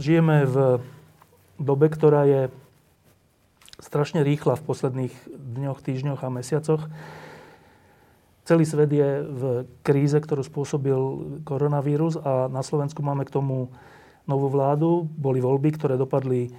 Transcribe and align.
Žijeme 0.00 0.48
v 0.48 0.56
dobe, 1.60 1.92
ktorá 1.92 2.24
je 2.24 2.42
strašne 3.80 4.24
rýchla 4.24 4.56
v 4.56 4.66
posledných 4.66 5.14
dňoch, 5.28 5.80
týždňoch 5.80 6.20
a 6.24 6.28
mesiacoch. 6.32 6.88
Celý 8.48 8.64
svet 8.66 8.90
je 8.90 9.08
v 9.22 9.42
kríze, 9.84 10.16
ktorú 10.16 10.42
spôsobil 10.42 11.00
koronavírus 11.46 12.18
a 12.18 12.48
na 12.50 12.64
Slovensku 12.64 13.04
máme 13.04 13.28
k 13.28 13.34
tomu 13.36 13.70
novú 14.26 14.48
vládu. 14.50 15.06
Boli 15.06 15.38
voľby, 15.38 15.76
ktoré 15.76 15.94
dopadli 15.94 16.50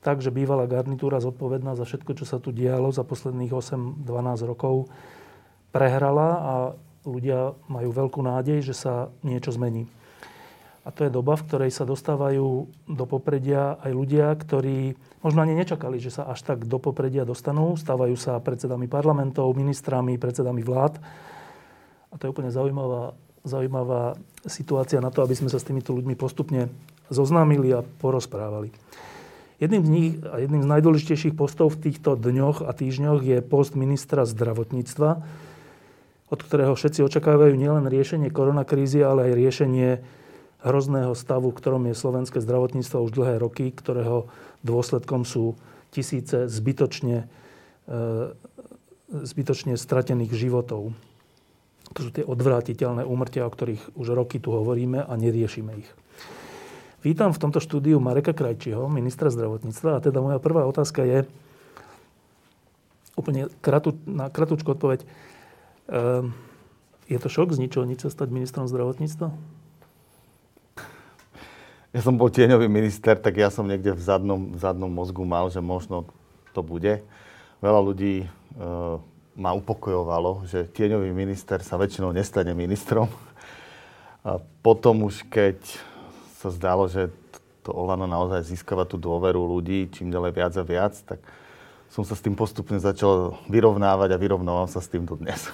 tak, 0.00 0.20
že 0.24 0.32
bývalá 0.32 0.64
garnitúra 0.64 1.20
zodpovedná 1.20 1.76
za 1.76 1.84
všetko, 1.84 2.12
čo 2.16 2.24
sa 2.24 2.40
tu 2.40 2.52
dialo 2.52 2.88
za 2.92 3.04
posledných 3.04 3.52
8-12 3.52 4.04
rokov, 4.48 4.88
prehrala 5.70 6.28
a 6.40 6.54
ľudia 7.04 7.56
majú 7.68 7.90
veľkú 7.92 8.20
nádej, 8.20 8.64
že 8.64 8.74
sa 8.76 9.12
niečo 9.24 9.52
zmení. 9.52 9.88
A 10.80 10.88
to 10.88 11.04
je 11.04 11.12
doba, 11.12 11.36
v 11.36 11.44
ktorej 11.44 11.70
sa 11.76 11.84
dostávajú 11.84 12.64
do 12.88 13.04
popredia 13.04 13.76
aj 13.84 13.92
ľudia, 13.92 14.32
ktorí 14.32 14.96
možno 15.20 15.44
ani 15.44 15.52
nečakali, 15.52 16.00
že 16.00 16.08
sa 16.08 16.24
až 16.24 16.40
tak 16.40 16.64
do 16.64 16.80
popredia 16.80 17.28
dostanú. 17.28 17.76
Stávajú 17.76 18.16
sa 18.16 18.40
predsedami 18.40 18.88
parlamentov, 18.88 19.52
ministrami, 19.52 20.16
predsedami 20.16 20.64
vlád. 20.64 20.96
A 22.10 22.14
to 22.16 22.24
je 22.24 22.32
úplne 22.32 22.48
zaujímavá, 22.48 23.12
zaujímavá 23.44 24.16
situácia 24.48 25.04
na 25.04 25.12
to, 25.12 25.20
aby 25.20 25.36
sme 25.36 25.52
sa 25.52 25.60
s 25.60 25.68
týmito 25.68 25.92
ľuďmi 25.92 26.16
postupne 26.16 26.72
zoznámili 27.12 27.76
a 27.76 27.84
porozprávali. 27.84 28.72
Jedným 29.60 29.84
z 29.84 29.90
nich 29.92 30.10
a 30.24 30.40
jedným 30.40 30.64
z 30.64 30.72
najdôležitejších 30.72 31.36
postov 31.36 31.76
v 31.76 31.92
týchto 31.92 32.16
dňoch 32.16 32.64
a 32.64 32.72
týždňoch 32.72 33.20
je 33.20 33.44
post 33.44 33.76
ministra 33.76 34.24
zdravotníctva, 34.24 35.10
od 36.32 36.40
ktorého 36.40 36.72
všetci 36.72 37.04
očakávajú 37.04 37.52
nielen 37.60 37.84
riešenie 37.84 38.32
koronakrízy, 38.32 39.04
ale 39.04 39.28
aj 39.28 39.32
riešenie 39.36 39.90
hrozného 40.60 41.16
stavu, 41.16 41.50
v 41.50 41.58
ktorom 41.58 41.82
je 41.88 41.96
slovenské 41.96 42.38
zdravotníctvo 42.40 42.96
už 43.08 43.12
dlhé 43.16 43.34
roky, 43.40 43.72
ktorého 43.72 44.28
dôsledkom 44.60 45.24
sú 45.24 45.56
tisíce 45.88 46.46
zbytočne, 46.46 47.26
e, 47.88 47.94
zbytočne 49.10 49.74
stratených 49.80 50.32
životov. 50.36 50.92
To 51.90 52.00
sú 52.06 52.10
tie 52.14 52.22
odvrátiteľné 52.22 53.02
úmrtia, 53.02 53.48
o 53.48 53.50
ktorých 53.50 53.98
už 53.98 54.14
roky 54.14 54.38
tu 54.38 54.54
hovoríme 54.54 55.02
a 55.02 55.12
neriešime 55.18 55.74
ich. 55.80 55.90
Vítam 57.00 57.32
v 57.32 57.40
tomto 57.40 57.58
štúdiu 57.58 57.96
Mareka 57.98 58.36
Krajčího, 58.36 58.84
ministra 58.92 59.32
zdravotníctva. 59.32 59.98
A 59.98 60.04
teda 60.04 60.20
moja 60.20 60.38
prvá 60.38 60.68
otázka 60.68 61.02
je, 61.02 61.24
úplne 63.16 63.48
kratu, 63.64 63.96
na 64.04 64.28
kratúčku 64.28 64.76
odpoveď, 64.76 65.02
e, 65.02 65.06
je 67.10 67.18
to 67.18 67.26
šok 67.26 67.56
z 67.56 67.58
ničoho 67.66 67.88
nič 67.88 68.06
sa 68.06 68.10
stať 68.12 68.28
ministrom 68.30 68.70
zdravotníctva? 68.70 69.59
Ja 71.90 72.00
som 72.00 72.14
bol 72.14 72.30
tieňový 72.30 72.70
minister, 72.70 73.18
tak 73.18 73.34
ja 73.34 73.50
som 73.50 73.66
niekde 73.66 73.90
v 73.90 74.02
zadnom, 74.02 74.54
v 74.54 74.58
zadnom 74.62 74.90
mozgu 74.90 75.26
mal, 75.26 75.50
že 75.50 75.58
možno 75.58 76.06
to 76.54 76.62
bude. 76.62 77.02
Veľa 77.58 77.80
ľudí 77.82 78.24
e, 78.24 78.26
ma 79.34 79.50
upokojovalo, 79.58 80.46
že 80.46 80.70
tieňový 80.70 81.10
minister 81.10 81.58
sa 81.66 81.74
väčšinou 81.74 82.14
nestane 82.14 82.54
ministrom. 82.54 83.10
A 84.22 84.38
potom 84.62 85.02
už 85.10 85.26
keď 85.26 85.58
sa 86.38 86.54
zdalo, 86.54 86.86
že 86.86 87.10
to 87.66 87.74
Olano 87.74 88.06
naozaj 88.06 88.46
získava 88.46 88.86
tú 88.86 88.96
dôveru 88.96 89.42
ľudí 89.44 89.90
čím 89.92 90.14
ďalej 90.14 90.32
viac 90.32 90.52
a 90.56 90.64
viac, 90.64 90.94
tak 91.04 91.20
som 91.90 92.06
sa 92.06 92.14
s 92.14 92.22
tým 92.22 92.38
postupne 92.38 92.78
začal 92.78 93.34
vyrovnávať 93.50 94.14
a 94.14 94.20
vyrovnávam 94.20 94.70
sa 94.70 94.78
s 94.78 94.86
tým 94.86 95.02
do 95.02 95.18
dnes. 95.18 95.50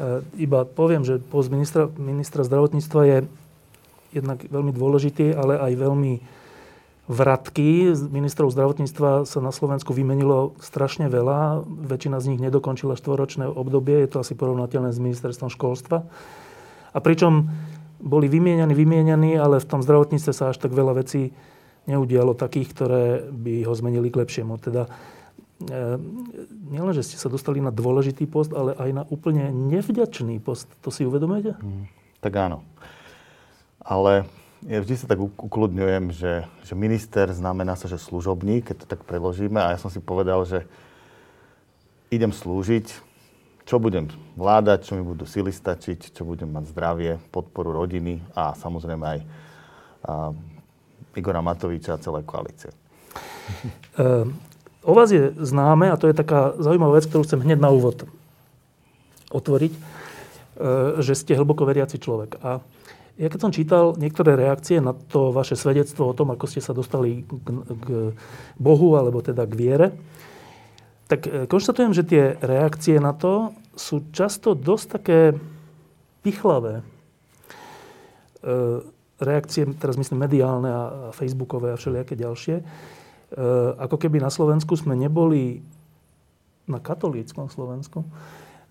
E, 0.00 0.24
iba 0.40 0.64
poviem, 0.64 1.04
že 1.04 1.20
post 1.20 1.52
ministra, 1.52 1.84
ministra 2.00 2.40
zdravotníctva 2.48 3.00
je 3.04 3.18
jednak 4.12 4.44
veľmi 4.46 4.72
dôležitý, 4.72 5.34
ale 5.34 5.58
aj 5.58 5.72
veľmi 5.76 6.12
vratký. 7.10 7.92
Ministrov 8.12 8.54
zdravotníctva 8.54 9.26
sa 9.26 9.38
na 9.42 9.50
Slovensku 9.50 9.90
vymenilo 9.90 10.54
strašne 10.62 11.10
veľa. 11.10 11.66
Väčšina 11.66 12.22
z 12.22 12.34
nich 12.34 12.40
nedokončila 12.40 12.94
štvoročné 12.94 13.50
obdobie. 13.50 14.06
Je 14.06 14.10
to 14.12 14.22
asi 14.22 14.38
porovnateľné 14.38 14.94
s 14.94 15.02
ministerstvom 15.02 15.50
školstva. 15.50 16.06
A 16.92 16.98
pričom 17.02 17.50
boli 18.02 18.26
vymienianí, 18.26 18.74
vymienianí, 18.74 19.38
ale 19.38 19.62
v 19.62 19.68
tom 19.68 19.80
zdravotníctve 19.82 20.32
sa 20.34 20.50
až 20.50 20.58
tak 20.58 20.74
veľa 20.74 21.02
vecí 21.02 21.34
neudialo 21.86 22.38
takých, 22.38 22.68
ktoré 22.70 23.04
by 23.30 23.66
ho 23.66 23.74
zmenili 23.74 24.10
k 24.10 24.22
lepšiemu. 24.22 24.54
Teda 24.58 24.86
e, 24.86 25.98
nielen, 26.70 26.94
že 26.94 27.02
ste 27.02 27.16
sa 27.18 27.26
dostali 27.26 27.58
na 27.58 27.74
dôležitý 27.74 28.26
post, 28.30 28.54
ale 28.54 28.78
aj 28.78 28.90
na 28.90 29.02
úplne 29.10 29.50
nevďačný 29.50 30.38
post. 30.38 30.70
To 30.86 30.94
si 30.94 31.02
uvedomujete? 31.02 31.58
Hmm, 31.58 31.90
tak 32.22 32.38
áno. 32.38 32.62
Ale 33.82 34.30
ja 34.62 34.78
vždy 34.78 34.94
sa 34.94 35.10
tak 35.10 35.18
ukludňujem, 35.18 36.14
že, 36.14 36.46
že 36.62 36.74
minister 36.78 37.26
znamená 37.34 37.74
sa, 37.74 37.90
že 37.90 37.98
služobník, 37.98 38.70
keď 38.70 38.76
to 38.78 38.86
tak 38.86 39.02
preložíme. 39.02 39.58
A 39.58 39.74
ja 39.74 39.78
som 39.82 39.90
si 39.90 39.98
povedal, 39.98 40.46
že 40.46 40.62
idem 42.14 42.30
slúžiť, 42.30 42.86
čo 43.66 43.82
budem 43.82 44.06
vládať, 44.38 44.86
čo 44.86 44.92
mi 44.94 45.02
budú 45.02 45.26
sily 45.26 45.50
stačiť, 45.50 46.14
čo 46.14 46.22
budem 46.22 46.50
mať 46.50 46.70
zdravie, 46.70 47.18
podporu 47.34 47.74
rodiny 47.74 48.22
a 48.38 48.54
samozrejme 48.54 49.04
aj 49.06 49.18
a, 49.18 49.24
Igora 51.12 51.42
Matoviča 51.42 51.98
a 51.98 52.02
celé 52.02 52.22
koalície. 52.22 52.70
Uh, 53.98 54.30
o 54.88 54.92
vás 54.94 55.10
je 55.10 55.34
známe, 55.42 55.90
a 55.90 55.98
to 55.98 56.06
je 56.06 56.14
taká 56.14 56.54
zaujímavá 56.58 57.02
vec, 57.02 57.06
ktorú 57.10 57.26
chcem 57.26 57.42
hneď 57.42 57.58
na 57.58 57.70
úvod 57.74 58.06
otvoriť, 59.34 59.72
uh, 59.74 61.02
že 61.02 61.18
ste 61.18 61.34
hlboko 61.34 61.66
veriaci 61.66 61.98
človek. 61.98 62.38
A 62.42 62.62
ja 63.20 63.28
keď 63.28 63.40
som 63.40 63.52
čítal 63.52 63.92
niektoré 64.00 64.34
reakcie 64.34 64.80
na 64.80 64.96
to 64.96 65.34
vaše 65.36 65.52
svedectvo 65.52 66.08
o 66.08 66.16
tom, 66.16 66.32
ako 66.32 66.48
ste 66.48 66.64
sa 66.64 66.72
dostali 66.72 67.28
k, 67.28 67.48
k 67.68 67.86
Bohu, 68.56 68.96
alebo 68.96 69.20
teda 69.20 69.44
k 69.44 69.52
viere, 69.52 69.88
tak 71.12 71.28
e, 71.28 71.44
konštatujem, 71.44 71.92
že 71.92 72.08
tie 72.08 72.24
reakcie 72.40 72.96
na 72.96 73.12
to 73.12 73.52
sú 73.76 74.08
často 74.16 74.56
dosť 74.56 74.86
také 74.88 75.20
pichlavé. 76.24 76.80
E, 76.80 76.84
reakcie, 79.20 79.68
teraz 79.76 80.00
myslím 80.00 80.24
mediálne 80.24 80.70
a 80.72 80.82
facebookové 81.12 81.76
a 81.76 81.78
všelijaké 81.78 82.16
ďalšie. 82.16 82.56
E, 82.58 82.64
ako 83.76 84.00
keby 84.00 84.24
na 84.24 84.32
Slovensku 84.32 84.72
sme 84.72 84.96
neboli, 84.96 85.60
na 86.64 86.80
katolíckom 86.80 87.52
Slovensku, 87.52 88.08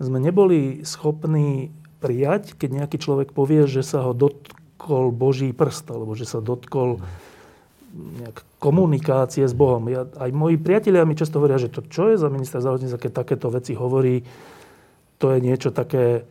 sme 0.02 0.18
neboli 0.18 0.81
schopní 0.81 1.69
prijať, 2.01 2.57
keď 2.57 2.84
nejaký 2.84 2.97
človek 2.97 3.29
povie, 3.31 3.69
že 3.69 3.85
sa 3.85 4.01
ho 4.01 4.17
dotkol 4.17 5.13
Boží 5.13 5.53
prst, 5.53 5.94
alebo 5.94 6.17
že 6.17 6.25
sa 6.25 6.41
dotkol 6.41 6.97
nejak 7.94 8.41
komunikácie 8.57 9.45
s 9.45 9.53
Bohom. 9.53 9.85
Ja, 9.91 10.07
aj 10.07 10.31
moji 10.34 10.57
priatelia 10.57 11.06
mi 11.06 11.13
často 11.13 11.38
hovoria, 11.38 11.61
že 11.61 11.69
to 11.69 11.85
čo 11.85 12.09
je 12.09 12.17
za 12.17 12.31
minister 12.31 12.63
zdravotníctva, 12.63 13.03
keď 13.03 13.11
takéto 13.13 13.47
veci 13.53 13.78
hovorí, 13.78 14.23
to 15.22 15.35
je 15.35 15.40
niečo 15.44 15.69
také 15.69 16.25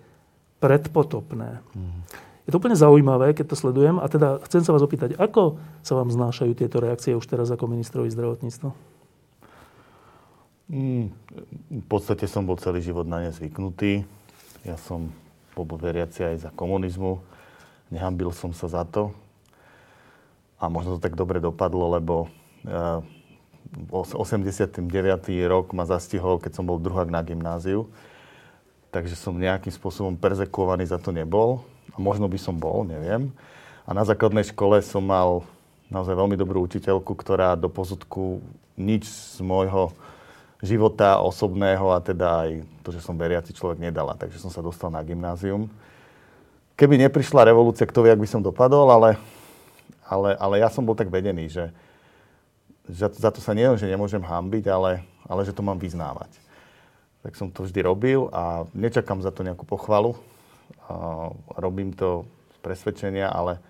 predpotopné. 0.59 1.62
Mm. 1.76 2.00
Je 2.48 2.50
to 2.50 2.59
úplne 2.59 2.75
zaujímavé, 2.75 3.30
keď 3.36 3.54
to 3.54 3.60
sledujem. 3.60 4.03
A 4.03 4.10
teda 4.10 4.42
chcem 4.48 4.66
sa 4.66 4.74
vás 4.74 4.83
opýtať, 4.83 5.15
ako 5.15 5.60
sa 5.86 5.94
vám 5.94 6.10
znášajú 6.10 6.53
tieto 6.59 6.83
reakcie 6.83 7.15
už 7.15 7.22
teraz 7.28 7.47
ako 7.53 7.71
ministrovi 7.71 8.10
zdravotníctva? 8.10 8.74
Mm, 10.71 11.15
v 11.71 11.86
podstate 11.86 12.27
som 12.27 12.42
bol 12.47 12.59
celý 12.59 12.83
život 12.83 13.06
na 13.06 13.22
ne 13.22 13.30
zvyknutý. 13.30 14.03
Ja 14.66 14.74
som 14.74 15.15
bol 15.54 15.66
veriaci 15.78 16.24
aj 16.24 16.36
za 16.48 16.50
komunizmu. 16.52 17.20
Nehambil 17.91 18.30
som 18.30 18.54
sa 18.54 18.70
za 18.70 18.82
to. 18.86 19.10
A 20.60 20.68
možno 20.68 20.97
to 20.97 21.02
tak 21.02 21.16
dobre 21.16 21.41
dopadlo, 21.41 21.97
lebo 21.97 22.14
uh, 22.68 23.00
eh, 23.00 24.18
89. 24.18 24.82
rok 25.47 25.72
ma 25.72 25.86
zastihol, 25.86 26.38
keď 26.38 26.60
som 26.60 26.64
bol 26.68 26.76
druhák 26.76 27.08
na 27.08 27.24
gymnáziu. 27.24 27.88
Takže 28.91 29.14
som 29.14 29.38
nejakým 29.38 29.70
spôsobom 29.70 30.18
perzekovaný 30.18 30.86
za 30.86 30.98
to 30.98 31.14
nebol. 31.14 31.62
A 31.94 31.98
možno 31.98 32.26
by 32.26 32.38
som 32.38 32.58
bol, 32.58 32.82
neviem. 32.82 33.30
A 33.86 33.94
na 33.94 34.06
základnej 34.06 34.46
škole 34.46 34.82
som 34.82 35.03
mal 35.03 35.46
naozaj 35.91 36.14
veľmi 36.14 36.38
dobrú 36.38 36.62
učiteľku, 36.66 37.14
ktorá 37.18 37.58
do 37.58 37.66
pozudku 37.66 38.38
nič 38.78 39.06
z 39.10 39.42
môjho 39.42 39.91
života 40.60 41.16
osobného 41.24 41.89
a 41.89 42.04
teda 42.04 42.45
aj 42.45 42.51
to, 42.84 42.92
že 42.92 43.01
som 43.01 43.16
veriaci 43.16 43.57
človek 43.57 43.80
nedala. 43.80 44.12
Takže 44.16 44.36
som 44.36 44.53
sa 44.53 44.60
dostal 44.60 44.92
na 44.92 45.01
gymnázium. 45.01 45.72
keby 46.77 46.97
neprišla 47.09 47.48
revolúcia, 47.48 47.89
kto 47.89 48.04
vie, 48.04 48.12
ak 48.12 48.21
by 48.21 48.28
som 48.28 48.45
dopadol, 48.45 48.89
ale, 48.89 49.21
ale, 50.04 50.36
ale 50.36 50.54
ja 50.60 50.68
som 50.72 50.84
bol 50.84 50.97
tak 50.97 51.12
vedený, 51.12 51.48
že, 51.48 51.72
že 52.89 53.09
za 53.21 53.28
to 53.33 53.41
sa 53.41 53.53
nie, 53.53 53.68
že 53.77 53.89
nemôžem 53.89 54.21
hambiť, 54.21 54.65
ale, 54.68 55.04
ale 55.28 55.45
že 55.45 55.53
to 55.53 55.65
mám 55.65 55.77
vyznávať. 55.77 56.33
Tak 57.21 57.36
som 57.36 57.53
to 57.53 57.68
vždy 57.68 57.84
robil 57.84 58.33
a 58.33 58.65
nečakám 58.72 59.21
za 59.21 59.28
to 59.28 59.45
nejakú 59.45 59.68
pochvalu. 59.68 60.16
A 60.89 61.28
robím 61.60 61.92
to 61.92 62.24
z 62.56 62.59
presvedčenia, 62.65 63.28
ale 63.28 63.60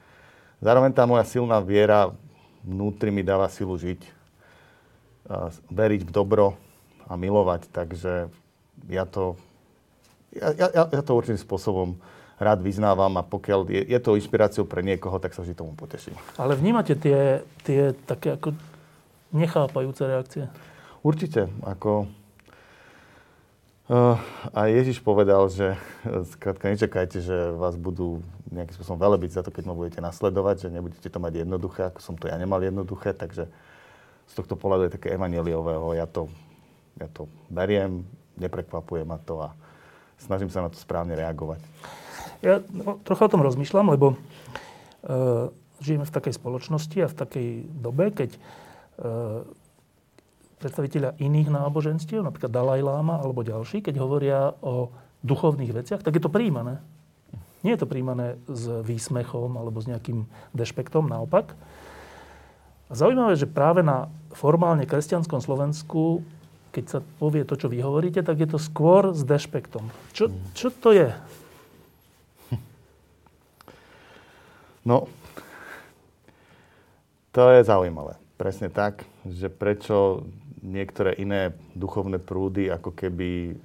zároveň 0.62 0.94
tá 0.94 1.02
moja 1.02 1.26
silná 1.26 1.58
viera 1.58 2.14
vnútri 2.62 3.10
mi 3.10 3.26
dáva 3.26 3.50
silu 3.50 3.74
žiť, 3.74 4.00
veriť 5.66 6.02
v 6.06 6.14
dobro 6.14 6.54
a 7.10 7.18
milovať. 7.18 7.66
Takže 7.74 8.30
ja 8.86 9.04
to, 9.04 9.34
ja, 10.30 10.54
ja, 10.54 10.82
ja 10.86 11.02
to 11.02 11.18
určitým 11.18 11.42
spôsobom 11.42 11.98
rád 12.40 12.62
vyznávam 12.64 13.12
a 13.20 13.26
pokiaľ 13.26 13.68
je, 13.68 13.82
je 13.84 13.98
to 14.00 14.16
inšpiráciou 14.16 14.64
pre 14.64 14.80
niekoho, 14.80 15.18
tak 15.18 15.34
sa 15.34 15.42
vždy 15.44 15.58
tomu 15.58 15.76
poteším. 15.76 16.16
Ale 16.40 16.56
vnímate 16.56 16.96
tie, 16.96 17.44
tie 17.66 17.92
také 18.08 18.38
ako 18.38 18.56
nechápajúce 19.36 20.02
reakcie? 20.08 20.44
Určite. 21.04 21.52
Ako, 21.60 22.08
uh, 23.92 24.16
a 24.56 24.60
Ježiš 24.72 25.04
povedal, 25.04 25.52
že 25.52 25.76
skrátka 26.32 26.72
nečakajte, 26.72 27.20
že 27.20 27.36
vás 27.60 27.76
budú 27.76 28.24
nejakým 28.48 28.74
spôsobom 28.74 28.98
velebiť 28.98 29.30
za 29.36 29.42
to, 29.44 29.52
keď 29.52 29.64
ma 29.68 29.76
budete 29.76 30.00
nasledovať, 30.00 30.66
že 30.66 30.68
nebudete 30.72 31.08
to 31.12 31.18
mať 31.20 31.44
jednoduché, 31.44 31.92
ako 31.92 32.00
som 32.02 32.14
to 32.16 32.26
ja 32.26 32.40
nemal 32.40 32.58
jednoduché, 32.58 33.12
takže 33.12 33.46
z 34.26 34.32
tohto 34.32 34.56
pohľadu 34.56 34.88
je 34.88 34.96
také 34.96 35.14
evaneliového. 35.14 35.92
Ja 35.94 36.08
to, 36.08 36.26
ja 37.00 37.08
to 37.10 37.26
beriem, 37.48 38.04
neprekvapuje 38.36 39.02
ma 39.08 39.16
to 39.16 39.40
a 39.40 39.56
snažím 40.20 40.52
sa 40.52 40.60
na 40.60 40.68
to 40.68 40.76
správne 40.76 41.16
reagovať. 41.16 41.60
Ja 42.44 42.60
no, 42.72 43.00
trocha 43.04 43.28
o 43.28 43.32
tom 43.32 43.44
rozmýšľam, 43.44 43.92
lebo 43.92 44.12
e, 44.12 44.16
žijeme 45.80 46.04
v 46.04 46.14
takej 46.14 46.36
spoločnosti 46.36 46.98
a 47.00 47.08
v 47.08 47.18
takej 47.18 47.48
dobe, 47.68 48.12
keď 48.12 48.30
e, 48.36 48.40
predstaviteľa 50.60 51.16
iných 51.16 51.48
náboženstiev, 51.48 52.20
napríklad 52.20 52.52
Dalaj 52.52 52.84
Lama 52.84 53.16
alebo 53.20 53.40
ďalší, 53.40 53.80
keď 53.80 53.94
hovoria 53.96 54.52
o 54.60 54.92
duchovných 55.24 55.72
veciach, 55.72 56.04
tak 56.04 56.16
je 56.16 56.22
to 56.24 56.32
príjmané. 56.32 56.80
Nie 57.60 57.76
je 57.76 57.84
to 57.84 57.92
príjmané 57.92 58.40
s 58.48 58.68
výsmechom 58.84 59.56
alebo 59.56 59.84
s 59.84 59.88
nejakým 59.88 60.24
dešpektom, 60.56 61.12
naopak. 61.12 61.52
A 62.88 62.92
zaujímavé, 62.96 63.36
že 63.36 63.44
práve 63.44 63.84
na 63.84 64.08
formálne 64.32 64.88
kresťanskom 64.88 65.44
Slovensku, 65.44 66.24
keď 66.70 66.84
sa 66.86 66.98
povie 67.18 67.42
to, 67.42 67.58
čo 67.58 67.66
vy 67.66 67.82
hovoríte, 67.82 68.22
tak 68.22 68.38
je 68.38 68.48
to 68.50 68.58
skôr 68.58 69.10
s 69.10 69.26
dešpektom. 69.26 69.90
Čo, 70.14 70.30
čo 70.54 70.70
to 70.70 70.94
je? 70.94 71.10
No, 74.80 75.12
to 77.36 77.52
je 77.52 77.60
zaujímavé. 77.68 78.16
Presne 78.40 78.72
tak, 78.72 79.04
že 79.28 79.52
prečo 79.52 80.24
niektoré 80.64 81.20
iné 81.20 81.52
duchovné 81.76 82.16
prúdy 82.16 82.72
ako 82.72 82.96
keby 82.96 83.60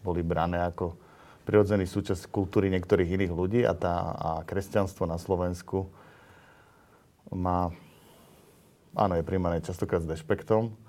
boli 0.00 0.22
brané 0.24 0.64
ako 0.64 0.96
prirodzený 1.44 1.84
súčasť 1.88 2.28
kultúry 2.28 2.68
niektorých 2.72 3.20
iných 3.20 3.32
ľudí 3.32 3.60
a, 3.64 3.72
tá, 3.72 3.94
a 4.16 4.30
kresťanstvo 4.44 5.04
na 5.04 5.16
Slovensku 5.16 5.88
má, 7.32 7.72
áno, 8.92 9.16
je 9.16 9.24
príjmané 9.24 9.60
častokrát 9.64 10.00
s 10.04 10.08
dešpektom. 10.08 10.87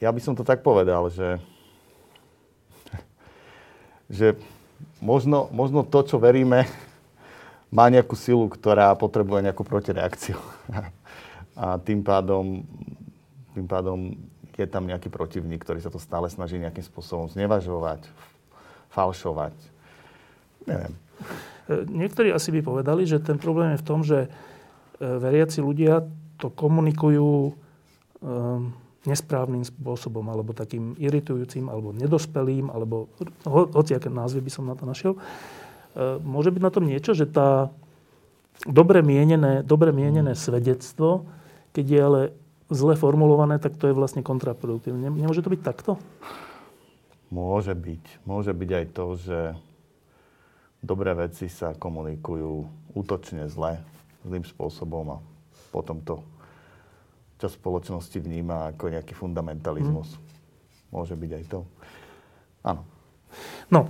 Ja 0.00 0.08
by 0.08 0.20
som 0.24 0.32
to 0.32 0.40
tak 0.40 0.64
povedal, 0.64 1.12
že, 1.12 1.36
že 4.16 4.26
možno, 5.04 5.52
možno 5.52 5.84
to, 5.84 6.00
čo 6.00 6.16
veríme, 6.16 6.64
má 7.76 7.92
nejakú 7.92 8.16
silu, 8.16 8.48
ktorá 8.48 8.96
potrebuje 8.96 9.44
nejakú 9.44 9.60
protireakciu. 9.62 10.40
A 11.60 11.76
tým 11.76 12.00
pádom, 12.00 12.64
tým 13.52 13.68
pádom 13.68 14.16
je 14.56 14.64
tam 14.64 14.88
nejaký 14.88 15.12
protivník, 15.12 15.60
ktorý 15.60 15.80
sa 15.84 15.92
to 15.92 16.00
stále 16.00 16.24
snaží 16.32 16.56
nejakým 16.56 16.84
spôsobom 16.84 17.28
znevažovať, 17.28 18.08
falšovať. 18.92 19.56
Neviem. 20.64 20.94
Niektorí 21.68 22.32
asi 22.32 22.48
by 22.52 22.60
povedali, 22.64 23.04
že 23.04 23.20
ten 23.20 23.36
problém 23.36 23.76
je 23.76 23.82
v 23.82 23.86
tom, 23.86 24.00
že 24.00 24.24
e, 24.24 24.28
veriaci 25.00 25.60
ľudia 25.60 26.04
to 26.40 26.48
komunikujú 26.48 27.52
um, 28.24 28.72
nesprávnym 29.08 29.64
spôsobom, 29.64 30.28
alebo 30.28 30.52
takým 30.52 30.92
iritujúcim, 31.00 31.72
alebo 31.72 31.96
nedospelým, 31.96 32.68
alebo 32.68 33.08
ho, 33.48 33.60
hociaké 33.72 34.12
názvy 34.12 34.44
by 34.44 34.50
som 34.52 34.68
na 34.68 34.76
to 34.76 34.84
našiel. 34.84 35.16
E, 35.16 36.20
môže 36.20 36.52
byť 36.52 36.62
na 36.62 36.72
tom 36.72 36.84
niečo, 36.84 37.16
že 37.16 37.24
tá 37.24 37.72
dobre 38.68 39.00
mienené, 39.00 39.64
dobre 39.64 39.88
mienené 39.96 40.36
svedectvo, 40.36 41.24
keď 41.72 41.86
je 41.86 42.00
ale 42.00 42.20
zle 42.68 42.92
formulované, 42.92 43.56
tak 43.56 43.80
to 43.80 43.88
je 43.88 43.96
vlastne 43.96 44.20
kontraproduktívne. 44.20 45.08
Nemôže 45.08 45.40
to 45.40 45.48
byť 45.48 45.62
takto? 45.64 45.96
Môže 47.32 47.72
byť. 47.72 48.04
Môže 48.28 48.52
byť 48.52 48.70
aj 48.74 48.86
to, 48.92 49.06
že 49.16 49.38
dobré 50.84 51.16
veci 51.16 51.48
sa 51.48 51.72
komunikujú 51.72 52.68
útočne 52.92 53.48
zle, 53.48 53.80
zlým 54.28 54.44
spôsobom 54.44 55.16
a 55.16 55.22
potom 55.70 56.02
to 56.02 56.20
čas 57.40 57.56
spoločnosti 57.56 58.20
vníma 58.20 58.76
ako 58.76 58.92
nejaký 58.92 59.16
fundamentalizmus. 59.16 60.14
Hmm. 60.14 60.22
Môže 60.92 61.16
byť 61.16 61.30
aj 61.40 61.44
to. 61.48 61.60
Áno. 62.60 62.82
No, 63.72 63.88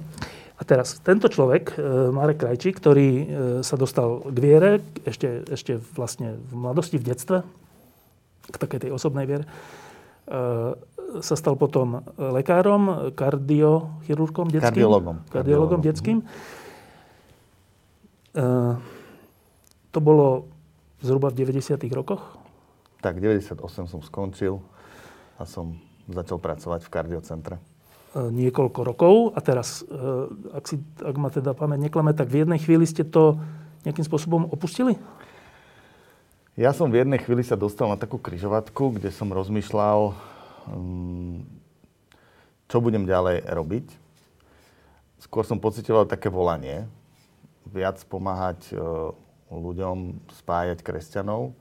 a 0.61 0.63
teraz 0.63 1.01
tento 1.01 1.33
človek, 1.33 1.73
e, 1.75 2.13
Marek 2.13 2.45
Krajčík, 2.45 2.77
ktorý 2.77 3.09
e, 3.09 3.25
sa 3.65 3.81
dostal 3.81 4.21
k 4.29 4.39
viere 4.39 4.71
ešte, 5.09 5.49
ešte 5.49 5.81
vlastne 5.97 6.37
v 6.37 6.53
mladosti, 6.53 7.01
v 7.01 7.09
detstve, 7.09 7.39
k 8.45 8.57
takej 8.61 8.87
tej 8.87 8.91
osobnej 8.93 9.25
viere, 9.25 9.49
e, 9.49 10.77
sa 11.25 11.35
stal 11.35 11.59
potom 11.59 12.07
lekárom, 12.15 13.11
kardiochirurgom 13.19 14.47
detským. 14.47 14.79
Kardiologom. 14.79 15.17
Kardiologom 15.27 15.81
detským. 15.83 16.23
To 19.91 19.99
bolo 19.99 20.47
zhruba 21.03 21.35
v 21.35 21.43
90. 21.43 21.83
rokoch? 21.91 22.40
Tak, 23.01 23.17
98 23.17 23.57
som 23.89 24.01
skončil 24.05 24.61
a 25.41 25.49
som 25.49 25.81
začal 26.05 26.37
pracovať 26.37 26.85
v 26.85 26.93
kardiocentre. 26.93 27.57
E, 28.13 28.29
niekoľko 28.29 28.81
rokov 28.85 29.15
a 29.33 29.41
teraz, 29.41 29.81
e, 29.81 29.97
ak, 30.53 30.65
si, 30.69 30.77
ak 31.01 31.17
ma 31.17 31.33
teda 31.33 31.57
pamäť 31.57 31.89
neklame, 31.89 32.13
tak 32.13 32.29
v 32.29 32.45
jednej 32.45 32.61
chvíli 32.61 32.85
ste 32.85 33.07
to 33.07 33.41
nejakým 33.89 34.05
spôsobom 34.05 34.51
opustili? 34.53 35.01
Ja 36.61 36.77
som 36.77 36.93
v 36.93 37.01
jednej 37.01 37.23
chvíli 37.23 37.41
sa 37.41 37.57
dostal 37.57 37.89
na 37.89 37.97
takú 37.97 38.21
kryžovatku, 38.21 39.01
kde 39.01 39.09
som 39.15 39.33
rozmýšľal, 39.33 40.13
mm, 40.69 41.37
čo 42.69 42.77
budem 42.85 43.09
ďalej 43.09 43.49
robiť. 43.49 43.87
Skôr 45.25 45.49
som 45.49 45.57
pocitoval 45.57 46.05
také 46.05 46.29
volanie, 46.29 46.85
viac 47.65 48.03
pomáhať 48.05 48.61
e, 48.71 48.77
ľuďom, 49.49 50.21
spájať 50.43 50.83
kresťanov. 50.83 51.55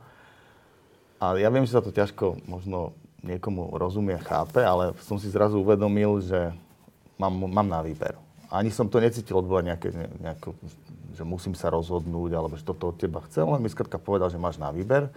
A 1.20 1.36
ja 1.36 1.52
viem, 1.52 1.68
že 1.68 1.76
sa 1.76 1.84
to 1.84 1.92
ťažko 1.92 2.48
možno 2.48 2.96
niekomu 3.20 3.76
rozumie, 3.76 4.16
chápe, 4.24 4.64
ale 4.64 4.96
som 5.04 5.20
si 5.20 5.28
zrazu 5.28 5.60
uvedomil, 5.60 6.24
že 6.24 6.56
mám, 7.20 7.36
mám 7.36 7.68
na 7.68 7.84
výber. 7.84 8.16
Ani 8.48 8.72
som 8.72 8.88
to 8.88 9.04
necítil 9.04 9.44
od 9.44 9.46
nejaké, 9.46 9.92
nejako, 10.24 10.56
že 11.14 11.24
musím 11.28 11.54
sa 11.54 11.68
rozhodnúť, 11.68 12.32
alebo 12.34 12.56
že 12.56 12.64
toto 12.64 12.96
od 12.96 12.98
teba 12.98 13.20
chcem, 13.28 13.44
len 13.44 13.60
mi 13.60 13.68
skrátka 13.68 14.00
povedal, 14.00 14.32
že 14.32 14.40
máš 14.40 14.56
na 14.56 14.72
výber. 14.72 15.12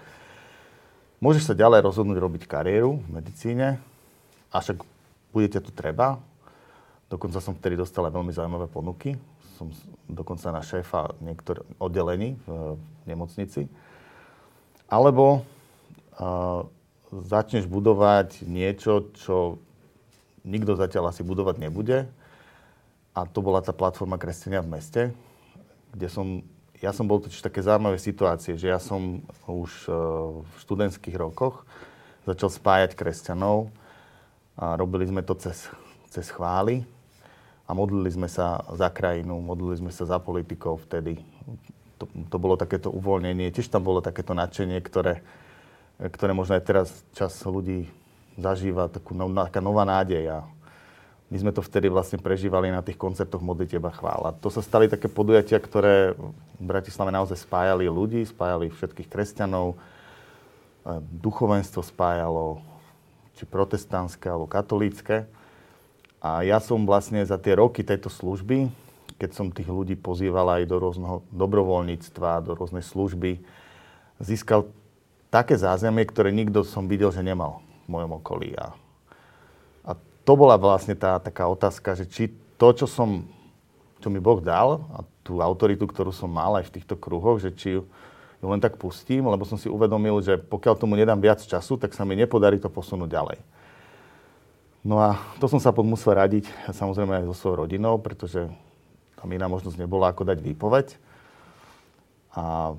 Môžeš 1.22 1.46
sa 1.46 1.54
ďalej 1.54 1.86
rozhodnúť 1.86 2.18
robiť 2.18 2.42
kariéru 2.50 2.98
v 2.98 3.22
medicíne, 3.22 3.78
a 4.52 4.60
však 4.60 4.84
budete 5.32 5.64
tu 5.64 5.72
treba. 5.72 6.20
Dokonca 7.08 7.40
som 7.40 7.56
vtedy 7.56 7.80
dostal 7.80 8.04
aj 8.04 8.12
veľmi 8.12 8.32
zaujímavé 8.36 8.68
ponuky. 8.68 9.16
Som 9.56 9.72
dokonca 10.04 10.52
na 10.52 10.60
šéfa 10.60 11.16
niektorých 11.24 11.80
oddelení 11.80 12.36
v, 12.44 12.76
nemocnici. 13.08 13.64
Alebo 14.92 15.40
začneš 17.12 17.68
budovať 17.68 18.44
niečo, 18.48 19.12
čo 19.18 19.60
nikto 20.42 20.74
zatiaľ 20.74 21.12
asi 21.12 21.22
budovať 21.22 21.60
nebude. 21.60 22.08
A 23.12 23.28
to 23.28 23.44
bola 23.44 23.60
tá 23.60 23.76
platforma 23.76 24.16
Kresťania 24.16 24.64
v 24.64 24.72
meste, 24.72 25.02
kde 25.92 26.08
som, 26.08 26.40
ja 26.80 26.96
som 26.96 27.04
bol 27.04 27.20
totiž 27.20 27.44
také 27.44 27.60
zaujímavé 27.60 28.00
situácie, 28.00 28.56
že 28.56 28.72
ja 28.72 28.80
som 28.80 29.20
už 29.44 29.70
e, 29.84 29.92
v 30.40 30.52
študentských 30.64 31.20
rokoch 31.20 31.68
začal 32.24 32.48
spájať 32.48 32.96
kresťanov 32.96 33.68
a 34.56 34.80
robili 34.80 35.04
sme 35.04 35.20
to 35.20 35.36
cez, 35.36 35.68
cez 36.08 36.32
chvály 36.32 36.88
a 37.68 37.70
modlili 37.76 38.08
sme 38.08 38.28
sa 38.32 38.64
za 38.72 38.88
krajinu, 38.88 39.38
modlili 39.44 39.76
sme 39.76 39.92
sa 39.92 40.08
za 40.08 40.16
politikov 40.16 40.88
vtedy. 40.88 41.20
To, 42.00 42.08
to 42.32 42.36
bolo 42.40 42.56
takéto 42.56 42.88
uvoľnenie, 42.88 43.52
tiež 43.52 43.68
tam 43.68 43.84
bolo 43.84 44.00
takéto 44.00 44.32
nadšenie, 44.32 44.80
ktoré, 44.80 45.20
ktoré 46.10 46.34
možno 46.34 46.58
aj 46.58 46.64
teraz 46.66 46.88
čas 47.14 47.30
ľudí 47.46 47.86
zažíva, 48.34 48.90
takú, 48.90 49.14
taká 49.14 49.62
nová 49.62 49.86
nádej. 49.86 50.26
A 50.26 50.38
my 51.30 51.36
sme 51.38 51.52
to 51.54 51.64
vtedy 51.64 51.88
vlastne 51.88 52.18
prežívali 52.20 52.68
na 52.68 52.82
tých 52.82 52.98
koncertoch 52.98 53.40
Modliteba 53.40 53.94
chvála. 53.94 54.36
To 54.42 54.50
sa 54.50 54.60
stali 54.60 54.90
také 54.90 55.06
podujatia, 55.06 55.62
ktoré 55.62 56.12
v 56.58 56.64
Bratislave 56.64 57.14
naozaj 57.14 57.40
spájali 57.40 57.86
ľudí, 57.86 58.26
spájali 58.26 58.68
všetkých 58.68 59.08
kresťanov, 59.08 59.78
duchovenstvo 61.22 61.80
spájalo, 61.86 62.60
či 63.38 63.46
protestantské 63.46 64.28
alebo 64.28 64.50
katolícke. 64.50 65.24
A 66.20 66.44
ja 66.44 66.60
som 66.60 66.84
vlastne 66.84 67.22
za 67.24 67.38
tie 67.40 67.56
roky 67.56 67.82
tejto 67.82 68.10
služby, 68.12 68.68
keď 69.16 69.30
som 69.32 69.54
tých 69.54 69.70
ľudí 69.70 69.94
pozýval 69.94 70.60
aj 70.60 70.68
do 70.68 70.76
rôzneho 70.82 71.16
dobrovoľníctva, 71.30 72.44
do 72.44 72.58
rôznej 72.58 72.82
služby, 72.82 73.40
získal 74.18 74.66
také 75.32 75.56
zázemie, 75.56 76.04
ktoré 76.04 76.28
nikto 76.28 76.60
som 76.60 76.84
videl, 76.84 77.08
že 77.08 77.24
nemal 77.24 77.64
v 77.88 77.96
mojom 77.96 78.20
okolí. 78.20 78.52
A 78.60 78.76
to 80.22 80.38
bola 80.38 80.54
vlastne 80.60 80.94
tá 80.94 81.18
taká 81.18 81.50
otázka, 81.50 81.98
že 81.98 82.06
či 82.06 82.30
to, 82.60 82.68
čo 82.76 82.86
som, 82.86 83.26
čo 83.98 84.06
mi 84.06 84.22
Boh 84.22 84.38
dal 84.38 84.86
a 84.94 85.02
tú 85.26 85.42
autoritu, 85.42 85.88
ktorú 85.88 86.14
som 86.14 86.30
mal 86.30 86.62
aj 86.62 86.70
v 86.70 86.74
týchto 86.78 86.94
kruhoch, 86.94 87.42
že 87.42 87.50
či 87.50 87.74
ju, 87.74 87.82
ju 88.38 88.46
len 88.46 88.62
tak 88.62 88.78
pustím, 88.78 89.26
lebo 89.26 89.42
som 89.42 89.58
si 89.58 89.66
uvedomil, 89.66 90.22
že 90.22 90.38
pokiaľ 90.38 90.74
tomu 90.78 90.94
nedám 90.94 91.18
viac 91.18 91.42
času, 91.42 91.74
tak 91.74 91.90
sa 91.96 92.06
mi 92.06 92.14
nepodarí 92.14 92.62
to 92.62 92.70
posunúť 92.70 93.10
ďalej. 93.10 93.38
No 94.82 94.98
a 94.98 95.18
to 95.38 95.46
som 95.46 95.62
sa 95.62 95.70
potom 95.70 95.94
musel 95.94 96.18
radiť 96.18 96.46
samozrejme 96.70 97.22
aj 97.22 97.26
so 97.30 97.34
svojou 97.34 97.66
rodinou, 97.66 97.98
pretože 98.02 98.50
tam 99.18 99.30
iná 99.30 99.46
možnosť 99.46 99.78
nebola, 99.78 100.10
ako 100.10 100.26
dať 100.26 100.38
výpoveď. 100.42 100.86
A 102.34 102.74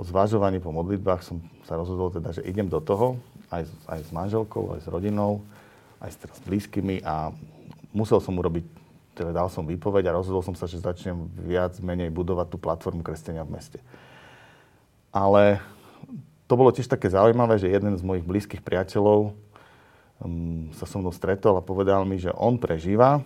po 0.00 0.08
zvažovaní, 0.08 0.64
po 0.64 0.72
modlitbách 0.72 1.20
som 1.20 1.44
sa 1.68 1.76
rozhodol 1.76 2.08
teda, 2.08 2.32
že 2.32 2.40
idem 2.48 2.72
do 2.72 2.80
toho, 2.80 3.20
aj, 3.52 3.68
aj 3.84 4.00
s 4.00 4.10
manželkou, 4.16 4.72
aj 4.72 4.80
s 4.80 4.88
rodinou 4.88 5.44
aj 6.00 6.16
s 6.16 6.40
blízkymi 6.48 7.04
a 7.04 7.28
musel 7.92 8.18
som 8.24 8.32
urobiť, 8.40 8.64
teda 9.12 9.36
dal 9.36 9.52
som 9.52 9.68
výpoveď 9.68 10.08
a 10.08 10.16
rozhodol 10.16 10.40
som 10.40 10.56
sa, 10.56 10.64
že 10.64 10.80
začnem 10.80 11.28
viac 11.44 11.76
menej 11.84 12.08
budovať 12.08 12.48
tú 12.48 12.56
platformu 12.56 13.04
kresťania 13.04 13.44
v 13.44 13.52
meste. 13.52 13.78
Ale 15.12 15.60
to 16.48 16.56
bolo 16.56 16.72
tiež 16.72 16.88
také 16.88 17.12
zaujímavé, 17.12 17.60
že 17.60 17.68
jeden 17.68 17.92
z 17.92 18.02
mojich 18.02 18.24
blízkych 18.24 18.64
priateľov 18.64 19.36
um, 20.24 20.72
sa 20.72 20.88
so 20.88 20.96
mnou 20.96 21.12
stretol 21.12 21.60
a 21.60 21.62
povedal 21.62 22.08
mi, 22.08 22.16
že 22.16 22.32
on 22.32 22.56
prežíva, 22.56 23.20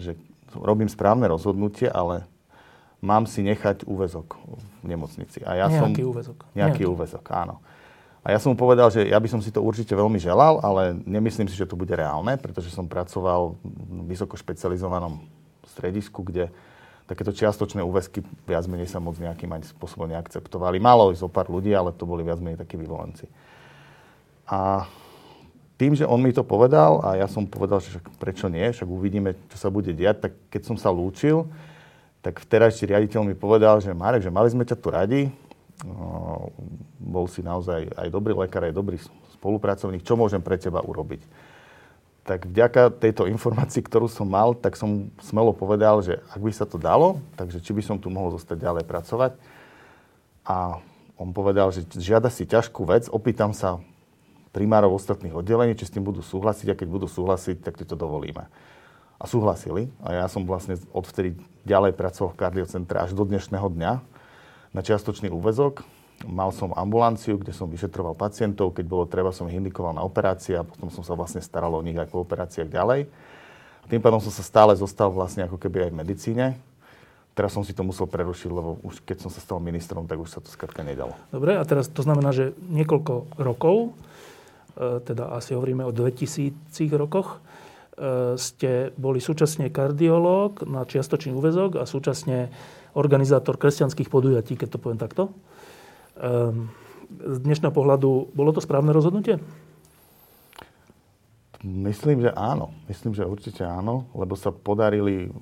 že 0.00 0.16
robím 0.56 0.88
správne 0.88 1.28
rozhodnutie, 1.28 1.92
ale 1.92 2.24
mám 3.00 3.28
si 3.28 3.44
nechať 3.44 3.84
úvezok 3.84 4.38
v 4.82 4.86
nemocnici. 4.88 5.44
A 5.44 5.56
ja 5.58 5.66
nejaký 5.68 6.02
som, 6.02 6.10
úvezok. 6.12 6.38
Nejaký, 6.52 6.58
nejaký 6.58 6.82
úvezok, 6.88 7.24
áno. 7.32 7.56
A 8.26 8.34
ja 8.34 8.42
som 8.42 8.50
mu 8.52 8.58
povedal, 8.58 8.90
že 8.90 9.06
ja 9.06 9.22
by 9.22 9.28
som 9.30 9.38
si 9.38 9.54
to 9.54 9.62
určite 9.62 9.94
veľmi 9.94 10.18
želal, 10.18 10.58
ale 10.58 10.98
nemyslím 11.06 11.46
si, 11.46 11.54
že 11.54 11.68
to 11.68 11.78
bude 11.78 11.94
reálne, 11.94 12.34
pretože 12.34 12.74
som 12.74 12.90
pracoval 12.90 13.54
v 13.62 14.10
vysoko 14.10 14.34
špecializovanom 14.34 15.22
stredisku, 15.70 16.26
kde 16.26 16.50
takéto 17.06 17.30
čiastočné 17.30 17.86
úväzky 17.86 18.26
viac 18.42 18.66
menej 18.66 18.90
sa 18.90 18.98
moc 18.98 19.14
nejakým 19.14 19.46
ani 19.54 19.62
spôsobom 19.62 20.10
neakceptovali. 20.10 20.82
Malo 20.82 21.14
zo 21.14 21.30
pár 21.30 21.46
ľudí, 21.46 21.70
ale 21.70 21.94
to 21.94 22.02
boli 22.02 22.26
viac 22.26 22.42
menej 22.42 22.58
takí 22.58 22.74
vyvolenci. 22.74 23.30
A 24.50 24.90
tým, 25.78 25.94
že 25.94 26.02
on 26.02 26.18
mi 26.18 26.34
to 26.34 26.42
povedal 26.42 27.04
a 27.06 27.14
ja 27.20 27.30
som 27.30 27.46
povedal, 27.46 27.78
že 27.78 28.02
prečo 28.18 28.50
nie, 28.50 28.64
však 28.74 28.88
uvidíme, 28.90 29.38
čo 29.54 29.56
sa 29.60 29.70
bude 29.70 29.94
diať, 29.94 30.26
tak 30.26 30.32
keď 30.50 30.62
som 30.66 30.76
sa 30.80 30.90
lúčil, 30.90 31.46
tak 32.20 32.42
vterajší 32.42 32.90
riaditeľ 32.90 33.22
mi 33.22 33.34
povedal, 33.38 33.78
že 33.80 33.94
Marek, 33.94 34.24
že 34.24 34.34
mali 34.34 34.50
sme 34.50 34.66
ťa 34.66 34.76
tu 34.76 34.88
radi, 34.90 35.30
No, 35.84 36.48
bol 36.96 37.28
si 37.28 37.44
naozaj 37.44 37.92
aj 37.92 38.08
dobrý 38.08 38.32
lekár, 38.32 38.64
aj 38.64 38.72
dobrý 38.72 38.96
spolupracovník. 39.36 40.00
Čo 40.00 40.16
môžem 40.16 40.40
pre 40.40 40.56
teba 40.56 40.80
urobiť? 40.80 41.20
Tak 42.24 42.48
vďaka 42.48 42.96
tejto 42.96 43.28
informácii, 43.28 43.84
ktorú 43.84 44.08
som 44.08 44.24
mal, 44.24 44.56
tak 44.56 44.72
som 44.80 45.12
smelo 45.20 45.52
povedal, 45.52 46.00
že 46.00 46.24
ak 46.32 46.40
by 46.40 46.52
sa 46.52 46.64
to 46.64 46.80
dalo, 46.80 47.20
takže 47.36 47.60
či 47.60 47.76
by 47.76 47.82
som 47.84 48.00
tu 48.00 48.08
mohol 48.08 48.32
zostať 48.32 48.56
ďalej 48.56 48.84
pracovať. 48.88 49.32
A 50.48 50.80
on 51.20 51.36
povedal, 51.36 51.68
že 51.76 51.84
žiada 51.92 52.32
si 52.32 52.48
ťažkú 52.48 52.88
vec, 52.88 53.12
opýtam 53.12 53.52
sa 53.52 53.76
primárov 54.56 54.96
ostatných 54.96 55.36
oddelení, 55.36 55.76
či 55.76 55.84
s 55.84 55.92
tým 55.92 56.08
budú 56.08 56.24
súhlasiť 56.24 56.72
a 56.72 56.78
keď 56.78 56.88
budú 56.88 57.04
súhlasiť, 57.04 57.60
tak 57.60 57.76
ti 57.76 57.84
to 57.84 58.00
dovolíme. 58.00 58.48
A 59.16 59.24
súhlasili. 59.24 59.88
A 60.04 60.24
ja 60.24 60.26
som 60.28 60.44
vlastne 60.44 60.76
odvtedy 60.92 61.40
ďalej 61.64 61.96
pracoval 61.96 62.36
v 62.36 62.40
kardiocentre 62.40 63.00
až 63.00 63.16
do 63.16 63.24
dnešného 63.24 63.68
dňa 63.72 63.92
na 64.76 64.80
čiastočný 64.84 65.32
úvezok. 65.32 65.82
Mal 66.24 66.48
som 66.52 66.72
ambulanciu, 66.72 67.36
kde 67.36 67.52
som 67.52 67.68
vyšetroval 67.68 68.16
pacientov. 68.16 68.76
Keď 68.76 68.84
bolo 68.88 69.04
treba, 69.08 69.32
som 69.32 69.48
ich 69.48 69.56
indikoval 69.56 69.96
na 69.96 70.04
operácie 70.04 70.56
a 70.56 70.64
potom 70.64 70.88
som 70.88 71.04
sa 71.04 71.16
vlastne 71.16 71.40
staral 71.40 71.72
o 71.72 71.84
nich 71.84 71.96
aj 71.96 72.08
po 72.08 72.24
operáciách 72.24 72.68
ďalej. 72.68 73.08
A 73.84 73.86
tým 73.88 74.00
pádom 74.00 74.20
som 74.20 74.32
sa 74.32 74.44
stále 74.44 74.72
zostal 74.76 75.12
vlastne 75.12 75.44
ako 75.44 75.60
keby 75.60 75.88
aj 75.88 75.90
v 75.92 75.98
medicíne. 76.00 76.46
Teraz 77.36 77.52
som 77.52 77.60
si 77.60 77.76
to 77.76 77.84
musel 77.84 78.08
prerušiť, 78.08 78.48
lebo 78.48 78.80
už 78.80 79.04
keď 79.04 79.28
som 79.28 79.30
sa 79.30 79.44
stal 79.44 79.60
ministrom, 79.60 80.08
tak 80.08 80.16
už 80.16 80.32
sa 80.32 80.40
to 80.40 80.48
skrátka 80.48 80.80
nedalo. 80.80 81.12
Dobre, 81.28 81.60
a 81.60 81.64
teraz 81.68 81.84
to 81.92 82.00
znamená, 82.00 82.32
že 82.32 82.56
niekoľko 82.72 83.36
rokov, 83.36 83.92
e, 84.72 85.04
teda 85.04 85.36
asi 85.36 85.52
hovoríme 85.52 85.84
o 85.84 85.92
2000 85.92 86.56
rokoch, 86.96 87.44
ste 88.36 88.92
boli 89.00 89.24
súčasne 89.24 89.72
kardiológ 89.72 90.68
na 90.68 90.84
čiastočný 90.84 91.32
úvezok 91.32 91.80
a 91.80 91.88
súčasne 91.88 92.52
organizátor 92.92 93.56
kresťanských 93.56 94.12
podujatí, 94.12 94.56
keď 94.56 94.76
to 94.76 94.80
poviem 94.80 95.00
takto. 95.00 95.32
Ehm, 96.20 96.72
z 97.08 97.38
dnešného 97.40 97.72
pohľadu, 97.72 98.32
bolo 98.36 98.50
to 98.52 98.60
správne 98.60 98.92
rozhodnutie? 98.92 99.40
Myslím, 101.64 102.24
že 102.24 102.30
áno. 102.36 102.72
Myslím, 102.88 103.16
že 103.16 103.24
určite 103.24 103.64
áno, 103.64 104.08
lebo 104.12 104.36
sa 104.36 104.52
podarili 104.52 105.32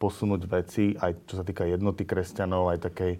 posunúť 0.00 0.42
veci, 0.48 0.96
aj 0.96 1.28
čo 1.28 1.34
sa 1.40 1.44
týka 1.44 1.68
jednoty 1.68 2.08
kresťanov, 2.08 2.72
aj 2.72 2.90
takej 2.90 3.12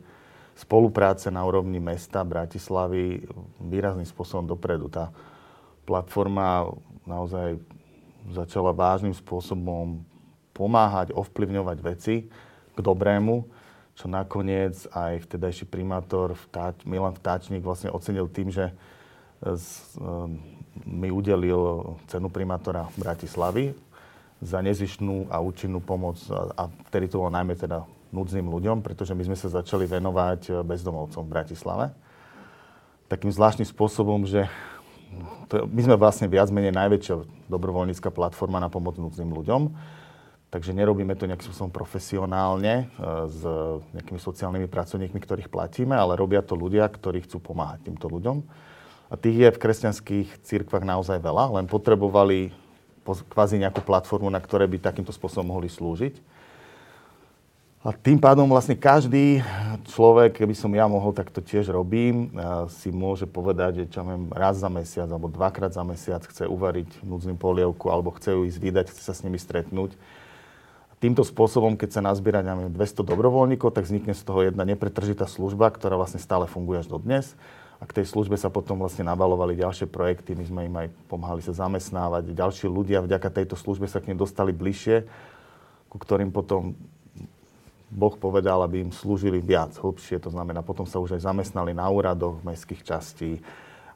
spolupráce 0.56 1.28
na 1.28 1.44
úrovni 1.44 1.80
mesta 1.80 2.24
Bratislavy 2.24 3.24
výrazným 3.60 4.08
spôsobom 4.08 4.48
dopredu. 4.48 4.88
Tá 4.88 5.12
platforma 5.84 6.68
naozaj 7.04 7.60
začala 8.28 8.76
vážnym 8.76 9.16
spôsobom 9.16 10.04
pomáhať, 10.52 11.16
ovplyvňovať 11.16 11.78
veci 11.80 12.14
k 12.74 12.78
dobrému 12.78 13.60
čo 14.00 14.08
nakoniec 14.08 14.88
aj 14.96 15.28
vtedajší 15.28 15.68
primátor 15.68 16.32
Vtáč, 16.32 16.88
Milan 16.88 17.12
Vtáčnik 17.12 17.60
vlastne 17.60 17.92
ocenil 17.92 18.32
tým, 18.32 18.48
že 18.48 18.72
z, 19.44 19.92
um, 20.00 20.40
mi 20.88 21.12
udelil 21.12 21.96
cenu 22.08 22.32
primátora 22.32 22.88
Bratislavy 22.96 23.76
za 24.40 24.64
nezišnú 24.64 25.28
a 25.28 25.44
účinnú 25.44 25.84
pomoc 25.84 26.16
a, 26.32 26.48
a 26.56 26.62
vtedy 26.88 27.12
to 27.12 27.20
bolo 27.20 27.28
najmä 27.28 27.52
teda 27.60 27.84
núdznym 28.08 28.48
ľuďom, 28.48 28.80
pretože 28.80 29.12
my 29.12 29.20
sme 29.20 29.36
sa 29.36 29.52
začali 29.52 29.84
venovať 29.84 30.40
e, 30.48 30.50
bezdomovcom 30.64 31.22
v 31.28 31.32
Bratislave. 31.36 31.86
Takým 33.06 33.30
zvláštnym 33.30 33.68
spôsobom, 33.68 34.24
že 34.24 34.48
my 35.50 35.80
sme 35.82 35.96
vlastne 35.98 36.30
viac 36.30 36.48
menej 36.54 36.74
najväčšia 36.74 37.48
dobrovoľnícka 37.50 38.14
platforma 38.14 38.62
na 38.62 38.70
pomoc 38.70 38.94
núdznym 38.96 39.34
ľuďom 39.34 39.62
Takže 40.50 40.74
nerobíme 40.74 41.14
to 41.14 41.30
nejakým 41.30 41.46
spôsobom 41.46 41.70
profesionálne 41.70 42.90
e, 42.90 43.04
s 43.30 43.40
nejakými 43.94 44.18
sociálnymi 44.18 44.66
pracovníkmi, 44.66 45.22
ktorých 45.22 45.46
platíme, 45.46 45.94
ale 45.94 46.18
robia 46.18 46.42
to 46.42 46.58
ľudia, 46.58 46.90
ktorí 46.90 47.22
chcú 47.22 47.38
pomáhať 47.38 47.86
týmto 47.86 48.10
ľuďom. 48.10 48.42
A 49.10 49.14
tých 49.14 49.46
je 49.46 49.48
v 49.54 49.62
kresťanských 49.62 50.42
cirkvách 50.42 50.82
naozaj 50.82 51.22
veľa, 51.22 51.54
len 51.54 51.70
potrebovali 51.70 52.50
kvázi 53.06 53.62
nejakú 53.62 53.82
platformu, 53.86 54.26
na 54.26 54.42
ktoré 54.42 54.66
by 54.66 54.82
takýmto 54.82 55.14
spôsobom 55.14 55.54
mohli 55.54 55.70
slúžiť. 55.70 56.18
A 57.80 57.96
tým 57.96 58.20
pádom 58.20 58.44
vlastne 58.44 58.76
každý 58.76 59.40
človek, 59.88 60.36
keby 60.36 60.52
som 60.52 60.68
ja 60.76 60.84
mohol, 60.84 61.16
tak 61.16 61.32
to 61.32 61.40
tiež 61.40 61.72
robím, 61.72 62.28
si 62.76 62.92
môže 62.92 63.24
povedať, 63.24 63.80
že 63.80 63.96
čo 63.96 64.04
viem, 64.04 64.28
raz 64.36 64.60
za 64.60 64.68
mesiac 64.68 65.08
alebo 65.08 65.32
dvakrát 65.32 65.72
za 65.72 65.80
mesiac 65.80 66.20
chce 66.20 66.44
uvariť 66.44 67.00
núdznym 67.00 67.40
polievku 67.40 67.88
alebo 67.88 68.12
chce 68.12 68.36
ju 68.36 68.44
ísť 68.44 68.58
vydať, 68.60 68.86
chce 68.92 69.00
sa 69.00 69.16
s 69.16 69.24
nimi 69.24 69.40
stretnúť 69.40 69.96
týmto 71.00 71.24
spôsobom, 71.24 71.80
keď 71.80 71.96
sa 71.96 72.04
nazbiera 72.04 72.44
neviem, 72.44 72.68
200 72.68 73.00
dobrovoľníkov, 73.00 73.72
tak 73.72 73.88
vznikne 73.88 74.12
z 74.12 74.28
toho 74.28 74.44
jedna 74.44 74.68
nepretržitá 74.68 75.24
služba, 75.24 75.72
ktorá 75.72 75.96
vlastne 75.96 76.20
stále 76.20 76.44
funguje 76.44 76.84
až 76.84 76.92
do 76.92 77.00
dnes. 77.00 77.32
A 77.80 77.88
k 77.88 77.96
tej 77.96 78.12
službe 78.12 78.36
sa 78.36 78.52
potom 78.52 78.76
vlastne 78.76 79.08
nabalovali 79.08 79.56
ďalšie 79.56 79.88
projekty, 79.88 80.36
my 80.36 80.44
sme 80.44 80.60
im 80.68 80.74
aj 80.84 80.92
pomáhali 81.08 81.40
sa 81.40 81.56
zamestnávať. 81.56 82.36
Ďalší 82.36 82.68
ľudia 82.68 83.00
vďaka 83.00 83.32
tejto 83.32 83.56
službe 83.56 83.88
sa 83.88 84.04
k 84.04 84.12
nim 84.12 84.20
dostali 84.20 84.52
bližšie, 84.52 85.08
ku 85.88 85.96
ktorým 85.96 86.28
potom 86.28 86.76
Boh 87.90 88.14
povedal, 88.14 88.62
aby 88.62 88.86
im 88.86 88.94
slúžili 88.94 89.42
viac, 89.42 89.74
hlbšie. 89.74 90.22
To 90.22 90.30
znamená, 90.30 90.62
potom 90.62 90.86
sa 90.86 91.02
už 91.02 91.18
aj 91.18 91.26
zamestnali 91.26 91.74
na 91.74 91.90
úradoch 91.90 92.38
mestských 92.46 92.86
častí 92.86 93.42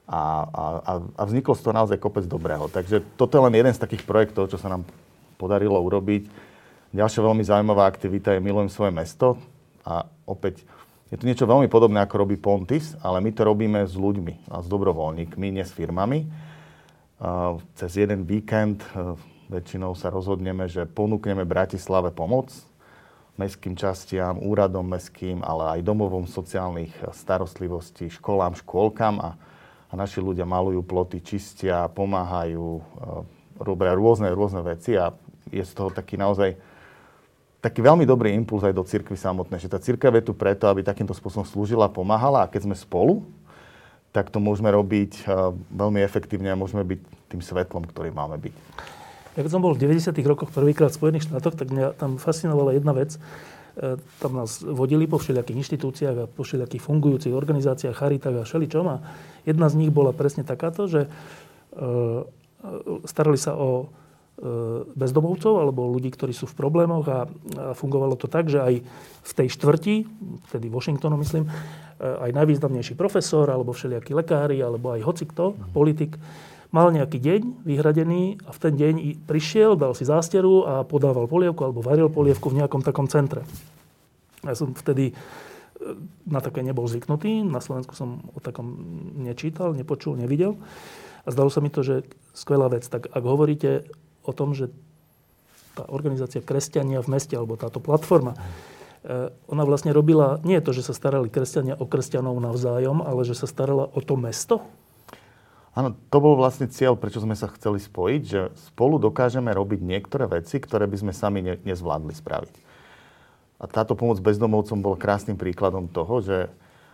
a, 0.05 0.45
a, 0.51 0.93
a 1.15 1.23
vzniklo 1.25 1.55
z 1.55 1.63
toho 1.63 1.75
naozaj 1.79 1.97
kopec 2.03 2.27
dobrého. 2.27 2.67
Takže 2.69 3.01
toto 3.15 3.39
je 3.39 3.45
len 3.47 3.55
jeden 3.55 3.73
z 3.73 3.81
takých 3.81 4.03
projektov, 4.03 4.51
čo 4.51 4.59
sa 4.59 4.69
nám 4.69 4.83
podarilo 5.39 5.79
urobiť 5.79 6.53
Ďalšia 6.95 7.27
veľmi 7.27 7.43
zaujímavá 7.43 7.91
aktivita 7.91 8.39
je 8.39 8.39
Milujem 8.39 8.71
svoje 8.71 8.95
mesto. 8.95 9.35
A 9.83 10.07
opäť, 10.31 10.63
je 11.11 11.19
to 11.19 11.27
niečo 11.27 11.43
veľmi 11.43 11.67
podobné, 11.67 11.99
ako 11.99 12.23
robí 12.23 12.39
Pontis, 12.39 12.95
ale 13.03 13.19
my 13.19 13.35
to 13.35 13.43
robíme 13.43 13.83
s 13.83 13.99
ľuďmi 13.99 14.47
a 14.47 14.63
s 14.63 14.71
dobrovoľníkmi, 14.71 15.59
nie 15.59 15.67
s 15.67 15.75
firmami. 15.75 16.23
Cez 17.75 17.99
jeden 17.99 18.23
víkend 18.23 18.87
v 18.95 19.19
väčšinou 19.51 19.99
sa 19.99 20.07
rozhodneme, 20.07 20.71
že 20.71 20.87
ponúkneme 20.87 21.43
Bratislave 21.43 22.15
pomoc, 22.15 22.55
mestským 23.35 23.75
častiam, 23.75 24.39
úradom 24.39 24.87
mestským, 24.87 25.43
ale 25.43 25.79
aj 25.79 25.87
domovom 25.87 26.25
sociálnych 26.31 26.95
starostlivostí, 27.11 28.07
školám, 28.15 28.55
škôlkam. 28.55 29.19
A, 29.19 29.31
a 29.91 29.93
naši 29.99 30.23
ľudia 30.23 30.47
malujú 30.47 30.87
ploty, 30.87 31.19
čistia, 31.19 31.91
pomáhajú, 31.91 32.69
e, 32.79 32.83
robia 33.59 33.95
rôzne, 33.95 34.31
rôzne 34.31 34.63
veci. 34.63 34.95
A 34.95 35.11
je 35.51 35.63
z 35.63 35.73
toho 35.75 35.91
taký 35.91 36.15
naozaj 36.15 36.55
taký 37.59 37.81
veľmi 37.81 38.05
dobrý 38.05 38.37
impuls 38.37 38.61
aj 38.61 38.77
do 38.77 38.85
cirkvy 38.85 39.17
samotnej, 39.17 39.57
že 39.57 39.73
tá 39.73 39.81
cirkev 39.81 40.13
je 40.21 40.29
tu 40.29 40.37
preto, 40.37 40.69
aby 40.69 40.85
takýmto 40.85 41.17
spôsobom 41.17 41.49
slúžila, 41.49 41.89
pomáhala. 41.89 42.45
A 42.45 42.51
keď 42.51 42.69
sme 42.71 42.77
spolu, 42.77 43.25
tak 44.15 44.31
to 44.31 44.39
môžeme 44.39 44.71
robiť 44.71 45.27
e, 45.27 45.51
veľmi 45.75 45.99
efektívne 46.07 46.55
a 46.55 46.61
môžeme 46.61 46.87
byť 46.87 47.01
tým 47.35 47.43
svetlom, 47.43 47.83
ktorý 47.91 48.15
máme 48.15 48.39
byť. 48.39 48.55
Ja 49.35 49.43
keď 49.43 49.51
som 49.51 49.67
bol 49.67 49.75
v 49.75 49.83
90. 49.83 50.15
rokoch 50.23 50.55
prvýkrát 50.55 50.95
v 50.95 50.99
Spojených 51.03 51.27
štátoch, 51.27 51.59
tak 51.59 51.75
mňa 51.75 51.99
tam 51.99 52.23
fascinovala 52.23 52.79
jedna 52.79 52.95
vec. 52.95 53.19
E, 53.75 53.99
tam 54.23 54.39
nás 54.39 54.63
vodili 54.63 55.11
po 55.11 55.19
všelijakých 55.19 55.59
inštitúciách 55.59 56.17
a 56.23 56.31
po 56.31 56.47
všelijakých 56.47 56.79
fungujúcich 56.79 57.35
organizáciách, 57.35 57.99
charitách 57.99 58.37
a 58.39 58.47
všeličom. 58.47 58.87
A 58.87 59.03
jedna 59.43 59.67
z 59.67 59.75
nich 59.83 59.91
bola 59.91 60.15
presne 60.15 60.47
takáto, 60.47 60.87
že 60.87 61.07
e, 61.07 61.09
e, 61.11 61.83
starali 63.11 63.39
sa 63.39 63.59
o 63.59 63.91
bezdomovcov 64.99 65.63
alebo 65.63 65.87
ľudí, 65.95 66.11
ktorí 66.11 66.35
sú 66.35 66.51
v 66.51 66.59
problémoch 66.59 67.07
a, 67.07 67.31
fungovalo 67.79 68.19
to 68.19 68.27
tak, 68.27 68.51
že 68.51 68.59
aj 68.59 68.83
v 69.23 69.33
tej 69.39 69.47
štvrti, 69.47 69.95
vtedy 70.51 70.67
Washingtonu 70.75 71.15
myslím, 71.23 71.47
aj 72.03 72.35
najvýznamnejší 72.35 72.99
profesor 72.99 73.47
alebo 73.47 73.71
všelijakí 73.71 74.11
lekári 74.11 74.59
alebo 74.59 74.91
aj 74.91 75.07
hocikto, 75.07 75.55
politik, 75.71 76.19
mal 76.75 76.91
nejaký 76.91 77.23
deň 77.23 77.41
vyhradený 77.63 78.43
a 78.43 78.51
v 78.51 78.59
ten 78.59 78.75
deň 78.75 78.95
prišiel, 79.31 79.79
dal 79.79 79.95
si 79.95 80.03
zásteru 80.03 80.67
a 80.67 80.75
podával 80.83 81.31
polievku 81.31 81.63
alebo 81.63 81.79
varil 81.79 82.11
polievku 82.11 82.51
v 82.51 82.59
nejakom 82.59 82.83
takom 82.83 83.07
centre. 83.07 83.47
Ja 84.43 84.59
som 84.59 84.75
vtedy 84.75 85.15
e, 85.15 85.15
na 86.27 86.43
také 86.43 86.67
nebol 86.67 86.91
zvyknutý. 86.91 87.47
Na 87.47 87.63
Slovensku 87.63 87.95
som 87.95 88.27
o 88.35 88.43
takom 88.43 88.75
nečítal, 89.23 89.71
nepočul, 89.71 90.19
nevidel. 90.19 90.59
A 91.23 91.31
zdalo 91.31 91.47
sa 91.49 91.63
mi 91.63 91.71
to, 91.71 91.87
že 91.87 92.03
skvelá 92.35 92.67
vec. 92.67 92.83
Tak 92.91 93.07
ak 93.07 93.23
hovoríte 93.23 93.87
o 94.27 94.35
tom, 94.35 94.53
že 94.53 94.75
tá 95.79 95.87
organizácia 95.87 96.43
Kresťania 96.43 97.01
v 97.07 97.15
meste, 97.15 97.39
alebo 97.39 97.55
táto 97.55 97.79
platforma, 97.79 98.35
e, 99.07 99.31
ona 99.47 99.63
vlastne 99.63 99.95
robila, 99.95 100.43
nie 100.43 100.59
je 100.59 100.67
to, 100.67 100.73
že 100.75 100.91
sa 100.91 100.95
starali 100.99 101.31
kresťania 101.31 101.79
o 101.79 101.87
kresťanov 101.87 102.35
navzájom, 102.43 102.99
ale 102.99 103.23
že 103.23 103.39
sa 103.39 103.47
starala 103.47 103.87
o 103.95 104.03
to 104.03 104.19
mesto, 104.19 104.67
Áno, 105.75 105.91
to 105.91 106.19
bol 106.23 106.39
vlastne 106.39 106.71
cieľ, 106.71 106.95
prečo 106.95 107.19
sme 107.19 107.35
sa 107.35 107.51
chceli 107.51 107.83
spojiť, 107.83 108.23
že 108.23 108.41
spolu 108.71 109.03
dokážeme 109.03 109.51
robiť 109.51 109.83
niektoré 109.83 110.31
veci, 110.31 110.63
ktoré 110.63 110.87
by 110.87 110.97
sme 111.03 111.13
sami 111.13 111.43
ne, 111.43 111.55
nezvládli 111.67 112.15
spraviť. 112.15 112.55
A 113.59 113.67
táto 113.67 113.99
pomoc 113.99 114.23
bezdomovcom 114.23 114.79
bol 114.79 114.95
krásnym 114.95 115.35
príkladom 115.35 115.91
toho, 115.91 116.23
že 116.23 116.37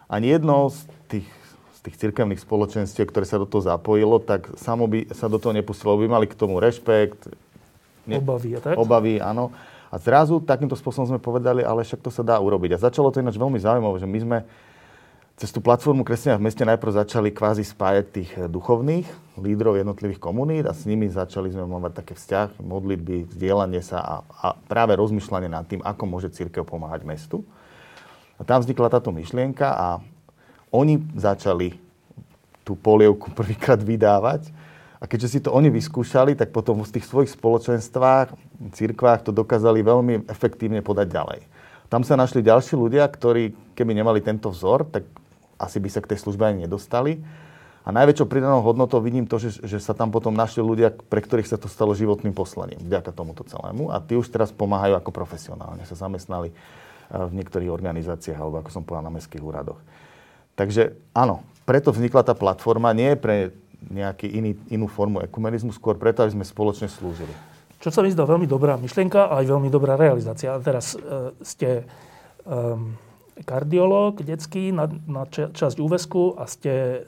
ani 0.09 0.33
jedno 0.33 0.73
z 0.73 0.81
tých, 1.13 1.29
z 1.77 1.79
tých 1.85 1.97
cirkevných 2.09 2.41
spoločenstiev, 2.41 3.13
ktoré 3.13 3.29
sa 3.29 3.37
do 3.37 3.45
toho 3.45 3.69
zapojilo, 3.69 4.17
tak 4.17 4.49
samo 4.57 4.89
by 4.89 5.13
sa 5.13 5.29
do 5.29 5.37
toho 5.37 5.53
nepustilo. 5.53 6.01
By 6.01 6.09
mali 6.09 6.25
k 6.25 6.37
tomu 6.37 6.57
rešpekt. 6.57 7.29
Ne, 8.09 8.17
obavy, 8.17 8.57
tak? 8.65 8.81
Obavy, 8.81 9.21
áno. 9.21 9.53
A 9.93 10.01
zrazu 10.01 10.41
takýmto 10.41 10.79
spôsobom 10.79 11.05
sme 11.05 11.21
povedali, 11.21 11.61
ale 11.61 11.85
však 11.85 12.01
to 12.01 12.09
sa 12.09 12.25
dá 12.25 12.41
urobiť. 12.41 12.79
A 12.79 12.83
začalo 12.89 13.13
to 13.13 13.21
ináč 13.21 13.37
veľmi 13.37 13.61
zaujímavé, 13.61 13.97
že 14.01 14.09
my 14.09 14.19
sme 14.23 14.39
cez 15.41 15.57
tú 15.57 15.65
platformu 15.65 16.05
Kresťania 16.05 16.37
v 16.37 16.53
meste 16.53 16.69
najprv 16.69 17.01
začali 17.01 17.33
kvázi 17.33 17.65
spájať 17.65 18.05
tých 18.13 18.31
eh, 18.37 18.45
duchovných 18.45 19.09
lídrov 19.41 19.81
jednotlivých 19.81 20.21
komunít 20.21 20.69
a 20.69 20.77
s 20.77 20.85
nimi 20.85 21.09
začali 21.09 21.49
sme 21.49 21.65
mať 21.65 22.05
také 22.05 22.13
vzťah, 22.13 22.61
modlitby, 22.61 23.33
vzdielanie 23.33 23.81
sa 23.81 24.05
a, 24.05 24.15
a 24.21 24.47
práve 24.69 24.93
rozmýšľanie 25.01 25.49
nad 25.49 25.65
tým, 25.65 25.81
ako 25.81 26.05
môže 26.05 26.29
církev 26.29 26.69
pomáhať 26.69 27.09
mestu. 27.09 27.41
A 28.37 28.45
tam 28.45 28.61
vznikla 28.61 28.93
táto 28.93 29.09
myšlienka 29.17 29.65
a 29.65 29.89
oni 30.69 31.01
začali 31.17 31.81
tú 32.61 32.77
polievku 32.77 33.33
prvýkrát 33.39 33.81
vydávať. 33.81 34.53
A 35.00 35.09
keďže 35.09 35.33
si 35.33 35.39
to 35.41 35.57
oni 35.57 35.73
vyskúšali, 35.73 36.37
tak 36.37 36.53
potom 36.53 36.85
v 36.85 36.93
tých 36.93 37.09
svojich 37.09 37.33
spoločenstvách, 37.33 38.37
církvách 38.76 39.25
to 39.25 39.33
dokázali 39.33 39.81
veľmi 39.81 40.29
efektívne 40.29 40.85
podať 40.85 41.09
ďalej. 41.09 41.41
Tam 41.89 42.05
sa 42.05 42.21
našli 42.21 42.45
ďalší 42.45 42.76
ľudia, 42.76 43.09
ktorí, 43.09 43.57
keby 43.73 43.97
nemali 43.97 44.21
tento 44.21 44.53
vzor, 44.53 44.85
tak 44.93 45.09
asi 45.61 45.77
by 45.77 45.89
sa 45.93 46.01
k 46.01 46.17
tej 46.17 46.25
službe 46.25 46.49
ani 46.49 46.65
nedostali. 46.65 47.21
A 47.81 47.89
najväčšou 47.97 48.29
pridanou 48.29 48.61
hodnotou 48.61 49.01
vidím 49.01 49.25
to, 49.25 49.41
že, 49.41 49.65
že 49.65 49.81
sa 49.81 49.97
tam 49.97 50.13
potom 50.13 50.37
našli 50.37 50.61
ľudia, 50.61 50.93
pre 50.93 51.25
ktorých 51.25 51.49
sa 51.49 51.57
to 51.57 51.65
stalo 51.69 51.97
životným 51.97 52.37
poslaním, 52.37 52.81
vďaka 52.81 53.13
tomuto 53.13 53.41
celému. 53.45 53.89
A 53.89 54.05
tí 54.05 54.21
už 54.21 54.29
teraz 54.29 54.53
pomáhajú 54.53 55.01
ako 55.01 55.11
profesionálne. 55.13 55.85
Sa 55.89 55.97
zamestnali 55.97 56.53
eh, 56.53 56.57
v 57.13 57.33
niektorých 57.41 57.73
organizáciách, 57.73 58.37
alebo 58.37 58.61
ako 58.61 58.71
som 58.73 58.85
povedal, 58.85 59.09
na 59.09 59.17
mestských 59.17 59.41
úradoch. 59.41 59.81
Takže 60.61 60.93
áno, 61.17 61.41
preto 61.65 61.89
vznikla 61.89 62.21
tá 62.21 62.37
platforma, 62.37 62.93
nie 62.93 63.17
pre 63.17 63.57
nejaký 63.81 64.29
inú 64.69 64.87
formu 64.93 65.25
ekumenizmu, 65.25 65.73
skôr 65.73 65.97
preto, 65.97 66.21
aby 66.21 66.37
sme 66.37 66.45
spoločne 66.45 66.93
slúžili. 66.93 67.33
Čo 67.81 67.89
sa 67.89 68.05
mi 68.05 68.13
zdá 68.13 68.29
veľmi 68.29 68.45
dobrá 68.45 68.77
myšlienka 68.77 69.33
a 69.33 69.41
aj 69.41 69.57
veľmi 69.57 69.73
dobrá 69.73 69.97
realizácia. 69.97 70.53
A 70.53 70.61
teraz 70.61 70.93
e, 70.93 71.33
ste... 71.41 71.89
E, 72.45 73.09
kardiológ 73.45 74.21
detský 74.23 74.73
na, 74.73 74.89
na 75.09 75.25
časť 75.31 75.76
úvesku 75.81 76.37
a 76.37 76.45
ste 76.45 76.73
e, 76.73 76.99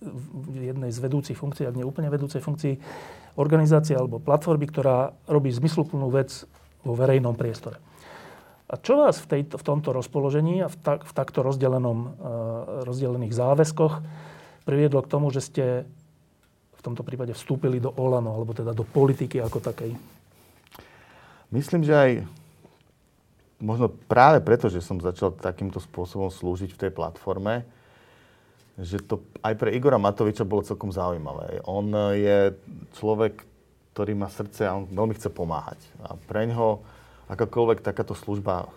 v 0.00 0.72
jednej 0.72 0.90
z 0.90 0.98
vedúcich 1.00 1.36
funkcií, 1.36 1.68
ak 1.68 1.76
nie 1.76 1.84
úplne 1.84 2.08
vedúcej 2.08 2.40
funkcii, 2.40 2.74
organizácie 3.36 3.94
alebo 3.94 4.20
platformy, 4.20 4.66
ktorá 4.66 5.14
robí 5.28 5.52
zmysluplnú 5.52 6.10
vec 6.10 6.44
vo 6.82 6.96
verejnom 6.96 7.36
priestore. 7.36 7.78
A 8.70 8.78
čo 8.78 9.02
vás 9.02 9.18
v, 9.18 9.26
tejto, 9.38 9.58
v 9.58 9.66
tomto 9.66 9.90
rozpoložení 9.90 10.62
a 10.62 10.70
v, 10.70 10.76
tak, 10.78 11.02
v 11.02 11.12
takto 11.12 11.42
rozdelenom, 11.42 11.98
uh, 12.06 12.10
rozdelených 12.86 13.34
záväzkoch 13.34 13.94
priviedlo 14.62 15.02
k 15.02 15.10
tomu, 15.10 15.34
že 15.34 15.42
ste 15.42 15.64
v 16.78 16.82
tomto 16.82 17.02
prípade 17.02 17.34
vstúpili 17.34 17.82
do 17.82 17.90
Olano, 17.98 18.30
alebo 18.30 18.54
teda 18.54 18.70
do 18.70 18.86
politiky 18.86 19.42
ako 19.42 19.58
takej? 19.58 19.92
Myslím, 21.50 21.82
že 21.82 21.94
aj 21.98 22.10
možno 23.60 23.92
práve 24.08 24.40
preto, 24.40 24.72
že 24.72 24.80
som 24.80 24.98
začal 24.98 25.36
takýmto 25.36 25.78
spôsobom 25.78 26.32
slúžiť 26.32 26.72
v 26.74 26.80
tej 26.86 26.90
platforme, 26.90 27.62
že 28.80 28.96
to 29.04 29.20
aj 29.44 29.54
pre 29.60 29.76
Igora 29.76 30.00
Matoviča 30.00 30.48
bolo 30.48 30.64
celkom 30.64 30.88
zaujímavé. 30.88 31.60
On 31.68 31.84
je 32.16 32.56
človek, 32.96 33.44
ktorý 33.92 34.16
má 34.16 34.32
srdce 34.32 34.64
a 34.64 34.80
on 34.80 34.88
veľmi 34.88 35.12
chce 35.12 35.28
pomáhať. 35.28 35.76
A 36.00 36.16
pre 36.16 36.48
ňoho 36.48 36.80
akákoľvek 37.28 37.84
takáto 37.84 38.16
služba 38.16 38.72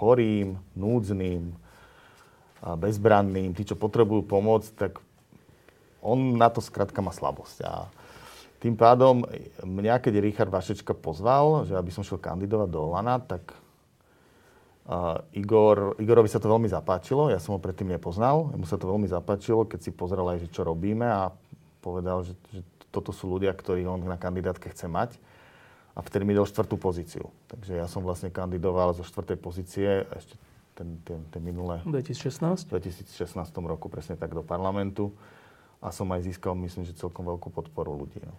chorým, 0.00 0.56
núdznym, 0.72 1.52
a 2.60 2.76
bezbranným, 2.76 3.56
tí, 3.56 3.64
čo 3.64 3.76
potrebujú 3.76 4.24
pomoc, 4.24 4.64
tak 4.76 5.00
on 6.00 6.36
na 6.36 6.48
to 6.48 6.64
skrátka 6.64 7.00
má 7.04 7.12
slabosť. 7.12 7.64
A 7.64 7.88
tým 8.60 8.76
pádom 8.76 9.24
mňa, 9.64 10.00
keď 10.00 10.20
Richard 10.20 10.52
Vašečka 10.52 10.92
pozval, 10.92 11.64
že 11.68 11.76
aby 11.76 11.88
som 11.88 12.04
šiel 12.04 12.20
kandidovať 12.20 12.68
do 12.68 12.84
Olana, 12.84 13.16
tak 13.20 13.56
Uh, 14.88 15.20
Igor, 15.36 15.94
Igorovi 16.00 16.26
sa 16.26 16.42
to 16.42 16.50
veľmi 16.50 16.66
zapáčilo, 16.66 17.30
ja 17.30 17.38
som 17.38 17.54
ho 17.54 17.60
predtým 17.62 17.86
nepoznal, 17.86 18.50
mu 18.56 18.66
sa 18.66 18.80
to 18.80 18.90
veľmi 18.90 19.06
zapáčilo, 19.06 19.68
keď 19.68 19.86
si 19.86 19.90
pozrel 19.92 20.24
aj, 20.26 20.48
že 20.48 20.48
čo 20.50 20.66
robíme 20.66 21.06
a 21.06 21.30
povedal, 21.84 22.24
že, 22.26 22.34
že 22.50 22.64
toto 22.90 23.14
sú 23.14 23.30
ľudia, 23.30 23.54
ktorí 23.54 23.86
on 23.86 24.02
na 24.02 24.18
kandidátke 24.18 24.66
chce 24.72 24.90
mať 24.90 25.14
a 25.94 26.02
vtedy 26.02 26.26
mi 26.26 26.34
dal 26.34 26.48
štvrtú 26.48 26.74
pozíciu. 26.80 27.30
Takže 27.46 27.78
ja 27.78 27.86
som 27.86 28.02
vlastne 28.02 28.34
kandidoval 28.34 28.96
zo 28.96 29.06
štvrtej 29.06 29.38
pozície 29.38 30.06
ešte 30.10 30.34
ten, 30.74 30.96
ten, 31.04 31.20
ten 31.28 31.42
minulé... 31.44 31.84
2016? 31.84 32.72
V 32.72 32.80
2016 32.80 33.36
roku 33.68 33.92
presne 33.92 34.16
tak 34.16 34.32
do 34.32 34.40
parlamentu 34.40 35.12
a 35.84 35.92
som 35.92 36.08
aj 36.08 36.24
získal, 36.24 36.56
myslím, 36.56 36.88
že 36.88 36.96
celkom 36.96 37.28
veľkú 37.28 37.52
podporu 37.52 37.92
ľudí. 37.92 38.20
No. 38.24 38.32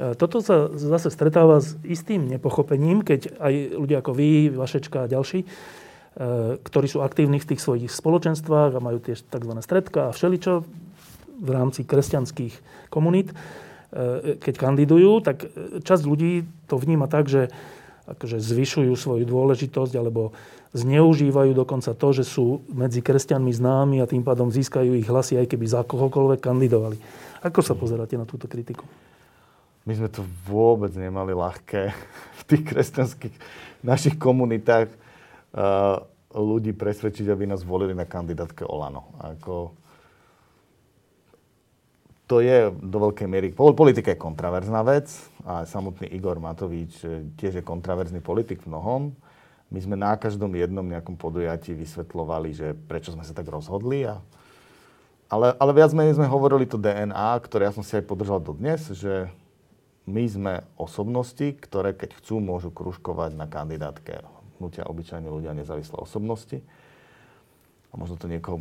E, 0.00 0.16
toto 0.16 0.40
sa 0.40 0.72
zase 0.72 1.12
stretáva 1.12 1.60
s 1.60 1.76
istým 1.84 2.24
nepochopením, 2.24 3.04
keď 3.04 3.36
aj 3.36 3.54
ľudia 3.76 4.00
ako 4.00 4.16
vy, 4.16 4.48
Vašečka 4.48 5.04
a 5.04 5.10
ďalší, 5.12 5.44
e, 5.44 5.46
ktorí 6.56 6.86
sú 6.88 7.04
aktívni 7.04 7.36
v 7.36 7.48
tých 7.52 7.60
svojich 7.60 7.92
spoločenstvách 7.92 8.80
a 8.80 8.84
majú 8.84 8.96
tiež 9.04 9.28
tzv. 9.28 9.52
stredka 9.60 10.08
a 10.08 10.14
všeličo 10.16 10.64
v 11.40 11.48
rámci 11.52 11.84
kresťanských 11.84 12.88
komunít, 12.88 13.36
e, 13.92 14.40
keď 14.40 14.54
kandidujú, 14.56 15.20
tak 15.20 15.44
časť 15.84 16.02
ľudí 16.08 16.48
to 16.64 16.80
vníma 16.80 17.04
tak, 17.04 17.28
že 17.28 17.52
akože 18.08 18.40
zvyšujú 18.40 18.96
svoju 18.96 19.24
dôležitosť 19.28 19.94
alebo 20.00 20.32
zneužívajú 20.72 21.52
dokonca 21.52 21.92
to, 21.92 22.08
že 22.14 22.24
sú 22.24 22.62
medzi 22.72 23.04
kresťanmi 23.04 23.52
známi 23.52 23.96
a 24.00 24.08
tým 24.08 24.24
pádom 24.24 24.48
získajú 24.48 24.96
ich 24.96 25.06
hlasy, 25.06 25.36
aj 25.36 25.50
keby 25.50 25.66
za 25.68 25.82
kohokoľvek 25.84 26.40
kandidovali. 26.40 26.98
Ako 27.42 27.60
sa 27.62 27.74
pozeráte 27.74 28.18
na 28.18 28.26
túto 28.26 28.46
kritiku? 28.46 28.86
My 29.90 29.98
sme 29.98 30.06
to 30.06 30.22
vôbec 30.46 30.94
nemali 30.94 31.34
ľahké 31.34 31.90
v 32.38 32.42
tých 32.46 32.62
kresťanských 32.62 33.36
našich 33.82 34.14
komunitách 34.22 34.86
uh, 34.94 36.06
ľudí 36.30 36.70
presvedčiť, 36.78 37.26
aby 37.26 37.50
nás 37.50 37.66
volili 37.66 37.90
na 37.90 38.06
kandidátke 38.06 38.62
Olano. 38.62 39.10
Ako, 39.18 39.74
to 42.30 42.38
je 42.38 42.70
do 42.70 42.98
veľkej 43.10 43.26
miery... 43.26 43.50
Politika 43.50 44.14
je 44.14 44.22
kontraverzná 44.22 44.86
vec 44.86 45.10
a 45.42 45.66
samotný 45.66 46.06
Igor 46.14 46.38
Matovič 46.38 47.02
e, 47.02 47.26
tiež 47.34 47.58
je 47.58 47.64
kontraverzný 47.66 48.22
politik 48.22 48.62
v 48.62 48.70
mnohom. 48.70 49.10
My 49.74 49.82
sme 49.82 49.98
na 49.98 50.14
každom 50.14 50.54
jednom 50.54 50.86
nejakom 50.86 51.18
podujatí 51.18 51.74
vysvetlovali, 51.74 52.54
že 52.54 52.78
prečo 52.86 53.10
sme 53.10 53.26
sa 53.26 53.34
tak 53.34 53.50
rozhodli. 53.50 54.06
A, 54.06 54.22
ale, 55.26 55.58
ale 55.58 55.72
viac 55.74 55.90
menej 55.90 56.14
sme 56.14 56.30
hovorili 56.30 56.70
to 56.70 56.78
DNA, 56.78 57.34
ktoré 57.42 57.66
ja 57.66 57.74
som 57.74 57.82
si 57.82 57.98
aj 57.98 58.06
podržal 58.06 58.38
dodnes, 58.38 58.86
že 58.94 59.26
my 60.10 60.24
sme 60.26 60.54
osobnosti, 60.74 61.54
ktoré 61.62 61.94
keď 61.94 62.18
chcú, 62.18 62.42
môžu 62.42 62.74
kružkovať 62.74 63.38
na 63.38 63.46
kandidátke 63.46 64.20
hnutia 64.60 64.84
obyčajní 64.84 65.30
ľudia 65.30 65.56
nezávislé 65.56 65.96
osobnosti. 65.96 66.60
A 67.90 67.94
možno 67.96 68.20
to 68.20 68.28
niekoho, 68.28 68.60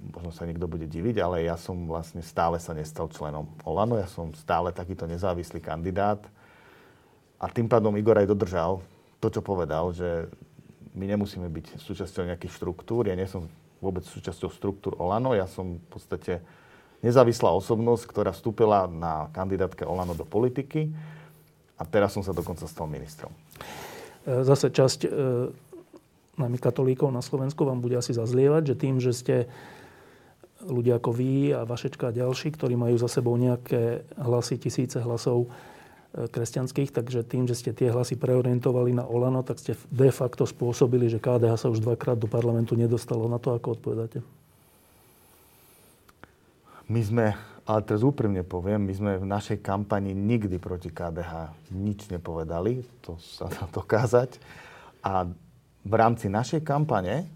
možno 0.00 0.32
sa 0.32 0.48
niekto 0.48 0.64
bude 0.64 0.88
diviť, 0.88 1.20
ale 1.20 1.44
ja 1.44 1.60
som 1.60 1.84
vlastne 1.84 2.24
stále 2.24 2.56
sa 2.56 2.72
nestal 2.72 3.12
členom 3.12 3.46
Olano. 3.68 4.00
Ja 4.00 4.08
som 4.08 4.32
stále 4.32 4.72
takýto 4.72 5.04
nezávislý 5.04 5.60
kandidát. 5.60 6.24
A 7.36 7.46
tým 7.52 7.68
pádom 7.68 7.94
Igor 8.00 8.16
aj 8.16 8.32
dodržal 8.32 8.80
to, 9.20 9.28
čo 9.28 9.44
povedal, 9.44 9.92
že 9.92 10.32
my 10.96 11.04
nemusíme 11.06 11.46
byť 11.46 11.78
súčasťou 11.78 12.26
nejakých 12.26 12.56
štruktúr. 12.56 13.06
Ja 13.06 13.14
nie 13.14 13.28
som 13.28 13.46
vôbec 13.78 14.02
súčasťou 14.08 14.50
štruktúr 14.50 14.92
Olano. 14.98 15.36
Ja 15.36 15.46
som 15.46 15.78
v 15.78 15.88
podstate 15.92 16.40
nezávislá 17.00 17.52
osobnosť, 17.56 18.04
ktorá 18.08 18.30
vstúpila 18.32 18.86
na 18.88 19.28
kandidátke 19.32 19.84
Olano 19.84 20.12
do 20.12 20.28
politiky 20.28 20.92
a 21.80 21.82
teraz 21.88 22.16
som 22.16 22.24
sa 22.24 22.36
dokonca 22.36 22.68
stal 22.68 22.88
ministrom. 22.88 23.32
E, 24.24 24.44
zase 24.44 24.68
časť 24.72 25.00
e, 25.06 25.08
najmä 26.36 26.56
katolíkov 26.60 27.12
na 27.12 27.24
Slovensku 27.24 27.64
vám 27.64 27.80
bude 27.80 27.96
asi 27.96 28.12
zazlievať, 28.12 28.74
že 28.74 28.80
tým, 28.80 28.96
že 29.00 29.12
ste 29.12 29.36
ľudia 30.60 31.00
ako 31.00 31.10
vy 31.16 31.56
a 31.56 31.64
Vašečka 31.64 32.12
a 32.12 32.16
ďalší, 32.16 32.52
ktorí 32.52 32.76
majú 32.76 33.00
za 33.00 33.08
sebou 33.08 33.32
nejaké 33.40 34.04
hlasy, 34.20 34.60
tisíce 34.60 35.00
hlasov, 35.00 35.48
E, 36.10 36.26
kresťanských, 36.26 36.90
takže 36.90 37.22
tým, 37.22 37.46
že 37.46 37.54
ste 37.54 37.70
tie 37.70 37.86
hlasy 37.94 38.18
preorientovali 38.18 38.90
na 38.90 39.06
Olano, 39.06 39.46
tak 39.46 39.62
ste 39.62 39.78
de 39.94 40.10
facto 40.10 40.42
spôsobili, 40.42 41.06
že 41.06 41.22
KDH 41.22 41.54
sa 41.54 41.68
už 41.70 41.78
dvakrát 41.78 42.18
do 42.18 42.26
parlamentu 42.26 42.74
nedostalo. 42.74 43.30
Na 43.30 43.38
to 43.38 43.54
ako 43.54 43.78
odpovedáte? 43.78 44.18
My 46.90 47.06
sme, 47.06 47.38
ale 47.70 47.86
teraz 47.86 48.02
úprimne 48.02 48.42
poviem, 48.42 48.82
my 48.82 48.90
sme 48.90 49.12
v 49.22 49.30
našej 49.30 49.62
kampani 49.62 50.10
nikdy 50.10 50.58
proti 50.58 50.90
KDH 50.90 51.54
nič 51.70 52.10
nepovedali, 52.10 52.82
to 52.98 53.14
sa 53.22 53.46
dá 53.46 53.70
dokázať. 53.70 54.42
A 55.06 55.30
v 55.86 55.94
rámci 55.94 56.26
našej 56.26 56.66
kampane 56.66 57.30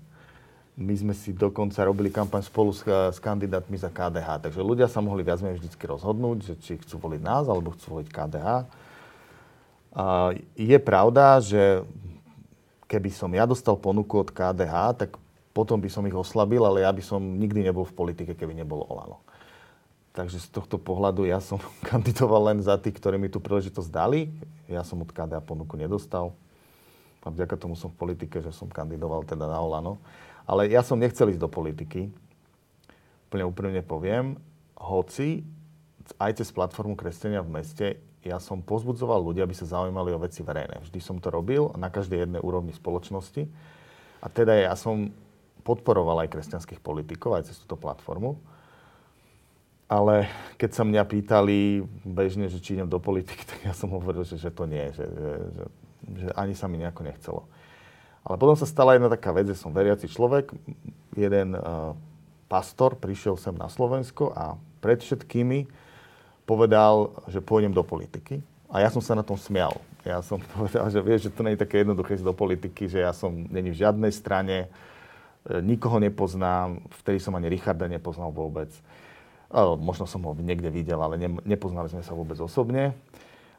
my 0.75 0.91
sme 0.99 1.15
si 1.15 1.31
dokonca 1.31 1.87
robili 1.87 2.11
kampaň 2.11 2.43
spolu 2.43 2.75
s, 2.75 2.83
s 2.91 3.23
kandidátmi 3.23 3.79
za 3.79 3.95
KDH. 3.95 4.51
Takže 4.51 4.59
ľudia 4.59 4.91
sa 4.91 4.99
mohli 4.99 5.23
viac 5.23 5.39
menej 5.39 5.63
vždy 5.63 5.71
rozhodnúť, 5.87 6.39
že 6.43 6.55
či 6.59 6.73
chcú 6.83 6.99
voliť 6.99 7.23
nás, 7.23 7.47
alebo 7.47 7.79
chcú 7.79 8.03
voliť 8.03 8.09
KDH. 8.11 8.49
A 9.95 10.35
je 10.59 10.79
pravda, 10.83 11.39
že 11.39 11.87
keby 12.91 13.07
som 13.15 13.31
ja 13.31 13.47
dostal 13.47 13.79
ponuku 13.79 14.19
od 14.19 14.35
KDH, 14.35 14.75
tak 14.99 15.11
potom 15.55 15.79
by 15.79 15.87
som 15.87 16.03
ich 16.11 16.19
oslabil, 16.19 16.59
ale 16.59 16.83
ja 16.83 16.91
by 16.91 17.03
som 17.07 17.23
nikdy 17.23 17.63
nebol 17.63 17.87
v 17.87 17.95
politike, 17.95 18.35
keby 18.35 18.59
nebolo 18.59 18.83
Olano. 18.91 19.24
Takže 20.15 20.39
z 20.39 20.49
tohto 20.55 20.79
pohľadu 20.79 21.27
ja 21.27 21.43
som 21.43 21.59
kandidoval 21.91 22.55
len 22.55 22.59
za 22.63 22.79
tých, 22.79 22.97
ktorí 22.97 23.19
mi 23.19 23.27
tú 23.27 23.43
príležitosť 23.43 23.91
dali. 23.91 24.31
Ja 24.71 24.87
som 24.87 25.03
od 25.03 25.11
KDH 25.11 25.43
ponuku 25.43 25.75
nedostal. 25.75 26.33
A 27.25 27.33
vďaka 27.33 27.59
tomu 27.59 27.75
som 27.75 27.91
v 27.91 27.99
politike, 27.99 28.39
že 28.39 28.53
som 28.55 28.71
kandidoval 28.71 29.27
teda 29.27 29.51
na 29.51 29.59
Olano. 29.59 29.99
Ale 30.45 30.69
ja 30.69 30.85
som 30.85 31.01
nechcel 31.01 31.33
ísť 31.33 31.41
do 31.41 31.51
politiky. 31.51 32.13
Úplne 33.33 33.45
úprimne 33.49 33.83
poviem. 33.83 34.37
Hoci 34.77 35.43
aj 36.21 36.39
cez 36.39 36.53
platformu 36.53 36.95
Kresťania 36.95 37.41
v 37.41 37.51
meste 37.61 37.87
ja 38.25 38.41
som 38.41 38.65
pozbudzoval 38.65 39.21
ľudia, 39.21 39.45
aby 39.45 39.53
sa 39.53 39.69
zaujímali 39.69 40.17
o 40.17 40.23
veci 40.25 40.41
verejné. 40.41 40.81
Vždy 40.81 40.99
som 41.05 41.21
to 41.21 41.29
robil 41.29 41.77
na 41.77 41.93
každej 41.93 42.25
jednej 42.25 42.41
úrovni 42.41 42.73
spoločnosti. 42.73 43.45
A 44.25 44.27
teda 44.33 44.57
ja 44.57 44.73
som 44.81 45.13
podporoval 45.61 46.25
aj 46.25 46.33
kresťanských 46.33 46.81
politikov, 46.81 47.37
aj 47.37 47.53
cez 47.53 47.61
túto 47.61 47.77
platformu. 47.77 48.41
Ale 49.85 50.33
keď 50.57 50.71
sa 50.73 50.83
mňa 50.83 51.03
pýtali 51.05 51.85
bežne, 52.03 52.49
že 52.49 52.59
či 52.59 52.77
idem 52.79 52.89
do 52.89 52.97
politiky, 52.97 53.45
tak 53.51 53.61
ja 53.65 53.75
som 53.77 53.93
hovoril, 53.93 54.25
že, 54.25 54.41
že 54.41 54.51
to 54.51 54.65
nie, 54.65 54.89
že, 54.97 55.05
že, 55.05 55.31
že, 55.53 55.65
že 56.25 56.29
ani 56.35 56.57
sa 56.57 56.67
mi 56.67 56.81
nejako 56.81 57.03
nechcelo. 57.05 57.43
Ale 58.25 58.41
potom 58.41 58.57
sa 58.57 58.65
stala 58.65 58.97
jedna 58.97 59.13
taká 59.13 59.37
vec, 59.37 59.53
že 59.53 59.61
som 59.61 59.69
veriaci 59.69 60.09
človek. 60.09 60.49
Jeden 61.13 61.53
uh, 61.53 61.93
pastor 62.49 62.97
prišiel 62.97 63.37
sem 63.37 63.53
na 63.53 63.69
Slovensko 63.69 64.33
a 64.33 64.57
pred 64.81 65.05
všetkými 65.05 65.69
povedal, 66.49 67.13
že 67.29 67.45
pôjdem 67.45 67.73
do 67.73 67.85
politiky. 67.85 68.41
A 68.73 68.81
ja 68.81 68.89
som 68.89 69.05
sa 69.05 69.13
na 69.13 69.25
tom 69.25 69.37
smial. 69.37 69.77
Ja 70.05 70.21
som 70.21 70.41
povedal, 70.57 70.89
že 70.89 71.01
vieš, 71.05 71.29
že 71.29 71.35
to 71.37 71.45
nie 71.45 71.57
je 71.57 71.65
také 71.65 71.85
jednoduché 71.85 72.17
do 72.21 72.37
politiky, 72.37 72.89
že 72.89 73.05
ja 73.05 73.13
som 73.13 73.33
není 73.33 73.73
v 73.73 73.81
žiadnej 73.81 74.13
strane, 74.13 74.69
e, 75.45 75.61
nikoho 75.65 76.01
nepoznám, 76.01 76.81
vtedy 77.01 77.21
som 77.21 77.37
ani 77.37 77.49
Richarda 77.49 77.89
nepoznal 77.89 78.33
vôbec. 78.33 78.69
Možno 79.79 80.09
som 80.09 80.25
ho 80.25 80.33
niekde 80.37 80.71
videl, 80.73 80.99
ale 80.99 81.21
nepoznali 81.45 81.91
sme 81.91 82.03
sa 82.03 82.17
vôbec 82.17 82.39
osobne. 82.41 82.97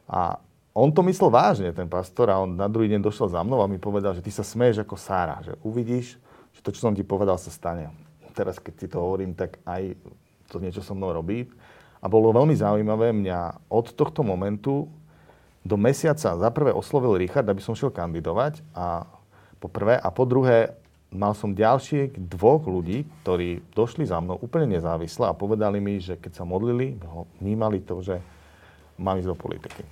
A 0.10 0.38
on 0.76 0.92
to 0.92 1.00
myslel 1.08 1.32
vážne, 1.32 1.72
ten 1.72 1.88
pastor, 1.88 2.28
a 2.28 2.44
on 2.44 2.52
na 2.52 2.68
druhý 2.68 2.92
deň 2.92 3.00
došiel 3.00 3.32
za 3.32 3.40
mnou 3.48 3.64
a 3.64 3.72
mi 3.72 3.80
povedal, 3.80 4.12
že 4.12 4.20
ty 4.20 4.28
sa 4.28 4.44
smeješ 4.44 4.84
ako 4.84 5.00
Sára, 5.00 5.40
že 5.40 5.56
uvidíš, 5.64 6.20
že 6.52 6.60
to, 6.60 6.76
čo 6.76 6.84
som 6.84 6.94
ti 6.96 7.00
povedal, 7.00 7.40
sa 7.40 7.48
stane. 7.48 7.96
Teraz, 8.36 8.60
keď 8.60 8.74
ti 8.76 8.88
to 8.92 9.00
hovorím, 9.00 9.32
tak 9.32 9.56
aj 9.64 9.96
to 10.52 10.60
niečo 10.60 10.84
so 10.84 10.92
mnou 10.92 11.16
robí. 11.16 11.48
A 12.04 12.12
bolo 12.12 12.36
veľmi 12.36 12.52
zaujímavé 12.52 13.16
mňa 13.16 13.72
od 13.72 13.96
tohto 13.96 14.20
momentu 14.20 14.92
do 15.64 15.80
mesiaca 15.80 16.38
za 16.38 16.50
prvé 16.52 16.76
oslovil 16.76 17.18
Richard, 17.18 17.48
aby 17.48 17.64
som 17.64 17.74
šiel 17.74 17.90
kandidovať 17.90 18.62
a 18.76 19.08
po 19.58 19.72
prvé 19.72 19.98
a 19.98 20.12
po 20.14 20.28
druhé 20.28 20.76
mal 21.16 21.34
som 21.34 21.56
ďalších 21.56 22.20
dvoch 22.20 22.68
ľudí, 22.68 23.08
ktorí 23.24 23.64
došli 23.72 24.04
za 24.06 24.20
mnou 24.20 24.38
úplne 24.38 24.76
nezávisle 24.76 25.32
a 25.32 25.38
povedali 25.38 25.80
mi, 25.80 25.98
že 25.98 26.20
keď 26.20 26.32
sa 26.38 26.44
modlili, 26.44 27.00
vnímali 27.40 27.80
to, 27.82 28.04
že 28.04 28.20
mám 29.00 29.18
ísť 29.20 29.32
do 29.32 29.38
politiky. 29.40 29.84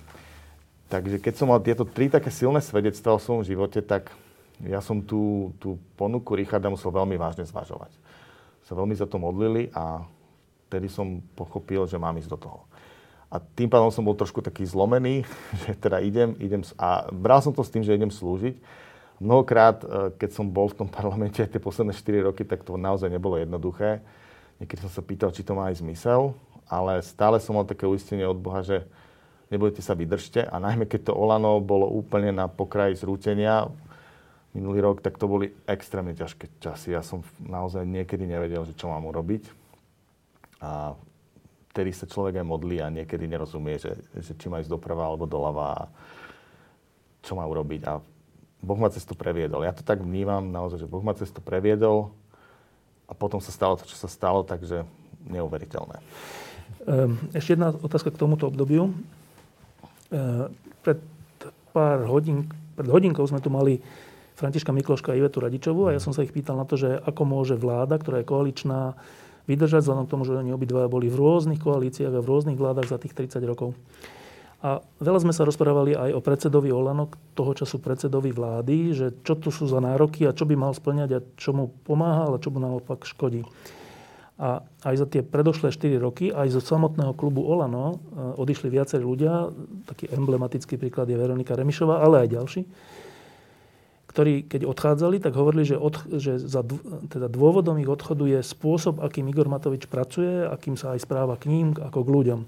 Takže 0.92 1.18
keď 1.18 1.34
som 1.34 1.50
mal 1.50 1.64
tieto 1.64 1.88
tri 1.88 2.12
také 2.12 2.28
silné 2.28 2.60
svedectvá 2.60 3.16
o 3.16 3.22
svojom 3.22 3.42
živote, 3.42 3.80
tak 3.80 4.12
ja 4.62 4.78
som 4.78 5.02
tú, 5.02 5.50
tú 5.58 5.80
ponuku 5.98 6.38
Richarda 6.38 6.70
musel 6.70 6.94
veľmi 6.94 7.18
vážne 7.18 7.42
zvažovať. 7.42 7.90
Sa 8.64 8.78
veľmi 8.78 8.94
za 8.94 9.08
to 9.08 9.18
modlili 9.18 9.72
a 9.74 10.06
vtedy 10.70 10.86
som 10.86 11.18
pochopil, 11.34 11.88
že 11.90 11.98
mám 11.98 12.14
ísť 12.14 12.30
do 12.30 12.38
toho. 12.38 12.60
A 13.34 13.42
tým 13.42 13.66
pádom 13.66 13.90
som 13.90 14.06
bol 14.06 14.14
trošku 14.14 14.38
taký 14.38 14.62
zlomený, 14.62 15.26
že 15.66 15.74
teda 15.74 15.98
idem, 15.98 16.38
idem 16.38 16.62
a 16.78 17.10
bral 17.10 17.42
som 17.42 17.50
to 17.50 17.66
s 17.66 17.72
tým, 17.72 17.82
že 17.82 17.96
idem 17.96 18.12
slúžiť. 18.12 18.54
Mnohokrát, 19.24 19.80
e, 19.80 20.12
keď 20.20 20.30
som 20.36 20.52
bol 20.52 20.68
v 20.68 20.84
tom 20.84 20.88
parlamente 20.92 21.40
tie 21.52 21.60
posledné 21.60 21.96
4 21.96 22.28
roky, 22.28 22.44
tak 22.44 22.60
to 22.60 22.76
naozaj 22.76 23.08
nebolo 23.08 23.40
jednoduché. 23.40 24.04
Niekedy 24.60 24.84
som 24.84 24.92
sa 24.92 25.00
pýtal, 25.00 25.32
či 25.32 25.40
to 25.40 25.56
má 25.56 25.72
aj 25.72 25.80
zmysel, 25.80 26.36
ale 26.68 27.00
stále 27.00 27.40
som 27.40 27.56
mal 27.56 27.64
také 27.64 27.88
uistenie 27.88 28.28
od 28.28 28.36
Boha, 28.36 28.60
že 28.60 28.84
nebudete 29.48 29.80
sa 29.80 29.96
vydržte. 29.96 30.44
A 30.44 30.60
najmä 30.60 30.84
keď 30.84 31.10
to 31.10 31.16
Olano 31.16 31.58
bolo 31.58 31.88
úplne 31.88 32.30
na 32.36 32.46
pokraji 32.46 33.00
zrútenia 33.00 33.72
minulý 34.54 34.86
rok, 34.86 35.02
tak 35.02 35.18
to 35.18 35.26
boli 35.26 35.50
extrémne 35.66 36.14
ťažké 36.14 36.62
časy. 36.62 36.94
Ja 36.94 37.02
som 37.02 37.26
naozaj 37.42 37.82
niekedy 37.82 38.22
nevedel, 38.28 38.62
že 38.62 38.78
čo 38.78 38.86
mám 38.86 39.02
urobiť. 39.10 39.50
A 40.62 40.94
vtedy 41.74 41.90
sa 41.90 42.06
človek 42.06 42.38
aj 42.38 42.46
modlí 42.46 42.78
a 42.78 42.86
niekedy 42.86 43.26
nerozumie, 43.26 43.82
že, 43.82 43.98
že 44.14 44.38
či 44.38 44.46
má 44.46 44.62
ísť 44.62 44.70
doprava 44.70 45.10
alebo 45.10 45.26
doľava 45.26 45.66
a 45.74 45.82
čo 47.26 47.34
má 47.34 47.42
urobiť. 47.42 47.80
A 47.90 47.98
Boh 48.64 48.80
ma 48.80 48.88
cestu 48.88 49.12
previedol. 49.12 49.62
Ja 49.62 49.76
to 49.76 49.84
tak 49.84 50.00
vnímam 50.00 50.48
naozaj, 50.48 50.82
že 50.82 50.90
Boh 50.90 51.04
ma 51.04 51.12
cestu 51.12 51.44
previedol 51.44 52.10
a 53.06 53.12
potom 53.12 53.38
sa 53.38 53.52
stalo 53.52 53.76
to, 53.76 53.84
čo 53.84 54.00
sa 54.00 54.08
stalo, 54.08 54.42
takže 54.42 54.88
neuveriteľné. 55.28 56.00
Ehm, 56.88 57.16
ešte 57.36 57.56
jedna 57.56 57.72
otázka 57.76 58.12
k 58.12 58.20
tomuto 58.20 58.48
obdobiu. 58.48 58.92
Eh, 60.12 60.48
pred 60.84 60.98
pár 61.76 62.04
hodín, 62.08 62.48
pred 62.76 62.88
hodinkou 62.88 63.24
sme 63.28 63.40
tu 63.40 63.52
mali 63.52 63.80
Františka 64.34 64.74
Mikloška 64.74 65.14
a 65.14 65.18
Ivetu 65.18 65.38
Radičovú 65.38 65.86
a 65.88 65.94
ja 65.94 66.00
som 66.02 66.10
sa 66.10 66.26
ich 66.26 66.34
pýtal 66.34 66.58
na 66.58 66.66
to, 66.66 66.74
že 66.74 66.98
ako 67.06 67.22
môže 67.22 67.54
vláda, 67.54 67.98
ktorá 67.98 68.20
je 68.20 68.30
koaličná, 68.30 68.98
vydržať 69.46 69.84
vzhľadom 69.84 70.04
k 70.08 70.12
tomu, 70.12 70.22
že 70.24 70.40
oni 70.40 70.50
obidvaja 70.56 70.88
boli 70.88 71.06
v 71.12 71.20
rôznych 71.20 71.60
koalíciách 71.60 72.14
a 72.16 72.24
v 72.24 72.30
rôznych 72.30 72.58
vládach 72.58 72.88
za 72.88 72.96
tých 72.96 73.12
30 73.12 73.44
rokov. 73.44 73.76
A 74.64 74.80
veľa 74.80 75.20
sme 75.20 75.36
sa 75.36 75.44
rozprávali 75.44 75.92
aj 75.92 76.16
o 76.16 76.24
predsedovi 76.24 76.72
Olano, 76.72 77.12
toho 77.36 77.52
času 77.52 77.84
predsedovi 77.84 78.32
vlády, 78.32 78.96
že 78.96 79.06
čo 79.20 79.36
tu 79.36 79.52
sú 79.52 79.68
za 79.68 79.76
nároky 79.76 80.24
a 80.24 80.32
čo 80.32 80.48
by 80.48 80.56
mal 80.56 80.72
splňať 80.72 81.10
a 81.12 81.20
čo 81.36 81.52
mu 81.52 81.68
pomáha, 81.84 82.32
ale 82.32 82.40
čo 82.40 82.48
mu 82.48 82.64
naopak 82.64 83.04
škodí. 83.04 83.44
A 84.40 84.64
aj 84.88 85.04
za 85.04 85.06
tie 85.06 85.20
predošlé 85.20 85.68
4 85.68 86.00
roky, 86.00 86.32
aj 86.32 86.56
zo 86.56 86.64
samotného 86.64 87.12
klubu 87.12 87.44
Olano 87.44 87.92
e, 87.92 87.96
odišli 88.40 88.72
viacerí 88.72 89.04
ľudia. 89.04 89.52
Taký 89.84 90.10
emblematický 90.10 90.80
príklad 90.80 91.12
je 91.12 91.20
Veronika 91.20 91.54
Remišová, 91.54 92.00
ale 92.00 92.24
aj 92.24 92.28
ďalší, 92.32 92.62
ktorí 94.10 94.48
keď 94.48 94.64
odchádzali, 94.64 95.20
tak 95.20 95.36
hovorili, 95.36 95.68
že, 95.68 95.76
od, 95.76 96.08
že 96.18 96.40
za, 96.40 96.64
teda 97.12 97.28
dôvodom 97.28 97.76
ich 97.78 97.86
odchodu 97.86 98.26
je 98.26 98.40
spôsob, 98.40 99.04
akým 99.04 99.28
Igor 99.28 99.46
Matovič 99.46 99.92
pracuje, 99.92 100.48
akým 100.48 100.74
sa 100.74 100.96
aj 100.96 101.04
správa 101.04 101.36
k 101.36 101.52
ním, 101.52 101.76
ako 101.76 102.00
k 102.00 102.12
ľuďom. 102.16 102.40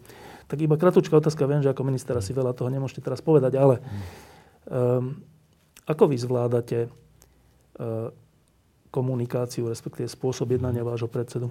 Tak 0.47 0.59
iba 0.63 0.79
kratučká 0.79 1.19
otázka, 1.19 1.51
viem, 1.51 1.63
že 1.63 1.71
ako 1.75 1.83
minister 1.83 2.15
asi 2.15 2.31
veľa 2.31 2.55
toho 2.55 2.71
nemôžete 2.71 3.03
teraz 3.03 3.19
povedať, 3.19 3.59
ale 3.59 3.83
um, 4.71 5.19
ako 5.87 6.05
vy 6.07 6.17
zvládate 6.23 6.79
uh, 6.87 8.11
komunikáciu, 8.95 9.67
respektíve 9.67 10.07
spôsob 10.07 10.55
jednania 10.55 10.87
vášho 10.87 11.11
predsedu? 11.11 11.51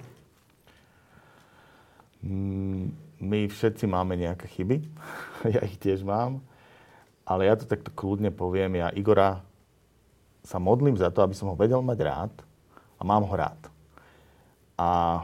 Mm, 2.23 2.95
my 3.19 3.39
všetci 3.51 3.85
máme 3.85 4.15
nejaké 4.15 4.47
chyby. 4.47 4.87
ja 5.55 5.61
ich 5.67 5.77
tiež 5.77 6.01
mám. 6.01 6.39
Ale 7.25 7.49
ja 7.49 7.57
to 7.57 7.69
takto 7.69 7.91
kľudne 7.91 8.31
poviem. 8.31 8.79
Ja 8.79 8.93
Igora 8.95 9.43
sa 10.45 10.61
modlím 10.61 10.95
za 10.95 11.09
to, 11.09 11.25
aby 11.25 11.33
som 11.33 11.49
ho 11.51 11.55
vedel 11.57 11.81
mať 11.81 11.99
rád 12.05 12.33
a 12.97 13.01
mám 13.01 13.25
ho 13.25 13.35
rád. 13.35 13.59
A 14.77 15.19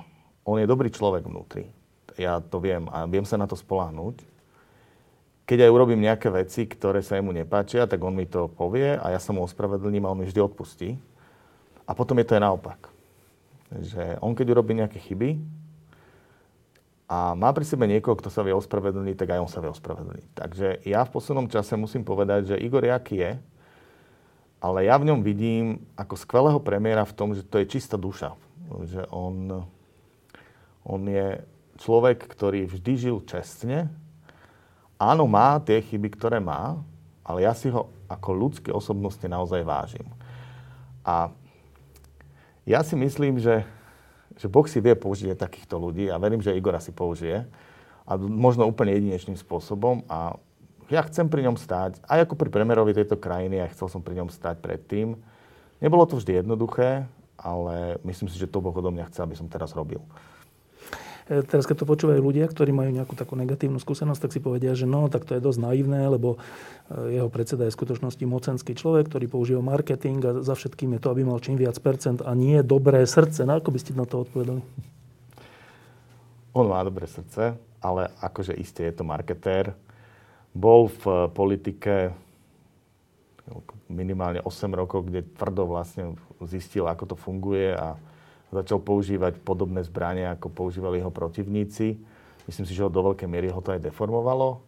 on 0.46 0.58
je 0.58 0.66
dobrý 0.66 0.90
človek 0.90 1.26
vnútri. 1.26 1.70
Ja 2.22 2.38
to 2.38 2.62
viem 2.62 2.86
a 2.94 3.10
viem 3.10 3.26
sa 3.26 3.42
na 3.42 3.50
to 3.50 3.58
spolahnúť. 3.58 4.22
Keď 5.50 5.68
aj 5.68 5.74
urobím 5.74 6.06
nejaké 6.06 6.30
veci, 6.30 6.70
ktoré 6.70 7.02
sa 7.02 7.18
jemu 7.18 7.34
nepáčia, 7.34 7.90
tak 7.90 8.00
on 8.06 8.14
mi 8.14 8.30
to 8.30 8.48
povie 8.48 8.96
a 8.96 9.12
ja 9.12 9.20
sa 9.20 9.34
mu 9.34 9.42
ospravedlním 9.42 10.06
a 10.06 10.14
on 10.14 10.22
mi 10.22 10.30
vždy 10.30 10.40
odpustí. 10.40 11.02
A 11.90 11.92
potom 11.98 12.16
je 12.22 12.26
to 12.30 12.38
aj 12.38 12.46
naopak. 12.46 12.80
Že 13.74 14.22
on 14.22 14.38
keď 14.38 14.48
urobí 14.54 14.78
nejaké 14.78 15.02
chyby 15.02 15.42
a 17.12 17.36
má 17.36 17.52
pri 17.52 17.68
sebe 17.68 17.84
niekoho, 17.84 18.16
kto 18.16 18.32
sa 18.32 18.46
vie 18.48 18.56
ospravedlniť, 18.56 19.16
tak 19.20 19.36
aj 19.36 19.42
on 19.44 19.52
sa 19.52 19.60
vie 19.60 19.68
ospravedlniť. 19.68 20.28
Takže 20.32 20.68
ja 20.88 21.04
v 21.04 21.12
poslednom 21.12 21.52
čase 21.52 21.76
musím 21.76 22.08
povedať, 22.08 22.56
že 22.56 22.62
Igor 22.62 22.88
jaký 22.88 23.20
je, 23.20 23.32
ale 24.62 24.88
ja 24.88 24.96
v 24.96 25.12
ňom 25.12 25.20
vidím 25.20 25.84
ako 25.98 26.16
skvelého 26.16 26.62
premiéra 26.64 27.04
v 27.04 27.18
tom, 27.18 27.36
že 27.36 27.44
to 27.44 27.60
je 27.60 27.68
čistá 27.68 28.00
duša. 28.00 28.38
Že 28.88 29.10
on, 29.12 29.68
on 30.86 31.02
je 31.04 31.44
človek, 31.82 32.30
ktorý 32.30 32.70
vždy 32.70 32.94
žil 32.96 33.18
čestne. 33.26 33.90
Áno, 35.02 35.26
má 35.26 35.58
tie 35.58 35.82
chyby, 35.82 36.14
ktoré 36.14 36.38
má, 36.38 36.78
ale 37.26 37.44
ja 37.44 37.58
si 37.58 37.74
ho 37.74 37.90
ako 38.06 38.30
ľudské 38.38 38.70
osobnosti 38.70 39.26
naozaj 39.26 39.66
vážim. 39.66 40.06
A 41.02 41.34
ja 42.70 42.86
si 42.86 42.94
myslím, 42.94 43.42
že, 43.42 43.66
že 44.38 44.46
Boh 44.46 44.70
si 44.70 44.78
vie 44.78 44.94
použiť 44.94 45.34
takýchto 45.34 45.82
ľudí 45.82 46.14
a 46.14 46.22
verím, 46.22 46.46
že 46.46 46.54
Igora 46.54 46.78
si 46.78 46.94
použije. 46.94 47.50
A 48.06 48.18
možno 48.18 48.70
úplne 48.70 48.94
jedinečným 48.94 49.40
spôsobom. 49.40 50.06
A 50.06 50.38
ja 50.92 51.02
chcem 51.08 51.26
pri 51.26 51.48
ňom 51.48 51.58
stáť, 51.58 52.04
aj 52.06 52.28
ako 52.28 52.36
pri 52.36 52.52
premiérovi 52.52 52.92
tejto 52.92 53.16
krajiny, 53.16 53.64
a 53.64 53.72
chcel 53.72 53.88
som 53.88 54.04
pri 54.04 54.22
ňom 54.22 54.30
stáť 54.30 54.60
predtým. 54.60 55.18
Nebolo 55.80 56.06
to 56.06 56.20
vždy 56.20 56.44
jednoduché, 56.44 57.08
ale 57.40 57.98
myslím 58.06 58.30
si, 58.30 58.38
že 58.38 58.52
to 58.52 58.62
Boh 58.62 58.76
odo 58.76 58.94
mňa 58.94 59.10
chce, 59.10 59.24
aby 59.24 59.34
som 59.34 59.50
teraz 59.50 59.74
robil. 59.74 60.04
E, 61.32 61.48
teraz, 61.48 61.64
keď 61.64 61.84
to 61.84 61.86
počúvajú 61.88 62.20
ľudia, 62.20 62.52
ktorí 62.52 62.76
majú 62.76 62.92
nejakú 62.92 63.16
takú 63.16 63.40
negatívnu 63.40 63.80
skúsenosť, 63.80 64.28
tak 64.28 64.36
si 64.36 64.44
povedia, 64.44 64.76
že 64.76 64.84
no, 64.84 65.08
tak 65.08 65.24
to 65.24 65.40
je 65.40 65.42
dosť 65.42 65.64
naivné, 65.64 66.12
lebo 66.12 66.36
e, 66.92 67.16
jeho 67.16 67.32
predseda 67.32 67.64
je 67.64 67.72
v 67.72 67.80
skutočnosti 67.80 68.24
mocenský 68.28 68.76
človek, 68.76 69.08
ktorý 69.08 69.32
používa 69.32 69.64
marketing 69.64 70.20
a 70.28 70.32
za 70.44 70.60
všetkým 70.60 71.00
je 71.00 71.00
to, 71.00 71.08
aby 71.16 71.24
mal 71.24 71.40
čím 71.40 71.56
viac 71.56 71.80
percent 71.80 72.20
a 72.20 72.36
nie 72.36 72.60
dobré 72.60 73.08
srdce. 73.08 73.48
No, 73.48 73.56
ako 73.56 73.72
by 73.72 73.80
ste 73.80 73.96
na 73.96 74.04
to 74.04 74.28
odpovedali? 74.28 74.60
On 76.52 76.68
má 76.68 76.84
dobré 76.84 77.08
srdce, 77.08 77.56
ale 77.80 78.12
akože 78.20 78.52
iste 78.60 78.84
je 78.84 78.92
to 78.92 79.08
marketér 79.08 79.72
bol 80.52 80.92
v 80.92 81.04
eh, 81.08 81.18
politike 81.32 81.94
minimálne 83.92 84.40
8 84.40 84.72
rokov, 84.72 85.12
kde 85.12 85.28
tvrdo 85.36 85.68
vlastne 85.68 86.16
zistil, 86.48 86.88
ako 86.88 87.12
to 87.12 87.16
funguje 87.20 87.76
a 87.76 88.00
začal 88.52 88.84
používať 88.84 89.40
podobné 89.42 89.82
zbranie, 89.82 90.28
ako 90.28 90.52
používali 90.52 91.00
jeho 91.00 91.12
protivníci. 91.12 91.98
Myslím 92.46 92.66
si, 92.68 92.76
že 92.76 92.84
ho 92.84 92.92
do 92.92 93.00
veľkej 93.00 93.28
miery 93.32 93.48
ho 93.48 93.64
to 93.64 93.72
aj 93.72 93.80
deformovalo. 93.80 94.60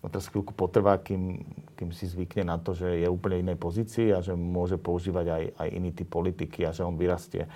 No 0.00 0.06
teraz 0.08 0.28
chvíľku 0.32 0.56
potrvá, 0.56 0.96
kým, 1.00 1.44
kým 1.76 1.90
si 1.92 2.08
zvykne 2.08 2.48
na 2.48 2.56
to, 2.56 2.72
že 2.72 3.04
je 3.04 3.08
úplne 3.08 3.42
inej 3.42 3.58
pozícii 3.60 4.12
a 4.12 4.22
že 4.24 4.32
môže 4.36 4.80
používať 4.80 5.26
aj, 5.28 5.44
aj 5.56 5.68
iný 5.72 5.90
typ 5.92 6.08
politiky 6.08 6.64
a 6.64 6.72
že 6.72 6.86
on 6.86 6.96
vyrastie. 6.96 7.48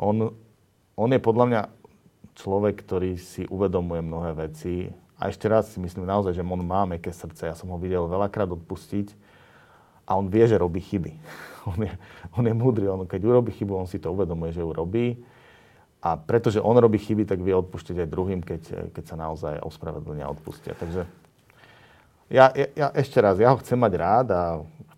On, 0.00 0.32
on 0.96 1.10
je 1.12 1.20
podľa 1.20 1.46
mňa 1.46 1.62
človek, 2.32 2.80
ktorý 2.82 3.20
si 3.20 3.44
uvedomuje 3.46 4.00
mnohé 4.00 4.32
veci 4.48 4.88
a 5.20 5.28
ešte 5.28 5.46
raz 5.46 5.70
si 5.70 5.78
myslím 5.78 6.08
naozaj, 6.08 6.34
že 6.34 6.42
on 6.42 6.64
má 6.64 6.88
meké 6.88 7.12
srdce. 7.12 7.46
Ja 7.46 7.54
som 7.54 7.70
ho 7.70 7.78
videl 7.78 8.02
veľakrát 8.08 8.48
odpustiť 8.48 9.12
a 10.08 10.16
on 10.16 10.26
vie, 10.32 10.48
že 10.48 10.58
robí 10.58 10.80
chyby. 10.80 11.14
On 11.62 11.78
je, 11.78 11.94
on 12.34 12.42
je 12.42 12.54
múdry, 12.54 12.90
on, 12.90 13.06
keď 13.06 13.22
urobí 13.22 13.54
chybu, 13.54 13.86
on 13.86 13.86
si 13.86 14.02
to 14.02 14.10
uvedomuje, 14.10 14.50
že 14.50 14.66
ju 14.66 14.74
robí. 14.74 15.14
A 16.02 16.18
pretože 16.18 16.58
on 16.58 16.74
robí 16.74 16.98
chyby, 16.98 17.22
tak 17.22 17.38
vie 17.38 17.54
odpustiť 17.54 18.02
aj 18.02 18.08
druhým, 18.10 18.42
keď, 18.42 18.90
keď 18.90 19.04
sa 19.06 19.14
naozaj 19.14 19.62
ospravedlnia 19.62 20.26
odpustia. 20.26 20.74
Takže 20.74 21.06
ja, 22.26 22.50
ja, 22.50 22.66
ja 22.74 22.86
ešte 22.98 23.22
raz, 23.22 23.38
ja 23.38 23.54
ho 23.54 23.60
chcem 23.62 23.78
mať 23.78 23.92
rád 23.94 24.26
a 24.34 24.42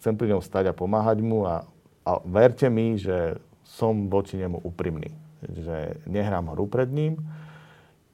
chcem 0.01 0.17
pri 0.17 0.33
ňom 0.33 0.41
stať 0.41 0.73
a 0.73 0.77
pomáhať 0.77 1.21
mu 1.21 1.45
a, 1.45 1.69
a 2.01 2.23
verte 2.25 2.65
mi, 2.73 2.97
že 2.97 3.37
som 3.69 4.09
voči 4.09 4.41
nemu 4.41 4.65
úprimný. 4.65 5.13
Že 5.45 6.01
nehrám 6.09 6.57
hru 6.57 6.65
pred 6.65 6.89
ním, 6.89 7.21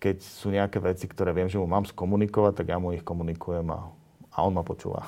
keď 0.00 0.24
sú 0.24 0.50
nejaké 0.50 0.80
veci, 0.80 1.06
ktoré 1.06 1.30
viem, 1.36 1.46
že 1.46 1.60
mu 1.60 1.68
mám 1.68 1.84
skomunikovať, 1.84 2.64
tak 2.64 2.66
ja 2.72 2.80
mu 2.80 2.96
ich 2.96 3.04
komunikujem 3.04 3.68
a, 3.70 3.92
a 4.34 4.36
on 4.42 4.56
ma 4.56 4.64
počúva. 4.64 5.06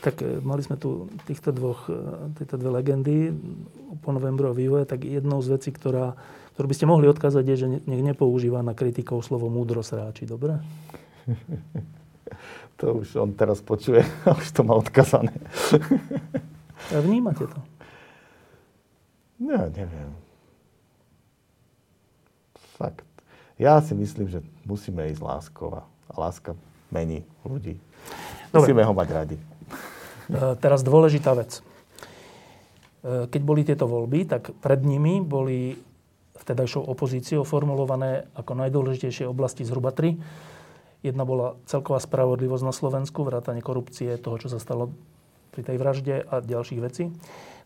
Tak 0.00 0.24
e, 0.24 0.40
mali 0.40 0.64
sme 0.64 0.80
tu 0.80 1.12
týchto 1.28 1.52
dvoch, 1.52 1.86
e, 1.86 1.96
tieto 2.40 2.56
dve 2.56 2.80
legendy 2.80 3.36
po 4.00 4.16
novembrovom 4.16 4.56
vývoje, 4.56 4.88
tak 4.88 5.04
jednou 5.04 5.44
z 5.44 5.60
vecí, 5.60 5.70
ktorá, 5.70 6.16
ktorú 6.56 6.66
by 6.72 6.76
ste 6.76 6.88
mohli 6.88 7.06
odkázať, 7.08 7.44
je, 7.44 7.56
že 7.56 7.66
nech 7.84 8.02
nepoužíva 8.04 8.64
na 8.64 8.72
kritikov 8.72 9.20
slovo 9.20 9.52
múdrosráči, 9.52 10.24
dobre? 10.24 10.56
to 12.80 13.04
už 13.04 13.20
on 13.20 13.36
teraz 13.36 13.60
počuje, 13.60 14.00
už 14.40 14.48
to 14.56 14.64
má 14.64 14.72
odkazané. 14.80 15.36
a 16.90 16.98
vnímate 17.04 17.44
to? 17.44 17.60
Ja 19.40 19.68
neviem. 19.72 20.12
Fakt. 22.76 23.04
Ja 23.60 23.80
si 23.84 23.92
myslím, 23.92 24.28
že 24.28 24.40
musíme 24.64 25.04
ísť 25.12 25.20
láskou 25.20 25.68
a 25.76 25.84
láska 26.16 26.56
mení 26.88 27.24
ľudí. 27.44 27.76
Dobre. 28.52 28.72
Musíme 28.72 28.84
ho 28.88 28.92
mať 28.96 29.08
radi. 29.12 29.36
E, 30.30 30.54
teraz 30.62 30.86
dôležitá 30.86 31.34
vec. 31.34 31.58
E, 31.58 33.26
keď 33.26 33.42
boli 33.42 33.66
tieto 33.66 33.90
voľby, 33.90 34.30
tak 34.30 34.54
pred 34.62 34.80
nimi 34.86 35.18
boli 35.18 35.74
vtedajšou 36.38 36.86
opozíciou 36.86 37.42
formulované 37.42 38.30
ako 38.38 38.56
najdôležitejšie 38.56 39.26
oblasti 39.26 39.66
zhruba 39.66 39.90
tri. 39.90 40.16
Jedna 41.02 41.26
bola 41.26 41.56
celková 41.66 41.98
spravodlivosť 41.98 42.64
na 42.64 42.74
Slovensku, 42.76 43.24
vrátanie 43.24 43.64
korupcie, 43.64 44.20
toho, 44.20 44.36
čo 44.38 44.48
sa 44.52 44.62
stalo 44.62 44.92
pri 45.50 45.66
tej 45.66 45.76
vražde 45.82 46.16
a 46.22 46.38
ďalších 46.40 46.80
vecí. 46.80 47.10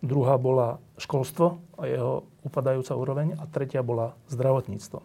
Druhá 0.00 0.40
bola 0.40 0.80
školstvo 0.96 1.60
a 1.76 1.82
jeho 1.84 2.12
upadajúca 2.46 2.96
úroveň. 2.96 3.36
A 3.36 3.44
tretia 3.48 3.84
bola 3.84 4.16
zdravotníctvo. 4.32 4.98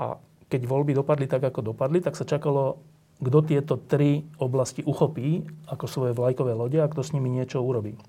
A 0.00 0.18
keď 0.50 0.66
voľby 0.66 0.98
dopadli 0.98 1.30
tak, 1.30 1.46
ako 1.46 1.74
dopadli, 1.74 2.02
tak 2.02 2.18
sa 2.18 2.26
čakalo, 2.26 2.82
kto 3.20 3.38
tieto 3.44 3.76
tri 3.76 4.24
oblasti 4.40 4.80
uchopí 4.80 5.44
ako 5.68 5.84
svoje 5.84 6.12
vlajkové 6.16 6.56
lode 6.56 6.80
a 6.80 6.88
kto 6.88 7.04
s 7.04 7.12
nimi 7.12 7.28
niečo 7.28 7.60
urobí. 7.60 8.00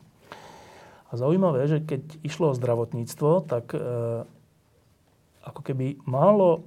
A 1.11 1.19
zaujímavé, 1.19 1.67
že 1.67 1.83
keď 1.83 2.23
išlo 2.23 2.55
o 2.55 2.57
zdravotníctvo, 2.57 3.43
tak 3.43 3.75
e, 3.75 3.79
ako 5.43 5.61
keby 5.61 5.99
málo 6.07 6.63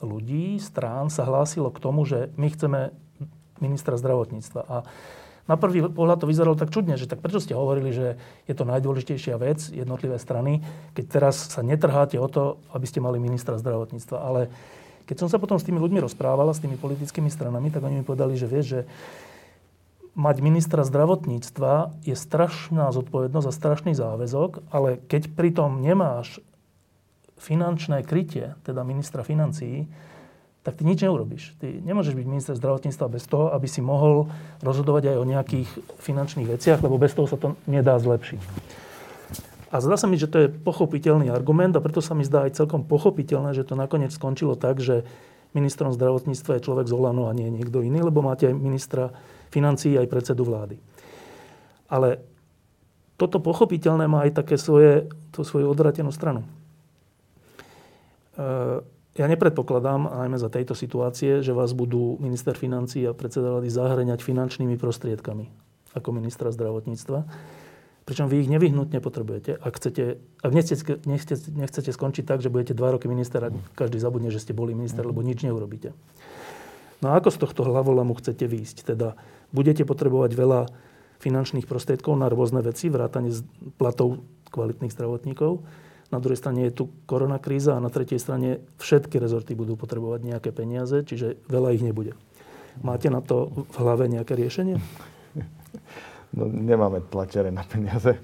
ľudí, 0.00 0.56
strán 0.56 1.12
sa 1.12 1.28
hlásilo 1.28 1.68
k 1.68 1.82
tomu, 1.84 2.08
že 2.08 2.32
my 2.40 2.48
chceme 2.48 2.80
ministra 3.60 4.00
zdravotníctva. 4.00 4.60
A 4.64 4.76
na 5.46 5.54
prvý 5.54 5.84
pohľad 5.86 6.24
to 6.24 6.30
vyzeralo 6.30 6.58
tak 6.58 6.74
čudne, 6.74 6.98
že 6.98 7.06
tak 7.06 7.22
prečo 7.22 7.38
ste 7.38 7.54
hovorili, 7.54 7.94
že 7.94 8.18
je 8.50 8.54
to 8.56 8.66
najdôležitejšia 8.66 9.36
vec, 9.38 9.62
jednotlivé 9.70 10.18
strany, 10.18 10.64
keď 10.96 11.04
teraz 11.06 11.52
sa 11.52 11.62
netrháte 11.62 12.18
o 12.18 12.26
to, 12.26 12.58
aby 12.74 12.86
ste 12.88 12.98
mali 12.98 13.22
ministra 13.22 13.54
zdravotníctva. 13.60 14.18
Ale 14.18 14.50
keď 15.06 15.16
som 15.22 15.28
sa 15.30 15.38
potom 15.38 15.56
s 15.56 15.66
tými 15.66 15.78
ľuďmi 15.78 16.02
rozprávala, 16.02 16.50
s 16.50 16.62
tými 16.62 16.74
politickými 16.74 17.30
stranami, 17.30 17.70
tak 17.70 17.86
oni 17.86 18.02
mi 18.02 18.04
povedali, 18.04 18.34
že 18.34 18.50
vieš, 18.50 18.66
že 18.66 18.80
mať 20.18 20.36
ministra 20.42 20.82
zdravotníctva 20.82 22.02
je 22.02 22.16
strašná 22.18 22.90
zodpovednosť 22.90 23.46
a 23.46 23.54
strašný 23.54 23.92
záväzok, 23.94 24.66
ale 24.74 24.98
keď 25.06 25.30
pritom 25.30 25.78
nemáš 25.78 26.42
finančné 27.36 28.02
krytie, 28.02 28.56
teda 28.64 28.82
ministra 28.82 29.20
financií, 29.22 29.86
tak 30.66 30.82
ty 30.82 30.82
nič 30.82 30.98
neurobíš. 31.06 31.54
Ty 31.62 31.70
nemôžeš 31.70 32.18
byť 32.18 32.26
minister 32.26 32.54
zdravotníctva 32.58 33.06
bez 33.06 33.22
toho, 33.30 33.54
aby 33.54 33.70
si 33.70 33.78
mohol 33.78 34.26
rozhodovať 34.66 35.14
aj 35.14 35.16
o 35.22 35.28
nejakých 35.28 35.68
finančných 36.02 36.50
veciach, 36.50 36.82
lebo 36.82 36.98
bez 36.98 37.14
toho 37.14 37.30
sa 37.30 37.38
to 37.38 37.54
nedá 37.70 37.94
zlepšiť. 38.02 38.42
A 39.74 39.82
zdá 39.82 39.98
sa 39.98 40.06
mi, 40.06 40.14
že 40.14 40.30
to 40.30 40.46
je 40.46 40.52
pochopiteľný 40.52 41.26
argument 41.30 41.74
a 41.74 41.82
preto 41.82 41.98
sa 41.98 42.14
mi 42.14 42.22
zdá 42.22 42.46
aj 42.46 42.54
celkom 42.54 42.86
pochopiteľné, 42.86 43.50
že 43.50 43.66
to 43.66 43.74
nakoniec 43.74 44.14
skončilo 44.14 44.54
tak, 44.54 44.78
že 44.78 45.02
ministrom 45.56 45.90
zdravotníctva 45.90 46.60
je 46.60 46.66
človek 46.68 46.86
z 46.86 46.94
Olano 46.94 47.26
a 47.26 47.34
nie 47.34 47.50
niekto 47.50 47.82
iný, 47.82 48.04
lebo 48.04 48.22
máte 48.22 48.46
aj 48.46 48.54
ministra 48.54 49.10
financií, 49.50 49.98
aj 49.98 50.06
predsedu 50.06 50.46
vlády. 50.46 50.78
Ale 51.90 52.22
toto 53.16 53.40
pochopiteľné 53.40 54.06
má 54.06 54.28
aj 54.28 54.44
také 54.44 54.60
svoje, 54.60 55.08
to 55.32 55.42
svoju 55.42 55.72
odvratenú 55.72 56.12
stranu. 56.12 56.44
E, 56.44 56.48
ja 59.16 59.26
nepredpokladám, 59.26 60.12
najmä 60.12 60.36
za 60.36 60.52
tejto 60.52 60.76
situácie, 60.76 61.40
že 61.40 61.56
vás 61.56 61.72
budú 61.72 62.20
minister 62.20 62.52
financí 62.52 63.08
a 63.08 63.16
predseda 63.16 63.48
vlády 63.56 63.72
zahreňať 63.72 64.20
finančnými 64.20 64.76
prostriedkami 64.76 65.48
ako 65.96 66.08
ministra 66.12 66.52
zdravotníctva. 66.52 67.24
Pričom 68.06 68.30
vy 68.30 68.46
ich 68.46 68.50
nevyhnutne 68.50 69.02
potrebujete. 69.02 69.58
Ak, 69.58 69.82
chcete, 69.82 70.22
ak 70.38 70.52
nechcete, 70.54 71.02
nechcete, 71.02 71.50
nechcete 71.50 71.90
skončiť 71.90 72.22
tak, 72.22 72.38
že 72.38 72.54
budete 72.54 72.72
dva 72.72 72.94
roky 72.94 73.10
minister 73.10 73.42
a 73.42 73.50
každý 73.74 73.98
zabudne, 73.98 74.30
že 74.30 74.38
ste 74.38 74.54
boli 74.54 74.78
minister, 74.78 75.02
lebo 75.02 75.26
nič 75.26 75.42
neurobíte. 75.42 75.90
No 77.02 77.10
a 77.10 77.18
ako 77.18 77.34
z 77.34 77.38
tohto 77.42 77.66
hlavolamu 77.66 78.14
chcete 78.14 78.46
výjsť? 78.46 78.94
Teda 78.94 79.18
budete 79.50 79.82
potrebovať 79.82 80.38
veľa 80.38 80.70
finančných 81.18 81.66
prostriedkov 81.66 82.14
na 82.14 82.30
rôzne 82.30 82.62
veci, 82.62 82.86
vrátane 82.86 83.34
platov 83.74 84.22
kvalitných 84.54 84.94
zdravotníkov 84.94 85.66
na 86.10 86.22
druhej 86.22 86.38
strane 86.38 86.70
je 86.70 86.82
tu 86.82 86.84
korona 87.06 87.42
kríza 87.42 87.74
a 87.74 87.82
na 87.82 87.90
tretej 87.90 88.22
strane 88.22 88.62
všetky 88.78 89.18
rezorty 89.18 89.58
budú 89.58 89.74
potrebovať 89.74 90.22
nejaké 90.22 90.50
peniaze, 90.54 91.02
čiže 91.02 91.42
veľa 91.50 91.74
ich 91.74 91.82
nebude. 91.82 92.14
Máte 92.84 93.10
na 93.10 93.18
to 93.24 93.50
v 93.50 93.76
hlave 93.80 94.06
nejaké 94.06 94.38
riešenie? 94.38 94.78
No, 96.34 96.50
nemáme 96.50 97.04
tlačere 97.06 97.52
na 97.54 97.62
peniaze. 97.62 98.18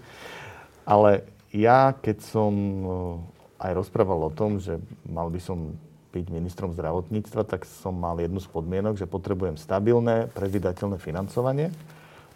Ale 0.83 1.23
ja, 1.55 1.95
keď 1.95 2.17
som 2.25 2.53
eh, 2.55 3.69
aj 3.69 3.73
rozprával 3.79 4.27
o 4.27 4.35
tom, 4.35 4.59
že 4.59 4.81
mal 5.07 5.31
by 5.31 5.39
som 5.39 5.79
byť 6.13 6.27
ministrom 6.29 6.77
zdravotníctva, 6.77 7.49
tak 7.49 7.65
som 7.65 7.97
mal 7.97 8.21
jednu 8.21 8.37
z 8.37 8.49
podmienok, 8.53 9.01
že 9.01 9.09
potrebujem 9.09 9.57
stabilné, 9.57 10.29
predvydateľné 10.37 11.01
financovanie. 11.01 11.73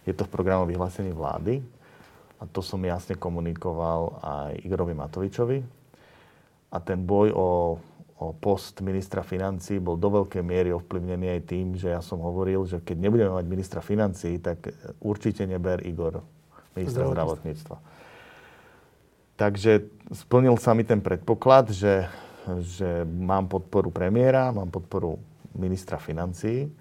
Je 0.07 0.17
to 0.17 0.25
v 0.25 0.33
programu 0.33 0.65
vyhlásení 0.65 1.13
vlády. 1.13 1.61
A 2.41 2.49
to 2.49 2.61
som 2.65 2.81
jasne 2.81 3.17
komunikoval 3.17 4.17
aj 4.21 4.51
Igorovi 4.65 4.97
Matovičovi. 4.97 5.59
A 6.73 6.77
ten 6.81 7.05
boj 7.05 7.33
o, 7.33 7.45
o 8.17 8.33
post 8.33 8.81
ministra 8.81 9.21
financí 9.21 9.77
bol 9.77 9.93
do 9.93 10.09
veľkej 10.09 10.41
miery 10.41 10.73
ovplyvnený 10.73 11.37
aj 11.37 11.41
tým, 11.45 11.77
že 11.77 11.93
ja 11.93 12.01
som 12.01 12.17
hovoril, 12.17 12.65
že 12.65 12.81
keď 12.81 12.97
nebudeme 12.97 13.33
mať 13.33 13.45
ministra 13.45 13.79
financí, 13.81 14.41
tak 14.41 14.73
určite 14.97 15.45
neber 15.45 15.85
Igor 15.85 16.25
ministra 16.73 17.05
zdravotníctva. 17.05 17.77
Takže 19.37 19.85
splnil 20.17 20.57
sa 20.57 20.73
mi 20.73 20.81
ten 20.81 20.97
predpoklad, 20.97 21.69
že, 21.69 22.09
že 22.65 23.05
mám 23.05 23.45
podporu 23.45 23.93
premiéra, 23.93 24.49
mám 24.49 24.73
podporu 24.73 25.21
ministra 25.53 26.01
financií 26.01 26.73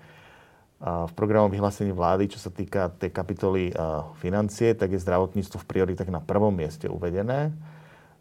v 0.81 1.13
programom 1.17 1.49
vyhlásení 1.49 1.89
vlády, 1.89 2.29
čo 2.29 2.41
sa 2.41 2.53
týka 2.53 2.93
tej 3.01 3.09
kapitoly 3.09 3.73
financie, 4.21 4.77
tak 4.77 4.93
je 4.93 5.01
zdravotníctvo 5.01 5.57
v 5.65 5.69
prioritách 5.69 6.13
na 6.13 6.21
prvom 6.21 6.53
mieste 6.53 6.85
uvedené. 6.85 7.49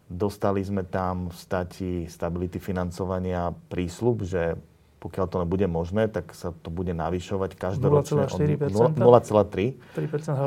Dostali 0.06 0.62
sme 0.62 0.86
tam 0.86 1.34
v 1.34 1.36
stati 1.36 1.90
stability 2.06 2.62
financovania 2.62 3.50
prísľub, 3.50 4.22
že 4.22 4.54
pokiaľ 5.02 5.26
to 5.28 5.36
nebude 5.42 5.66
možné, 5.66 6.06
tak 6.06 6.30
sa 6.30 6.50
to 6.50 6.70
bude 6.70 6.90
navyšovať 6.94 7.58
každoročne 7.58 8.26
0,3 8.70 9.76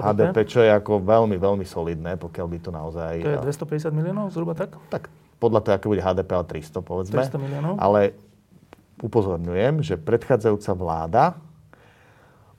HDP, 0.04 0.38
čo 0.48 0.60
je 0.64 0.72
ako 0.72 1.04
veľmi, 1.04 1.36
veľmi 1.36 1.66
solidné, 1.68 2.16
pokiaľ 2.18 2.48
by 2.50 2.58
to 2.60 2.72
naozaj... 2.72 3.14
To 3.20 3.32
je 3.36 3.40
250 3.46 3.92
miliónov 3.92 4.32
zhruba 4.32 4.56
tak? 4.56 4.76
Tak 4.92 5.12
podľa 5.40 5.60
toho, 5.64 5.74
aké 5.76 5.88
bude 5.88 6.04
HDP, 6.04 6.30
ale 6.36 6.46
300 6.48 6.80
povedzme. 6.84 7.20
300 7.20 7.40
miliónov. 7.40 7.74
Ale 7.80 8.16
upozorňujem, 9.00 9.84
že 9.84 9.96
predchádzajúca 9.96 10.72
vláda 10.76 11.24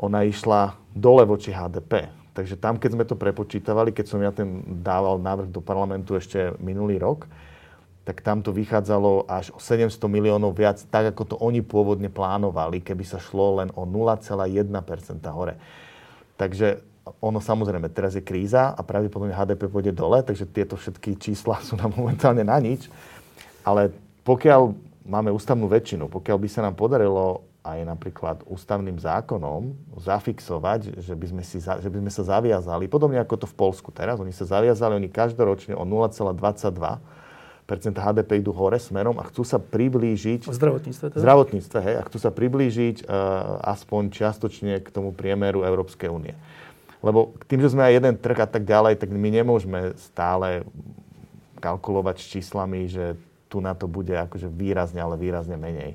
ona 0.01 0.25
išla 0.25 0.81
dole 0.97 1.29
voči 1.29 1.53
HDP. 1.53 2.20
Takže 2.31 2.55
tam, 2.57 2.79
keď 2.79 2.91
sme 2.95 3.05
to 3.05 3.19
prepočítavali, 3.19 3.91
keď 3.91 4.07
som 4.07 4.23
ja 4.23 4.31
ten 4.31 4.63
dával 4.81 5.19
návrh 5.19 5.51
do 5.51 5.59
parlamentu 5.59 6.15
ešte 6.15 6.55
minulý 6.63 7.03
rok, 7.03 7.27
tak 8.07 8.25
tam 8.25 8.41
to 8.41 8.51
vychádzalo 8.51 9.29
až 9.29 9.53
o 9.53 9.61
700 9.61 10.01
miliónov 10.09 10.57
viac, 10.57 10.81
tak 10.89 11.15
ako 11.15 11.23
to 11.27 11.37
oni 11.39 11.61
pôvodne 11.61 12.09
plánovali, 12.09 12.81
keby 12.81 13.05
sa 13.05 13.21
šlo 13.21 13.63
len 13.63 13.69
o 13.77 13.85
0,1% 13.87 14.51
hore. 15.31 15.55
Takže 16.41 16.81
ono 17.19 17.43
samozrejme, 17.43 17.91
teraz 17.91 18.15
je 18.15 18.23
kríza 18.23 18.73
a 18.73 18.81
pravdepodobne 18.87 19.35
HDP 19.35 19.67
pôjde 19.67 19.93
dole, 19.93 20.23
takže 20.23 20.47
tieto 20.49 20.79
všetky 20.79 21.19
čísla 21.19 21.59
sú 21.67 21.75
nám 21.77 21.93
momentálne 21.99 22.47
na 22.47 22.57
nič. 22.63 22.87
Ale 23.67 23.91
pokiaľ 24.23 24.73
máme 25.05 25.35
ústavnú 25.35 25.67
väčšinu, 25.67 26.07
pokiaľ 26.07 26.37
by 26.39 26.49
sa 26.49 26.65
nám 26.65 26.79
podarilo 26.79 27.45
aj 27.61 27.79
napríklad 27.85 28.41
ústavným 28.49 28.97
zákonom 28.97 29.77
zafixovať, 30.01 30.97
že 30.97 31.13
by, 31.13 31.27
sme 31.29 31.43
si, 31.45 31.61
že 31.61 31.89
by 31.93 31.99
sme 32.01 32.13
sa 32.13 32.23
zaviazali, 32.25 32.89
podobne 32.89 33.21
ako 33.21 33.45
to 33.45 33.47
v 33.49 33.57
Polsku 33.57 33.93
teraz, 33.93 34.17
oni 34.17 34.33
sa 34.33 34.49
zaviazali, 34.49 34.97
oni 34.97 35.13
každoročne 35.13 35.77
o 35.77 35.85
0,22 35.85 37.21
HDP 37.71 38.43
idú 38.43 38.51
hore 38.51 38.83
smerom 38.83 39.23
a 39.23 39.25
chcú 39.31 39.47
sa 39.47 39.63
priblížiť... 39.63 40.43
V 40.43 40.59
zdravotníctve 40.59 41.07
teda? 41.15 41.23
zdravotníctve, 41.23 41.79
hej, 41.87 41.95
a 42.01 42.07
chcú 42.11 42.19
sa 42.19 42.35
priblížiť 42.35 43.07
uh, 43.07 43.63
aspoň 43.63 44.11
čiastočne 44.11 44.83
k 44.83 44.89
tomu 44.91 45.15
priemeru 45.15 45.63
Európskej 45.63 46.11
únie. 46.11 46.35
Lebo 46.99 47.39
tým, 47.47 47.63
že 47.63 47.71
sme 47.71 47.87
aj 47.87 48.03
jeden 48.03 48.15
trh 48.19 48.39
a 48.43 48.49
tak 48.51 48.67
ďalej, 48.67 48.99
tak 48.99 49.15
my 49.15 49.29
nemôžeme 49.31 49.95
stále 50.03 50.67
kalkulovať 51.63 52.17
s 52.19 52.27
číslami, 52.27 52.91
že 52.91 53.15
tu 53.47 53.63
na 53.63 53.79
to 53.79 53.87
bude 53.87 54.13
akože 54.19 54.51
výrazne, 54.51 54.99
ale 54.99 55.15
výrazne 55.15 55.55
menej 55.55 55.95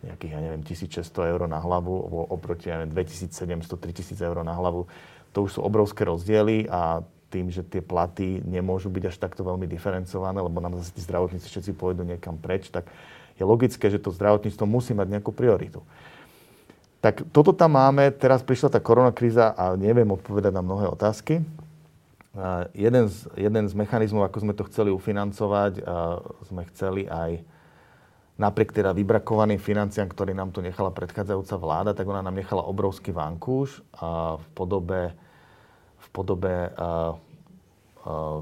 nejakých, 0.00 0.32
ja 0.32 0.40
neviem, 0.40 0.62
1600 0.64 1.32
eur 1.32 1.40
na 1.44 1.60
hlavu 1.60 1.92
oproti, 2.32 2.72
ja 2.72 2.80
neviem, 2.80 2.94
2700, 2.96 3.76
3000 3.76 4.16
eur 4.20 4.40
na 4.40 4.56
hlavu. 4.56 4.88
To 5.36 5.46
už 5.46 5.58
sú 5.58 5.60
obrovské 5.60 6.08
rozdiely 6.08 6.66
a 6.72 7.04
tým, 7.30 7.46
že 7.46 7.62
tie 7.62 7.78
platy 7.78 8.42
nemôžu 8.42 8.90
byť 8.90 9.04
až 9.06 9.16
takto 9.22 9.46
veľmi 9.46 9.70
diferencované, 9.70 10.42
lebo 10.42 10.58
nám 10.58 10.74
zase 10.82 10.90
tí 10.90 11.00
zdravotníci 11.06 11.46
všetci 11.46 11.72
pôjdu 11.78 12.02
niekam 12.02 12.34
preč, 12.34 12.68
tak 12.68 12.90
je 13.38 13.44
logické, 13.46 13.86
že 13.86 14.02
to 14.02 14.10
zdravotníctvo 14.10 14.66
musí 14.66 14.92
mať 14.92 15.16
nejakú 15.16 15.30
prioritu. 15.30 15.80
Tak 17.00 17.32
toto 17.32 17.56
tam 17.56 17.80
máme, 17.80 18.12
teraz 18.12 18.44
prišla 18.44 18.76
tá 18.76 18.80
koronakríza 18.82 19.56
a 19.56 19.72
neviem 19.72 20.10
odpovedať 20.10 20.52
na 20.52 20.60
mnohé 20.60 20.90
otázky. 20.90 21.40
A 22.36 22.68
jeden, 22.76 23.08
z, 23.08 23.24
jeden 23.40 23.64
z 23.64 23.72
mechanizmov, 23.72 24.28
ako 24.28 24.38
sme 24.44 24.52
to 24.52 24.68
chceli 24.68 24.92
ufinancovať, 24.92 25.80
sme 26.44 26.62
chceli 26.68 27.08
aj 27.08 27.40
napriek 28.40 28.72
teda 28.72 28.96
vybrakovaným 28.96 29.60
financiám, 29.60 30.08
ktoré 30.08 30.32
nám 30.32 30.48
tu 30.48 30.64
nechala 30.64 30.88
predchádzajúca 30.88 31.54
vláda, 31.60 31.90
tak 31.92 32.08
ona 32.08 32.24
nám 32.24 32.32
nechala 32.32 32.64
obrovský 32.64 33.12
vankúš 33.12 33.84
v 34.40 34.46
podobe, 34.56 35.12
v 36.00 36.08
podobe 36.08 36.72
uh, 36.72 37.12
uh, 38.08 38.40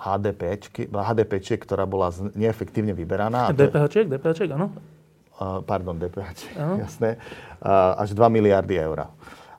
HDP, 0.00 0.58
HDP, 0.88 1.32
ktorá 1.60 1.84
bola 1.84 2.08
neefektívne 2.32 2.96
vyberaná. 2.96 3.52
DPH, 3.52 4.08
DPH, 4.08 4.48
áno? 4.50 4.72
Pardon, 5.68 5.94
DPH, 6.00 6.56
jasné. 6.80 7.20
Uh, 7.60 8.00
až 8.00 8.16
2 8.16 8.18
miliardy 8.32 8.80
eur. 8.80 9.12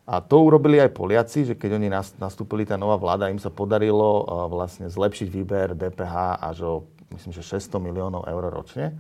A 0.04 0.20
to 0.20 0.44
urobili 0.44 0.84
aj 0.84 0.92
Poliaci, 0.92 1.48
že 1.48 1.56
keď 1.56 1.80
oni 1.80 1.88
nastúpili, 2.20 2.68
tá 2.68 2.76
nová 2.76 3.00
vláda, 3.00 3.32
im 3.32 3.40
sa 3.40 3.48
podarilo 3.48 4.28
vlastne 4.52 4.92
zlepšiť 4.92 5.28
výber 5.32 5.68
DPH 5.80 6.44
až 6.44 6.58
o, 6.60 6.74
myslím, 7.16 7.32
že 7.32 7.40
600 7.40 7.80
miliónov 7.80 8.28
eur 8.28 8.44
ročne. 8.52 9.00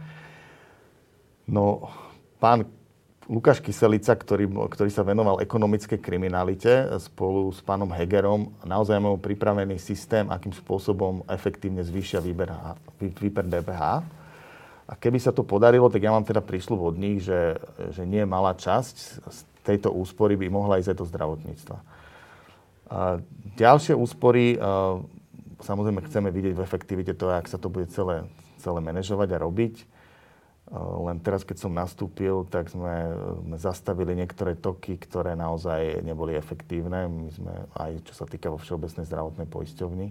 No, 1.44 1.92
pán 2.40 2.64
Lukáš 3.28 3.64
Kyselica, 3.64 4.16
ktorý, 4.16 4.52
ktorý 4.52 4.92
sa 4.92 5.04
venoval 5.08 5.40
ekonomickej 5.40 6.00
kriminalite 6.04 6.92
spolu 7.00 7.48
s 7.56 7.64
pánom 7.64 7.88
Hegerom, 7.88 8.52
naozaj 8.68 9.00
mal 9.00 9.16
pripravený 9.16 9.80
systém, 9.80 10.28
akým 10.28 10.52
spôsobom 10.52 11.24
efektívne 11.32 11.84
zvýšia 11.88 12.20
výber, 12.20 12.52
výber 13.00 13.48
DPH. 13.48 13.84
A 14.84 14.94
keby 15.00 15.16
sa 15.24 15.32
to 15.32 15.48
podarilo, 15.48 15.88
tak 15.88 16.04
ja 16.04 16.12
mám 16.12 16.28
teda 16.28 16.44
prísľub 16.44 16.92
od 16.92 16.96
nich, 17.00 17.24
že, 17.24 17.56
že 17.96 18.04
nie 18.04 18.28
malá 18.28 18.52
časť 18.52 18.96
z 19.24 19.40
tejto 19.64 19.96
úspory 19.96 20.36
by 20.36 20.52
mohla 20.52 20.84
ísť 20.84 20.92
aj 20.92 20.98
do 21.00 21.08
zdravotníctva. 21.08 21.78
A 22.92 23.00
ďalšie 23.56 23.96
úspory, 23.96 24.60
samozrejme 25.64 26.04
chceme 26.12 26.28
vidieť 26.28 26.54
v 26.60 26.64
efektivite 26.68 27.16
to, 27.16 27.32
ak 27.32 27.48
sa 27.48 27.56
to 27.56 27.72
bude 27.72 27.88
celé, 27.96 28.28
celé 28.60 28.80
manažovať 28.84 29.30
a 29.32 29.42
robiť. 29.42 29.93
Len 30.74 31.22
teraz, 31.22 31.46
keď 31.46 31.58
som 31.62 31.78
nastúpil, 31.78 32.50
tak 32.50 32.74
sme, 32.74 33.14
sme 33.46 33.58
zastavili 33.62 34.18
niektoré 34.18 34.58
toky, 34.58 34.98
ktoré 34.98 35.38
naozaj 35.38 36.02
neboli 36.02 36.34
efektívne. 36.34 37.06
My 37.06 37.30
sme 37.30 37.54
aj, 37.78 37.92
čo 38.10 38.14
sa 38.18 38.26
týka 38.26 38.50
vo 38.50 38.58
Všeobecnej 38.58 39.06
zdravotnej 39.06 39.46
poisťovni. 39.46 40.10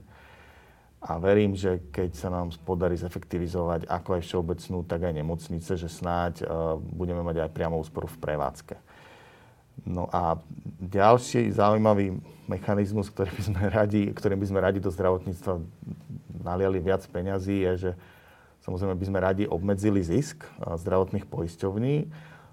A 1.02 1.18
verím, 1.18 1.58
že 1.58 1.82
keď 1.90 2.14
sa 2.14 2.30
nám 2.30 2.54
podarí 2.62 2.94
zefektivizovať 2.94 3.90
ako 3.90 4.08
aj 4.14 4.22
všeobecnú, 4.22 4.86
tak 4.86 5.02
aj 5.02 5.18
nemocnice, 5.18 5.74
že 5.74 5.90
snáď 5.90 6.46
uh, 6.46 6.78
budeme 6.78 7.26
mať 7.26 7.42
aj 7.42 7.50
priamo 7.50 7.74
úsporu 7.82 8.06
v 8.06 8.22
prevádzke. 8.22 8.78
No 9.82 10.06
a 10.14 10.38
ďalší 10.78 11.50
zaujímavý 11.50 12.22
mechanizmus, 12.46 13.10
ktorý 13.10 13.34
by 13.34 13.42
sme 13.42 13.62
radi, 13.66 14.02
ktorým 14.14 14.38
by 14.38 14.46
sme 14.46 14.60
radi 14.62 14.78
do 14.78 14.94
zdravotníctva 14.94 15.58
naliali 16.46 16.78
viac 16.78 17.02
peňazí, 17.10 17.66
je, 17.66 17.72
že 17.74 17.90
Samozrejme 18.62 18.94
by 18.94 19.06
sme 19.10 19.18
radi 19.18 19.44
obmedzili 19.46 19.98
zisk 20.02 20.46
zdravotných 20.62 21.26
poisťovní. 21.26 21.94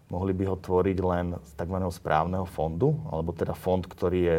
Mohli 0.10 0.34
by 0.34 0.44
ho 0.50 0.58
tvoriť 0.58 0.98
len 1.06 1.38
z 1.46 1.52
tzv. 1.54 1.78
správneho 1.94 2.50
fondu, 2.50 2.98
alebo 3.14 3.30
teda 3.30 3.54
fond, 3.54 3.86
ktorý 3.86 4.20
je 4.26 4.38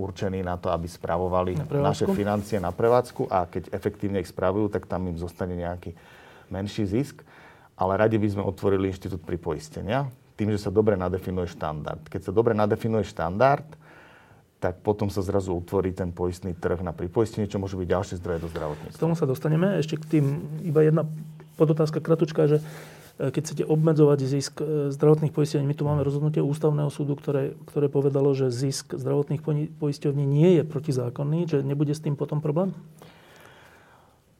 určení 0.00 0.40
na 0.40 0.56
to, 0.56 0.72
aby 0.72 0.88
spravovali 0.88 1.60
Na 1.60 1.92
naše 1.92 2.08
financie 2.08 2.56
na 2.56 2.72
prevádzku 2.72 3.28
a 3.28 3.44
keď 3.44 3.68
efektívne 3.76 4.24
ich 4.24 4.32
spravujú, 4.32 4.72
tak 4.72 4.88
tam 4.88 5.04
im 5.12 5.20
zostane 5.20 5.52
nejaký 5.52 5.92
menší 6.48 6.88
zisk. 6.88 7.20
Ale 7.76 8.00
radi 8.00 8.16
by 8.16 8.28
sme 8.32 8.42
otvorili 8.44 8.88
inštitút 8.88 9.20
pripoistenia 9.28 10.08
tým, 10.40 10.56
že 10.56 10.64
sa 10.64 10.72
dobre 10.72 10.96
nadefinuje 10.96 11.52
štandard. 11.52 12.08
Keď 12.08 12.20
sa 12.28 12.32
dobre 12.32 12.56
nadefinuje 12.56 13.04
štandard, 13.04 13.68
tak 14.62 14.78
potom 14.78 15.10
sa 15.10 15.26
zrazu 15.26 15.58
utvorí 15.58 15.90
ten 15.90 16.14
poistný 16.14 16.54
trh 16.54 16.86
na 16.86 16.94
pripoistenie, 16.94 17.50
čo 17.50 17.58
môžu 17.58 17.82
byť 17.82 17.88
ďalšie 17.90 18.14
zdroje 18.22 18.38
do 18.46 18.48
K 18.48 18.52
zdravotníctva. 18.54 19.02
tomu 19.02 19.18
sa 19.18 19.26
dostaneme. 19.26 19.82
Ešte 19.82 19.98
k 19.98 20.04
tým, 20.06 20.24
iba 20.62 20.86
jedna 20.86 21.02
podotázka 21.58 21.98
kratučka, 21.98 22.46
že 22.46 22.62
e, 23.18 23.34
keď 23.34 23.42
chcete 23.42 23.64
obmedzovať 23.66 24.18
zisk 24.22 24.62
e, 24.62 24.94
zdravotných 24.94 25.34
poisťovní, 25.34 25.66
my 25.66 25.74
tu 25.74 25.82
máme 25.82 26.06
rozhodnutie 26.06 26.38
ústavného 26.38 26.94
súdu, 26.94 27.18
ktoré, 27.18 27.58
ktoré 27.66 27.90
povedalo, 27.90 28.30
že 28.38 28.54
zisk 28.54 28.94
zdravotných 28.94 29.42
poisťovní 29.82 30.22
nie 30.22 30.62
je 30.62 30.62
protizákonný, 30.62 31.50
že 31.50 31.66
nebude 31.66 31.90
s 31.90 31.98
tým 31.98 32.14
potom 32.14 32.38
problém? 32.38 32.70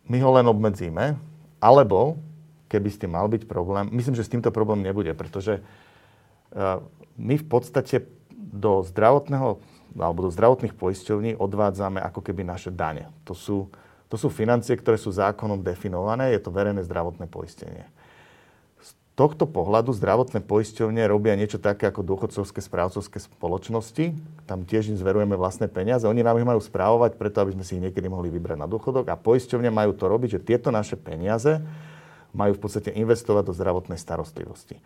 My 0.07 0.23
ho 0.23 0.31
len 0.39 0.47
obmedzíme, 0.47 1.18
alebo 1.59 2.14
keby 2.70 2.89
s 2.95 3.01
tým 3.03 3.18
mal 3.18 3.27
byť 3.27 3.51
problém, 3.51 3.91
myslím, 3.91 4.14
že 4.14 4.23
s 4.23 4.31
týmto 4.31 4.55
problém 4.55 4.87
nebude, 4.87 5.12
pretože 5.14 5.61
uh, 5.61 6.81
my 7.20 7.39
v 7.39 7.47
podstate 7.47 8.09
do 8.33 8.83
zdravotného 8.83 9.62
alebo 9.97 10.28
do 10.28 10.30
zdravotných 10.32 10.72
poisťovní 10.76 11.36
odvádzame 11.36 12.01
ako 12.01 12.20
keby 12.24 12.47
naše 12.47 12.72
dane. 12.72 13.12
To 13.28 13.36
sú, 13.36 13.68
to 14.09 14.16
sú 14.16 14.32
financie, 14.32 14.72
ktoré 14.76 14.97
sú 14.97 15.12
zákonom 15.12 15.61
definované, 15.61 16.32
je 16.32 16.40
to 16.40 16.55
verejné 16.55 16.84
zdravotné 16.84 17.28
poistenie. 17.28 17.84
Z 18.80 18.97
tohto 19.12 19.45
pohľadu 19.45 19.93
zdravotné 19.93 20.40
poisťovne 20.40 21.05
robia 21.05 21.36
niečo 21.36 21.61
také 21.61 21.88
ako 21.88 22.01
dôchodcovské 22.01 22.64
správcovské 22.64 23.20
spoločnosti. 23.20 24.16
Tam 24.49 24.64
tiež 24.64 24.88
im 24.88 24.97
zverujeme 24.97 25.36
vlastné 25.36 25.68
peniaze. 25.68 26.09
Oni 26.09 26.24
nám 26.24 26.40
ich 26.40 26.49
majú 26.49 26.61
správovať 26.64 27.20
preto, 27.20 27.45
aby 27.45 27.53
sme 27.53 27.64
si 27.64 27.76
ich 27.76 27.84
niekedy 27.84 28.09
mohli 28.09 28.32
vybrať 28.32 28.57
na 28.57 28.64
dôchodok. 28.64 29.12
A 29.12 29.20
poisťovne 29.20 29.68
majú 29.68 29.93
to 29.93 30.09
robiť, 30.09 30.40
že 30.40 30.45
tieto 30.45 30.72
naše 30.72 30.97
peniaze 30.97 31.61
majú 32.32 32.57
v 32.57 32.62
podstate 32.64 32.90
investovať 32.97 33.45
do 33.45 33.53
zdravotnej 33.53 34.01
starostlivosti. 34.01 34.80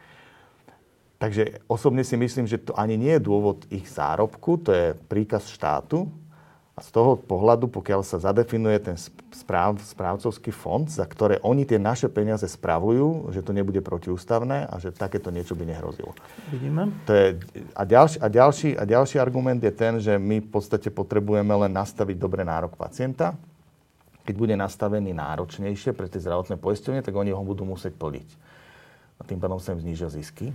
Takže 1.16 1.64
osobne 1.64 2.04
si 2.04 2.12
myslím, 2.16 2.44
že 2.44 2.60
to 2.60 2.76
ani 2.76 3.00
nie 3.00 3.16
je 3.16 3.24
dôvod 3.24 3.64
ich 3.72 3.88
zárobku, 3.88 4.60
to 4.60 4.70
je 4.72 4.86
príkaz 5.08 5.48
štátu. 5.48 6.12
A 6.76 6.84
z 6.84 6.92
toho 6.92 7.16
pohľadu, 7.16 7.72
pokiaľ 7.72 8.04
sa 8.04 8.20
zadefinuje 8.20 8.76
ten 8.84 9.00
správ, 9.32 9.80
správcovský 9.80 10.52
fond, 10.52 10.84
za 10.84 11.08
ktoré 11.08 11.40
oni 11.40 11.64
tie 11.64 11.80
naše 11.80 12.04
peniaze 12.12 12.44
spravujú, 12.44 13.32
že 13.32 13.40
to 13.40 13.56
nebude 13.56 13.80
protiústavné 13.80 14.68
a 14.68 14.76
že 14.76 14.92
takéto 14.92 15.32
niečo 15.32 15.56
by 15.56 15.64
nehrozilo. 15.64 16.12
Vidíme. 16.52 16.92
To 17.08 17.16
je, 17.16 17.40
a, 17.72 17.82
ďalší, 17.88 18.20
a, 18.20 18.28
ďalší, 18.28 18.68
a 18.76 18.84
ďalší 18.84 19.16
argument 19.16 19.64
je 19.64 19.72
ten, 19.72 19.96
že 20.04 20.20
my 20.20 20.44
v 20.44 20.52
podstate 20.52 20.92
potrebujeme 20.92 21.48
len 21.64 21.72
nastaviť 21.72 22.20
dobre 22.20 22.44
nárok 22.44 22.76
pacienta. 22.76 23.32
Keď 24.28 24.36
bude 24.36 24.52
nastavený 24.52 25.16
náročnejšie 25.16 25.96
pre 25.96 26.12
tie 26.12 26.20
zdravotné 26.20 26.60
poisťovne, 26.60 27.00
tak 27.00 27.16
oni 27.16 27.32
ho 27.32 27.40
budú 27.40 27.64
musieť 27.64 27.96
plniť. 27.96 28.28
A 29.16 29.24
tým 29.24 29.40
pádom 29.40 29.56
sa 29.56 29.72
im 29.72 29.80
znížia 29.80 30.12
zisky. 30.12 30.52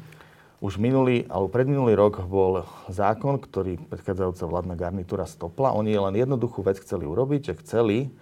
Už 0.61 0.77
minulý, 0.77 1.25
alebo 1.25 1.49
predminulý 1.49 1.97
rok 1.97 2.21
bol 2.29 2.61
zákon, 2.85 3.41
ktorý 3.41 3.81
predchádzajúca 3.89 4.45
vládna 4.45 4.75
garnitúra 4.77 5.25
stopla. 5.25 5.73
Oni 5.73 5.97
len 5.97 6.13
jednoduchú 6.13 6.61
vec 6.61 6.77
chceli 6.77 7.09
urobiť, 7.09 7.49
že 7.49 7.59
chceli 7.65 8.13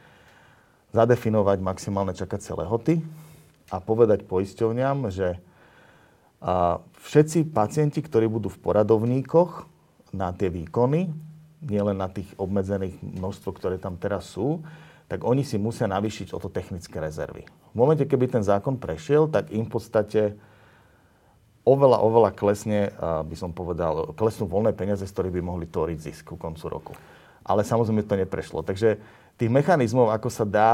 zadefinovať 0.95 1.59
maximálne 1.59 2.15
čakacie 2.15 2.55
lehoty 2.55 3.03
a 3.67 3.83
povedať 3.83 4.23
poisťovňam, 4.23 5.11
že 5.11 5.43
všetci 7.03 7.51
pacienti, 7.51 7.99
ktorí 7.99 8.31
budú 8.31 8.47
v 8.47 8.63
poradovníkoch 8.63 9.67
na 10.15 10.31
tie 10.31 10.47
výkony, 10.47 11.11
nielen 11.59 11.99
na 11.99 12.07
tých 12.07 12.31
obmedzených 12.39 13.03
množstvo, 13.03 13.51
ktoré 13.51 13.75
tam 13.75 13.99
teraz 13.99 14.31
sú, 14.31 14.63
tak 15.11 15.27
oni 15.27 15.43
si 15.43 15.59
musia 15.59 15.91
navýšiť 15.91 16.31
o 16.31 16.39
to 16.39 16.47
technické 16.47 17.03
rezervy. 17.03 17.43
V 17.43 17.75
momente, 17.75 18.07
keby 18.07 18.31
ten 18.31 18.47
zákon 18.47 18.79
prešiel, 18.79 19.27
tak 19.27 19.51
im 19.51 19.67
v 19.67 19.73
podstate 19.75 20.39
oveľa, 21.69 21.97
oveľa 22.01 22.31
klesne, 22.33 22.89
by 22.99 23.35
som 23.37 23.53
povedal, 23.53 24.17
klesnú 24.17 24.49
voľné 24.49 24.73
peniaze, 24.73 25.05
z 25.05 25.13
ktorých 25.13 25.35
by 25.37 25.41
mohli 25.45 25.65
tvoriť 25.69 25.97
zisk 26.01 26.33
ku 26.33 26.35
koncu 26.35 26.65
roku. 26.65 26.93
Ale 27.45 27.61
samozrejme 27.61 28.01
to 28.05 28.17
neprešlo. 28.17 28.65
Takže 28.65 28.97
tých 29.37 29.51
mechanizmov, 29.53 30.09
ako 30.09 30.29
sa 30.33 30.45
dá 30.45 30.73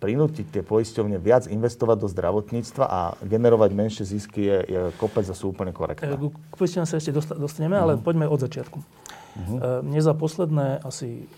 prinútiť 0.00 0.48
tie 0.48 0.62
poisťovne 0.64 1.20
viac 1.20 1.44
investovať 1.44 1.96
do 2.00 2.08
zdravotníctva 2.08 2.84
a 2.88 3.00
generovať 3.20 3.70
menšie 3.76 4.04
zisky 4.08 4.48
je, 4.48 4.58
je 4.64 4.80
kopec 4.96 5.28
a 5.28 5.36
sú 5.36 5.52
úplne 5.52 5.76
korektné. 5.76 6.16
K 6.16 6.32
k 6.32 6.54
poisťovňam 6.56 6.88
sa 6.88 6.96
ešte 6.96 7.12
dosta- 7.12 7.36
dostaneme, 7.36 7.76
ale 7.76 8.00
poďme 8.00 8.24
od 8.24 8.40
začiatku. 8.40 8.80
Uh, 8.80 9.84
Mne 9.84 10.00
za 10.00 10.16
posledné 10.16 10.80
asi 10.80 11.28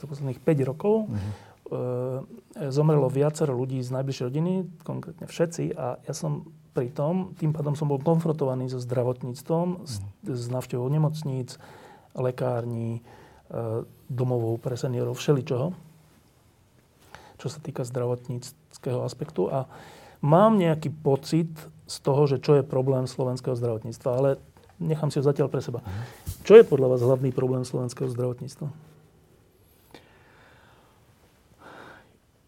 za 0.00 0.08
posledných 0.08 0.40
5 0.40 0.70
rokov 0.72 1.04
e, 1.04 1.06
zomrelo 2.72 3.12
viacero 3.12 3.52
ľudí 3.52 3.84
z 3.84 3.92
najbližšej 3.92 4.24
rodiny, 4.32 4.52
konkrétne 4.80 5.28
všetci, 5.28 5.76
a 5.76 6.00
ja 6.00 6.14
som 6.16 6.48
pri 6.70 6.88
tom, 6.94 7.34
tým 7.34 7.50
pádom 7.50 7.74
som 7.74 7.90
bol 7.90 7.98
konfrontovaný 7.98 8.70
so 8.70 8.78
zdravotníctvom, 8.78 9.82
s, 9.82 9.98
s 10.26 10.46
návštevou 10.50 10.86
nemocníc, 10.86 11.58
lekární, 12.14 13.00
e, 13.00 13.02
domovou 14.06 14.58
pre 14.58 14.78
seniorov, 14.78 15.18
všeličoho, 15.18 15.74
čo 17.38 17.48
sa 17.50 17.58
týka 17.58 17.82
zdravotníckého 17.82 19.02
aspektu. 19.02 19.50
A 19.50 19.66
mám 20.22 20.58
nejaký 20.58 20.94
pocit 20.94 21.50
z 21.90 21.96
toho, 22.02 22.30
že 22.30 22.38
čo 22.38 22.60
je 22.60 22.62
problém 22.62 23.10
slovenského 23.10 23.58
zdravotníctva, 23.58 24.10
ale 24.14 24.30
nechám 24.78 25.10
si 25.10 25.18
ho 25.18 25.26
zatiaľ 25.26 25.50
pre 25.50 25.62
seba. 25.62 25.82
Čo 26.46 26.54
je 26.58 26.64
podľa 26.64 26.96
vás 26.96 27.02
hlavný 27.02 27.34
problém 27.34 27.66
slovenského 27.66 28.06
zdravotníctva? 28.10 28.70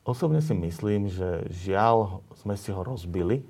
Osobne 0.02 0.42
si 0.42 0.50
myslím, 0.50 1.06
že 1.06 1.46
žiaľ 1.50 2.26
sme 2.42 2.58
si 2.58 2.74
ho 2.74 2.82
rozbili. 2.82 3.46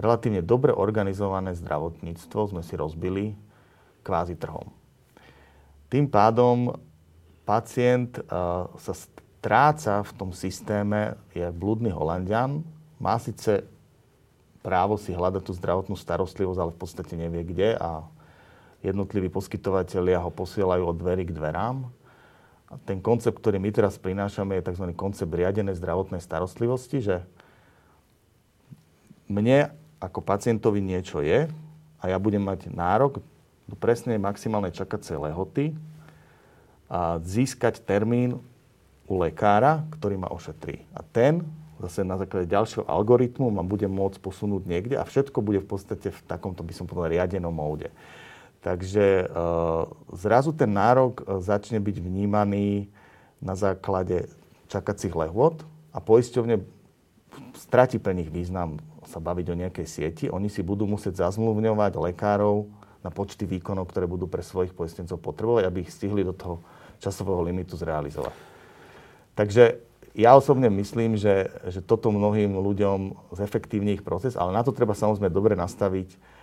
Relatívne 0.00 0.40
dobre 0.40 0.72
organizované 0.72 1.52
zdravotníctvo 1.52 2.40
sme 2.48 2.64
si 2.64 2.72
rozbili 2.72 3.36
kvázi 4.00 4.32
trhom. 4.40 4.72
Tým 5.92 6.08
pádom 6.08 6.72
pacient 7.44 8.16
uh, 8.16 8.64
sa 8.80 8.96
stráca 8.96 10.00
v 10.00 10.12
tom 10.16 10.30
systéme, 10.32 11.20
je 11.36 11.44
blúdny 11.52 11.92
Holandian, 11.92 12.64
má 12.96 13.20
síce 13.20 13.68
právo 14.64 14.96
si 14.96 15.12
hľadať 15.12 15.42
tú 15.44 15.52
zdravotnú 15.52 15.96
starostlivosť, 15.96 16.60
ale 16.60 16.72
v 16.72 16.80
podstate 16.80 17.14
nevie 17.16 17.44
kde 17.44 17.76
a 17.76 18.04
jednotliví 18.80 19.28
poskytovateľia 19.28 20.20
ho 20.24 20.32
posielajú 20.32 20.84
od 20.84 20.96
dverí 20.96 21.28
k 21.28 21.36
dverám. 21.36 21.88
A 22.70 22.78
ten 22.86 23.02
koncept, 23.02 23.36
ktorý 23.36 23.58
my 23.58 23.68
teraz 23.74 23.98
prinášame, 23.98 24.56
je 24.56 24.68
tzv. 24.72 24.94
koncept 24.96 25.32
riadenej 25.32 25.76
zdravotnej 25.76 26.22
starostlivosti, 26.22 27.02
že 27.02 27.16
mne 29.26 29.74
ako 30.00 30.24
pacientovi 30.24 30.80
niečo 30.80 31.20
je 31.20 31.46
a 32.00 32.04
ja 32.08 32.16
budem 32.16 32.40
mať 32.40 32.72
nárok 32.72 33.20
do 33.68 33.76
presnej 33.76 34.16
maximálnej 34.16 34.72
čakacej 34.72 35.20
lehoty 35.20 35.76
a 36.90 37.22
získať 37.22 37.84
termín 37.84 38.40
u 39.06 39.14
lekára, 39.20 39.86
ktorý 39.94 40.18
ma 40.18 40.32
ošetrí. 40.32 40.82
A 40.96 41.04
ten 41.04 41.46
zase 41.80 42.04
na 42.04 42.20
základe 42.20 42.50
ďalšieho 42.50 42.84
algoritmu 42.84 43.48
ma 43.48 43.64
bude 43.64 43.88
môcť 43.88 44.20
posunúť 44.20 44.68
niekde 44.68 44.96
a 45.00 45.04
všetko 45.04 45.40
bude 45.40 45.64
v 45.64 45.68
podstate 45.68 46.12
v 46.12 46.20
takomto, 46.28 46.60
by 46.60 46.72
som 46.76 46.84
povedal, 46.84 47.16
riadenom 47.16 47.52
móde. 47.52 47.88
Takže 48.60 49.24
e, 49.24 49.26
zrazu 50.12 50.52
ten 50.52 50.68
nárok 50.68 51.24
e, 51.24 51.40
začne 51.40 51.80
byť 51.80 51.96
vnímaný 52.04 52.92
na 53.40 53.56
základe 53.56 54.28
čakacích 54.68 55.16
lehôd 55.16 55.64
a 55.96 55.98
poisťovne 56.04 56.60
stratí 57.56 57.96
pre 57.96 58.12
nich 58.12 58.28
význam 58.28 58.76
sa 59.10 59.18
baviť 59.18 59.46
o 59.50 59.58
nejakej 59.58 59.86
sieti. 59.90 60.24
Oni 60.30 60.46
si 60.46 60.62
budú 60.62 60.86
musieť 60.86 61.26
zazmluvňovať 61.26 61.98
lekárov 61.98 62.70
na 63.02 63.10
počty 63.10 63.50
výkonov, 63.50 63.90
ktoré 63.90 64.06
budú 64.06 64.30
pre 64.30 64.46
svojich 64.46 64.70
poistencov 64.70 65.18
potrebovať, 65.18 65.66
aby 65.66 65.82
ich 65.82 65.90
stihli 65.90 66.22
do 66.22 66.30
toho 66.30 66.62
časového 67.02 67.42
limitu 67.42 67.74
zrealizovať. 67.74 68.36
Takže 69.34 69.82
ja 70.14 70.34
osobne 70.36 70.68
myslím, 70.70 71.16
že, 71.16 71.48
že 71.70 71.80
toto 71.80 72.10
mnohým 72.10 72.54
ľuďom 72.54 73.30
zefektívni 73.34 73.98
ich 73.98 74.04
proces, 74.04 74.36
ale 74.36 74.54
na 74.54 74.60
to 74.60 74.74
treba 74.74 74.92
samozrejme 74.92 75.32
dobre 75.32 75.54
nastaviť 75.56 76.39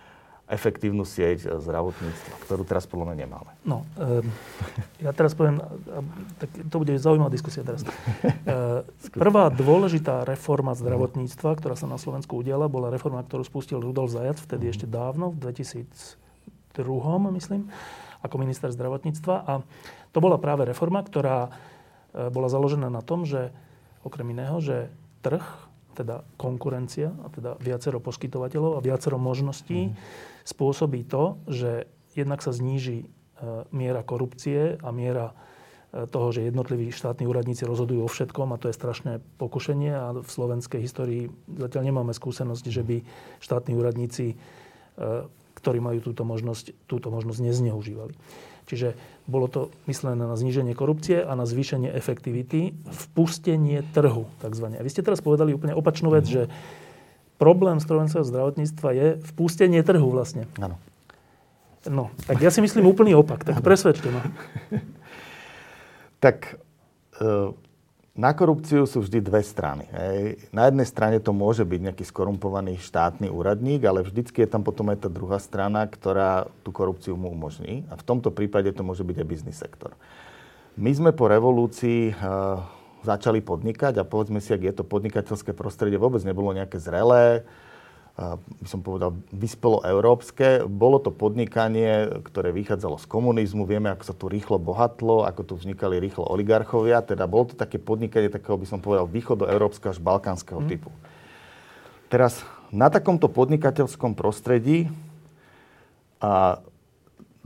efektívnu 0.48 1.04
sieť 1.04 1.60
zdravotníctva, 1.60 2.34
ktorú 2.48 2.64
teraz 2.64 2.88
podľa 2.88 3.12
mňa 3.12 3.16
nemáme. 3.20 3.52
No, 3.68 3.84
um, 4.00 4.24
ja 5.04 5.12
teraz 5.12 5.36
poviem, 5.36 5.60
tak 6.40 6.48
to 6.72 6.76
bude 6.80 6.96
zaujímavá 6.96 7.28
diskusia 7.28 7.60
teraz. 7.60 7.84
Uh, 7.84 8.80
prvá 9.22 9.52
dôležitá 9.52 10.24
reforma 10.24 10.72
zdravotníctva, 10.72 11.52
ktorá 11.60 11.76
sa 11.76 11.84
na 11.84 12.00
Slovensku 12.00 12.40
udiala, 12.40 12.72
bola 12.72 12.88
reforma, 12.88 13.20
ktorú 13.20 13.44
spustil 13.44 13.78
Rudolf 13.78 14.16
Zajac, 14.16 14.40
vtedy 14.40 14.72
ešte 14.72 14.88
dávno, 14.88 15.36
v 15.36 15.52
2002, 15.52 16.16
myslím, 17.36 17.68
ako 18.24 18.34
minister 18.40 18.72
zdravotníctva. 18.72 19.34
A 19.44 19.60
to 20.16 20.18
bola 20.24 20.40
práve 20.40 20.64
reforma, 20.64 21.04
ktorá 21.04 21.52
bola 22.32 22.48
založená 22.48 22.88
na 22.88 23.04
tom, 23.04 23.28
že 23.28 23.52
okrem 24.00 24.32
iného, 24.32 24.56
že 24.64 24.88
trh, 25.20 25.44
teda 25.98 26.22
konkurencia, 26.38 27.10
a 27.10 27.26
teda 27.28 27.58
viacero 27.58 27.98
poskytovateľov 27.98 28.78
a 28.78 28.84
viacero 28.84 29.18
možností, 29.18 29.90
mm. 29.90 29.94
Spôsobí 30.48 31.04
to, 31.04 31.36
že 31.44 31.84
jednak 32.16 32.40
sa 32.40 32.56
zníži 32.56 33.12
miera 33.68 34.00
korupcie 34.00 34.80
a 34.80 34.88
miera 34.88 35.36
toho, 35.88 36.28
že 36.32 36.44
jednotliví 36.44 36.92
štátni 36.92 37.24
úradníci 37.24 37.64
rozhodujú 37.64 38.04
o 38.04 38.10
všetkom 38.12 38.52
a 38.52 38.60
to 38.60 38.68
je 38.68 38.76
strašné 38.76 39.12
pokušenie 39.40 39.92
a 39.92 40.06
v 40.20 40.28
slovenskej 40.28 40.84
histórii 40.84 41.32
zatiaľ 41.48 41.82
nemáme 41.88 42.12
skúsenosť, 42.12 42.64
že 42.68 42.82
by 42.84 42.96
štátni 43.40 43.72
úradníci, 43.72 44.36
ktorí 45.56 45.78
majú 45.80 46.04
túto 46.04 46.28
možnosť, 46.28 46.76
túto 46.84 47.08
možnosť 47.08 47.40
nezneužívali. 47.40 48.12
Čiže 48.68 49.00
bolo 49.24 49.48
to 49.48 49.72
myslené 49.88 50.28
na 50.28 50.36
zníženie 50.36 50.76
korupcie 50.76 51.24
a 51.24 51.32
na 51.32 51.48
zvýšenie 51.48 51.88
efektivity, 51.88 52.76
vpustenie 52.84 53.80
trhu 53.96 54.28
takzvané. 54.44 54.76
A 54.76 54.84
vy 54.84 54.92
ste 54.92 55.00
teraz 55.00 55.24
povedali 55.24 55.56
úplne 55.56 55.72
opačnú 55.72 56.12
vec, 56.12 56.28
mm-hmm. 56.28 56.52
že 56.52 56.52
problém 57.38 57.78
slovenského 57.78 58.26
zdravotníctva 58.26 58.88
je 58.92 59.08
vpustenie 59.32 59.80
trhu 59.86 60.10
vlastne. 60.10 60.50
Áno. 60.58 60.76
No, 61.86 62.10
tak 62.26 62.42
ja 62.42 62.50
si 62.50 62.58
myslím 62.58 62.90
úplný 62.90 63.14
opak. 63.14 63.46
Tak 63.46 63.62
presvedčte 63.62 64.10
ma. 64.10 64.26
tak 66.24 66.58
e, 67.16 67.54
na 68.18 68.34
korupciu 68.34 68.82
sú 68.82 69.06
vždy 69.06 69.22
dve 69.22 69.40
strany. 69.46 69.86
Hej. 69.94 70.50
Na 70.50 70.66
jednej 70.66 70.90
strane 70.90 71.22
to 71.22 71.30
môže 71.30 71.62
byť 71.62 71.80
nejaký 71.88 72.02
skorumpovaný 72.02 72.82
štátny 72.82 73.30
úradník, 73.30 73.86
ale 73.86 74.02
vždycky 74.02 74.42
je 74.42 74.50
tam 74.50 74.66
potom 74.66 74.90
aj 74.90 75.06
tá 75.06 75.08
druhá 75.08 75.38
strana, 75.38 75.86
ktorá 75.86 76.50
tú 76.66 76.74
korupciu 76.74 77.14
mu 77.14 77.30
umožní. 77.30 77.86
A 77.88 77.94
v 77.94 78.02
tomto 78.02 78.34
prípade 78.34 78.74
to 78.74 78.82
môže 78.82 79.06
byť 79.06 79.16
aj 79.22 79.28
biznis 79.30 79.62
sektor. 79.62 79.94
My 80.74 80.90
sme 80.90 81.14
po 81.14 81.30
revolúcii 81.30 82.10
uh, 82.10 82.62
začali 83.08 83.40
podnikať 83.40 83.96
a 83.96 84.04
povedzme 84.04 84.44
si, 84.44 84.52
ak 84.52 84.60
je 84.60 84.74
to 84.76 84.84
podnikateľské 84.84 85.56
prostredie, 85.56 85.96
vôbec 85.96 86.20
nebolo 86.28 86.52
nejaké 86.52 86.76
zrelé, 86.76 87.48
by 88.58 88.66
som 88.66 88.82
povedal, 88.82 89.14
vyspelo 89.30 89.78
európske. 89.86 90.66
Bolo 90.66 90.98
to 90.98 91.14
podnikanie, 91.14 92.18
ktoré 92.26 92.50
vychádzalo 92.50 92.98
z 92.98 93.06
komunizmu. 93.06 93.62
Vieme, 93.62 93.94
ako 93.94 94.04
sa 94.10 94.10
tu 94.10 94.26
rýchlo 94.26 94.58
bohatlo, 94.58 95.22
ako 95.22 95.46
tu 95.46 95.54
vznikali 95.54 96.02
rýchlo 96.02 96.26
oligarchovia. 96.26 96.98
Teda 97.06 97.30
bolo 97.30 97.54
to 97.54 97.54
také 97.54 97.78
podnikanie 97.78 98.26
takého, 98.26 98.58
by 98.58 98.66
som 98.66 98.82
povedal, 98.82 99.06
východoeurópskeho 99.06 99.94
až 99.94 100.02
balkánskeho 100.02 100.58
mm. 100.58 100.66
typu. 100.66 100.90
Teraz 102.10 102.42
na 102.74 102.90
takomto 102.90 103.30
podnikateľskom 103.30 104.18
prostredí 104.18 104.90
a 106.18 106.58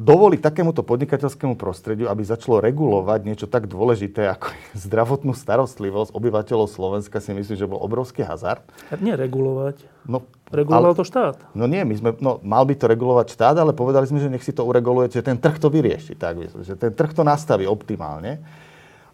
dovoliť 0.02 0.42
takémuto 0.42 0.82
podnikateľskému 0.82 1.54
prostrediu, 1.54 2.10
aby 2.10 2.26
začalo 2.26 2.58
regulovať 2.58 3.20
niečo 3.22 3.46
tak 3.46 3.70
dôležité 3.70 4.26
ako 4.34 4.50
zdravotnú 4.74 5.32
starostlivosť 5.32 6.10
obyvateľov 6.10 6.66
Slovenska, 6.66 7.22
si 7.22 7.30
myslím, 7.30 7.56
že 7.56 7.70
bol 7.70 7.78
obrovský 7.78 8.26
hazard. 8.26 8.66
Nie 8.98 9.14
regulovať. 9.14 9.86
No, 10.10 10.26
Reguloval 10.50 10.92
ale, 10.92 10.98
to 10.98 11.06
štát. 11.06 11.38
No 11.56 11.64
nie, 11.70 11.80
my 11.86 11.94
sme, 11.96 12.10
no, 12.18 12.42
mal 12.42 12.66
by 12.66 12.74
to 12.76 12.90
regulovať 12.90 13.32
štát, 13.32 13.56
ale 13.56 13.72
povedali 13.72 14.04
sme, 14.04 14.20
že 14.20 14.28
nech 14.28 14.44
si 14.44 14.52
to 14.52 14.66
ureguluje, 14.66 15.08
že 15.08 15.24
ten 15.24 15.38
trh 15.38 15.56
to 15.56 15.70
vyrieši. 15.70 16.18
Tak, 16.18 16.34
že 16.66 16.74
ten 16.76 16.92
trh 16.92 17.14
to 17.14 17.22
nastaví 17.24 17.64
optimálne. 17.64 18.42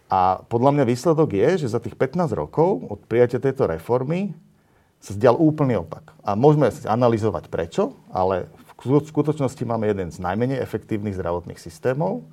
A 0.09 0.41
podľa 0.49 0.73
mňa 0.73 0.83
výsledok 0.89 1.29
je, 1.31 1.63
že 1.63 1.71
za 1.71 1.79
tých 1.79 1.93
15 1.93 2.33
rokov 2.33 2.81
od 2.89 2.99
prijatia 3.05 3.37
tejto 3.37 3.69
reformy 3.69 4.33
sa 4.99 5.15
zdial 5.15 5.37
úplný 5.39 5.79
opak. 5.79 6.11
A 6.25 6.35
môžeme 6.35 6.67
analyzovať 6.67 7.47
prečo, 7.47 7.95
ale 8.11 8.49
v 8.79 9.03
skutočnosti 9.03 9.63
máme 9.67 9.91
jeden 9.91 10.07
z 10.07 10.23
najmenej 10.23 10.63
efektívnych 10.63 11.15
zdravotných 11.19 11.59
systémov, 11.59 12.23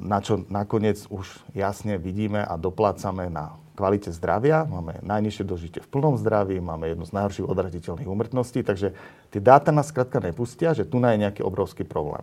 na 0.00 0.18
čo 0.24 0.42
nakoniec 0.48 1.06
už 1.12 1.26
jasne 1.54 2.00
vidíme 2.00 2.40
a 2.42 2.58
doplácame 2.58 3.30
na 3.30 3.54
kvalite 3.78 4.12
zdravia, 4.12 4.68
máme 4.68 5.00
najnižšie 5.00 5.44
dožitie 5.46 5.80
v 5.80 5.88
plnom 5.88 6.20
zdraví, 6.20 6.60
máme 6.60 6.92
jednu 6.92 7.08
z 7.08 7.16
najhorších 7.16 7.48
odraditeľných 7.48 8.08
úmrtností, 8.08 8.60
takže 8.60 8.92
tie 9.32 9.40
dáta 9.40 9.72
nás 9.72 9.88
skrátka 9.88 10.20
nepustia, 10.20 10.76
že 10.76 10.84
tu 10.84 11.00
je 11.00 11.16
nejaký 11.16 11.40
obrovský 11.40 11.88
problém. 11.88 12.20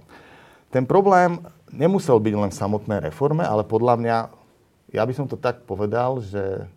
Ten 0.69 0.86
problém 0.86 1.41
nemusel 1.71 2.19
byť 2.19 2.34
len 2.36 2.51
v 2.53 2.59
samotnej 2.59 2.99
reforme, 3.09 3.41
ale 3.41 3.65
podľa 3.65 3.95
mňa, 3.97 4.17
ja 4.93 5.03
by 5.07 5.13
som 5.15 5.25
to 5.25 5.39
tak 5.39 5.63
povedal, 5.65 6.21
že 6.21 6.67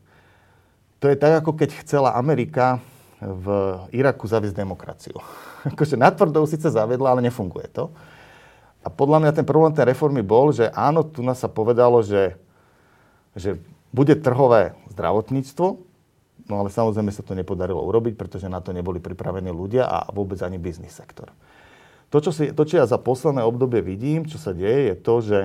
to 1.01 1.09
je 1.09 1.17
tak, 1.17 1.45
ako 1.45 1.57
keď 1.57 1.81
chcela 1.85 2.17
Amerika 2.17 2.81
v 3.21 3.47
Iraku 3.93 4.25
zaviesť 4.25 4.57
demokraciu. 4.57 5.17
akože 5.73 6.01
natvrdou 6.01 6.49
síce 6.49 6.73
zaviedla, 6.73 7.13
ale 7.13 7.29
nefunguje 7.29 7.69
to. 7.69 7.93
A 8.81 8.89
podľa 8.89 9.21
mňa 9.21 9.33
ten 9.37 9.45
problém 9.45 9.77
tej 9.77 9.93
reformy 9.93 10.25
bol, 10.25 10.57
že 10.57 10.73
áno, 10.73 11.05
tu 11.05 11.21
nás 11.21 11.37
sa 11.37 11.53
povedalo, 11.53 12.01
že, 12.01 12.41
že 13.37 13.61
bude 13.93 14.17
trhové 14.17 14.73
zdravotníctvo, 14.97 15.67
no 16.49 16.55
ale 16.57 16.73
samozrejme 16.73 17.13
sa 17.13 17.21
to 17.21 17.37
nepodarilo 17.37 17.85
urobiť, 17.85 18.17
pretože 18.17 18.49
na 18.49 18.65
to 18.65 18.73
neboli 18.73 18.97
pripravení 18.97 19.53
ľudia 19.53 19.85
a 19.85 20.09
vôbec 20.09 20.41
ani 20.41 20.57
biznis 20.57 20.97
sektor. 20.97 21.29
To 22.11 22.19
čo, 22.19 22.33
si, 22.33 22.51
to, 22.51 22.65
čo 22.65 22.81
ja 22.81 22.89
za 22.89 22.99
posledné 22.99 23.45
obdobie 23.45 23.85
vidím, 23.85 24.27
čo 24.27 24.41
sa 24.41 24.51
deje, 24.57 24.91
je 24.91 24.97
to, 24.99 25.15
že, 25.23 25.41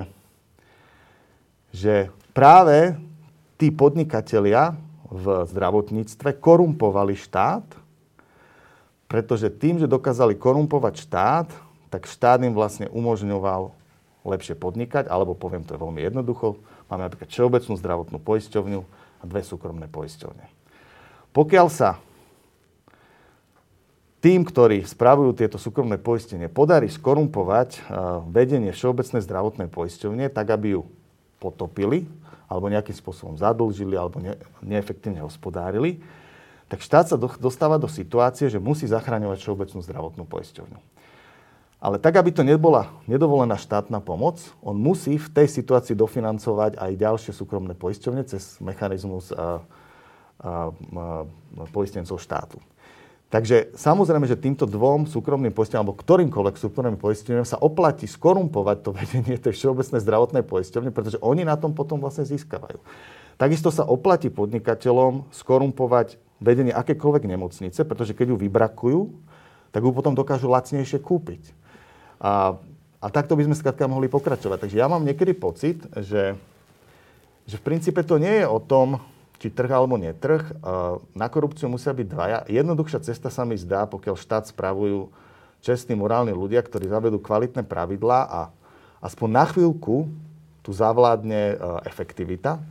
že 1.76 1.93
práve 2.32 2.95
tí 3.59 3.69
podnikatelia 3.69 4.80
v 5.10 5.45
zdravotníctve 5.49 6.41
korumpovali 6.41 7.14
štát, 7.14 7.66
pretože 9.06 9.53
tým, 9.53 9.78
že 9.78 9.89
dokázali 9.89 10.34
korumpovať 10.34 10.93
štát, 11.06 11.47
tak 11.93 12.10
štát 12.10 12.41
im 12.41 12.58
vlastne 12.58 12.89
umožňoval 12.89 13.72
lepšie 14.26 14.58
podnikať, 14.58 15.06
alebo 15.06 15.38
poviem 15.38 15.62
to 15.62 15.78
veľmi 15.78 16.01
jednoducho, 16.01 16.58
máme 16.89 17.06
napríklad 17.06 17.30
Všeobecnú 17.30 17.78
zdravotnú 17.78 18.18
poisťovňu 18.18 18.82
a 19.22 19.24
dve 19.30 19.41
súkromné 19.45 19.86
poisťovne. 19.86 20.45
Pokiaľ 21.30 21.68
sa 21.70 22.01
tým, 24.26 24.41
ktorí 24.41 24.82
spravujú 24.82 25.38
tieto 25.38 25.62
súkromné 25.62 26.01
poistenie, 26.01 26.49
podarí 26.49 26.89
skorumpovať 26.89 27.70
uh, 27.78 28.26
vedenie 28.26 28.74
Všeobecnej 28.74 29.22
zdravotnej 29.22 29.70
poisťovne, 29.70 30.34
tak 30.34 30.49
aby 30.49 30.82
ju 30.82 30.89
potopili, 31.38 32.10
alebo 32.46 32.70
nejakým 32.70 32.96
spôsobom 32.96 33.36
zadlžili, 33.38 33.98
alebo 33.98 34.22
ne, 34.22 34.38
neefektívne 34.62 35.22
hospodárili, 35.22 36.02
tak 36.66 36.82
štát 36.82 37.06
sa 37.14 37.18
dostáva 37.18 37.78
do 37.78 37.86
situácie, 37.86 38.50
že 38.50 38.58
musí 38.58 38.89
zachraňovať 38.89 39.38
Všeobecnú 39.38 39.80
zdravotnú 39.86 40.26
poisťovňu. 40.26 40.80
Ale 41.78 42.02
tak, 42.02 42.18
aby 42.18 42.34
to 42.34 42.41
nebola 42.41 42.89
nedovolená 43.06 43.62
štátna 43.62 44.02
pomoc, 44.02 44.41
on 44.66 44.74
musí 44.74 45.22
v 45.22 45.30
tej 45.30 45.48
situácii 45.62 45.93
dofinancovať 45.93 46.82
aj 46.82 46.91
ďalšie 46.98 47.32
súkromné 47.36 47.78
poisťovne 47.78 48.26
cez 48.26 48.58
mechanizmus 48.58 49.30
a, 49.30 49.38
a, 49.38 49.46
a, 50.41 50.54
poistencov 51.70 52.18
štátu. 52.18 52.58
Takže 53.34 53.73
samozrejme, 53.73 54.30
že 54.30 54.38
týmto 54.38 54.69
dvom 54.69 55.09
súkromným 55.09 55.49
poisťovňam, 55.49 55.82
alebo 55.82 55.97
ktorýmkoľvek 55.97 56.55
súkromným 56.61 57.01
poisťovňam 57.01 57.47
sa 57.47 57.57
oplatí 57.57 58.05
skorumpovať 58.05 58.78
to 58.86 58.89
vedenie 58.99 59.36
tej 59.41 59.53
všeobecnej 59.57 59.99
zdravotnej 60.01 60.43
poisťovne, 60.45 60.93
pretože 60.93 61.17
oni 61.19 61.43
na 61.43 61.57
tom 61.57 61.73
potom 61.73 61.97
vlastne 61.97 62.23
získavajú. 62.23 62.78
Takisto 63.36 63.67
sa 63.73 63.84
oplatí 63.84 64.32
podnikateľom 64.32 65.28
skorumpovať 65.34 66.15
vedenie 66.39 66.71
akékoľvek 66.71 67.28
nemocnice, 67.28 67.84
pretože 67.84 68.15
keď 68.15 68.32
ju 68.32 68.38
vybrakujú, 68.39 69.01
tak 69.76 69.84
ju 69.84 69.91
potom 69.91 70.15
dokážu 70.15 70.47
lacnejšie 70.47 71.03
kúpiť. 71.03 71.51
A, 72.23 72.55
a 73.03 73.07
takto 73.11 73.36
by 73.36 73.43
sme 73.43 73.59
skrátka 73.59 73.91
mohli 73.91 74.07
pokračovať. 74.07 74.63
Takže 74.63 74.80
ja 74.80 74.88
mám 74.88 75.03
niekedy 75.03 75.36
pocit, 75.36 75.84
že, 75.99 76.39
že 77.43 77.55
v 77.59 77.65
princípe 77.65 77.99
to 78.07 78.15
nie 78.15 78.39
je 78.39 78.47
o 78.47 78.63
tom, 78.63 79.03
či 79.40 79.52
trh 79.52 79.72
alebo 79.72 80.00
netrh. 80.00 80.44
Na 81.16 81.28
korupciu 81.28 81.68
musia 81.68 81.92
byť 81.92 82.08
dvaja. 82.08 82.40
Jednoduchšia 82.48 83.00
cesta 83.04 83.28
sa 83.28 83.44
mi 83.44 83.60
zdá, 83.60 83.86
pokiaľ 83.88 84.16
štát 84.16 84.50
spravujú 84.50 85.12
čestní, 85.66 85.98
morálni 85.98 86.32
ľudia, 86.32 86.62
ktorí 86.62 86.86
zavedú 86.86 87.18
kvalitné 87.18 87.66
pravidlá 87.66 88.20
a 88.30 88.42
aspoň 89.02 89.30
na 89.34 89.46
chvíľku 89.50 90.06
tu 90.62 90.70
zavládne 90.74 91.42
e, 91.54 91.56
efektivita. 91.90 92.62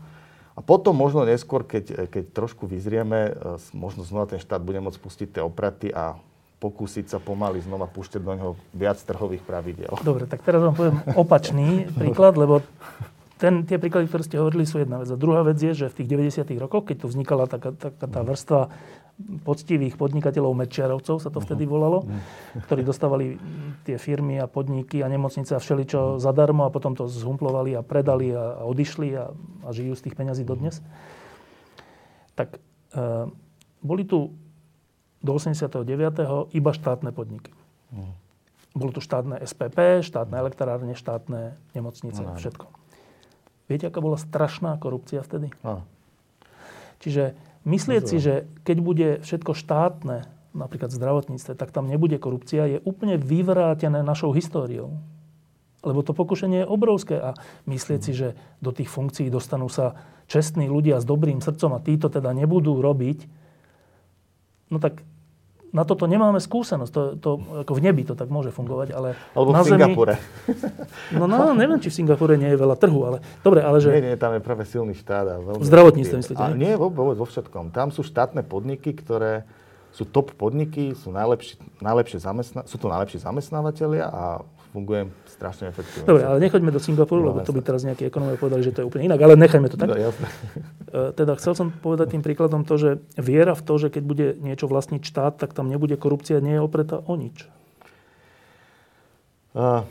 A 0.55 0.61
potom 0.63 0.95
možno 0.95 1.27
neskôr, 1.27 1.67
keď, 1.67 2.07
keď 2.11 2.25
trošku 2.31 2.67
vyzrieme, 2.71 3.31
e, 3.31 3.33
možno 3.75 4.07
znova 4.07 4.31
ten 4.31 4.39
štát 4.39 4.63
bude 4.63 4.79
môcť 4.79 4.99
pustiť 4.99 5.29
tie 5.39 5.43
opraty 5.43 5.91
a 5.91 6.19
pokúsiť 6.63 7.11
sa 7.11 7.19
pomaly 7.19 7.61
znova 7.61 7.91
púšťať 7.91 8.21
do 8.23 8.33
neho 8.35 8.53
viac 8.73 8.97
trhových 9.03 9.43
pravidel. 9.45 9.91
Dobre, 10.01 10.25
tak 10.25 10.41
teraz 10.47 10.63
vám 10.63 10.75
poviem 10.75 10.97
opačný 11.13 11.91
príklad, 11.93 12.39
lebo 12.41 12.65
ten, 13.35 13.67
tie 13.67 13.83
príklady, 13.83 14.07
ktoré 14.07 14.23
ste 14.23 14.39
hovorili, 14.39 14.63
sú 14.63 14.79
jedna 14.79 15.03
vec. 15.03 15.11
A 15.11 15.19
druhá 15.19 15.43
vec 15.43 15.59
je, 15.59 15.75
že 15.75 15.91
v 15.91 15.97
tých 16.03 16.09
90. 16.39 16.55
rokoch, 16.59 16.87
keď 16.87 16.97
tu 17.03 17.07
vznikala 17.11 17.51
taká, 17.51 17.75
taká 17.75 18.07
tá 18.07 18.21
vrstva 18.23 18.71
poctivých 19.47 19.95
podnikateľov 19.95 20.59
Mečiarovcov, 20.59 21.23
sa 21.23 21.31
to 21.31 21.39
vtedy 21.39 21.71
volalo, 21.71 22.03
ktorí 22.67 22.83
dostávali 22.83 23.39
tie 23.87 23.95
firmy 23.95 24.43
a 24.43 24.51
podniky 24.51 25.07
a 25.07 25.11
nemocnice 25.11 25.55
a 25.55 25.63
všeličo 25.63 26.19
zadarmo 26.19 26.67
a 26.67 26.75
potom 26.75 26.99
to 26.99 27.07
zhumplovali 27.07 27.79
a 27.79 27.87
predali 27.87 28.35
a, 28.35 28.59
a 28.59 28.63
odišli 28.67 29.15
a, 29.15 29.31
a 29.67 29.69
žijú 29.71 29.95
z 29.95 30.11
tých 30.11 30.19
peňazí 30.19 30.43
dodnes. 30.43 30.83
Tak 32.35 32.59
e, 32.59 32.61
boli 33.87 34.03
tu 34.03 34.35
do 35.23 35.31
89. 35.39 35.87
iba 36.51 36.71
štátne 36.75 37.15
podniky. 37.15 37.55
Bolo 38.75 38.91
tu 38.91 38.99
štátne 38.99 39.39
SPP, 39.47 40.03
štátne 40.03 40.35
elektrárne, 40.35 40.99
štátne 40.99 41.55
nemocnice, 41.79 42.19
no, 42.27 42.35
všetko. 42.35 42.67
Viete, 43.67 43.89
aká 43.89 44.01
bola 44.05 44.21
strašná 44.21 44.77
korupcia 44.77 45.25
vtedy? 45.25 45.49
No. 45.65 45.85
Čiže 47.01 47.33
myslieť 47.65 48.03
si, 48.05 48.17
že 48.21 48.49
keď 48.65 48.77
bude 48.81 49.09
všetko 49.25 49.53
štátne, 49.57 50.29
napríklad 50.55 50.93
v 50.93 50.99
zdravotníctve, 51.01 51.53
tak 51.57 51.75
tam 51.75 51.91
nebude 51.91 52.17
korupcia, 52.21 52.79
je 52.79 52.79
úplne 52.85 53.19
vyvrátené 53.19 54.05
našou 54.05 54.31
históriou. 54.37 54.97
Lebo 55.85 56.01
to 56.01 56.17
pokušenie 56.17 56.65
je 56.65 56.71
obrovské 56.71 57.17
a 57.21 57.37
myslieť 57.69 58.01
si, 58.01 58.13
že 58.17 58.29
do 58.65 58.73
tých 58.73 58.89
funkcií 58.89 59.29
dostanú 59.29 59.69
sa 59.69 60.01
čestní 60.29 60.65
ľudia 60.69 60.97
s 61.01 61.05
dobrým 61.05 61.45
srdcom 61.45 61.77
a 61.77 61.85
títo 61.85 62.09
teda 62.09 62.33
nebudú 62.33 62.81
robiť, 62.81 63.29
no 64.73 64.81
tak 64.81 65.05
na 65.75 65.83
toto 65.83 66.07
nemáme 66.07 66.39
skúsenosť. 66.39 66.93
To, 66.95 67.03
to, 67.19 67.31
ako 67.67 67.73
v 67.75 67.81
nebi 67.83 68.07
to 68.07 68.15
tak 68.15 68.31
môže 68.31 68.55
fungovať, 68.55 68.95
ale 68.95 69.19
Alebo 69.35 69.51
na 69.51 69.67
v 69.67 69.75
Singapúre. 69.75 70.15
Zemi, 70.47 71.19
no, 71.19 71.27
no, 71.27 71.51
neviem, 71.51 71.83
či 71.83 71.91
v 71.91 71.99
Singapúre 71.99 72.39
nie 72.39 72.55
je 72.55 72.59
veľa 72.63 72.79
trhu, 72.79 73.03
ale 73.03 73.19
dobre, 73.43 73.59
ale 73.67 73.83
že... 73.83 73.91
Nie, 73.91 74.15
nie, 74.15 74.17
tam 74.17 74.39
je 74.39 74.41
práve 74.41 74.63
silný 74.71 74.95
štát. 74.95 75.27
A 75.27 75.43
veľmi 75.43 75.59
v 75.59 75.67
zdravotníctve 75.67 76.17
myslíte? 76.23 76.39
A 76.39 76.55
nie, 76.55 76.79
vôbec 76.79 77.19
vo 77.19 77.27
všetkom. 77.27 77.75
Tam 77.75 77.91
sú 77.91 78.07
štátne 78.07 78.47
podniky, 78.47 78.95
ktoré 78.95 79.43
sú 79.91 80.07
top 80.07 80.31
podniky, 80.39 80.95
sú, 80.95 81.11
najlepší, 81.11 81.59
najlepšie 81.83 82.19
zamestna, 82.23 82.63
sú 82.71 82.79
to 82.79 82.87
najlepší 82.87 83.23
zamestnávateľia 83.23 84.07
a 84.11 84.23
funguje 84.75 85.07
strašne 85.31 85.71
efektívne. 85.71 86.03
Dobre, 86.03 86.27
ale 86.27 86.43
nechoďme 86.43 86.75
do 86.75 86.83
Singapuru, 86.83 87.23
no, 87.23 87.29
lebo 87.31 87.47
to 87.47 87.55
by 87.55 87.63
teraz 87.63 87.87
nejakí 87.87 88.11
ekonomia 88.11 88.35
povedali, 88.35 88.67
že 88.67 88.75
to 88.75 88.83
je 88.83 88.89
úplne 88.91 89.07
inak, 89.07 89.23
ale 89.23 89.39
nechajme 89.39 89.71
to 89.71 89.79
tak. 89.79 89.87
No, 89.87 89.95
jasné. 89.95 90.27
E, 90.91 91.15
teda 91.15 91.39
chcel 91.39 91.55
som 91.55 91.67
povedať 91.71 92.19
tým 92.19 92.27
príkladom 92.27 92.67
to, 92.67 92.75
že 92.75 92.91
viera 93.15 93.55
v 93.55 93.63
to, 93.63 93.75
že 93.79 93.95
keď 93.95 94.03
bude 94.03 94.27
niečo 94.43 94.67
vlastniť 94.67 95.03
štát, 95.07 95.39
tak 95.39 95.55
tam 95.55 95.71
nebude 95.71 95.95
korupcia, 95.95 96.43
nie 96.43 96.59
je 96.59 96.63
opretá 96.63 96.99
o 97.07 97.15
nič. 97.15 97.47
Uh, 99.55 99.87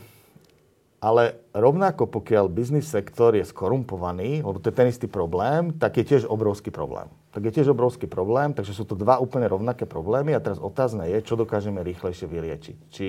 ale 1.04 1.36
rovnako 1.52 2.08
pokiaľ 2.08 2.48
biznis 2.48 2.88
sektor 2.88 3.36
je 3.36 3.44
skorumpovaný, 3.44 4.40
lebo 4.40 4.56
to 4.56 4.72
je 4.72 4.76
ten 4.80 4.88
istý 4.88 5.04
problém, 5.04 5.76
tak 5.76 6.00
je 6.00 6.04
tiež 6.04 6.24
obrovský 6.24 6.72
problém. 6.72 7.12
Tak 7.36 7.44
je 7.44 7.52
tiež 7.60 7.76
obrovský 7.76 8.08
problém, 8.08 8.56
takže 8.56 8.72
sú 8.72 8.88
to 8.88 8.96
dva 8.96 9.20
úplne 9.20 9.44
rovnaké 9.44 9.84
problémy 9.84 10.32
a 10.32 10.40
teraz 10.40 10.56
otázne 10.56 11.04
je, 11.12 11.20
čo 11.20 11.36
dokážeme 11.36 11.84
rýchlejšie 11.84 12.24
vyriečiť. 12.24 12.76
Či, 12.88 13.08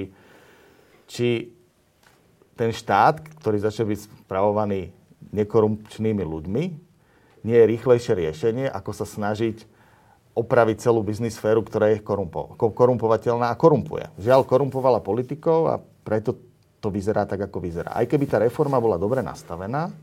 či 1.07 1.54
ten 2.55 2.71
štát, 2.71 3.19
ktorý 3.43 3.59
začne 3.59 3.91
byť 3.91 3.99
spravovaný 4.25 4.91
nekorupčnými 5.35 6.23
ľuďmi, 6.23 6.63
nie 7.45 7.57
je 7.61 7.69
rýchlejšie 7.77 8.13
riešenie, 8.17 8.65
ako 8.71 8.91
sa 8.95 9.05
snažiť 9.05 9.67
opraviť 10.35 10.83
celú 10.83 10.99
biznis 11.05 11.37
sféru, 11.39 11.63
ktorá 11.63 11.95
je 11.95 12.03
korumpo- 12.03 12.57
korumpovateľná 12.57 13.53
a 13.53 13.59
korumpuje. 13.59 14.11
Žiaľ, 14.19 14.43
korumpovala 14.43 14.99
politikov 14.99 15.71
a 15.71 15.75
preto 15.79 16.35
to 16.83 16.91
vyzerá 16.91 17.23
tak, 17.23 17.47
ako 17.47 17.63
vyzerá. 17.63 17.95
Aj 17.95 18.03
keby 18.03 18.25
tá 18.27 18.37
reforma 18.41 18.81
bola 18.81 18.99
dobre 18.99 19.23
nastavená, 19.23 19.93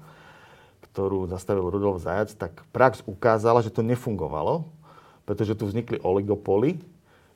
ktorú 0.92 1.28
zastavil 1.28 1.68
Rudolf 1.68 2.05
Zajac, 2.05 2.32
tak 2.36 2.53
prax 2.72 3.05
ukázala, 3.05 3.61
že 3.61 3.72
to 3.72 3.84
nefungovalo, 3.84 4.64
pretože 5.28 5.57
tu 5.57 5.68
vznikli 5.68 6.00
oligopoly, 6.00 6.80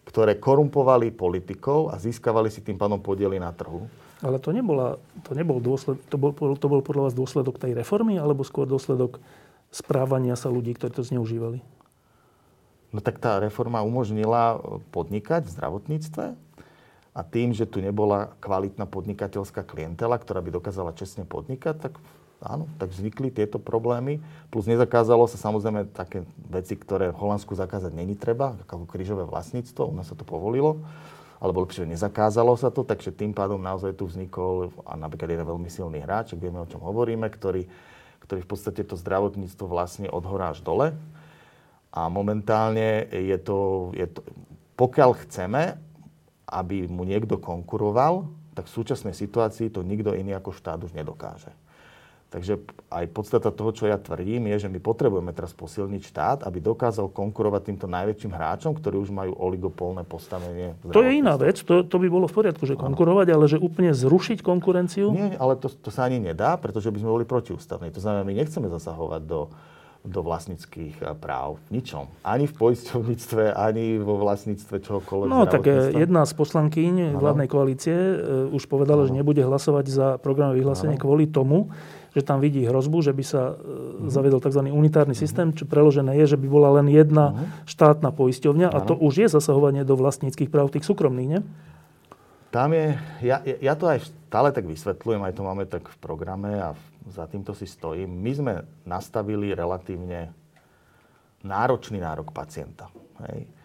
ktoré 0.08 0.38
korumpovali 0.38 1.12
politikov 1.12 1.92
a 1.92 2.00
získavali 2.00 2.48
si 2.48 2.62
tým 2.62 2.78
pádom 2.78 3.02
podiely 3.02 3.36
na 3.36 3.50
trhu. 3.52 3.90
Ale 4.24 4.40
to, 4.40 4.48
nebola, 4.48 4.96
to, 5.28 5.36
nebol 5.36 5.60
dôsled, 5.60 6.00
to, 6.08 6.16
bol, 6.16 6.32
to 6.32 6.66
bol 6.72 6.80
podľa 6.80 7.12
vás 7.12 7.14
dôsledok 7.16 7.60
tej 7.60 7.76
reformy, 7.76 8.16
alebo 8.16 8.48
skôr 8.48 8.64
dôsledok 8.64 9.20
správania 9.68 10.40
sa 10.40 10.48
ľudí, 10.48 10.72
ktorí 10.72 10.92
to 10.96 11.04
zneužívali? 11.04 11.60
No 12.96 13.04
tak 13.04 13.20
tá 13.20 13.36
reforma 13.36 13.84
umožnila 13.84 14.56
podnikať 14.88 15.44
v 15.44 15.52
zdravotníctve 15.52 16.24
a 17.12 17.20
tým, 17.20 17.52
že 17.52 17.68
tu 17.68 17.84
nebola 17.84 18.32
kvalitná 18.40 18.88
podnikateľská 18.88 19.68
klientela, 19.68 20.16
ktorá 20.16 20.40
by 20.40 20.48
dokázala 20.48 20.96
čestne 20.96 21.28
podnikať, 21.28 21.76
tak 21.76 22.00
áno, 22.40 22.72
tak 22.80 22.96
vznikli 22.96 23.28
tieto 23.28 23.60
problémy. 23.60 24.24
Plus 24.48 24.64
nezakázalo 24.64 25.28
sa 25.28 25.36
samozrejme 25.36 25.92
také 25.92 26.24
veci, 26.48 26.72
ktoré 26.72 27.12
v 27.12 27.20
Holandsku 27.20 27.52
zakázať 27.52 27.92
není 27.92 28.16
treba, 28.16 28.56
ako 28.64 28.88
krížové 28.88 29.28
vlastníctvo, 29.28 29.92
u 29.92 29.94
nás 29.96 30.08
sa 30.08 30.16
to 30.16 30.24
povolilo 30.24 30.80
alebo 31.37 31.64
lepšie 31.64 31.84
nezakázalo 31.84 32.57
sa 32.57 32.72
to, 32.72 32.80
takže 32.80 33.12
tým 33.12 33.37
pádom 33.37 33.61
naozaj 33.61 33.93
tu 33.97 34.09
vznikol 34.09 34.72
a 34.89 34.97
napríklad 34.97 35.37
jeden 35.37 35.47
veľmi 35.47 35.68
silný 35.68 36.01
hráč, 36.01 36.32
ak 36.32 36.41
vieme, 36.41 36.61
o 36.61 36.68
čom 36.68 36.80
hovoríme, 36.80 37.28
ktorý, 37.28 37.68
ktorý 38.24 38.41
v 38.41 38.49
podstate 38.49 38.82
to 38.82 38.97
zdravotníctvo 38.97 39.64
vlastne 39.68 40.09
od 40.09 40.24
až 40.24 40.64
dole. 40.64 40.97
A 41.93 42.12
momentálne 42.12 43.09
je 43.09 43.37
to, 43.41 43.91
je 43.97 44.07
to, 44.09 44.20
pokiaľ 44.76 45.16
chceme, 45.24 45.80
aby 46.45 46.84
mu 46.89 47.09
niekto 47.09 47.41
konkuroval, 47.41 48.28
tak 48.57 48.68
v 48.68 48.76
súčasnej 48.80 49.12
situácii 49.12 49.68
to 49.68 49.84
nikto 49.84 50.16
iný 50.16 50.37
ako 50.37 50.53
štát 50.53 50.80
už 50.80 50.97
nedokáže. 50.97 51.53
Takže 52.37 52.61
aj 52.93 53.05
podstata 53.16 53.49
toho, 53.49 53.72
čo 53.72 53.89
ja 53.89 53.97
tvrdím, 53.97 54.53
je, 54.53 54.68
že 54.68 54.68
my 54.68 54.76
potrebujeme 54.76 55.32
teraz 55.32 55.57
posilniť 55.57 56.03
štát, 56.05 56.39
aby 56.45 56.61
dokázal 56.61 57.09
konkurovať 57.09 57.72
týmto 57.72 57.89
najväčším 57.89 58.28
hráčom, 58.28 58.76
ktorí 58.76 59.01
už 59.01 59.09
majú 59.09 59.32
oligopolné 59.41 60.05
postavenie. 60.05 60.76
To 60.84 61.01
je 61.01 61.16
iná 61.16 61.41
vec, 61.41 61.64
to, 61.64 61.80
to 61.80 61.97
by 61.97 62.12
bolo 62.12 62.28
v 62.28 62.37
poriadku, 62.37 62.68
že 62.68 62.76
konkurovať, 62.76 63.26
ale 63.32 63.49
že 63.49 63.57
úplne 63.57 63.97
zrušiť 63.97 64.45
konkurenciu? 64.45 65.16
Nie, 65.16 65.41
ale 65.41 65.57
to, 65.57 65.72
to 65.72 65.89
sa 65.89 66.05
ani 66.05 66.20
nedá, 66.20 66.61
pretože 66.61 66.93
by 66.93 67.01
sme 67.01 67.09
boli 67.16 67.24
protiústavní. 67.24 67.89
To 67.97 68.05
znamená, 68.05 68.20
my 68.28 68.37
nechceme 68.37 68.68
zasahovať 68.68 69.24
do, 69.24 69.49
do 70.07 70.20
vlastnických 70.22 71.03
eh, 71.03 71.16
práv. 71.18 71.59
V 71.72 71.80
ničom. 71.82 72.07
Ani 72.22 72.47
v 72.47 72.55
poisťovníctve, 72.55 73.57
ani 73.57 73.99
vo 73.99 74.20
vlastníctve 74.22 74.84
čohokoľvek. 74.84 75.28
No 75.28 75.49
tak 75.49 75.66
eh, 75.66 75.97
jedna 75.97 76.28
z 76.28 76.32
poslankyň 76.37 77.18
vládnej 77.18 77.49
koalície 77.51 77.97
uh, 77.97 78.55
už 78.55 78.68
povedala, 78.70 79.05
ano. 79.05 79.09
že 79.11 79.12
nebude 79.18 79.43
hlasovať 79.43 79.84
za 79.91 80.07
programové 80.22 80.62
vyhlásenie 80.62 80.97
ano. 80.97 81.03
kvôli 81.03 81.26
tomu, 81.26 81.72
že 82.16 82.24
tam 82.24 82.40
vidí 82.40 82.64
hrozbu, 82.64 83.04
že 83.04 83.12
by 83.12 83.24
sa 83.28 83.52
uh-huh. 83.52 84.08
zaviedol 84.08 84.40
tzv. 84.40 84.72
unitárny 84.72 85.12
uh-huh. 85.12 85.20
systém, 85.28 85.52
čo 85.52 85.68
preložené 85.68 86.16
je, 86.24 86.32
že 86.32 86.40
by 86.40 86.48
bola 86.48 86.80
len 86.80 86.88
jedna 86.88 87.36
uh-huh. 87.36 87.68
štátna 87.68 88.08
poisťovňa 88.16 88.72
a 88.72 88.78
to 88.80 88.96
už 88.96 89.28
je 89.28 89.28
zasahovanie 89.28 89.84
do 89.84 90.00
vlastníckých 90.00 90.48
práv 90.48 90.72
tých 90.72 90.88
súkromných, 90.88 91.28
nie? 91.28 91.40
Tam 92.48 92.72
je, 92.72 92.96
ja, 93.20 93.44
ja 93.44 93.74
to 93.76 93.84
aj 93.84 94.08
stále 94.32 94.48
tak 94.48 94.64
vysvetľujem, 94.64 95.20
aj 95.28 95.34
to 95.36 95.42
máme 95.44 95.68
tak 95.68 95.92
v 95.92 95.96
programe 96.00 96.56
a 96.56 96.72
za 97.04 97.28
týmto 97.28 97.52
si 97.52 97.68
stojím. 97.68 98.08
My 98.08 98.32
sme 98.32 98.54
nastavili 98.88 99.52
relatívne 99.52 100.32
náročný 101.44 102.00
nárok 102.00 102.32
pacienta. 102.32 102.88
Hej 103.28 103.55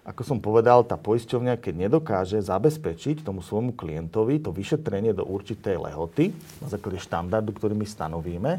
ako 0.00 0.22
som 0.24 0.38
povedal, 0.40 0.80
tá 0.88 0.96
poisťovňa, 0.96 1.60
keď 1.60 1.74
nedokáže 1.88 2.40
zabezpečiť 2.40 3.20
tomu 3.20 3.44
svojmu 3.44 3.76
klientovi 3.76 4.40
to 4.40 4.48
vyšetrenie 4.48 5.12
do 5.12 5.28
určitej 5.28 5.76
lehoty, 5.76 6.32
na 6.64 6.68
základe 6.72 6.96
štandardu, 7.04 7.52
ktorý 7.52 7.76
my 7.76 7.84
stanovíme, 7.84 8.52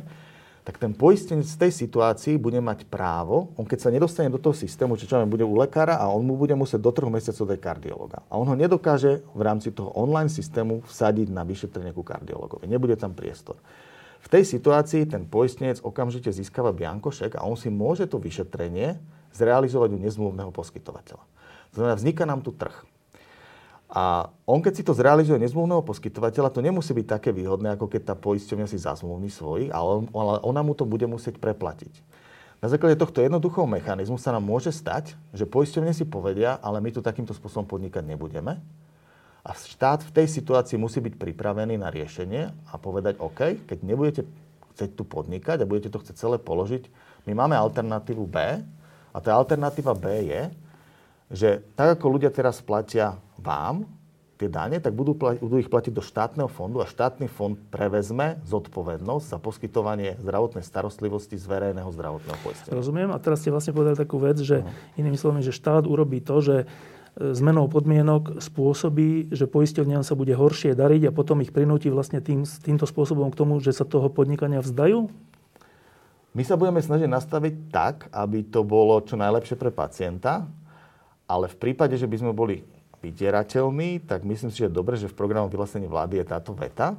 tak 0.62 0.78
ten 0.78 0.94
poistenec 0.94 1.50
v 1.50 1.62
tej 1.66 1.72
situácii 1.74 2.38
bude 2.38 2.62
mať 2.62 2.86
právo, 2.86 3.50
on 3.58 3.66
keď 3.66 3.80
sa 3.82 3.90
nedostane 3.90 4.30
do 4.30 4.38
toho 4.38 4.54
systému, 4.54 4.94
či 4.94 5.10
čo 5.10 5.18
bude 5.26 5.42
u 5.42 5.58
lekára 5.58 5.98
a 5.98 6.06
on 6.14 6.22
mu 6.22 6.38
bude 6.38 6.54
musieť 6.54 6.78
do 6.78 6.94
troch 6.94 7.10
mesiacov 7.10 7.50
dať 7.50 7.60
kardiologa. 7.60 8.22
A 8.30 8.38
on 8.38 8.46
ho 8.46 8.54
nedokáže 8.54 9.26
v 9.34 9.42
rámci 9.42 9.74
toho 9.74 9.90
online 9.98 10.30
systému 10.30 10.86
vsadiť 10.86 11.34
na 11.34 11.42
vyšetrenie 11.42 11.90
ku 11.98 12.06
kardiologovi. 12.06 12.70
Nebude 12.70 12.94
tam 12.94 13.18
priestor. 13.18 13.58
V 14.22 14.30
tej 14.30 14.46
situácii 14.46 15.10
ten 15.10 15.26
poistenec 15.26 15.82
okamžite 15.82 16.30
získava 16.30 16.70
biankošek 16.70 17.42
a 17.42 17.44
on 17.50 17.58
si 17.58 17.74
môže 17.74 18.06
to 18.06 18.22
vyšetrenie 18.22 19.02
zrealizovať 19.36 19.90
u 19.96 20.00
nezmluvného 20.00 20.52
poskytovateľa. 20.54 21.24
To 21.72 21.76
znamená, 21.80 21.96
vzniká 21.96 22.24
nám 22.28 22.44
tu 22.44 22.52
trh. 22.52 22.74
A 23.92 24.32
on, 24.48 24.64
keď 24.64 24.74
si 24.80 24.84
to 24.88 24.96
zrealizuje 24.96 25.36
nezmluvného 25.36 25.84
poskytovateľa, 25.84 26.56
to 26.56 26.64
nemusí 26.64 26.96
byť 26.96 27.08
také 27.12 27.36
výhodné, 27.36 27.76
ako 27.76 27.92
keď 27.92 28.12
tá 28.12 28.16
poisťovňa 28.16 28.68
si 28.72 28.80
zazmluvní 28.80 29.28
svojich, 29.28 29.68
ale, 29.76 30.08
ale 30.16 30.34
ona 30.48 30.64
mu 30.64 30.72
to 30.72 30.88
bude 30.88 31.04
musieť 31.12 31.36
preplatiť. 31.44 31.92
Na 32.64 32.72
základe 32.72 32.96
tohto 32.96 33.20
jednoduchého 33.20 33.68
mechanizmu 33.68 34.16
sa 34.16 34.32
nám 34.32 34.48
môže 34.48 34.72
stať, 34.72 35.18
že 35.36 35.50
poisťovne 35.50 35.92
si 35.92 36.08
povedia, 36.08 36.56
ale 36.64 36.80
my 36.80 36.94
tu 36.94 37.04
takýmto 37.04 37.36
spôsobom 37.36 37.68
podnikať 37.68 38.06
nebudeme. 38.06 38.64
A 39.42 39.52
štát 39.58 40.06
v 40.06 40.14
tej 40.22 40.28
situácii 40.30 40.78
musí 40.78 41.02
byť 41.02 41.18
pripravený 41.18 41.82
na 41.82 41.90
riešenie 41.90 42.54
a 42.72 42.76
povedať, 42.78 43.18
OK, 43.18 43.66
keď 43.66 43.78
nebudete 43.82 44.22
chcieť 44.78 44.94
tu 44.94 45.04
podnikať 45.04 45.66
a 45.66 45.68
budete 45.68 45.90
to 45.92 46.00
chcieť 46.00 46.16
celé 46.16 46.38
položiť, 46.38 46.88
my 47.26 47.34
máme 47.34 47.58
alternatívu 47.58 48.24
B, 48.30 48.38
a 49.12 49.18
tá 49.20 49.36
alternatíva 49.36 49.94
B 49.94 50.08
je, 50.28 50.42
že 51.32 51.50
tak 51.76 52.00
ako 52.00 52.20
ľudia 52.20 52.32
teraz 52.32 52.60
platia 52.60 53.16
vám 53.40 53.88
tie 54.42 54.50
dane, 54.50 54.82
tak 54.82 54.98
budú, 54.98 55.14
plati, 55.14 55.38
budú 55.38 55.62
ich 55.62 55.70
platiť 55.70 55.94
do 55.94 56.02
štátneho 56.02 56.50
fondu 56.50 56.82
a 56.82 56.90
štátny 56.90 57.30
fond 57.30 57.54
prevezme 57.70 58.42
zodpovednosť 58.50 59.26
za 59.30 59.38
poskytovanie 59.38 60.18
zdravotnej 60.18 60.66
starostlivosti 60.66 61.38
z 61.38 61.46
verejného 61.46 61.86
zdravotného 61.94 62.38
poistenia. 62.42 62.74
Rozumiem. 62.74 63.14
A 63.14 63.22
teraz 63.22 63.46
ste 63.46 63.54
vlastne 63.54 63.78
povedali 63.78 64.02
takú 64.02 64.18
vec, 64.18 64.42
že 64.42 64.66
uh 64.66 64.70
inými 64.98 65.16
slovami, 65.16 65.46
že 65.46 65.56
štát 65.56 65.86
urobí 65.88 66.20
to, 66.20 66.42
že 66.42 66.56
e, 66.64 66.66
zmenou 67.34 67.70
podmienok 67.70 68.42
spôsobí, 68.44 69.30
že 69.32 69.48
poisťovňam 69.48 70.04
sa 70.04 70.18
bude 70.18 70.34
horšie 70.36 70.74
dariť 70.74 71.10
a 71.10 71.16
potom 71.16 71.40
ich 71.44 71.54
prinúti 71.54 71.88
vlastne 71.88 72.20
tým, 72.20 72.44
týmto 72.44 72.88
spôsobom 72.88 73.30
k 73.30 73.40
tomu, 73.40 73.62
že 73.62 73.76
sa 73.76 73.86
toho 73.86 74.10
podnikania 74.10 74.60
vzdajú? 74.60 75.12
My 76.32 76.48
sa 76.48 76.56
budeme 76.56 76.80
snažiť 76.80 77.12
nastaviť 77.12 77.54
tak, 77.76 78.08
aby 78.16 78.48
to 78.48 78.64
bolo 78.64 78.96
čo 79.04 79.20
najlepšie 79.20 79.60
pre 79.60 79.68
pacienta, 79.68 80.48
ale 81.28 81.52
v 81.52 81.60
prípade, 81.60 82.00
že 82.00 82.08
by 82.08 82.18
sme 82.24 82.32
boli 82.32 82.64
vydierateľmi, 83.04 84.08
tak 84.08 84.24
myslím 84.24 84.48
si, 84.48 84.64
že 84.64 84.72
je 84.72 84.78
dobre, 84.80 84.96
že 84.96 85.12
v 85.12 85.18
programu 85.18 85.52
vyhlásení 85.52 85.92
vlády 85.92 86.24
je 86.24 86.32
táto 86.32 86.56
veta, 86.56 86.96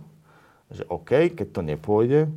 že 0.68 0.84
OK, 0.88 1.32
keď 1.32 1.48
to 1.48 1.60
nepôjde, 1.64 2.28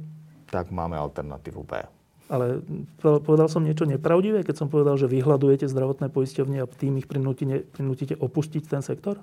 tak 0.48 0.72
máme 0.72 0.96
alternatívu 0.96 1.68
B. 1.68 1.84
Ale 2.32 2.64
povedal 3.02 3.52
som 3.52 3.62
niečo 3.62 3.84
nepravdivé, 3.84 4.48
keď 4.48 4.64
som 4.64 4.72
povedal, 4.72 4.96
že 4.96 5.12
vyhľadujete 5.12 5.68
zdravotné 5.68 6.10
poisťovne 6.10 6.64
a 6.64 6.70
tým 6.70 6.98
ich 6.98 7.08
prinútite 7.10 8.16
opustiť 8.18 8.64
ten 8.66 8.80
sektor? 8.80 9.20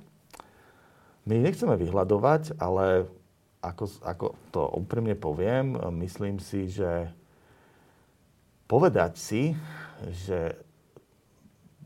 My 1.24 1.38
nechceme 1.38 1.78
vyhľadovať, 1.78 2.58
ale 2.60 3.06
ako, 3.62 3.84
ako 4.02 4.26
to 4.50 4.62
úprimne 4.74 5.14
poviem, 5.14 5.78
myslím 6.02 6.42
si, 6.42 6.66
že 6.66 7.10
povedať 8.66 9.18
si, 9.18 9.42
že 10.26 10.58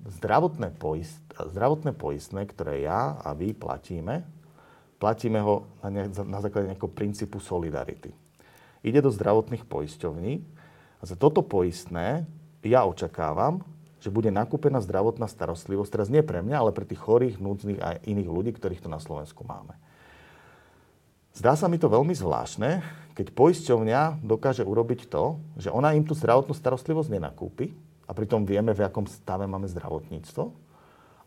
zdravotné, 0.07 0.73
poist, 0.79 1.19
zdravotné 1.35 1.93
poistné, 1.93 2.47
ktoré 2.47 2.87
ja 2.87 3.19
a 3.21 3.35
vy 3.35 3.53
platíme, 3.53 4.23
platíme 5.03 5.43
ho 5.43 5.67
na, 5.83 5.89
ne, 5.91 6.05
na 6.09 6.39
základe 6.41 6.71
nejakého 6.71 6.93
princípu 6.93 7.43
solidarity. 7.43 8.15
Ide 8.87 9.03
do 9.03 9.11
zdravotných 9.11 9.67
poisťovní 9.67 10.33
a 11.01 11.05
za 11.05 11.19
toto 11.19 11.43
poistné 11.43 12.25
ja 12.67 12.83
očakávam, 12.83 13.63
že 14.03 14.11
bude 14.11 14.31
nakúpená 14.31 14.83
zdravotná 14.83 15.27
starostlivosť, 15.27 15.91
teraz 15.91 16.09
nie 16.11 16.23
pre 16.23 16.43
mňa, 16.43 16.57
ale 16.59 16.71
pre 16.75 16.87
tých 16.87 17.03
chorých, 17.03 17.43
núdznych 17.43 17.79
a 17.83 17.99
iných 18.07 18.31
ľudí, 18.31 18.51
ktorých 18.55 18.83
tu 18.83 18.89
na 18.91 18.99
Slovensku 18.99 19.43
máme. 19.47 19.75
Zdá 21.37 21.53
sa 21.53 21.69
mi 21.69 21.77
to 21.77 21.93
veľmi 21.93 22.17
zvláštne, 22.17 22.81
keď 23.13 23.37
poisťovňa 23.37 24.25
dokáže 24.25 24.65
urobiť 24.65 25.13
to, 25.13 25.37
že 25.61 25.69
ona 25.69 25.93
im 25.93 26.01
tú 26.01 26.17
zdravotnú 26.17 26.57
starostlivosť 26.57 27.13
nenakúpi 27.13 27.77
a 28.09 28.17
pritom 28.17 28.49
vieme, 28.49 28.73
v 28.73 28.81
akom 28.81 29.05
stave 29.05 29.45
máme 29.45 29.69
zdravotníctvo. 29.69 30.45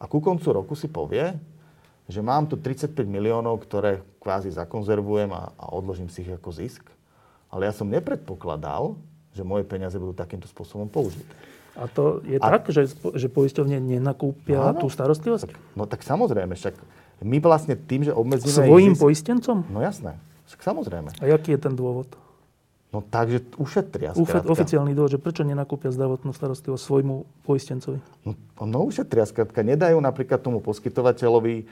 A 0.01 0.03
ku 0.09 0.17
koncu 0.17 0.49
roku 0.49 0.73
si 0.73 0.89
povie, 0.89 1.37
že 2.09 2.25
mám 2.25 2.49
tu 2.49 2.57
35 2.57 3.05
miliónov, 3.05 3.61
ktoré 3.61 4.01
kvázi 4.17 4.49
zakonzervujem 4.49 5.29
a, 5.29 5.53
a 5.53 5.65
odložím 5.77 6.09
si 6.09 6.25
ich 6.25 6.33
ako 6.33 6.57
zisk. 6.57 6.89
Ale 7.53 7.69
ja 7.69 7.73
som 7.73 7.85
nepredpokladal, 7.85 8.97
že 9.37 9.45
moje 9.45 9.61
peniaze 9.69 9.93
budú 10.01 10.17
takýmto 10.17 10.49
spôsobom 10.49 10.89
použité. 10.89 11.29
A 11.77 11.85
to 11.85 12.25
je 12.25 12.41
a... 12.41 12.49
tak, 12.49 12.65
že, 12.73 12.89
že 13.13 13.29
poisťovne 13.29 13.77
nenakúpia 13.77 14.73
no, 14.73 14.81
tú 14.81 14.87
starostlivosť? 14.89 15.53
Tak, 15.53 15.57
no 15.77 15.85
tak 15.85 16.01
samozrejme, 16.01 16.57
však 16.57 16.73
my 17.23 17.37
vlastne 17.43 17.75
tým, 17.75 18.07
že 18.07 18.13
obmedzíme... 18.15 18.67
Svojim 18.67 18.93
zisk... 18.95 19.03
poistencom? 19.03 19.57
No 19.67 19.79
jasné, 19.83 20.15
však 20.47 20.61
samozrejme. 20.63 21.09
A 21.19 21.23
aký 21.35 21.55
je 21.55 21.59
ten 21.59 21.75
dôvod? 21.75 22.07
No 22.89 23.05
takže 23.05 23.45
ušetria. 23.61 24.17
Ufe, 24.17 24.41
oficiálny 24.41 24.97
dôvod, 24.97 25.13
že 25.13 25.21
prečo 25.21 25.45
nenakúpia 25.45 25.93
zdravotnú 25.93 26.33
starostlivosť 26.33 26.81
svojmu 26.81 27.15
poistencovi? 27.45 28.01
No, 28.25 28.33
no 28.65 28.79
ušetria, 28.89 29.29
skrátka. 29.29 29.61
Nedajú 29.61 30.01
napríklad 30.01 30.41
tomu 30.41 30.57
poskytovateľovi 30.57 31.69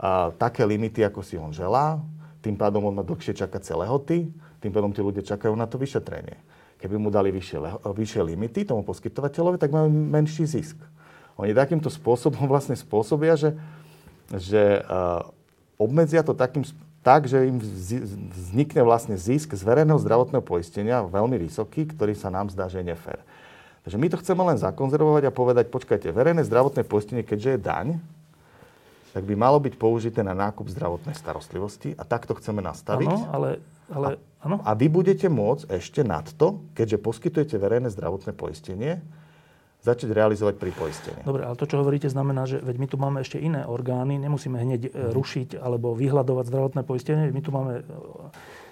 a, 0.00 0.32
také 0.32 0.64
limity, 0.64 1.04
ako 1.04 1.20
si 1.20 1.36
on 1.36 1.52
želá. 1.52 2.00
Tým 2.40 2.56
pádom 2.56 2.80
on 2.88 2.96
má 2.96 3.04
dlhšie 3.04 3.36
čakať 3.36 3.60
celé 3.60 3.84
hoty. 3.84 4.32
Tým 4.64 4.72
pádom 4.72 4.88
tí 4.88 5.04
ľudia 5.04 5.20
čakajú 5.20 5.52
na 5.52 5.68
to 5.68 5.76
vyšetrenie. 5.76 6.40
Keby 6.80 6.96
mu 6.96 7.12
dali 7.12 7.28
vyššie, 7.28 7.84
vyššie 7.84 8.20
limity 8.24 8.64
tomu 8.64 8.88
poskytovateľovi, 8.88 9.60
tak 9.60 9.68
majú 9.68 9.92
menší 9.92 10.48
zisk. 10.48 10.80
Oni 11.36 11.52
takýmto 11.52 11.92
spôsobom 11.92 12.48
vlastne 12.52 12.72
spôsobia, 12.72 13.36
že 13.36 13.52
že 14.32 14.80
obmedzia 15.76 16.24
to 16.24 16.32
takým, 16.32 16.64
tak, 17.04 17.28
že 17.28 17.44
im 17.44 17.60
vznikne 18.32 18.80
vlastne 18.80 19.20
zisk 19.20 19.52
z 19.52 19.60
verejného 19.60 20.00
zdravotného 20.00 20.40
poistenia 20.40 21.04
veľmi 21.04 21.36
vysoký, 21.36 21.84
ktorý 21.92 22.16
sa 22.16 22.32
nám 22.32 22.48
zdá, 22.48 22.64
že 22.72 22.80
je 22.80 22.88
nefér. 22.94 23.20
Takže 23.84 24.00
my 24.00 24.06
to 24.08 24.16
chceme 24.24 24.40
len 24.40 24.56
zakonzervovať 24.56 25.28
a 25.28 25.36
povedať, 25.36 25.68
počkajte, 25.68 26.08
verejné 26.08 26.40
zdravotné 26.48 26.88
poistenie, 26.88 27.20
keďže 27.20 27.50
je 27.52 27.60
daň, 27.60 27.86
tak 29.12 29.28
by 29.28 29.36
malo 29.36 29.60
byť 29.60 29.76
použité 29.76 30.24
na 30.24 30.32
nákup 30.32 30.66
zdravotnej 30.72 31.12
starostlivosti 31.12 31.92
a 31.94 32.02
takto 32.02 32.32
chceme 32.40 32.64
nastaviť. 32.64 33.12
Áno, 33.12 33.28
ale... 33.30 33.48
ale 33.92 34.08
áno. 34.40 34.64
A, 34.64 34.72
a 34.72 34.78
vy 34.78 34.88
budete 34.88 35.28
môcť 35.28 35.68
ešte 35.76 36.00
nad 36.00 36.24
to, 36.34 36.64
keďže 36.72 36.98
poskytujete 37.04 37.60
verejné 37.60 37.92
zdravotné 37.92 38.32
poistenie, 38.32 39.04
začať 39.84 40.16
realizovať 40.16 40.56
pri 40.56 40.72
poistení. 40.72 41.20
Dobre, 41.28 41.44
ale 41.44 41.60
to, 41.60 41.68
čo 41.68 41.76
hovoríte, 41.84 42.08
znamená, 42.08 42.48
že 42.48 42.56
veď 42.56 42.76
my 42.80 42.86
tu 42.88 42.96
máme 42.96 43.18
ešte 43.20 43.36
iné 43.36 43.68
orgány, 43.68 44.16
nemusíme 44.16 44.56
hneď 44.56 44.88
mm. 44.88 45.12
rušiť 45.12 45.48
alebo 45.60 45.92
vyhľadovať 45.92 46.44
zdravotné 46.48 46.80
poistenie. 46.88 47.28
My 47.28 47.44
tu 47.44 47.52
máme 47.52 47.72
e, 47.78 47.82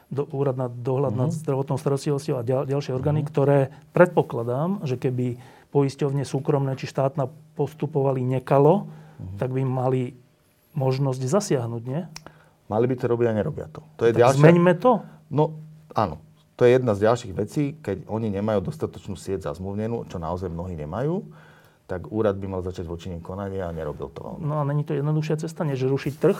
do, 0.08 0.24
úrad 0.32 0.56
na 0.56 0.72
dohľad 0.72 1.12
mm-hmm. 1.12 1.28
nad 1.28 1.30
mhm. 1.36 1.40
zdravotnou 1.44 1.76
starostlivosťou 1.76 2.40
a 2.40 2.42
ďal, 2.42 2.62
ďalšie 2.64 2.96
orgány, 2.96 3.20
mm-hmm. 3.20 3.32
ktoré 3.36 3.58
predpokladám, 3.92 4.88
že 4.88 4.96
keby 4.96 5.36
poisťovne 5.68 6.24
súkromné 6.24 6.80
či 6.80 6.88
štátna 6.88 7.28
postupovali 7.60 8.24
nekalo, 8.24 8.88
mm-hmm. 8.88 9.36
tak 9.36 9.52
by 9.52 9.62
mali 9.68 10.16
možnosť 10.72 11.20
zasiahnuť, 11.20 11.82
nie? 11.84 12.00
Mali 12.72 12.88
by 12.88 12.96
to 12.96 13.04
robiť 13.04 13.26
a 13.28 13.32
nerobia 13.36 13.68
to. 13.68 13.84
to 14.00 14.08
je 14.08 14.16
tak 14.16 14.32
ďalšia... 14.32 14.40
zmeňme 14.40 14.72
to? 14.80 15.04
No, 15.28 15.60
áno 15.92 16.31
to 16.56 16.68
je 16.68 16.76
jedna 16.76 16.92
z 16.92 17.08
ďalších 17.08 17.32
vecí, 17.32 17.64
keď 17.80 18.04
oni 18.06 18.28
nemajú 18.28 18.60
dostatočnú 18.60 19.16
sieť 19.16 19.48
zazmluvnenú, 19.48 20.04
čo 20.06 20.20
naozaj 20.20 20.52
mnohí 20.52 20.76
nemajú, 20.76 21.24
tak 21.88 22.08
úrad 22.12 22.36
by 22.38 22.46
mal 22.48 22.62
začať 22.64 22.88
voči 22.88 23.08
nim 23.12 23.24
konanie 23.24 23.60
a 23.60 23.72
nerobil 23.72 24.12
to 24.12 24.20
veľmi. 24.24 24.44
No 24.44 24.60
a 24.60 24.64
není 24.64 24.84
to 24.84 24.96
jednoduchšia 24.96 25.40
cesta, 25.42 25.64
než 25.64 25.84
rušiť 25.84 26.14
trh? 26.20 26.38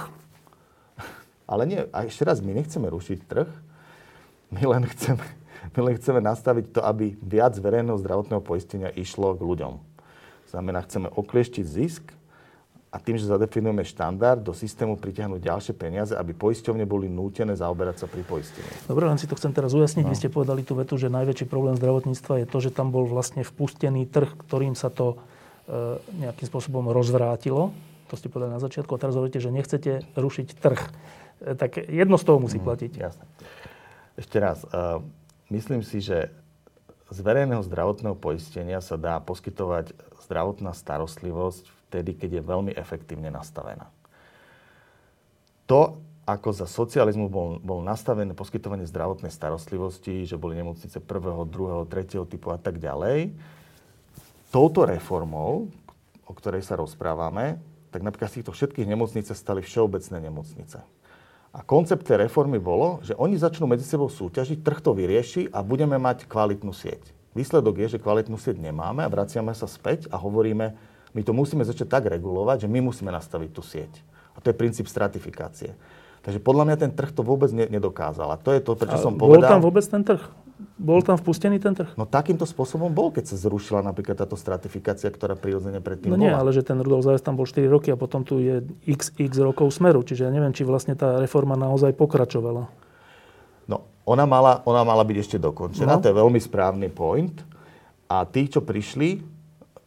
Ale 1.51 1.69
nie, 1.69 1.81
a 1.91 1.99
ešte 2.07 2.25
raz, 2.25 2.41
my 2.41 2.57
nechceme 2.57 2.89
rušiť 2.89 3.19
trh, 3.29 3.49
my 4.53 4.63
len 4.69 4.85
chceme, 4.89 5.25
my 5.77 5.81
len 5.91 5.95
chceme 6.01 6.21
nastaviť 6.25 6.77
to, 6.77 6.81
aby 6.85 7.17
viac 7.21 7.57
verejného 7.57 8.01
zdravotného 8.01 8.41
poistenia 8.45 8.93
išlo 8.93 9.37
k 9.37 9.45
ľuďom. 9.45 9.81
Znamená, 10.49 10.85
chceme 10.85 11.09
oklieštiť 11.09 11.65
zisk 11.65 12.05
a 12.93 13.01
tým, 13.01 13.16
že 13.16 13.24
zadefinujeme 13.24 13.88
štandard, 13.88 14.45
do 14.45 14.53
systému 14.53 15.01
pritiahnuť 15.01 15.40
ďalšie 15.40 15.72
peniaze, 15.72 16.12
aby 16.12 16.36
poisťovne 16.36 16.84
boli 16.84 17.09
nútené 17.09 17.57
zaoberať 17.57 18.05
sa 18.05 18.07
pri 18.07 18.20
poistení. 18.20 18.68
Dobre, 18.84 19.09
len 19.09 19.16
si 19.16 19.24
to 19.24 19.32
chcem 19.32 19.49
teraz 19.57 19.72
ujasniť. 19.72 20.05
No. 20.05 20.12
Vy 20.12 20.20
ste 20.20 20.28
povedali 20.28 20.61
tú 20.61 20.76
vetu, 20.76 21.01
že 21.01 21.09
najväčší 21.09 21.49
problém 21.49 21.72
zdravotníctva 21.80 22.45
je 22.45 22.47
to, 22.53 22.59
že 22.61 22.70
tam 22.76 22.93
bol 22.93 23.09
vlastne 23.09 23.49
vpustený 23.49 24.12
trh, 24.12 24.36
ktorým 24.45 24.76
sa 24.76 24.93
to 24.93 25.16
e, 25.16 25.16
nejakým 26.20 26.45
spôsobom 26.45 26.93
rozvrátilo. 26.93 27.72
To 28.12 28.14
ste 28.20 28.28
povedali 28.28 28.53
na 28.53 28.61
začiatku. 28.61 28.93
A 28.93 29.01
teraz 29.01 29.16
hovoríte, 29.16 29.40
že 29.40 29.49
nechcete 29.49 30.05
rušiť 30.12 30.49
trh. 30.61 30.80
E, 31.49 31.57
tak 31.57 31.80
jedno 31.80 32.20
z 32.20 32.28
toho 32.28 32.45
musí 32.45 32.61
mm, 32.61 32.64
platiť. 32.68 32.93
Jasné. 33.01 33.24
Ešte 34.20 34.36
raz. 34.36 34.68
E, 34.68 35.01
myslím 35.49 35.80
si, 35.80 36.05
že 36.05 36.28
z 37.09 37.18
verejného 37.24 37.64
zdravotného 37.64 38.20
poistenia 38.20 38.84
sa 38.84 39.01
dá 39.01 39.16
poskytovať 39.16 39.97
zdravotná 40.28 40.76
starostlivosť 40.76 41.82
vtedy, 41.93 42.16
keď 42.16 42.40
je 42.40 42.49
veľmi 42.49 42.72
efektívne 42.72 43.28
nastavená. 43.28 43.93
To, 45.68 46.01
ako 46.24 46.49
za 46.57 46.64
socializmu 46.64 47.28
bol, 47.28 47.61
bol 47.61 47.84
nastavené 47.84 48.32
poskytovanie 48.32 48.88
zdravotnej 48.88 49.28
starostlivosti, 49.28 50.24
že 50.24 50.40
boli 50.40 50.57
nemocnice 50.57 50.97
prvého, 51.05 51.45
druhého, 51.45 51.84
tretieho 51.84 52.24
typu 52.24 52.49
a 52.49 52.57
tak 52.57 52.80
ďalej, 52.80 53.36
touto 54.49 54.88
reformou, 54.88 55.68
o 56.24 56.32
ktorej 56.32 56.64
sa 56.64 56.80
rozprávame, 56.80 57.61
tak 57.93 58.01
napríklad 58.01 58.32
z 58.32 58.40
týchto 58.40 58.57
všetkých 58.57 58.88
nemocnic 58.88 59.28
stali 59.28 59.61
všeobecné 59.61 60.16
nemocnice. 60.32 60.80
A 61.53 61.61
koncept 61.61 62.09
tej 62.09 62.24
reformy 62.24 62.57
bolo, 62.57 63.05
že 63.05 63.12
oni 63.12 63.36
začnú 63.36 63.68
medzi 63.68 63.84
sebou 63.84 64.09
súťažiť, 64.09 64.64
trh 64.64 64.80
to 64.80 64.97
vyrieši 64.97 65.53
a 65.53 65.61
budeme 65.61 66.01
mať 66.01 66.24
kvalitnú 66.24 66.72
sieť. 66.72 67.12
Výsledok 67.36 67.84
je, 67.84 67.97
že 67.97 68.01
kvalitnú 68.01 68.40
sieť 68.40 68.57
nemáme 68.57 69.05
a 69.05 69.12
vraciame 69.12 69.53
sa 69.53 69.68
späť 69.68 70.09
a 70.09 70.16
hovoríme, 70.16 70.72
my 71.13 71.21
to 71.21 71.33
musíme 71.37 71.65
začať 71.65 71.89
tak 71.89 72.09
regulovať, 72.09 72.65
že 72.65 72.69
my 72.69 72.81
musíme 72.81 73.13
nastaviť 73.13 73.51
tú 73.53 73.61
sieť. 73.61 73.93
A 74.33 74.41
to 74.41 74.49
je 74.49 74.57
princíp 74.57 74.89
stratifikácie. 74.89 75.77
Takže 76.23 76.39
podľa 76.39 76.65
mňa 76.71 76.77
ten 76.79 76.93
trh 76.95 77.11
to 77.11 77.27
vôbec 77.27 77.51
ne, 77.51 77.67
nedokázal. 77.67 78.31
A 78.31 78.37
to 78.39 78.55
je 78.55 78.63
to, 78.63 78.79
prečo 78.79 78.95
a 78.95 79.03
som 79.03 79.19
povedal... 79.19 79.43
Bol 79.43 79.53
tam 79.59 79.61
vôbec 79.61 79.85
ten 79.85 80.03
trh? 80.07 80.23
Bol 80.79 81.03
tam 81.03 81.19
vpustený 81.19 81.59
ten 81.59 81.75
trh? 81.75 81.99
No 81.99 82.07
takýmto 82.07 82.47
spôsobom 82.47 82.95
bol, 82.95 83.11
keď 83.11 83.35
sa 83.35 83.37
zrušila 83.37 83.83
napríklad 83.83 84.15
táto 84.15 84.39
stratifikácia, 84.39 85.11
ktorá 85.11 85.35
prirodzene 85.35 85.83
predtým 85.83 86.15
No 86.15 86.17
nie, 86.17 86.31
ale 86.31 86.55
že 86.55 86.63
ten 86.63 86.79
Rudolf 86.79 87.03
Zajec 87.03 87.27
tam 87.27 87.35
bol 87.35 87.51
4 87.51 87.67
roky 87.67 87.91
a 87.91 87.99
potom 87.99 88.23
tu 88.23 88.39
je 88.39 88.63
xx 88.87 89.35
rokov 89.43 89.75
smeru. 89.75 90.07
Čiže 90.07 90.31
ja 90.31 90.31
neviem, 90.31 90.55
či 90.55 90.63
vlastne 90.63 90.95
tá 90.95 91.19
reforma 91.19 91.59
naozaj 91.59 91.91
pokračovala. 91.99 92.71
No, 93.67 93.83
ona 94.07 94.23
mala, 94.23 94.63
ona 94.63 94.87
mala 94.87 95.03
byť 95.03 95.17
ešte 95.19 95.37
dokončená. 95.43 95.99
No. 95.99 96.03
To 96.03 96.07
je 96.07 96.15
veľmi 96.15 96.39
správny 96.39 96.87
point. 96.95 97.35
A 98.07 98.23
tí, 98.31 98.47
čo 98.47 98.63
prišli, 98.63 99.32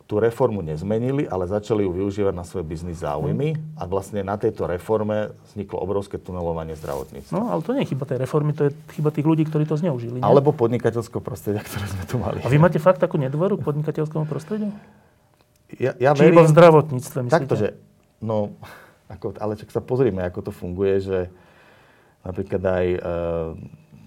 tú 0.05 0.21
reformu 0.21 0.61
nezmenili, 0.61 1.25
ale 1.25 1.49
začali 1.49 1.81
ju 1.81 1.89
využívať 1.89 2.33
na 2.37 2.45
svoje 2.45 2.61
biznis 2.61 3.01
záujmy 3.01 3.57
a 3.73 3.89
vlastne 3.89 4.21
na 4.21 4.37
tejto 4.37 4.69
reforme 4.69 5.33
vzniklo 5.49 5.81
obrovské 5.81 6.21
tunelovanie 6.21 6.77
zdravotníctva. 6.77 7.33
No, 7.33 7.49
ale 7.49 7.65
to 7.65 7.73
nie 7.73 7.81
je 7.81 7.97
chyba 7.97 8.05
tej 8.05 8.21
reformy, 8.21 8.53
to 8.53 8.69
je 8.69 8.71
chyba 8.93 9.09
tých 9.09 9.25
ľudí, 9.25 9.49
ktorí 9.49 9.65
to 9.65 9.81
zneužili. 9.81 10.21
Nie? 10.21 10.23
Alebo 10.23 10.53
podnikateľského 10.53 11.25
prostredia, 11.25 11.65
ktoré 11.65 11.89
sme 11.89 12.03
tu 12.05 12.21
mali. 12.21 12.37
A 12.45 12.47
vy 12.53 12.61
máte 12.61 12.77
fakt 12.77 13.01
takú 13.01 13.17
nedôveru 13.17 13.57
k 13.57 13.65
podnikateľskému 13.65 14.29
prostrediu? 14.29 14.69
Ja, 15.81 15.97
ja 15.97 16.13
Či 16.13 16.29
verím, 16.29 16.37
iba 16.37 16.43
v 16.45 16.53
zdravotníctve, 16.53 17.19
myslíte? 17.25 17.37
Takto, 17.41 17.55
že, 17.57 17.67
no, 18.21 18.53
ako, 19.13 19.41
ale 19.41 19.57
čak 19.57 19.73
sa 19.73 19.81
pozrime, 19.81 20.21
ako 20.21 20.39
to 20.45 20.51
funguje, 20.53 21.01
že 21.01 21.19
napríklad 22.21 22.61
aj 22.61 22.85
e, 22.93 22.99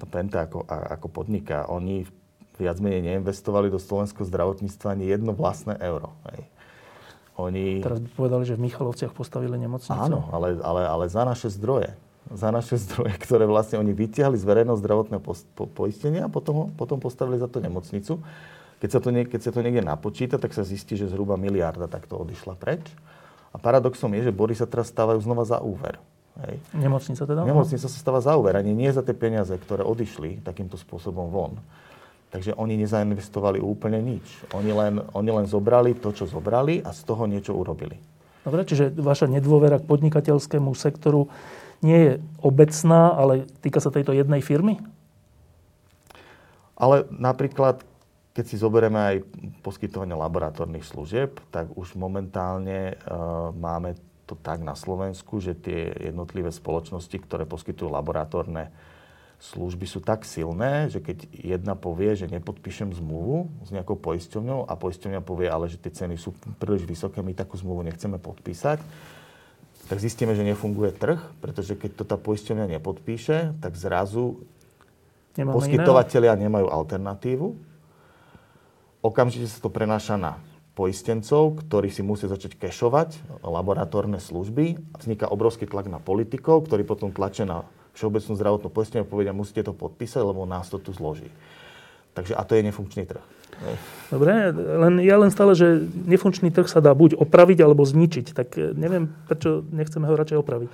Penta 0.07 0.47
ako, 0.47 0.63
ako 0.71 1.07
podniká, 1.11 1.67
oni 1.67 2.07
v 2.07 2.13
viac 2.59 2.83
menej 2.83 3.01
neinvestovali 3.07 3.71
do 3.71 3.79
slovenského 3.79 4.27
zdravotníctva 4.27 4.99
ani 4.99 5.09
jedno 5.09 5.33
vlastné 5.33 5.79
euro. 5.79 6.13
Hej. 6.35 6.45
Oni... 7.39 7.79
Teraz 7.79 8.03
povedali, 8.19 8.43
že 8.43 8.59
v 8.59 8.67
Michalovciach 8.67 9.15
postavili 9.15 9.55
nemocnicu. 9.63 9.95
Áno, 9.95 10.27
ale, 10.35 10.59
ale, 10.59 10.83
ale 10.91 11.05
za 11.07 11.23
naše 11.23 11.47
zdroje. 11.55 11.95
Za 12.35 12.51
naše 12.51 12.75
zdroje, 12.85 13.15
ktoré 13.23 13.47
vlastne 13.47 13.79
oni 13.79 13.95
vytiahli 13.95 14.35
z 14.35 14.45
verejného 14.45 14.75
zdravotného 14.75 15.23
po, 15.23 15.65
poistenia 15.71 16.27
a 16.27 16.31
potom, 16.31 16.75
potom 16.75 16.99
postavili 16.99 17.39
za 17.39 17.47
to 17.47 17.63
nemocnicu. 17.63 18.19
Keď 18.79 18.91
sa, 18.91 19.01
to 19.03 19.11
nie, 19.11 19.27
keď 19.27 19.41
sa 19.43 19.51
to 19.55 19.63
niekde 19.63 19.83
napočíta, 19.83 20.39
tak 20.39 20.55
sa 20.55 20.63
zistí, 20.63 20.95
že 20.95 21.11
zhruba 21.11 21.35
miliarda 21.35 21.91
takto 21.91 22.19
odišla 22.23 22.55
preč. 22.59 22.83
A 23.51 23.59
paradoxom 23.59 24.11
je, 24.15 24.31
že 24.31 24.33
Bory 24.35 24.55
sa 24.55 24.71
teraz 24.71 24.91
stávajú 24.91 25.19
znova 25.19 25.43
za 25.43 25.59
úver. 25.59 25.99
Hej. 26.47 26.63
Nemocnica 26.79 27.23
teda? 27.27 27.43
Nemocnica 27.43 27.91
sa 27.91 27.99
stáva 27.99 28.23
za 28.23 28.39
úver, 28.39 28.55
ani 28.55 28.71
nie 28.71 28.91
za 28.95 29.03
tie 29.03 29.15
peniaze, 29.15 29.51
ktoré 29.59 29.83
odišli 29.83 30.47
takýmto 30.47 30.79
spôsobom 30.79 31.27
von. 31.27 31.59
Takže 32.29 32.53
oni 32.61 32.77
nezainvestovali 32.77 33.57
úplne 33.57 34.05
nič. 34.05 34.45
Oni 34.53 34.69
len, 34.69 35.01
oni 35.17 35.31
len 35.33 35.47
zobrali 35.49 35.97
to, 35.97 36.13
čo 36.13 36.29
zobrali 36.29 36.85
a 36.85 36.93
z 36.93 37.01
toho 37.09 37.25
niečo 37.25 37.57
urobili. 37.57 37.97
Dobre, 38.45 38.69
čiže 38.69 38.93
vaša 38.97 39.29
nedôvera 39.29 39.81
k 39.81 39.89
podnikateľskému 39.89 40.73
sektoru 40.77 41.33
nie 41.81 41.99
je 41.99 42.13
obecná, 42.45 43.17
ale 43.17 43.49
týka 43.65 43.81
sa 43.81 43.89
tejto 43.89 44.13
jednej 44.13 44.45
firmy? 44.45 44.77
Ale 46.79 47.09
napríklad, 47.11 47.83
keď 48.37 48.45
si 48.47 48.57
zoberieme 48.61 49.01
aj 49.01 49.17
poskytovanie 49.67 50.15
laboratórnych 50.15 50.87
služieb, 50.87 51.43
tak 51.51 51.75
už 51.75 51.99
momentálne 51.99 52.95
e, 52.95 53.15
máme 53.59 53.99
to 54.29 54.37
tak 54.39 54.61
na 54.61 54.77
Slovensku, 54.77 55.41
že 55.41 55.57
tie 55.57 55.91
jednotlivé 56.13 56.53
spoločnosti, 56.53 57.17
ktoré 57.19 57.49
poskytujú 57.49 57.89
laboratórne 57.89 58.71
služby 59.39 59.87
sú 59.87 60.03
tak 60.03 60.27
silné, 60.27 60.91
že 60.91 60.99
keď 60.99 61.31
jedna 61.31 61.79
povie, 61.79 62.19
že 62.19 62.27
nepodpíšem 62.27 62.91
zmluvu 62.91 63.47
s 63.63 63.71
nejakou 63.71 63.95
poisťovňou 63.95 64.67
a 64.67 64.73
poisťovňa 64.75 65.21
povie, 65.23 65.47
ale 65.47 65.71
že 65.71 65.79
tie 65.79 65.95
ceny 65.95 66.19
sú 66.19 66.35
príliš 66.59 66.83
vysoké, 66.83 67.23
my 67.23 67.39
takú 67.39 67.55
zmluvu 67.55 67.87
nechceme 67.87 68.19
podpísať, 68.19 68.83
tak 69.89 69.99
zistíme, 70.03 70.35
že 70.35 70.43
nefunguje 70.43 70.91
trh, 70.91 71.23
pretože 71.39 71.79
keď 71.79 71.91
to 72.03 72.05
tá 72.05 72.19
poisťovňa 72.19 72.67
nepodpíše, 72.77 73.63
tak 73.63 73.79
zrazu 73.79 74.43
Nemáme 75.39 75.55
poskytovateľia 75.55 76.35
iného? 76.35 76.45
nemajú 76.51 76.67
alternatívu. 76.67 77.47
Okamžite 79.07 79.47
sa 79.47 79.63
to 79.63 79.71
prenáša 79.71 80.19
na 80.19 80.43
poistencov, 80.75 81.63
ktorí 81.63 81.95
si 81.95 82.03
musia 82.03 82.27
začať 82.27 82.59
kešovať 82.59 83.43
laboratórne 83.47 84.19
služby. 84.19 84.99
Vzniká 84.99 85.31
obrovský 85.31 85.71
tlak 85.71 85.87
na 85.87 86.03
politikov, 86.03 86.67
ktorí 86.67 86.83
potom 86.83 87.15
tlačia 87.15 87.47
na 87.47 87.63
všeobecnú 87.99 88.39
zdravotnú 88.39 88.69
poistenie 88.71 89.03
povedia, 89.03 89.35
musíte 89.35 89.67
to 89.67 89.75
podpísať, 89.75 90.23
lebo 90.23 90.47
nás 90.47 90.71
to 90.71 90.79
tu 90.79 90.95
zloží. 90.95 91.27
Takže 92.15 92.39
a 92.39 92.47
to 92.47 92.55
je 92.55 92.63
nefunkčný 92.63 93.11
trh. 93.11 93.23
Dobre, 94.15 94.55
len, 94.55 95.03
ja 95.03 95.19
len 95.19 95.35
stále, 95.35 95.59
že 95.59 95.83
nefunkčný 96.07 96.55
trh 96.55 96.71
sa 96.71 96.79
dá 96.79 96.95
buď 96.95 97.19
opraviť, 97.19 97.59
alebo 97.67 97.83
zničiť. 97.83 98.27
Tak 98.31 98.49
eh, 98.55 98.71
neviem, 98.79 99.11
prečo 99.27 99.67
nechceme 99.75 100.07
ho 100.07 100.15
radšej 100.15 100.39
opraviť. 100.39 100.71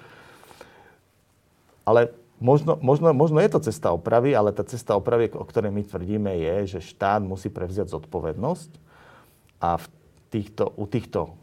Ale 1.85 2.13
možno, 2.41 2.77
možno, 2.81 3.13
možno 3.17 3.41
je 3.41 3.51
to 3.53 3.65
cesta 3.65 3.93
opravy, 3.93 4.37
ale 4.37 4.53
tá 4.53 4.65
cesta 4.65 4.97
opravy, 4.97 5.33
o 5.33 5.45
ktorej 5.45 5.73
my 5.73 5.83
tvrdíme, 5.85 6.33
je, 6.37 6.77
že 6.77 6.93
štát 6.93 7.25
musí 7.25 7.49
prevziať 7.49 7.93
zodpovednosť 7.93 8.71
a 9.65 9.81
v 9.81 9.87
týchto, 10.29 10.73
u 10.77 10.85
týchto 10.85 11.37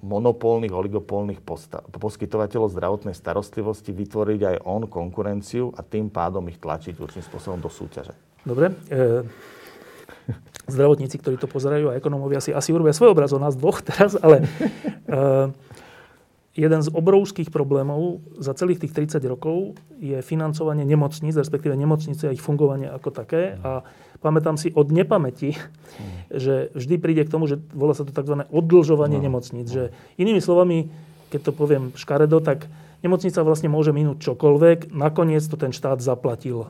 monopolných, 0.00 0.72
oligopolných 0.72 1.40
posta- 1.44 1.84
poskytovateľov 1.92 2.72
zdravotnej 2.72 3.14
starostlivosti 3.16 3.92
vytvoriť 3.92 4.40
aj 4.40 4.56
on 4.64 4.88
konkurenciu 4.88 5.72
a 5.76 5.84
tým 5.84 6.08
pádom 6.08 6.44
ich 6.48 6.56
tlačiť 6.56 6.96
určitým 6.96 7.24
spôsobom 7.24 7.58
do 7.60 7.68
súťaže. 7.68 8.16
Dobre. 8.42 8.72
E, 8.88 9.28
zdravotníci, 10.72 11.20
ktorí 11.20 11.36
to 11.36 11.50
pozerajú 11.50 11.92
a 11.92 11.98
ekonómovia 11.98 12.40
si 12.40 12.54
asi 12.54 12.72
urobia 12.72 12.96
svoj 12.96 13.12
obraz 13.12 13.34
o 13.34 13.42
nás 13.42 13.58
dvoch 13.58 13.84
teraz, 13.84 14.16
ale 14.16 14.46
e, 15.04 15.16
jeden 16.54 16.80
z 16.82 16.90
obrovských 16.90 17.54
problémov 17.54 18.26
za 18.42 18.50
celých 18.58 18.82
tých 18.82 19.14
30 19.14 19.22
rokov 19.30 19.78
je 20.02 20.18
financovanie 20.18 20.82
nemocníc, 20.82 21.38
respektíve 21.38 21.78
nemocnice 21.78 22.26
a 22.26 22.34
ich 22.34 22.42
fungovanie 22.42 22.90
ako 22.90 23.14
také. 23.14 23.54
A 23.62 23.86
pamätám 24.18 24.58
si 24.58 24.74
od 24.74 24.90
nepamäti, 24.90 25.54
že 26.34 26.74
vždy 26.74 26.94
príde 26.98 27.22
k 27.22 27.32
tomu, 27.32 27.46
že 27.46 27.62
volá 27.70 27.94
sa 27.94 28.02
to 28.02 28.10
tzv. 28.10 28.42
oddlžovanie 28.50 29.22
no. 29.22 29.24
nemocníc. 29.30 29.70
Že 29.70 29.94
inými 30.18 30.42
slovami, 30.42 30.90
keď 31.30 31.40
to 31.50 31.52
poviem 31.54 31.94
škaredo, 31.94 32.42
tak 32.42 32.66
nemocnica 33.06 33.46
vlastne 33.46 33.70
môže 33.70 33.94
minúť 33.94 34.18
čokoľvek, 34.18 34.90
nakoniec 34.90 35.46
to 35.46 35.54
ten 35.54 35.70
štát 35.70 36.02
zaplatil. 36.02 36.66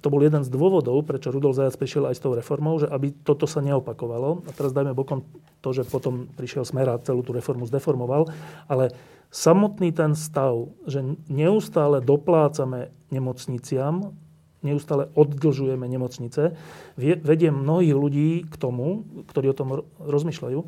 To 0.00 0.08
bol 0.08 0.24
jeden 0.24 0.40
z 0.40 0.48
dôvodov, 0.48 1.04
prečo 1.04 1.28
Rudolf 1.28 1.60
Zajac 1.60 1.76
prišiel 1.76 2.08
aj 2.08 2.16
s 2.16 2.22
tou 2.24 2.32
reformou, 2.32 2.80
že 2.80 2.88
aby 2.88 3.12
toto 3.12 3.44
sa 3.44 3.60
neopakovalo. 3.60 4.40
A 4.48 4.50
teraz 4.56 4.72
dajme 4.72 4.96
bokom 4.96 5.20
to, 5.60 5.76
že 5.76 5.84
potom 5.84 6.32
prišiel 6.32 6.64
Smer 6.64 6.88
a 6.88 7.02
celú 7.04 7.20
tú 7.20 7.36
reformu 7.36 7.68
zdeformoval. 7.68 8.32
Ale 8.72 8.96
samotný 9.28 9.92
ten 9.92 10.16
stav, 10.16 10.72
že 10.88 11.04
neustále 11.28 12.00
doplácame 12.00 12.88
nemocniciam, 13.12 14.16
neustále 14.64 15.12
oddlžujeme 15.12 15.84
nemocnice, 15.84 16.56
vedie 16.96 17.50
mnohých 17.52 17.92
ľudí 17.92 18.30
k 18.48 18.54
tomu, 18.56 19.04
ktorí 19.28 19.52
o 19.52 19.58
tom 19.58 19.68
rozmýšľajú, 20.00 20.60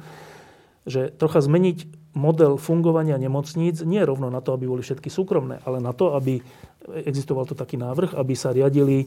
že 0.84 1.08
trocha 1.16 1.40
zmeniť 1.40 2.03
model 2.14 2.56
fungovania 2.56 3.18
nemocníc 3.18 3.82
nie 3.82 4.00
rovno 4.06 4.30
na 4.30 4.38
to, 4.38 4.54
aby 4.54 4.70
boli 4.70 4.82
všetky 4.86 5.10
súkromné, 5.10 5.60
ale 5.66 5.82
na 5.82 5.90
to, 5.90 6.14
aby 6.14 6.38
existoval 7.04 7.44
to 7.44 7.58
taký 7.58 7.74
návrh, 7.74 8.14
aby 8.14 8.34
sa 8.38 8.54
riadili 8.54 9.04
e, 9.04 9.06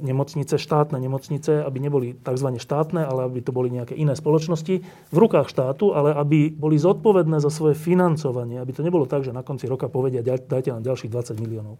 nemocnice, 0.00 0.56
štátne 0.56 0.96
nemocnice, 0.96 1.60
aby 1.60 1.78
neboli 1.78 2.16
tzv. 2.16 2.48
štátne, 2.56 3.04
ale 3.04 3.28
aby 3.28 3.38
to 3.44 3.52
boli 3.52 3.68
nejaké 3.68 3.92
iné 3.92 4.16
spoločnosti 4.16 4.74
v 5.12 5.16
rukách 5.16 5.52
štátu, 5.52 5.92
ale 5.92 6.16
aby 6.16 6.50
boli 6.50 6.80
zodpovedné 6.80 7.36
za 7.38 7.52
svoje 7.52 7.76
financovanie, 7.76 8.58
aby 8.58 8.72
to 8.72 8.80
nebolo 8.80 9.04
tak, 9.04 9.22
že 9.22 9.36
na 9.36 9.44
konci 9.44 9.68
roka 9.68 9.92
povedia, 9.92 10.24
dajte 10.24 10.72
nám 10.72 10.82
ďalších 10.82 11.12
20 11.12 11.42
miliónov. 11.42 11.76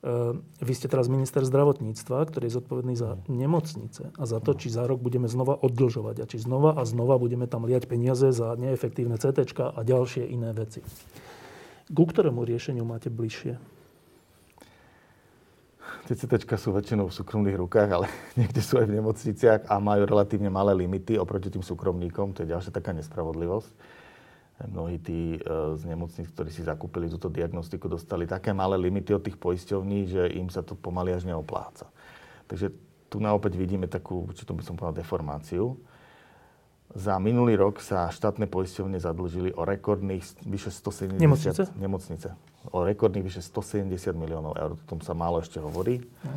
Ehm, 0.00 0.48
vy 0.64 0.72
ste 0.72 0.88
teraz 0.88 1.12
minister 1.12 1.44
zdravotníctva, 1.44 2.24
ktorý 2.24 2.48
je 2.48 2.56
zodpovedný 2.56 2.96
za 2.96 3.20
nemocnice 3.28 4.16
a 4.16 4.24
za 4.24 4.40
to, 4.40 4.56
či 4.56 4.72
za 4.72 4.88
rok 4.88 4.96
budeme 5.04 5.28
znova 5.28 5.60
oddlžovať 5.60 6.24
a 6.24 6.28
či 6.28 6.40
znova 6.40 6.72
a 6.72 6.88
znova 6.88 7.20
budeme 7.20 7.44
tam 7.44 7.68
liať 7.68 7.84
peniaze 7.84 8.32
za 8.32 8.56
neefektívne 8.56 9.20
CT 9.20 9.44
a 9.60 9.80
ďalšie 9.84 10.24
iné 10.24 10.56
veci. 10.56 10.80
Ku 11.92 12.08
ktorému 12.08 12.48
riešeniu 12.48 12.80
máte 12.80 13.12
bližšie? 13.12 13.60
Tie 16.08 16.16
CT 16.16 16.48
sú 16.56 16.72
väčšinou 16.72 17.12
v 17.12 17.16
súkromných 17.20 17.60
rukách, 17.60 17.90
ale 17.92 18.08
niekde 18.40 18.64
sú 18.64 18.80
aj 18.80 18.88
v 18.88 19.04
nemocniciach 19.04 19.68
a 19.68 19.76
majú 19.84 20.08
relatívne 20.08 20.48
malé 20.48 20.72
limity 20.80 21.20
oproti 21.20 21.52
tým 21.52 21.60
súkromníkom. 21.60 22.32
To 22.40 22.48
je 22.48 22.56
ďalšia 22.56 22.72
taká 22.72 22.96
nespravodlivosť 22.96 23.68
mnohí 24.68 25.00
tí 25.00 25.36
e, 25.36 25.40
z 25.78 25.82
nemocníc, 25.88 26.28
ktorí 26.32 26.52
si 26.52 26.60
zakúpili 26.66 27.08
túto 27.08 27.32
diagnostiku, 27.32 27.88
dostali 27.88 28.28
také 28.28 28.52
malé 28.52 28.76
limity 28.76 29.16
od 29.16 29.24
tých 29.24 29.40
poisťovní, 29.40 29.98
že 30.10 30.22
im 30.36 30.52
sa 30.52 30.60
to 30.60 30.76
pomaly 30.76 31.16
až 31.16 31.24
neopláca. 31.24 31.88
Takže 32.50 32.74
tu 33.08 33.18
na 33.18 33.32
opäť 33.32 33.56
vidíme 33.56 33.88
takú, 33.88 34.28
či 34.36 34.44
to 34.44 34.52
by 34.52 34.62
som 34.62 34.76
povedal, 34.76 35.00
deformáciu. 35.00 35.80
Za 36.90 37.22
minulý 37.22 37.54
rok 37.54 37.78
sa 37.78 38.10
štátne 38.10 38.50
poisťovne 38.50 38.98
zadlžili 38.98 39.54
o 39.54 39.62
rekordných 39.62 40.26
vyše 40.42 40.74
170... 40.74 41.22
Nemocnice? 41.22 41.62
Nemocnice. 41.78 42.28
O 42.74 42.82
rekordných 42.82 43.24
vyše 43.30 43.42
170 43.46 44.18
miliónov 44.18 44.58
eur. 44.58 44.74
O 44.74 44.86
tom 44.90 44.98
sa 44.98 45.14
málo 45.14 45.38
ešte 45.38 45.62
hovorí. 45.62 46.02
No. 46.26 46.34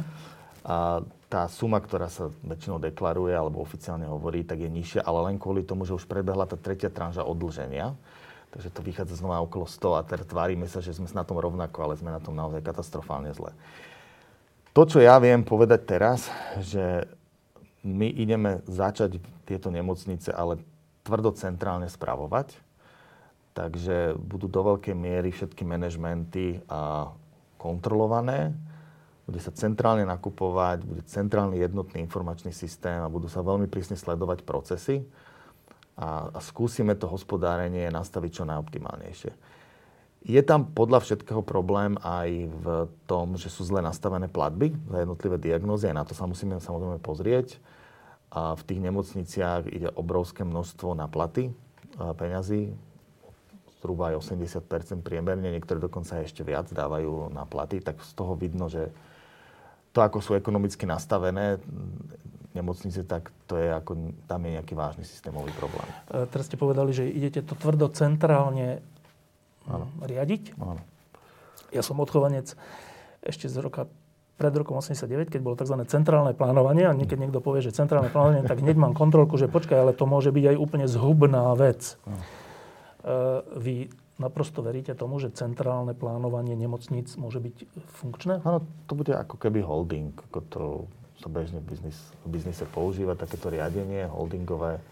A 0.64 1.04
tá 1.28 1.44
suma, 1.52 1.84
ktorá 1.84 2.08
sa 2.08 2.32
väčšinou 2.40 2.80
deklaruje 2.80 3.36
alebo 3.36 3.60
oficiálne 3.60 4.08
hovorí, 4.08 4.48
tak 4.48 4.64
je 4.64 4.70
nižšia, 4.72 5.04
ale 5.04 5.28
len 5.28 5.36
kvôli 5.36 5.66
tomu, 5.66 5.84
že 5.84 5.98
už 5.98 6.08
prebehla 6.08 6.48
tá 6.48 6.56
tretia 6.56 6.88
tranža 6.88 7.28
odlženia. 7.28 7.98
Takže 8.54 8.70
to 8.70 8.86
vychádza 8.86 9.18
znova 9.20 9.42
okolo 9.42 9.66
100 9.66 10.00
a 10.00 10.02
teraz 10.06 10.30
tvárime 10.30 10.70
sa, 10.70 10.78
že 10.80 10.94
sme 10.94 11.10
na 11.10 11.26
tom 11.26 11.42
rovnako, 11.42 11.78
ale 11.84 11.98
sme 11.98 12.14
na 12.14 12.22
tom 12.22 12.38
naozaj 12.38 12.62
katastrofálne 12.62 13.34
zle. 13.34 13.52
To, 14.78 14.86
čo 14.86 15.02
ja 15.02 15.18
viem 15.18 15.42
povedať 15.42 15.86
teraz, 15.90 16.30
že 16.62 17.10
my 17.82 18.08
ideme 18.14 18.64
začať 18.70 19.20
tieto 19.44 19.74
nemocnice, 19.74 20.32
ale 20.32 20.62
tvrdo 21.04 21.36
centrálne 21.36 21.90
spravovať. 21.92 22.56
Takže 23.54 24.18
budú 24.18 24.50
do 24.50 24.62
veľkej 24.74 24.96
miery 24.98 25.30
všetky 25.30 25.66
manažmenty 25.66 26.62
kontrolované 27.58 28.54
bude 29.24 29.40
sa 29.40 29.56
centrálne 29.56 30.04
nakupovať, 30.04 30.84
bude 30.84 31.04
centrálny 31.08 31.64
jednotný 31.64 32.04
informačný 32.04 32.52
systém 32.52 33.00
a 33.00 33.08
budú 33.08 33.32
sa 33.32 33.40
veľmi 33.40 33.72
prísne 33.72 33.96
sledovať 33.96 34.44
procesy 34.44 35.08
a, 35.96 36.28
a 36.34 36.40
skúsime 36.44 36.98
to 37.00 37.08
hospodárenie 37.08 37.88
nastaviť 37.88 38.32
čo 38.42 38.44
najoptimálnejšie. 38.44 39.32
Je 40.24 40.40
tam 40.40 40.72
podľa 40.72 41.04
všetkého 41.04 41.44
problém 41.44 42.00
aj 42.00 42.30
v 42.48 42.66
tom, 43.12 43.36
že 43.36 43.52
sú 43.52 43.68
zle 43.68 43.84
nastavené 43.84 44.32
platby 44.32 44.72
za 44.88 45.04
jednotlivé 45.04 45.36
diagnózy, 45.36 45.92
aj 45.92 45.96
na 46.00 46.08
to 46.08 46.16
sa 46.16 46.24
musíme 46.24 46.60
samozrejme 46.64 47.00
pozrieť. 47.04 47.60
A 48.34 48.58
v 48.58 48.66
tých 48.66 48.82
nemocniciach 48.82 49.70
ide 49.70 49.94
obrovské 49.94 50.42
množstvo 50.42 50.98
na 50.98 51.06
platy 51.06 51.54
peňazí, 52.18 52.74
zhruba 53.84 54.16
aj 54.16 54.24
80% 54.24 55.04
priemerne, 55.04 55.52
niektoré 55.52 55.78
dokonca 55.78 56.24
ešte 56.24 56.42
viac 56.42 56.72
dávajú 56.72 57.30
na 57.30 57.44
platy, 57.44 57.84
tak 57.84 58.00
z 58.00 58.12
toho 58.16 58.34
vidno, 58.40 58.72
že 58.72 58.90
to, 59.94 60.00
ako 60.02 60.20
sú 60.20 60.32
ekonomicky 60.34 60.90
nastavené 60.90 61.62
nemocnice, 62.54 63.06
tak 63.06 63.34
to 63.50 63.58
je 63.58 63.70
ako, 63.74 64.14
tam 64.30 64.40
je 64.46 64.52
nejaký 64.58 64.74
vážny 64.78 65.06
systémový 65.06 65.50
problém. 65.58 65.86
E, 66.10 66.30
teraz 66.30 66.50
ste 66.50 66.58
povedali, 66.58 66.94
že 66.94 67.06
idete 67.10 67.42
to 67.42 67.58
tvrdo 67.58 67.90
centrálne 67.90 68.82
ano. 69.66 69.90
riadiť. 70.06 70.58
Ano. 70.62 70.82
Ja 71.74 71.82
som 71.82 71.98
odchovanec 71.98 72.54
ešte 73.26 73.50
z 73.50 73.58
roka 73.58 73.90
pred 74.38 74.54
rokom 74.54 74.78
89, 74.78 75.30
keď 75.30 75.42
bolo 75.42 75.56
tzv. 75.58 75.78
centrálne 75.86 76.34
plánovanie, 76.34 76.90
a 76.90 76.94
keď 76.94 77.18
niekto 77.30 77.42
povie, 77.42 77.62
že 77.62 77.74
centrálne 77.74 78.10
plánovanie, 78.10 78.46
tak 78.46 78.62
hneď 78.62 78.78
mám 78.78 78.94
kontrolku, 78.98 79.38
že 79.38 79.50
počkaj, 79.50 79.78
ale 79.78 79.94
to 79.94 80.10
môže 80.10 80.34
byť 80.34 80.54
aj 80.54 80.58
úplne 80.58 80.86
zhubná 80.90 81.54
vec. 81.54 81.98
E, 82.06 82.22
vy 83.58 83.94
naprosto 84.22 84.62
veríte 84.62 84.94
tomu, 84.94 85.18
že 85.18 85.34
centrálne 85.34 85.98
plánovanie 85.98 86.54
nemocníc 86.54 87.18
môže 87.18 87.42
byť 87.42 87.56
funkčné? 87.98 88.34
Áno, 88.46 88.62
to 88.86 88.94
bude 88.94 89.14
ako 89.14 89.42
keby 89.42 89.66
holding, 89.66 90.14
ako 90.30 90.40
to 90.50 90.64
sa 91.22 91.30
bežne 91.32 91.64
v, 91.64 91.74
biznis, 91.74 91.98
v 92.26 92.30
biznise 92.36 92.66
používa, 92.70 93.18
takéto 93.18 93.50
riadenie 93.50 94.06
holdingové. 94.10 94.84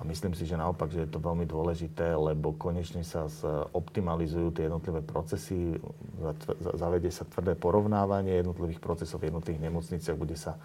A 0.00 0.04
myslím 0.08 0.32
si, 0.32 0.48
že 0.48 0.56
naopak, 0.56 0.88
že 0.88 1.04
je 1.04 1.12
to 1.12 1.20
veľmi 1.20 1.44
dôležité, 1.44 2.16
lebo 2.16 2.56
konečne 2.56 3.04
sa 3.04 3.28
optimalizujú 3.76 4.48
tie 4.56 4.64
jednotlivé 4.64 5.04
procesy, 5.04 5.76
zavede 6.56 7.12
sa 7.12 7.28
tvrdé 7.28 7.52
porovnávanie 7.52 8.40
jednotlivých 8.40 8.80
procesov 8.80 9.20
v 9.20 9.28
jednotlivých 9.28 9.68
nemocniciach, 9.68 10.16
bude 10.16 10.40
sa, 10.40 10.56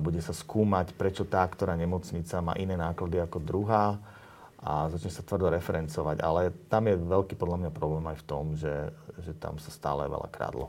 bude 0.00 0.24
sa 0.24 0.32
skúmať, 0.32 0.96
prečo 0.96 1.28
tá, 1.28 1.44
ktorá 1.44 1.76
nemocnica 1.76 2.40
má 2.40 2.56
iné 2.56 2.80
náklady 2.80 3.20
ako 3.20 3.44
druhá 3.44 4.00
a 4.60 4.92
začne 4.92 5.08
sa 5.08 5.24
tvrdo 5.24 5.48
referencovať. 5.56 6.20
Ale 6.20 6.52
tam 6.68 6.84
je 6.84 6.96
veľký 7.00 7.34
podľa 7.40 7.56
mňa 7.64 7.70
problém 7.72 8.04
aj 8.12 8.16
v 8.20 8.26
tom, 8.28 8.44
že, 8.56 8.92
že 9.24 9.32
tam 9.32 9.56
sa 9.56 9.72
stále 9.72 10.04
veľa 10.04 10.28
krádlo. 10.28 10.68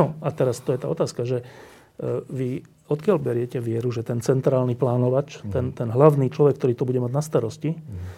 No 0.00 0.16
a 0.24 0.32
teraz 0.32 0.64
to 0.64 0.72
je 0.72 0.80
tá 0.80 0.88
otázka, 0.88 1.28
že 1.28 1.44
e, 1.44 1.44
vy 2.32 2.48
odkiaľ 2.88 3.20
beriete 3.20 3.60
vieru, 3.60 3.92
že 3.92 4.00
ten 4.00 4.24
centrálny 4.24 4.72
plánovač, 4.72 5.44
mm. 5.44 5.52
ten, 5.52 5.66
ten 5.76 5.88
hlavný 5.92 6.32
človek, 6.32 6.56
ktorý 6.56 6.72
to 6.74 6.88
bude 6.88 7.00
mať 7.04 7.12
na 7.12 7.22
starosti, 7.22 7.76
mm. 7.76 8.08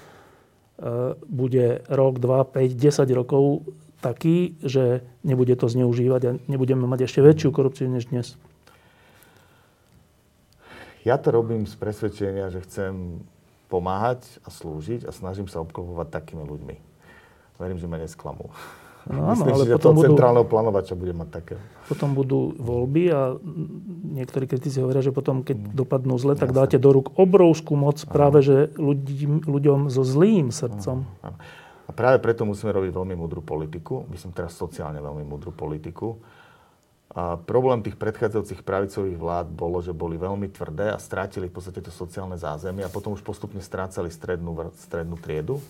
bude 1.29 1.83
rok, 1.91 2.23
dva, 2.23 2.47
5, 2.47 2.79
10 2.79 3.19
rokov 3.19 3.67
taký, 4.03 4.59
že 4.63 5.07
nebude 5.23 5.55
to 5.55 5.71
zneužívať 5.71 6.23
a 6.27 6.31
nebudeme 6.51 6.87
mať 6.91 7.07
ešte 7.07 7.23
väčšiu 7.23 7.55
korupciu 7.55 7.87
než 7.87 8.11
dnes? 8.11 8.35
Ja 11.03 11.19
to 11.19 11.35
robím 11.35 11.67
z 11.67 11.75
presvedčenia, 11.79 12.51
že 12.51 12.63
chcem 12.63 13.27
pomáhať 13.73 14.21
a 14.45 14.53
slúžiť 14.53 15.09
a 15.09 15.11
snažím 15.17 15.49
sa 15.49 15.65
obklopovať 15.65 16.13
takými 16.13 16.45
ľuďmi. 16.45 16.77
Verím, 17.57 17.81
že 17.81 17.89
ma 17.89 17.97
nesklamú. 17.97 18.53
No, 19.09 19.25
Myslím, 19.33 19.57
ale 19.57 19.65
že 19.65 19.75
potom 19.81 19.97
budú, 19.97 20.13
centrálneho 20.13 20.45
plánovača 20.45 20.93
bude 20.93 21.17
mať 21.17 21.29
také. 21.33 21.57
Potom 21.89 22.13
budú 22.13 22.53
voľby 22.61 23.03
a 23.09 23.21
niektorí 24.13 24.45
kritici 24.45 24.77
hovoria, 24.85 25.01
že 25.01 25.17
potom, 25.17 25.41
keď 25.41 25.57
mm. 25.57 25.73
dopadnú 25.73 26.21
zle, 26.21 26.37
tak 26.37 26.53
Jasne. 26.53 26.59
dáte 26.61 26.77
do 26.77 26.93
rúk 26.93 27.17
obrovskú 27.17 27.73
moc 27.81 27.97
Aha. 28.05 28.13
práve 28.13 28.45
že 28.45 28.69
ľudí, 28.77 29.49
ľuďom 29.49 29.89
so 29.89 30.05
zlým 30.05 30.53
srdcom. 30.53 31.09
Aha. 31.25 31.33
A 31.89 31.91
práve 31.91 32.23
preto 32.23 32.47
musíme 32.47 32.71
robiť 32.71 32.95
veľmi 32.95 33.15
múdru 33.19 33.43
politiku. 33.43 34.07
Myslím 34.13 34.33
teraz 34.37 34.55
sociálne 34.55 35.03
veľmi 35.03 35.27
múdru 35.27 35.51
politiku. 35.51 36.21
A 37.13 37.37
problém 37.37 37.85
tých 37.85 38.01
predchádzajúcich 38.01 38.65
pravicových 38.65 39.21
vlád 39.21 39.53
bolo, 39.53 39.85
že 39.85 39.93
boli 39.93 40.17
veľmi 40.17 40.49
tvrdé 40.49 40.97
a 40.97 41.03
strátili 41.03 41.53
v 41.53 41.61
podstate 41.61 41.85
to 41.85 41.93
sociálne 41.93 42.41
zázemie 42.41 42.89
a 42.89 42.93
potom 42.93 43.13
už 43.13 43.21
postupne 43.21 43.61
strácali 43.61 44.09
strednú, 44.09 44.73
strednú 44.81 45.21
triedu 45.21 45.61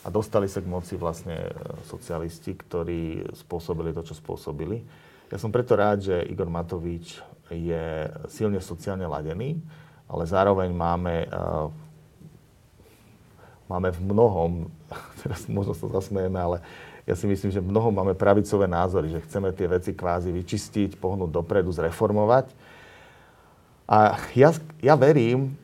a 0.00 0.08
dostali 0.08 0.48
sa 0.48 0.64
k 0.64 0.72
moci 0.72 0.96
vlastne 0.96 1.36
e, 1.36 1.52
socialisti, 1.84 2.56
ktorí 2.56 3.28
spôsobili 3.44 3.92
to, 3.92 4.00
čo 4.00 4.16
spôsobili. 4.16 4.80
Ja 5.28 5.36
som 5.36 5.52
preto 5.52 5.76
rád, 5.76 6.00
že 6.00 6.24
Igor 6.24 6.48
Matovič 6.48 7.20
je 7.52 8.08
silne 8.32 8.64
sociálne 8.64 9.04
ladený, 9.04 9.60
ale 10.10 10.26
zároveň 10.26 10.74
máme, 10.74 11.30
uh, 11.30 11.70
máme 13.70 13.94
v 13.94 14.00
mnohom, 14.10 14.50
teraz 15.22 15.46
možno 15.46 15.70
sa 15.76 15.86
zasmejeme, 15.86 16.34
ale 16.34 16.58
ja 17.10 17.18
si 17.18 17.26
myslím, 17.26 17.50
že 17.50 17.58
v 17.58 17.74
mnohom 17.74 17.90
máme 17.90 18.14
pravicové 18.14 18.70
názory, 18.70 19.10
že 19.10 19.26
chceme 19.26 19.50
tie 19.50 19.66
veci 19.66 19.90
kvázi 19.90 20.30
vyčistiť, 20.30 20.94
pohnúť 20.94 21.34
dopredu, 21.34 21.74
zreformovať. 21.74 22.54
A 23.90 24.14
ja, 24.38 24.54
ja 24.78 24.94
verím, 24.94 25.58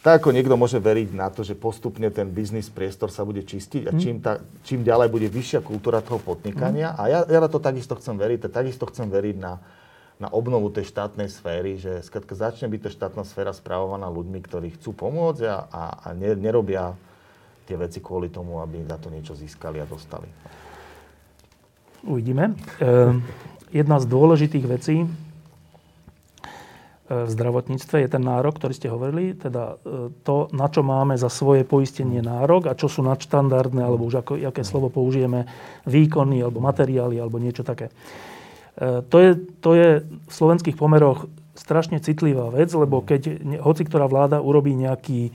tak 0.00 0.22
ako 0.22 0.30
niekto 0.30 0.54
môže 0.54 0.78
veriť 0.78 1.10
na 1.10 1.26
to, 1.28 1.42
že 1.42 1.58
postupne 1.58 2.06
ten 2.14 2.30
biznis 2.30 2.70
priestor 2.70 3.10
sa 3.10 3.26
bude 3.26 3.42
čistiť 3.42 3.90
a 3.90 3.92
hm. 3.92 3.98
čím, 3.98 4.16
ta, 4.22 4.38
čím 4.62 4.86
ďalej 4.86 5.10
bude 5.10 5.26
vyššia 5.26 5.60
kultúra 5.60 5.98
toho 6.00 6.22
podnikania. 6.22 6.94
A 6.94 7.10
ja, 7.10 7.20
ja 7.26 7.42
na 7.42 7.50
to 7.50 7.58
takisto 7.58 7.98
chcem 7.98 8.14
veriť. 8.14 8.46
Takisto 8.46 8.86
chcem 8.86 9.10
veriť 9.10 9.36
na, 9.42 9.58
na 10.22 10.30
obnovu 10.30 10.70
tej 10.70 10.86
štátnej 10.88 11.26
sféry, 11.26 11.82
že 11.82 12.00
skratka 12.06 12.38
začne 12.38 12.70
byť 12.70 12.80
tá 12.86 12.90
štátna 12.94 13.26
sféra 13.26 13.50
správovaná 13.50 14.06
ľuďmi, 14.06 14.38
ktorí 14.46 14.78
chcú 14.78 14.94
pomôcť 14.94 15.42
a, 15.50 15.56
a, 15.66 15.82
a 16.06 16.08
ne, 16.14 16.38
nerobia 16.38 16.94
tie 17.70 17.78
veci 17.78 18.02
kvôli 18.02 18.34
tomu, 18.34 18.58
aby 18.58 18.82
za 18.82 18.98
to 18.98 19.14
niečo 19.14 19.38
získali 19.38 19.78
a 19.78 19.86
dostali. 19.86 20.26
Uvidíme. 22.02 22.58
E, 22.82 23.14
jedna 23.70 24.02
z 24.02 24.10
dôležitých 24.10 24.66
vecí, 24.66 25.06
v 27.10 27.26
zdravotníctve 27.26 28.06
je 28.06 28.08
ten 28.08 28.22
nárok, 28.22 28.62
ktorý 28.62 28.70
ste 28.70 28.86
hovorili, 28.86 29.34
teda 29.34 29.82
e, 29.82 30.14
to, 30.22 30.46
na 30.54 30.70
čo 30.70 30.86
máme 30.86 31.18
za 31.18 31.26
svoje 31.26 31.66
poistenie 31.66 32.22
nárok 32.22 32.70
a 32.70 32.78
čo 32.78 32.86
sú 32.86 33.02
nadštandardné, 33.02 33.82
alebo 33.82 34.06
už 34.06 34.22
ako, 34.22 34.38
aké 34.38 34.62
slovo 34.62 34.94
použijeme, 34.94 35.50
výkony 35.90 36.38
alebo 36.38 36.62
materiály 36.62 37.18
alebo 37.18 37.42
niečo 37.42 37.66
také. 37.66 37.90
E, 38.78 39.02
to 39.02 39.16
je, 39.18 39.30
to 39.58 39.70
je 39.74 39.88
v 40.06 40.32
slovenských 40.32 40.78
pomeroch 40.78 41.26
strašne 41.58 41.98
citlivá 41.98 42.46
vec, 42.54 42.70
lebo 42.70 43.02
keď 43.02 43.42
hoci 43.58 43.82
ktorá 43.90 44.06
vláda 44.06 44.38
urobí 44.38 44.78
nejaký, 44.78 45.20
e, 45.28 45.32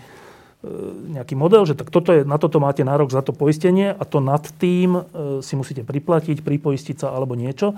nejaký 1.11 1.37
model, 1.37 1.65
že 1.69 1.77
tak 1.77 1.93
toto 1.93 2.11
je, 2.11 2.21
na 2.25 2.41
toto 2.41 2.57
máte 2.57 2.81
nárok 2.81 3.13
za 3.13 3.21
to 3.21 3.31
poistenie 3.31 3.93
a 3.93 4.03
to 4.03 4.17
nad 4.19 4.41
tým 4.57 5.05
si 5.45 5.53
musíte 5.53 5.85
priplatiť, 5.85 6.41
pripoistiť 6.41 7.05
sa 7.05 7.13
alebo 7.13 7.37
niečo, 7.37 7.77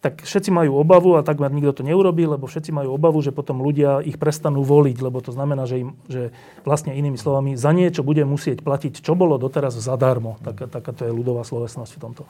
tak 0.00 0.24
všetci 0.24 0.48
majú 0.48 0.80
obavu 0.80 1.20
a 1.20 1.24
takmer 1.24 1.52
nikto 1.52 1.80
to 1.80 1.82
neurobí, 1.84 2.24
lebo 2.24 2.48
všetci 2.48 2.72
majú 2.72 2.96
obavu, 2.96 3.20
že 3.20 3.36
potom 3.36 3.60
ľudia 3.60 4.00
ich 4.00 4.16
prestanú 4.16 4.64
voliť, 4.64 4.96
lebo 4.96 5.20
to 5.20 5.28
znamená, 5.28 5.68
že, 5.68 5.84
im, 5.84 5.92
že 6.08 6.32
vlastne 6.64 6.96
inými 6.96 7.20
slovami 7.20 7.52
za 7.52 7.68
niečo 7.76 8.00
bude 8.00 8.24
musieť 8.24 8.64
platiť, 8.64 9.04
čo 9.04 9.12
bolo 9.12 9.36
doteraz 9.36 9.76
zadarmo. 9.76 10.40
Taká 10.40 10.92
to 10.96 11.04
je 11.04 11.12
ľudová 11.12 11.44
slovesnosť 11.44 11.92
v 11.96 12.00
tomto. 12.00 12.22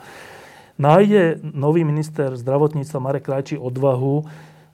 Nájde 0.83 1.39
nový 1.47 1.87
minister 1.87 2.35
zdravotníctva 2.35 2.99
Marek 2.99 3.31
Krajčí 3.31 3.55
odvahu 3.55 4.27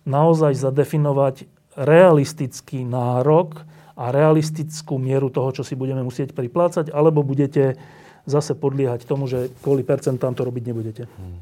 naozaj 0.09 0.57
zadefinovať 0.57 1.45
realistický 1.77 2.89
nárok 2.89 3.61
a 3.97 4.13
realistickú 4.13 5.01
mieru 5.01 5.33
toho, 5.33 5.57
čo 5.57 5.63
si 5.65 5.73
budeme 5.73 6.05
musieť 6.05 6.37
priplácať, 6.37 6.93
alebo 6.93 7.25
budete 7.25 7.81
zase 8.29 8.53
podliehať 8.53 9.09
tomu, 9.09 9.25
že 9.25 9.49
kvôli 9.65 9.81
percentám 9.81 10.37
to 10.37 10.45
robiť 10.45 10.63
nebudete? 10.69 11.03
Hmm. 11.09 11.41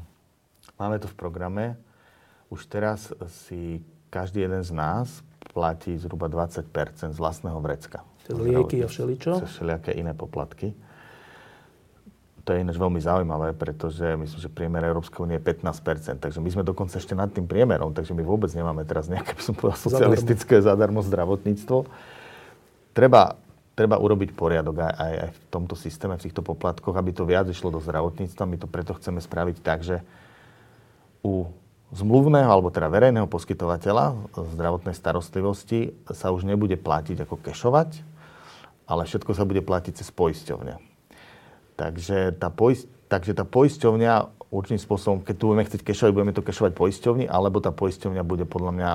Máme 0.79 0.97
to 1.03 1.11
v 1.11 1.15
programe. 1.19 1.75
Už 2.47 2.63
teraz 2.71 3.11
si 3.43 3.83
každý 4.07 4.47
jeden 4.47 4.63
z 4.63 4.71
nás 4.71 5.19
platí 5.51 5.99
zhruba 5.99 6.31
20 6.31 6.63
z 7.11 7.17
vlastného 7.19 7.59
vrecka. 7.59 8.07
Cez 8.23 8.35
lieky 8.39 8.83
a 8.83 8.87
všeličo? 8.87 9.43
Cez 9.43 9.51
všelijaké 9.59 9.91
iné 9.91 10.15
poplatky. 10.15 10.71
To 12.45 12.53
je 12.53 12.61
ináč 12.61 12.77
veľmi 12.77 13.01
zaujímavé, 13.01 13.57
pretože 13.57 14.05
myslím, 14.05 14.39
že 14.39 14.53
priemer 14.53 14.85
Európskej 14.85 15.25
únie 15.25 15.41
je 15.41 15.45
15% 15.49 16.21
takže 16.21 16.37
my 16.37 16.49
sme 16.53 16.61
dokonca 16.61 16.93
ešte 17.01 17.17
nad 17.17 17.33
tým 17.33 17.49
priemerom, 17.49 17.89
takže 17.89 18.13
my 18.13 18.21
vôbec 18.21 18.53
nemáme 18.53 18.85
teraz 18.85 19.09
nejaké, 19.09 19.33
by 19.33 19.41
som 19.41 19.57
povedal, 19.57 19.81
socialistické 19.81 20.61
zadarmo, 20.61 21.01
zadarmo 21.01 21.09
zdravotníctvo. 21.09 21.77
Treba, 22.95 23.35
treba 23.75 23.99
urobiť 23.99 24.31
poriadok 24.31 24.87
aj, 24.87 24.93
aj, 24.95 25.13
aj 25.19 25.29
v 25.35 25.39
tomto 25.51 25.75
systéme, 25.75 26.15
v 26.15 26.23
týchto 26.23 26.39
poplatkoch, 26.39 26.95
aby 26.95 27.11
to 27.11 27.27
viac 27.27 27.43
išlo 27.51 27.67
do 27.67 27.83
zdravotníctva. 27.83 28.47
My 28.47 28.55
to 28.55 28.71
preto 28.71 28.95
chceme 28.95 29.19
spraviť 29.19 29.57
tak, 29.59 29.83
že 29.83 29.99
u 31.19 31.51
zmluvného 31.91 32.47
alebo 32.47 32.71
teda 32.71 32.87
verejného 32.87 33.27
poskytovateľa 33.27 34.31
zdravotnej 34.55 34.95
starostlivosti 34.95 35.91
sa 36.07 36.31
už 36.31 36.47
nebude 36.47 36.79
platiť 36.79 37.27
ako 37.27 37.35
kešovať, 37.43 37.99
ale 38.87 39.03
všetko 39.03 39.31
sa 39.35 39.43
bude 39.43 39.59
platiť 39.59 39.99
cez 39.99 40.09
poisťovne. 40.15 40.79
Takže 41.75 42.39
tá, 42.39 42.47
poist, 42.47 42.87
takže 43.11 43.35
tá 43.35 43.43
poisťovňa 43.43 44.47
určitým 44.55 44.79
spôsobom, 44.79 45.19
keď 45.19 45.35
tu 45.35 45.43
budeme 45.51 45.67
chcieť 45.67 45.81
kešovať, 45.83 46.11
budeme 46.15 46.31
to 46.31 46.45
kešovať 46.47 46.71
poisťovni, 46.71 47.25
alebo 47.27 47.59
tá 47.59 47.75
poisťovňa 47.75 48.23
bude 48.23 48.47
podľa 48.47 48.71
mňa 48.71 48.91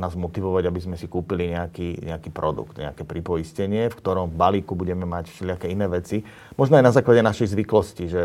nás 0.00 0.16
motivovať, 0.16 0.64
aby 0.68 0.80
sme 0.80 0.96
si 0.96 1.04
kúpili 1.04 1.52
nejaký, 1.52 2.08
nejaký 2.08 2.30
produkt, 2.32 2.80
nejaké 2.80 3.04
pripoistenie, 3.04 3.92
v 3.92 3.98
ktorom 3.98 4.32
balíku 4.32 4.72
budeme 4.72 5.04
mať 5.04 5.28
všelijaké 5.28 5.68
iné 5.68 5.84
veci. 5.88 6.24
Možno 6.56 6.80
aj 6.80 6.84
na 6.84 6.92
základe 6.94 7.20
našej 7.20 7.52
zvyklosti, 7.52 8.04
že 8.08 8.22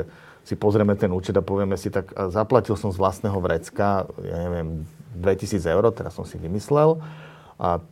si 0.47 0.55
pozrieme 0.55 0.95
ten 0.95 1.11
účet 1.11 1.35
a 1.35 1.43
povieme 1.43 1.75
si, 1.75 1.91
tak 1.91 2.15
zaplatil 2.31 2.79
som 2.79 2.87
z 2.95 2.99
vlastného 3.03 3.35
vrecka, 3.43 4.07
ja 4.23 4.37
neviem, 4.47 4.87
2000 5.19 5.59
eur, 5.67 5.83
teraz 5.91 6.15
som 6.15 6.23
si 6.23 6.39
vymyslel. 6.39 7.03
A 7.59 7.83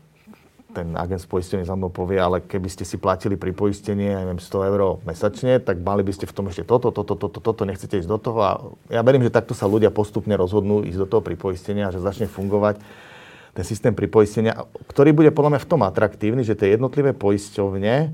ten 0.76 0.92
agent 1.00 1.24
z 1.24 1.28
poistenia 1.32 1.64
za 1.64 1.76
mnou 1.80 1.88
povie, 1.88 2.20
ale 2.20 2.44
keby 2.44 2.68
ste 2.68 2.84
si 2.84 3.00
platili 3.00 3.40
pri 3.40 3.56
poistenie, 3.56 4.12
ja 4.12 4.20
neviem, 4.20 4.44
100 4.44 4.72
eur 4.76 5.00
mesačne, 5.08 5.64
tak 5.64 5.80
mali 5.80 6.04
by 6.04 6.12
ste 6.12 6.28
v 6.28 6.36
tom 6.36 6.52
ešte 6.52 6.68
toto, 6.68 6.92
toto, 6.92 7.16
toto, 7.16 7.40
toto, 7.40 7.64
nechcete 7.64 7.96
ísť 7.96 8.12
do 8.12 8.20
toho. 8.20 8.40
A 8.44 8.52
ja 8.92 9.00
verím, 9.00 9.24
že 9.24 9.32
takto 9.32 9.56
sa 9.56 9.72
ľudia 9.72 9.88
postupne 9.92 10.36
rozhodnú 10.36 10.84
ísť 10.84 11.00
do 11.00 11.08
toho 11.08 11.24
pripoistenia, 11.24 11.96
že 11.96 12.04
začne 12.04 12.28
fungovať 12.28 12.84
ten 13.56 13.64
systém 13.64 13.96
pripoistenia, 13.96 14.68
ktorý 14.92 15.16
bude 15.16 15.32
podľa 15.32 15.56
mňa 15.56 15.62
v 15.64 15.70
tom 15.72 15.82
atraktívny, 15.88 16.44
že 16.44 16.60
tie 16.60 16.76
jednotlivé 16.76 17.16
poisťovne 17.16 18.12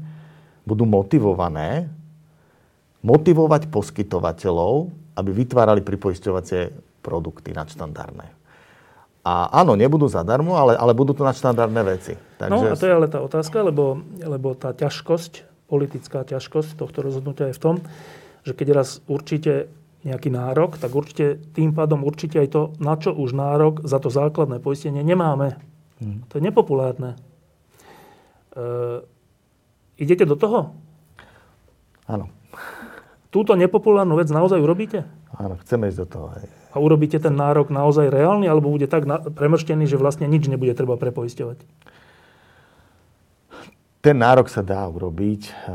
budú 0.69 0.85
motivované 0.85 1.89
motivovať 3.01 3.73
poskytovateľov, 3.73 4.93
aby 5.17 5.29
vytvárali 5.33 5.81
pripoisťovacie 5.81 6.69
produkty 7.01 7.57
nadštandardné. 7.57 8.37
A 9.25 9.33
áno, 9.61 9.73
nebudú 9.73 10.05
zadarmo, 10.05 10.57
ale, 10.57 10.77
ale 10.77 10.93
budú 10.93 11.17
to 11.17 11.25
nadštandardné 11.25 11.81
veci. 11.85 12.13
Takže... 12.37 12.53
No 12.53 12.61
a 12.61 12.77
to 12.77 12.85
je 12.85 12.93
ale 12.93 13.09
tá 13.09 13.21
otázka, 13.21 13.65
lebo, 13.65 14.01
lebo 14.21 14.53
tá 14.53 14.73
ťažkosť, 14.73 15.65
politická 15.65 16.21
ťažkosť 16.25 16.77
tohto 16.77 17.01
rozhodnutia 17.01 17.49
je 17.49 17.57
v 17.57 17.61
tom, 17.61 17.75
že 18.45 18.53
keď 18.53 18.81
raz 18.81 19.01
určite 19.09 19.69
nejaký 20.01 20.33
nárok, 20.33 20.81
tak 20.81 20.93
určite 20.97 21.37
tým 21.53 21.77
pádom 21.77 22.01
určite 22.01 22.41
aj 22.41 22.47
to, 22.49 22.61
na 22.81 22.97
čo 22.97 23.13
už 23.13 23.37
nárok 23.37 23.85
za 23.85 24.01
to 24.01 24.09
základné 24.09 24.57
poistenie 24.57 25.05
nemáme. 25.05 25.61
Hmm. 26.01 26.25
To 26.33 26.41
je 26.41 26.43
nepopulárne. 26.43 27.17
E, 28.57 28.65
idete 30.01 30.25
do 30.25 30.33
toho? 30.33 30.73
Áno. 32.09 32.33
Túto 33.29 33.53
nepopulárnu 33.55 34.17
vec 34.17 34.27
naozaj 34.33 34.59
urobíte? 34.59 35.05
Áno, 35.37 35.55
chceme 35.61 35.87
ísť 35.87 35.99
do 36.03 36.07
toho. 36.09 36.25
Aj. 36.33 36.43
A 36.73 36.75
urobíte 36.81 37.21
ten 37.21 37.37
nárok 37.37 37.71
naozaj 37.71 38.11
reálny, 38.11 38.49
alebo 38.49 38.73
bude 38.73 38.89
tak 38.89 39.07
na, 39.07 39.21
premrštený, 39.21 39.87
že 39.87 40.01
vlastne 40.01 40.27
nič 40.27 40.49
nebude 40.49 40.73
treba 40.75 40.97
prepoisťovať? 40.99 41.63
Ten 44.01 44.17
nárok 44.17 44.49
sa 44.49 44.65
dá 44.65 44.81
urobiť. 44.89 45.69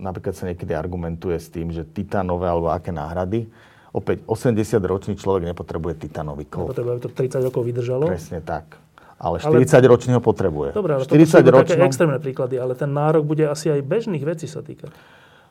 Napríklad 0.00 0.32
sa 0.32 0.48
niekedy 0.48 0.72
argumentuje 0.72 1.36
s 1.36 1.52
tým, 1.52 1.68
že 1.68 1.84
titánové 1.84 2.48
alebo 2.48 2.72
aké 2.72 2.88
náhrady. 2.88 3.44
Opäť 3.92 4.24
80-ročný 4.24 5.20
človek 5.20 5.52
nepotrebuje 5.52 6.08
titanový 6.08 6.48
kov. 6.48 6.72
Nepotrebuje, 6.72 6.92
aby 6.96 7.02
to 7.04 7.12
30 7.12 7.44
rokov 7.44 7.62
vydržalo. 7.68 8.04
Presne 8.08 8.40
tak. 8.40 8.80
Ale 9.20 9.36
40 9.36 9.68
ale... 9.68 9.84
ročný 9.84 10.12
ho 10.16 10.22
potrebuje. 10.24 10.72
Dobre, 10.72 10.96
ale 10.96 11.04
40 11.04 11.44
to 11.44 11.50
ročnom... 11.52 11.76
také 11.76 11.84
extrémne 11.84 12.18
príklady, 12.22 12.56
ale 12.56 12.72
ten 12.72 12.88
nárok 12.88 13.28
bude 13.28 13.44
asi 13.44 13.68
aj 13.68 13.84
bežných 13.84 14.24
vecí 14.24 14.48
sa 14.48 14.64
týkať. 14.64 14.88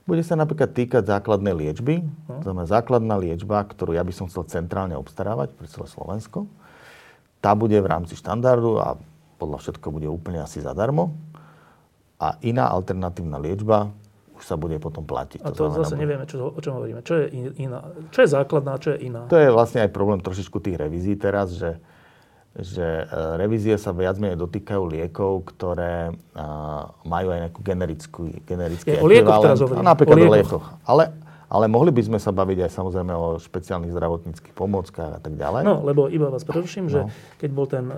Bude 0.07 0.23
sa 0.23 0.39
napríklad 0.39 0.71
týkať 0.73 1.03
základnej 1.03 1.53
liečby. 1.53 2.01
No. 2.01 2.41
To 2.41 2.45
znamená 2.49 2.65
základná 2.65 3.19
liečba, 3.19 3.61
ktorú 3.61 3.93
ja 3.93 4.01
by 4.01 4.13
som 4.15 4.25
chcel 4.31 4.47
centrálne 4.49 4.97
obstarávať 4.97 5.53
pre 5.53 5.67
celé 5.69 5.85
Slovensko. 5.85 6.49
Tá 7.43 7.53
bude 7.53 7.77
v 7.77 7.85
rámci 7.91 8.17
štandardu 8.17 8.79
a 8.81 8.95
podľa 9.37 9.57
všetko 9.61 9.93
bude 9.93 10.09
úplne 10.09 10.41
asi 10.41 10.63
zadarmo 10.63 11.13
a 12.17 12.37
iná 12.41 12.69
alternatívna 12.73 13.37
liečba 13.37 13.93
už 14.37 14.43
sa 14.45 14.53
bude 14.53 14.77
potom 14.77 15.01
platiť. 15.01 15.41
A 15.41 15.49
to, 15.49 15.65
to 15.69 15.81
zase 15.81 15.97
nevieme, 15.97 16.29
čo, 16.29 16.53
o 16.53 16.59
čom 16.61 16.77
hovoríme. 16.77 17.01
Čo 17.01 17.25
je 17.25 17.25
iná? 17.57 17.81
Čo 18.13 18.19
je 18.21 18.29
základná, 18.29 18.77
čo 18.77 18.93
je 18.93 19.09
iná? 19.09 19.25
To 19.25 19.37
je 19.37 19.49
vlastne 19.49 19.81
aj 19.81 19.89
problém 19.89 20.21
trošičku 20.21 20.61
tých 20.61 20.77
revízií 20.77 21.17
teraz, 21.17 21.57
že, 21.57 21.81
že 22.53 23.09
e, 23.09 23.41
revízie 23.41 23.73
sa 23.81 23.89
viac 23.97 24.21
menej 24.21 24.37
dotýkajú 24.37 24.83
liekov, 24.93 25.49
ktoré 25.53 26.13
uh, 26.13 26.85
majú 27.01 27.33
aj 27.33 27.39
nejakú 27.49 27.59
generickú, 27.65 28.21
generický 28.45 28.93
je, 28.93 29.01
o 29.01 29.09
liekoch 29.09 29.41
teraz 29.41 29.57
hovorím. 29.57 29.81
Napríklad 29.81 30.15
o 30.15 30.21
liekoch. 30.21 30.37
Liekoch. 30.37 30.65
Ale 30.85 31.03
ale 31.47 31.71
mohli 31.71 31.95
by 31.95 32.03
sme 32.03 32.19
sa 32.19 32.35
baviť 32.35 32.67
aj 32.67 32.71
samozrejme 32.75 33.13
o 33.15 33.39
špeciálnych 33.39 33.95
zdravotníckých 33.95 34.51
pomôckach 34.51 35.15
a 35.15 35.19
tak 35.23 35.39
ďalej. 35.39 35.63
No, 35.63 35.79
lebo 35.79 36.11
iba 36.11 36.27
vás 36.27 36.43
preruším, 36.43 36.87
no. 36.87 36.91
že 36.91 36.99
keď 37.39 37.49
bol 37.55 37.67
ten 37.71 37.87
e, 37.87 37.95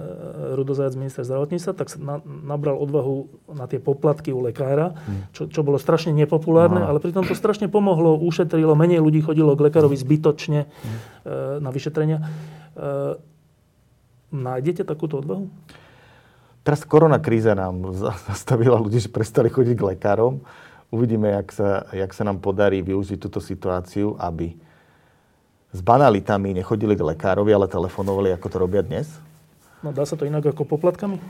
Rudozajac 0.53 0.93
minister 0.93 1.25
zdravotníctva, 1.25 1.73
tak 1.73 1.89
sa 1.89 1.97
na, 1.97 2.15
nabral 2.25 2.77
odvahu 2.77 3.25
na 3.57 3.65
tie 3.65 3.81
poplatky 3.81 4.29
u 4.29 4.45
lekára, 4.45 4.93
hmm. 4.93 5.33
čo, 5.33 5.49
čo 5.49 5.65
bolo 5.65 5.81
strašne 5.81 6.13
nepopulárne, 6.13 6.85
no. 6.85 6.87
ale 6.93 7.01
pritom 7.01 7.25
to 7.25 7.33
strašne 7.33 7.65
pomohlo, 7.73 8.21
ušetrilo, 8.21 8.77
menej 8.77 9.01
ľudí 9.01 9.25
chodilo 9.25 9.57
k 9.57 9.65
lekárovi 9.65 9.97
zbytočne 9.97 10.69
hmm. 10.69 11.65
na 11.65 11.69
vyšetrenia. 11.73 12.21
E, 12.21 12.25
nájdete 14.29 14.85
takúto 14.85 15.25
odvahu? 15.25 15.49
Teraz 16.61 16.85
korona 16.85 17.17
kríza 17.17 17.57
nám 17.57 17.97
zastavila 18.29 18.77
ľudí, 18.77 19.01
že 19.01 19.09
prestali 19.09 19.49
chodiť 19.49 19.73
k 19.73 19.97
lekárom. 19.97 20.45
Uvidíme, 20.89 21.29
jak 21.29 21.53
sa, 21.53 21.85
jak 21.93 22.11
sa 22.17 22.25
nám 22.25 22.41
podarí 22.41 22.81
využiť 22.81 23.21
túto 23.21 23.37
situáciu, 23.37 24.17
aby 24.17 24.57
s 25.69 25.79
banalitami 25.85 26.57
nechodili 26.57 26.97
k 26.97 27.05
lekárovi, 27.13 27.53
ale 27.53 27.69
telefonovali, 27.69 28.33
ako 28.33 28.47
to 28.49 28.57
robia 28.57 28.81
dnes. 28.81 29.05
No 29.85 29.93
dá 29.93 30.01
sa 30.03 30.17
to 30.17 30.25
inak 30.25 30.49
ako 30.49 30.65
poplatkami? 30.65 31.21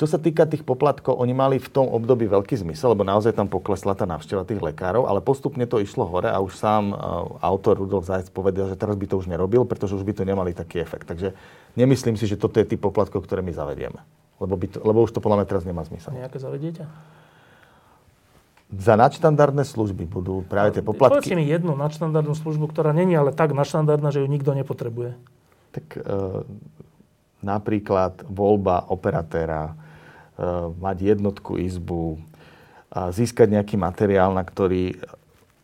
Čo 0.00 0.08
sa 0.08 0.16
týka 0.16 0.48
tých 0.48 0.64
poplatkov, 0.64 1.20
oni 1.20 1.36
mali 1.36 1.60
v 1.60 1.68
tom 1.68 1.84
období 1.84 2.24
veľký 2.24 2.56
zmysel, 2.56 2.96
lebo 2.96 3.04
naozaj 3.04 3.36
tam 3.36 3.52
poklesla 3.52 3.92
tá 3.92 4.08
návšteva 4.08 4.48
tých 4.48 4.64
lekárov, 4.64 5.04
ale 5.04 5.20
postupne 5.20 5.68
to 5.68 5.76
išlo 5.76 6.08
hore 6.08 6.32
a 6.32 6.40
už 6.40 6.56
sám 6.56 6.96
uh, 6.96 7.36
autor 7.44 7.76
Rudolf 7.76 8.08
Zajec 8.08 8.32
povedal, 8.32 8.72
že 8.72 8.80
teraz 8.80 8.96
by 8.96 9.04
to 9.04 9.20
už 9.20 9.28
nerobil, 9.28 9.68
pretože 9.68 10.00
už 10.00 10.08
by 10.08 10.16
to 10.16 10.24
nemali 10.24 10.56
taký 10.56 10.80
efekt. 10.80 11.04
Takže 11.04 11.36
nemyslím 11.76 12.16
si, 12.16 12.24
že 12.24 12.40
toto 12.40 12.56
je 12.56 12.64
typ 12.64 12.80
poplatkov, 12.80 13.28
ktoré 13.28 13.44
my 13.44 13.52
zavedieme. 13.52 14.00
Lebo, 14.40 14.56
by 14.56 14.66
to, 14.72 14.80
lebo 14.80 15.04
už 15.04 15.12
to 15.12 15.20
podľa 15.20 15.44
mňa 15.44 15.48
teraz 15.52 15.68
nemá 15.68 15.84
zmysel. 15.84 16.16
Nejaké 16.16 16.40
zavediete? 16.40 16.88
Za 18.70 18.94
nadštandardné 18.94 19.66
služby 19.66 20.06
budú 20.06 20.46
práve 20.46 20.78
tie 20.78 20.82
poplatky. 20.82 21.26
Povedzte 21.26 21.38
mi 21.38 21.46
jednu 21.46 21.74
nadštandardnú 21.74 22.38
službu, 22.38 22.70
ktorá 22.70 22.94
není 22.94 23.18
ale 23.18 23.34
tak 23.34 23.50
nadštandardná, 23.50 24.14
že 24.14 24.22
ju 24.22 24.28
nikto 24.30 24.54
nepotrebuje. 24.54 25.18
Tak 25.74 25.86
e, 25.98 26.00
napríklad 27.42 28.22
voľba 28.30 28.86
operatéra, 28.86 29.70
e, 29.70 29.74
mať 30.78 30.96
jednotku 31.18 31.58
izbu, 31.58 32.22
a 32.90 33.14
získať 33.14 33.54
nejaký 33.54 33.78
materiál, 33.78 34.34
na 34.34 34.42
ktorý 34.42 34.98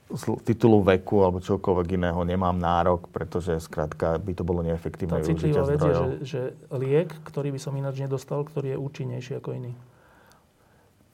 z 0.06 0.22
titulu 0.46 0.86
veku 0.86 1.26
alebo 1.26 1.42
čokoľvek 1.42 1.98
iného 1.98 2.22
nemám 2.22 2.54
nárok, 2.54 3.10
pretože 3.10 3.58
skrátka 3.58 4.14
by 4.22 4.32
to 4.38 4.46
bolo 4.46 4.62
neefektívne 4.62 5.18
Tá 5.18 5.26
citlivá 5.26 5.66
vec 5.66 5.82
je, 5.82 5.94
že, 5.94 6.06
že 6.22 6.40
liek, 6.70 7.10
ktorý 7.26 7.50
by 7.50 7.58
som 7.58 7.74
ináč 7.74 7.98
nedostal, 7.98 8.46
ktorý 8.46 8.74
je 8.74 8.78
účinnejší 8.78 9.42
ako 9.42 9.58
iný. 9.58 9.74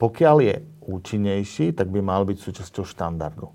Pokiaľ 0.03 0.37
je 0.43 0.55
účinnejší, 0.83 1.71
tak 1.71 1.87
by 1.87 2.03
mal 2.03 2.27
byť 2.27 2.35
súčasťou 2.43 2.83
štandardu. 2.83 3.47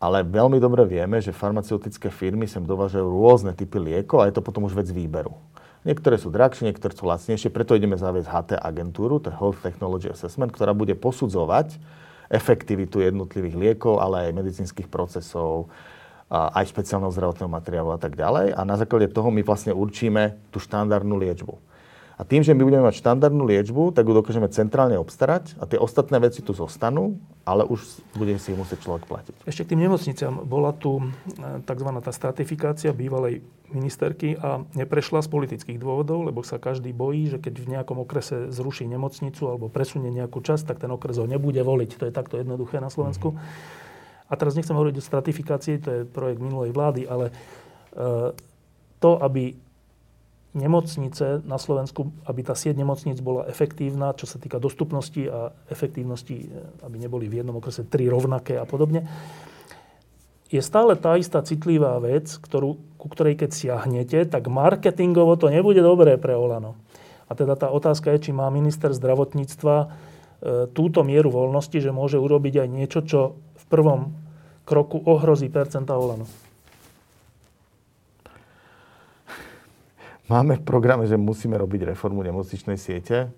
Ale 0.00 0.24
veľmi 0.24 0.56
dobre 0.56 0.88
vieme, 0.88 1.20
že 1.20 1.36
farmaceutické 1.36 2.08
firmy 2.08 2.48
sem 2.48 2.64
dovážajú 2.64 3.04
rôzne 3.04 3.52
typy 3.52 3.76
liekov 3.76 4.24
a 4.24 4.28
je 4.32 4.40
to 4.40 4.40
potom 4.40 4.64
už 4.64 4.72
vec 4.72 4.88
výberu. 4.88 5.36
Niektoré 5.84 6.16
sú 6.16 6.32
drahšie, 6.32 6.72
niektoré 6.72 6.96
sú 6.96 7.04
lacnejšie, 7.04 7.52
preto 7.52 7.76
ideme 7.76 8.00
zaviesť 8.00 8.32
HT 8.32 8.50
agentúru, 8.56 9.20
to 9.20 9.28
je 9.28 9.36
Health 9.36 9.60
Technology 9.60 10.08
Assessment, 10.08 10.48
ktorá 10.48 10.72
bude 10.72 10.96
posudzovať 10.96 11.76
efektivitu 12.32 13.04
jednotlivých 13.04 13.52
liekov, 13.52 14.00
ale 14.00 14.32
aj 14.32 14.40
medicínskych 14.40 14.88
procesov, 14.88 15.68
aj 16.32 16.72
špeciálneho 16.72 17.12
zdravotného 17.12 17.52
materiálu 17.52 17.92
a 17.92 18.00
tak 18.00 18.16
ďalej. 18.16 18.56
A 18.56 18.64
na 18.64 18.80
základe 18.80 19.12
toho 19.12 19.28
my 19.28 19.44
vlastne 19.44 19.76
určíme 19.76 20.40
tú 20.48 20.56
štandardnú 20.56 21.20
liečbu. 21.20 21.73
A 22.14 22.22
tým, 22.22 22.46
že 22.46 22.54
my 22.54 22.62
budeme 22.62 22.86
mať 22.86 23.02
štandardnú 23.02 23.42
liečbu, 23.42 23.90
tak 23.90 24.06
ju 24.06 24.14
dokážeme 24.14 24.46
centrálne 24.46 24.94
obstarať 25.02 25.58
a 25.58 25.66
tie 25.66 25.82
ostatné 25.82 26.22
veci 26.22 26.46
tu 26.46 26.54
zostanú, 26.54 27.18
ale 27.42 27.66
už 27.66 27.82
bude 28.14 28.38
si 28.38 28.54
musieť 28.54 28.86
človek 28.86 29.10
platiť. 29.10 29.34
Ešte 29.42 29.66
k 29.66 29.74
tým 29.74 29.82
nemocniciam. 29.82 30.46
Bola 30.46 30.70
tu 30.70 31.02
e, 31.02 31.04
tzv. 31.66 31.90
tá 31.98 32.12
stratifikácia 32.14 32.94
bývalej 32.94 33.42
ministerky 33.74 34.38
a 34.38 34.62
neprešla 34.78 35.26
z 35.26 35.28
politických 35.34 35.82
dôvodov, 35.82 36.22
lebo 36.30 36.46
sa 36.46 36.62
každý 36.62 36.94
bojí, 36.94 37.34
že 37.34 37.42
keď 37.42 37.54
v 37.58 37.70
nejakom 37.74 37.98
okrese 37.98 38.46
zruší 38.54 38.86
nemocnicu 38.86 39.50
alebo 39.50 39.66
presunie 39.66 40.14
nejakú 40.14 40.38
časť, 40.38 40.70
tak 40.70 40.78
ten 40.86 40.94
okres 40.94 41.18
ho 41.18 41.26
nebude 41.26 41.58
voliť. 41.66 41.98
To 41.98 42.06
je 42.06 42.14
takto 42.14 42.38
jednoduché 42.38 42.78
na 42.78 42.94
Slovensku. 42.94 43.34
Mm-hmm. 43.34 44.30
A 44.30 44.32
teraz 44.38 44.54
nechcem 44.54 44.78
hovoriť 44.78 45.02
o 45.02 45.02
stratifikácii, 45.02 45.76
to 45.82 45.88
je 45.90 46.00
projekt 46.06 46.38
minulej 46.38 46.70
vlády, 46.70 47.10
ale 47.10 47.28
e, 47.28 47.32
to, 49.02 49.10
aby 49.18 49.63
nemocnice 50.54 51.42
na 51.42 51.58
Slovensku, 51.58 52.14
aby 52.24 52.46
tá 52.46 52.54
sieť 52.54 52.78
nemocnic 52.78 53.18
bola 53.18 53.50
efektívna, 53.50 54.14
čo 54.14 54.30
sa 54.30 54.38
týka 54.38 54.62
dostupnosti 54.62 55.26
a 55.26 55.50
efektívnosti, 55.66 56.48
aby 56.86 56.96
neboli 56.96 57.26
v 57.26 57.42
jednom 57.42 57.58
okrese 57.58 57.82
tri 57.82 58.06
rovnaké 58.06 58.54
a 58.56 58.64
podobne, 58.64 59.04
je 60.54 60.62
stále 60.62 60.94
tá 60.94 61.18
istá 61.18 61.42
citlivá 61.42 61.98
vec, 61.98 62.30
ktorú, 62.38 62.78
ku 62.94 63.06
ktorej 63.10 63.42
keď 63.42 63.50
siahnete, 63.50 64.22
tak 64.30 64.46
marketingovo 64.46 65.34
to 65.34 65.50
nebude 65.50 65.82
dobré 65.82 66.14
pre 66.14 66.38
Olano. 66.38 66.78
A 67.26 67.34
teda 67.34 67.58
tá 67.58 67.74
otázka 67.74 68.14
je, 68.14 68.30
či 68.30 68.36
má 68.36 68.46
minister 68.54 68.94
zdravotníctva 68.94 69.76
e, 69.82 69.86
túto 70.70 71.02
mieru 71.02 71.34
voľnosti, 71.34 71.74
že 71.74 71.90
môže 71.90 72.22
urobiť 72.22 72.62
aj 72.62 72.68
niečo, 72.70 73.00
čo 73.02 73.20
v 73.34 73.64
prvom 73.66 74.14
kroku 74.62 75.02
ohrozí 75.02 75.50
percenta 75.50 75.98
Olano. 75.98 76.28
Máme 80.24 80.56
v 80.56 80.64
programe, 80.64 81.04
že 81.04 81.20
musíme 81.20 81.52
robiť 81.60 81.92
reformu 81.92 82.24
nemocničnej 82.24 82.80
siete. 82.80 83.28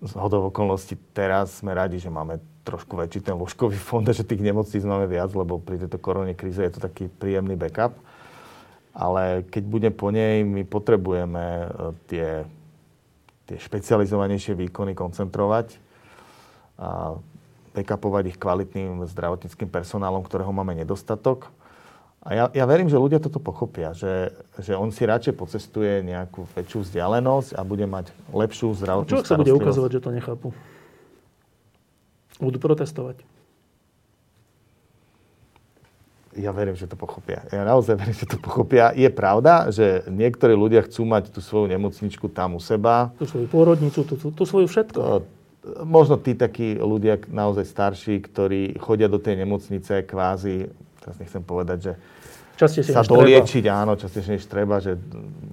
Z 0.00 0.12
hodov 0.16 0.48
okolností 0.48 0.96
teraz 1.12 1.60
sme 1.60 1.76
radi, 1.76 2.00
že 2.00 2.08
máme 2.08 2.40
trošku 2.64 2.96
väčší 2.96 3.20
ten 3.28 3.36
ložkový 3.36 3.76
fond 3.76 4.04
že 4.08 4.24
tých 4.24 4.40
nemocníc 4.40 4.80
máme 4.84 5.04
viac, 5.04 5.28
lebo 5.36 5.60
pri 5.60 5.84
tejto 5.84 6.00
korone 6.00 6.32
kríze 6.32 6.64
je 6.64 6.72
to 6.72 6.80
taký 6.80 7.12
príjemný 7.12 7.52
backup. 7.52 7.92
Ale 8.96 9.44
keď 9.44 9.62
bude 9.68 9.90
po 9.92 10.08
nej, 10.08 10.40
my 10.40 10.64
potrebujeme 10.64 11.44
e, 11.44 11.66
tie, 12.08 12.28
tie 13.44 13.56
špecializovanejšie 13.60 14.56
výkony 14.56 14.96
koncentrovať 14.96 15.76
a 16.80 17.20
backupovať 17.76 18.24
ich 18.32 18.38
kvalitným 18.40 19.04
zdravotníckým 19.04 19.68
personálom, 19.68 20.24
ktorého 20.24 20.50
máme 20.50 20.72
nedostatok 20.72 21.52
a 22.28 22.30
ja, 22.36 22.44
ja 22.52 22.64
verím, 22.68 22.92
že 22.92 23.00
ľudia 23.00 23.24
toto 23.24 23.40
pochopia, 23.40 23.96
že, 23.96 24.36
že 24.60 24.76
on 24.76 24.92
si 24.92 25.08
radšej 25.08 25.32
pocestuje 25.32 26.04
nejakú 26.04 26.44
väčšiu 26.52 26.84
vzdialenosť 26.84 27.56
a 27.56 27.64
bude 27.64 27.88
mať 27.88 28.12
lepšiu 28.36 28.76
zdravotnú 28.76 29.08
Čo 29.08 29.24
sa 29.24 29.40
bude 29.40 29.56
ukazovať, 29.56 29.90
že 29.96 30.00
to 30.04 30.10
nechápu? 30.12 30.48
Budú 32.36 32.60
protestovať. 32.60 33.24
Ja 36.36 36.52
verím, 36.52 36.76
že 36.76 36.84
to 36.84 37.00
pochopia. 37.00 37.48
Ja 37.48 37.64
naozaj 37.64 37.96
verím, 37.96 38.12
že 38.12 38.28
to 38.28 38.36
pochopia. 38.36 38.92
Je 38.92 39.08
pravda, 39.08 39.72
že 39.72 40.04
niektorí 40.12 40.52
ľudia 40.52 40.84
chcú 40.84 41.08
mať 41.08 41.32
tú 41.32 41.40
svoju 41.40 41.72
nemocničku 41.72 42.28
tam 42.28 42.54
u 42.54 42.62
seba. 42.62 43.08
Tú 43.16 43.24
svoju 43.24 43.48
pôrodnicu, 43.48 44.04
tú, 44.04 44.20
tú, 44.20 44.28
tú 44.36 44.44
svoju 44.44 44.68
všetko. 44.68 45.00
To, 45.00 45.24
možno 45.80 46.20
tí 46.20 46.36
takí 46.36 46.76
ľudia 46.76 47.18
naozaj 47.24 47.64
starší, 47.64 48.20
ktorí 48.20 48.76
chodia 48.76 49.08
do 49.08 49.16
tej 49.16 49.48
nemocnice 49.48 50.04
kvázi, 50.04 50.68
teraz 51.00 51.16
nechcem 51.18 51.42
povedať, 51.42 51.78
že 51.80 51.92
častejšie 52.58 52.90
sa 52.90 53.06
doliečiť, 53.06 53.64
treba. 53.64 53.86
áno, 53.86 53.94
častejšie 53.94 54.36
než 54.36 54.44
treba, 54.50 54.82
že 54.82 54.98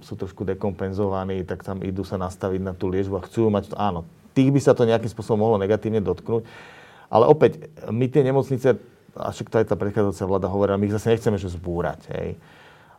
sú 0.01 0.17
trošku 0.17 0.41
dekompenzovaní, 0.43 1.45
tak 1.45 1.61
tam 1.61 1.85
idú 1.85 2.01
sa 2.01 2.17
nastaviť 2.17 2.61
na 2.65 2.73
tú 2.73 2.89
liežbu 2.89 3.21
a 3.21 3.25
chcú 3.29 3.53
mať 3.53 3.71
to, 3.71 3.75
áno, 3.77 4.09
tých 4.33 4.49
by 4.49 4.59
sa 4.59 4.73
to 4.73 4.89
nejakým 4.89 5.07
spôsobom 5.07 5.45
mohlo 5.45 5.61
negatívne 5.61 6.01
dotknúť. 6.01 6.43
Ale 7.07 7.29
opäť, 7.29 7.69
my 7.87 8.09
tie 8.09 8.25
nemocnice, 8.25 8.75
a 9.15 9.29
však 9.31 9.47
to 9.47 9.55
aj 9.61 9.65
tá 9.71 9.75
predchádzajúca 9.77 10.25
vláda 10.25 10.47
hovorila, 10.49 10.81
my 10.81 10.89
ich 10.89 10.95
zase 10.97 11.13
nechceme 11.15 11.37
že 11.37 11.53
zbúrať, 11.53 12.01
hej. 12.17 12.29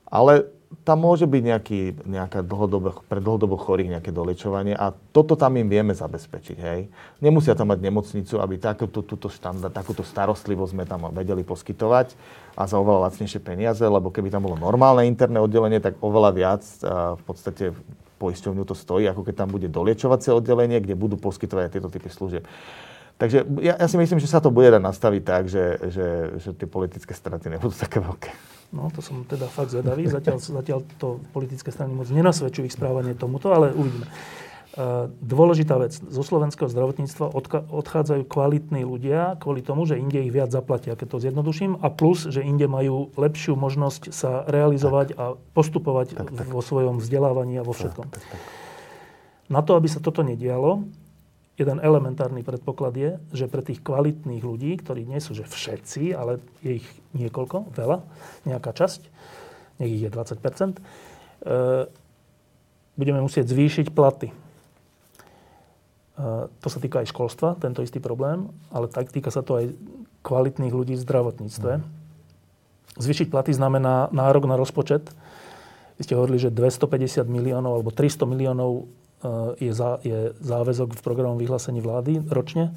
Ale 0.07 0.47
tam 0.83 1.03
môže 1.03 1.31
byť 1.31 1.43
nejaký, 1.47 1.81
nejaká 2.07 2.43
dlhodobo, 2.43 3.07
pre 3.07 3.23
dlhodobo 3.23 3.55
chorých 3.55 3.99
nejaké 3.99 4.11
dolečovanie 4.11 4.75
a 4.75 4.91
toto 5.15 5.39
tam 5.39 5.55
im 5.59 5.71
vieme 5.71 5.95
zabezpečiť. 5.95 6.59
Hej. 6.59 6.81
Nemusia 7.23 7.55
tam 7.55 7.71
mať 7.71 7.87
nemocnicu, 7.87 8.43
aby 8.43 8.59
takúto, 8.59 9.07
túto 9.07 9.31
štandard, 9.31 9.71
takúto 9.71 10.03
starostlivosť 10.03 10.73
sme 10.75 10.85
tam 10.87 11.07
vedeli 11.15 11.47
poskytovať 11.47 12.19
a 12.59 12.67
za 12.67 12.83
oveľa 12.83 13.11
lacnejšie 13.11 13.39
peniaze, 13.43 13.83
lebo 13.83 14.11
keby 14.11 14.31
tam 14.31 14.43
bolo 14.47 14.59
normálne 14.59 15.07
interné 15.07 15.39
oddelenie, 15.39 15.79
tak 15.79 16.03
oveľa 16.03 16.31
viac 16.35 16.63
v 17.15 17.23
podstate 17.23 17.71
poisťovňu 18.19 18.65
to 18.67 18.75
stojí, 18.75 19.07
ako 19.07 19.23
keď 19.23 19.47
tam 19.47 19.55
bude 19.55 19.71
doliečovacie 19.71 20.35
oddelenie, 20.35 20.83
kde 20.83 20.99
budú 20.99 21.15
poskytovať 21.21 21.79
tieto 21.79 21.93
typy 21.93 22.11
služieb. 22.11 22.43
Takže 23.17 23.49
ja, 23.65 23.79
ja 23.81 23.87
si 23.89 23.97
myslím, 23.97 24.21
že 24.21 24.29
sa 24.29 24.45
to 24.45 24.53
bude 24.53 24.69
dať 24.69 24.83
nastaviť 24.83 25.23
tak, 25.25 25.49
že, 25.49 25.79
že, 25.89 26.07
že 26.37 26.51
tie 26.53 26.69
politické 26.69 27.17
straty 27.17 27.49
nebudú 27.49 27.73
také 27.73 28.03
veľké. 28.03 28.56
No, 28.75 28.91
to 28.91 29.01
som 29.03 29.23
teda 29.23 29.47
fakt 29.47 29.71
zvedavý. 29.71 30.11
Zatiaľ, 30.11 30.43
zatiaľ 30.43 30.81
to 30.99 31.23
politické 31.31 31.71
strany 31.71 31.95
moc 31.95 32.11
nenasvedčujú 32.11 32.67
ich 32.67 32.75
správanie 32.75 33.15
tomuto, 33.15 33.55
ale 33.55 33.71
uvidíme. 33.71 34.07
E, 34.77 35.09
dôležitá 35.09 35.81
vec. 35.81 35.97
Zo 35.97 36.21
slovenského 36.21 36.69
zdravotníctva 36.69 37.33
odchádzajú 37.73 38.29
kvalitní 38.29 38.85
ľudia 38.85 39.41
kvôli 39.41 39.65
tomu, 39.65 39.89
že 39.89 39.97
inde 39.97 40.21
ich 40.21 40.35
viac 40.35 40.53
zaplatia, 40.53 40.99
keď 40.99 41.17
to 41.17 41.23
zjednoduším, 41.25 41.81
a 41.81 41.89
plus, 41.89 42.29
že 42.29 42.45
inde 42.45 42.69
majú 42.69 43.09
lepšiu 43.17 43.57
možnosť 43.57 44.13
sa 44.13 44.45
realizovať 44.45 45.15
tak. 45.15 45.19
a 45.19 45.25
postupovať 45.57 46.07
tak, 46.19 46.29
tak. 46.29 46.47
vo 46.53 46.61
svojom 46.61 47.01
vzdelávaní 47.01 47.57
a 47.57 47.65
vo 47.65 47.73
všetkom. 47.73 48.05
Tak, 48.13 48.21
tak, 48.21 48.25
tak. 48.37 48.41
Na 49.47 49.63
to, 49.63 49.79
aby 49.79 49.89
sa 49.89 50.03
toto 50.03 50.21
nedialo, 50.21 50.85
jeden 51.57 51.81
elementárny 51.81 52.45
predpoklad 52.45 52.95
je, 52.97 53.11
že 53.33 53.49
pre 53.49 53.65
tých 53.65 53.81
kvalitných 53.81 54.45
ľudí, 54.45 54.77
ktorí 54.77 55.09
nie 55.09 55.21
sú 55.25 55.33
že 55.33 55.49
všetci, 55.49 56.13
ale 56.13 56.39
je 56.61 56.85
ich 56.85 56.89
niekoľko, 57.17 57.73
veľa, 57.73 58.05
nejaká 58.45 58.77
časť, 58.77 59.01
nech 59.81 59.93
ich 59.97 60.05
je 60.05 60.11
20 60.13 60.37
e, 60.37 60.81
budeme 62.97 63.21
musieť 63.25 63.49
zvýšiť 63.49 63.89
platy. 63.97 64.29
E, 64.29 64.35
to 66.49 66.69
sa 66.69 66.79
týka 66.81 67.01
aj 67.01 67.09
školstva, 67.13 67.57
tento 67.57 67.81
istý 67.81 68.05
problém, 68.05 68.53
ale 68.69 68.93
tak 68.93 69.09
týka 69.09 69.33
sa 69.33 69.41
to 69.41 69.57
aj 69.57 69.73
kvalitných 70.21 70.77
ľudí 70.77 70.95
v 70.97 71.05
zdravotníctve. 71.09 71.73
Mm. 71.81 71.85
Zvýšiť 72.97 73.29
platy 73.33 73.53
znamená 73.53 74.09
nárok 74.13 74.49
na 74.49 74.57
rozpočet. 74.57 75.13
Vy 75.97 76.03
ste 76.05 76.17
hovorili, 76.17 76.41
že 76.41 76.53
250 76.53 77.25
miliónov 77.29 77.81
alebo 77.81 77.93
300 77.93 78.29
miliónov 78.29 78.89
je, 79.61 79.73
za, 79.73 80.01
je 80.03 80.33
záväzok 80.41 80.97
v 80.97 81.05
programom 81.05 81.39
vyhlásení 81.39 81.81
vlády 81.81 82.25
ročne 82.27 82.75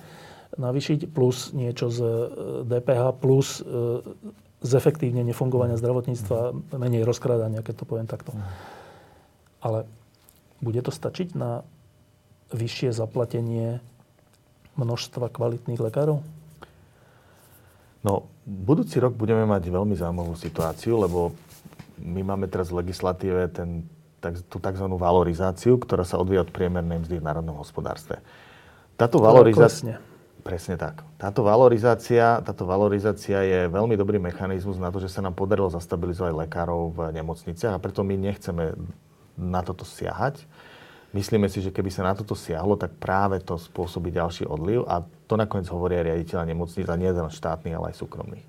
navýšiť, 0.57 1.13
plus 1.13 1.53
niečo 1.53 1.93
z 1.93 1.99
DPH, 2.65 3.01
eh, 3.05 3.15
plus 3.15 3.61
eh, 3.61 3.65
zefektívnenie 4.59 5.31
fungovania 5.31 5.79
zdravotníctva, 5.79 6.75
menej 6.75 7.07
rozkrádania, 7.07 7.63
keď 7.63 7.75
to 7.79 7.85
poviem 7.87 8.09
takto. 8.09 8.35
Ale 9.63 9.87
bude 10.59 10.83
to 10.83 10.91
stačiť 10.91 11.37
na 11.37 11.63
vyššie 12.51 12.91
zaplatenie 12.91 13.79
množstva 14.75 15.31
kvalitných 15.31 15.79
lekárov? 15.79 16.19
No, 17.99 18.27
budúci 18.47 18.99
rok 18.99 19.15
budeme 19.15 19.43
mať 19.43 19.71
veľmi 19.71 19.95
zaujímavú 19.95 20.35
situáciu, 20.35 20.99
lebo 21.03 21.35
my 21.99 22.23
máme 22.23 22.47
teraz 22.47 22.71
v 22.71 22.83
legislatíve 22.83 23.51
ten 23.51 23.83
tak, 24.19 24.39
tú 24.51 24.59
tzv. 24.59 24.85
valorizáciu, 24.85 25.79
ktorá 25.79 26.03
sa 26.03 26.19
odvíja 26.19 26.43
od 26.43 26.51
priemernej 26.51 27.03
mzdy 27.07 27.19
v 27.19 27.25
národnom 27.25 27.57
hospodárstve. 27.59 28.19
Táto 28.99 29.23
valorizácia... 29.23 30.03
Presne 30.39 30.79
tak. 30.79 31.03
Táto 31.19 31.43
valorizácia, 31.43 32.39
táto 32.39 32.63
valorizácia 32.63 33.43
je 33.43 33.59
veľmi 33.67 33.99
dobrý 33.99 34.23
mechanizmus 34.23 34.79
na 34.79 34.87
to, 34.87 35.03
že 35.03 35.11
sa 35.11 35.19
nám 35.19 35.35
podarilo 35.35 35.67
zastabilizovať 35.67 36.31
lekárov 36.31 36.95
v 36.95 36.99
nemocniciach 37.11 37.75
a 37.75 37.83
preto 37.83 38.07
my 38.07 38.15
nechceme 38.15 38.71
na 39.35 39.59
toto 39.59 39.83
siahať. 39.83 40.47
Myslíme 41.11 41.51
si, 41.51 41.59
že 41.59 41.75
keby 41.75 41.91
sa 41.91 42.07
na 42.07 42.15
toto 42.15 42.39
siahlo, 42.39 42.79
tak 42.79 42.95
práve 43.01 43.43
to 43.43 43.59
spôsobí 43.59 44.15
ďalší 44.15 44.47
odliv 44.47 44.87
a 44.87 45.03
to 45.27 45.35
nakoniec 45.35 45.67
hovoria 45.67 46.07
riaditeľa 46.07 46.47
nemocnic 46.47 46.87
a 46.87 46.95
nie 46.95 47.11
len 47.11 47.27
štátnych, 47.27 47.75
ale 47.75 47.91
aj 47.91 47.99
súkromných. 47.99 48.45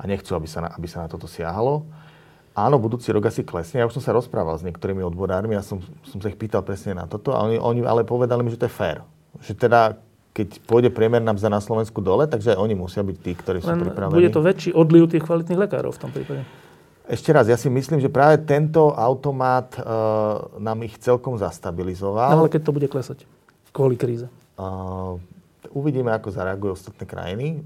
A 0.00 0.02
nechcú, 0.10 0.34
aby 0.34 0.50
sa 0.50 0.66
na, 0.66 0.74
aby 0.74 0.90
sa 0.90 1.06
na 1.06 1.08
toto 1.08 1.30
siahalo 1.30 1.86
áno, 2.56 2.76
budúci 2.78 3.12
rok 3.12 3.28
asi 3.28 3.42
klesne. 3.42 3.82
Ja 3.82 3.88
už 3.88 4.00
som 4.00 4.04
sa 4.04 4.12
rozprával 4.16 4.56
s 4.56 4.66
niektorými 4.66 5.02
odborármi 5.04 5.56
a 5.56 5.62
som, 5.64 5.80
som 6.06 6.18
sa 6.20 6.28
ich 6.28 6.38
pýtal 6.38 6.64
presne 6.64 6.96
na 6.96 7.08
toto 7.08 7.32
a 7.32 7.44
oni, 7.44 7.56
oni 7.60 7.80
ale 7.84 8.06
povedali 8.06 8.44
mi, 8.44 8.52
že 8.52 8.60
to 8.60 8.68
je 8.68 8.74
fér. 8.74 9.04
Že 9.40 9.52
teda 9.56 9.80
keď 10.32 10.64
pôjde 10.64 10.88
priemerná 10.88 11.36
mzda 11.36 11.52
na 11.52 11.60
Slovensku 11.60 12.00
dole, 12.00 12.24
takže 12.24 12.56
aj 12.56 12.58
oni 12.58 12.72
musia 12.72 13.04
byť 13.04 13.16
tí, 13.20 13.32
ktorí 13.36 13.60
sú 13.60 13.68
Len 13.68 13.84
pripravení. 13.84 14.16
Bude 14.16 14.32
to 14.32 14.40
väčší 14.40 14.72
odliv 14.72 15.12
tých 15.12 15.28
kvalitných 15.28 15.60
lekárov 15.60 15.92
v 15.92 16.00
tom 16.00 16.08
prípade. 16.08 16.48
Ešte 17.04 17.34
raz, 17.36 17.44
ja 17.52 17.60
si 17.60 17.68
myslím, 17.68 18.00
že 18.00 18.08
práve 18.08 18.40
tento 18.40 18.96
automat 18.96 19.76
uh, 19.76 20.56
nám 20.56 20.88
ich 20.88 20.96
celkom 20.96 21.36
zastabilizoval. 21.36 22.32
No 22.32 22.48
ale 22.48 22.52
keď 22.52 22.62
to 22.64 22.72
bude 22.72 22.88
klesať 22.88 23.28
kvôli 23.72 23.96
kríze? 23.96 24.28
Uvidíme, 25.72 26.12
ako 26.12 26.30
zareagujú 26.30 26.76
ostatné 26.76 27.04
krajiny. 27.08 27.64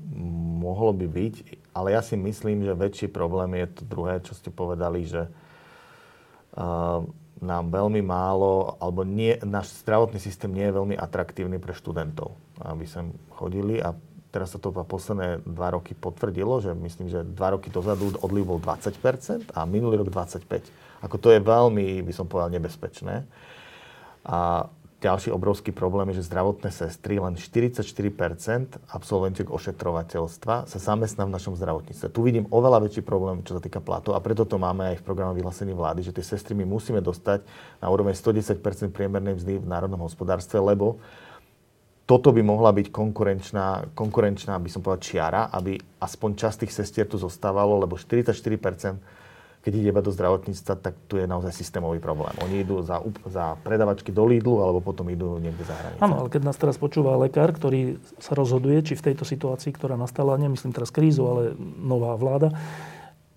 Mohlo 0.62 0.96
by 0.96 1.06
byť 1.06 1.34
ale 1.76 1.92
ja 1.92 2.00
si 2.00 2.16
myslím, 2.16 2.64
že 2.64 2.72
väčší 2.72 3.12
problém 3.12 3.52
je 3.60 3.68
to 3.68 3.82
druhé, 3.84 4.24
čo 4.24 4.32
ste 4.32 4.48
povedali, 4.48 5.04
že 5.04 5.28
uh, 5.28 7.04
nám 7.36 7.64
veľmi 7.68 8.00
málo, 8.00 8.80
alebo 8.80 9.04
nie, 9.04 9.36
náš 9.44 9.84
zdravotný 9.84 10.16
systém 10.16 10.48
nie 10.56 10.64
je 10.64 10.72
veľmi 10.72 10.96
atraktívny 10.96 11.60
pre 11.60 11.76
študentov, 11.76 12.32
aby 12.64 12.88
sem 12.88 13.12
chodili 13.36 13.76
a 13.76 13.92
teraz 14.32 14.56
sa 14.56 14.58
to 14.58 14.72
posledné 14.72 15.44
dva 15.44 15.76
roky 15.76 15.92
potvrdilo, 15.92 16.64
že 16.64 16.72
myslím, 16.72 17.12
že 17.12 17.28
dva 17.28 17.60
roky 17.60 17.68
dozadu 17.68 18.16
odliv 18.24 18.48
bol 18.48 18.56
20% 18.56 19.52
a 19.52 19.68
minulý 19.68 20.00
rok 20.00 20.08
25%. 20.08 21.04
Ako 21.04 21.20
to 21.20 21.28
je 21.28 21.44
veľmi, 21.44 22.00
by 22.00 22.12
som 22.16 22.24
povedal, 22.24 22.56
nebezpečné. 22.56 23.28
A 24.24 24.64
ďalší 24.96 25.28
obrovský 25.28 25.76
problém 25.76 26.08
je, 26.10 26.24
že 26.24 26.32
zdravotné 26.32 26.72
sestry, 26.72 27.20
len 27.20 27.36
44% 27.36 27.84
absolventiek 28.88 29.44
ošetrovateľstva 29.44 30.54
sa 30.64 30.78
zamestná 30.80 31.28
v 31.28 31.34
našom 31.36 31.52
zdravotníctve. 31.52 32.08
Tu 32.08 32.20
vidím 32.24 32.48
oveľa 32.48 32.88
väčší 32.88 33.04
problém, 33.04 33.44
čo 33.44 33.56
sa 33.56 33.60
týka 33.60 33.84
platov 33.84 34.16
a 34.16 34.24
preto 34.24 34.48
to 34.48 34.56
máme 34.56 34.96
aj 34.96 34.96
v 35.00 35.04
programe 35.04 35.36
vyhlásení 35.36 35.76
vlády, 35.76 36.00
že 36.00 36.16
tie 36.16 36.24
sestry 36.24 36.56
my 36.56 36.64
musíme 36.64 37.04
dostať 37.04 37.44
na 37.84 37.92
úroveň 37.92 38.16
110% 38.16 38.56
priemernej 38.96 39.36
mzdy 39.36 39.60
v 39.60 39.68
národnom 39.68 40.00
hospodárstve, 40.00 40.56
lebo 40.64 40.96
toto 42.06 42.30
by 42.30 42.38
mohla 42.40 42.70
byť 42.70 42.94
konkurenčná, 42.94 43.90
konkurenčná 43.92 44.56
by 44.62 44.70
som 44.70 44.80
povedal, 44.80 45.02
čiara, 45.02 45.42
aby 45.50 45.74
aspoň 45.98 46.30
časť 46.38 46.56
tých 46.64 46.72
sestier 46.72 47.04
tu 47.04 47.18
zostávalo, 47.18 47.82
lebo 47.82 47.98
44% 47.98 49.15
keď 49.66 49.82
ide 49.82 49.90
iba 49.90 49.98
do 49.98 50.14
zdravotníctva, 50.14 50.78
tak 50.78 50.94
tu 51.10 51.18
je 51.18 51.26
naozaj 51.26 51.50
systémový 51.50 51.98
problém. 51.98 52.30
Oni 52.46 52.62
idú 52.62 52.86
za, 52.86 53.02
za 53.26 53.58
predavačky 53.66 54.14
do 54.14 54.22
Lidlu, 54.22 54.62
alebo 54.62 54.78
potom 54.78 55.10
idú 55.10 55.42
niekde 55.42 55.66
za 55.66 55.74
hranice. 55.74 55.98
Áno, 56.06 56.22
ale 56.22 56.30
keď 56.30 56.42
nás 56.46 56.54
teraz 56.54 56.78
počúva 56.78 57.18
lekár, 57.18 57.50
ktorý 57.50 57.98
sa 58.22 58.38
rozhoduje, 58.38 58.86
či 58.86 58.94
v 58.94 59.10
tejto 59.10 59.26
situácii, 59.26 59.74
ktorá 59.74 59.98
nastala, 59.98 60.38
nemyslím 60.38 60.70
teraz 60.70 60.94
krízu, 60.94 61.26
ale 61.26 61.42
nová 61.82 62.14
vláda, 62.14 62.54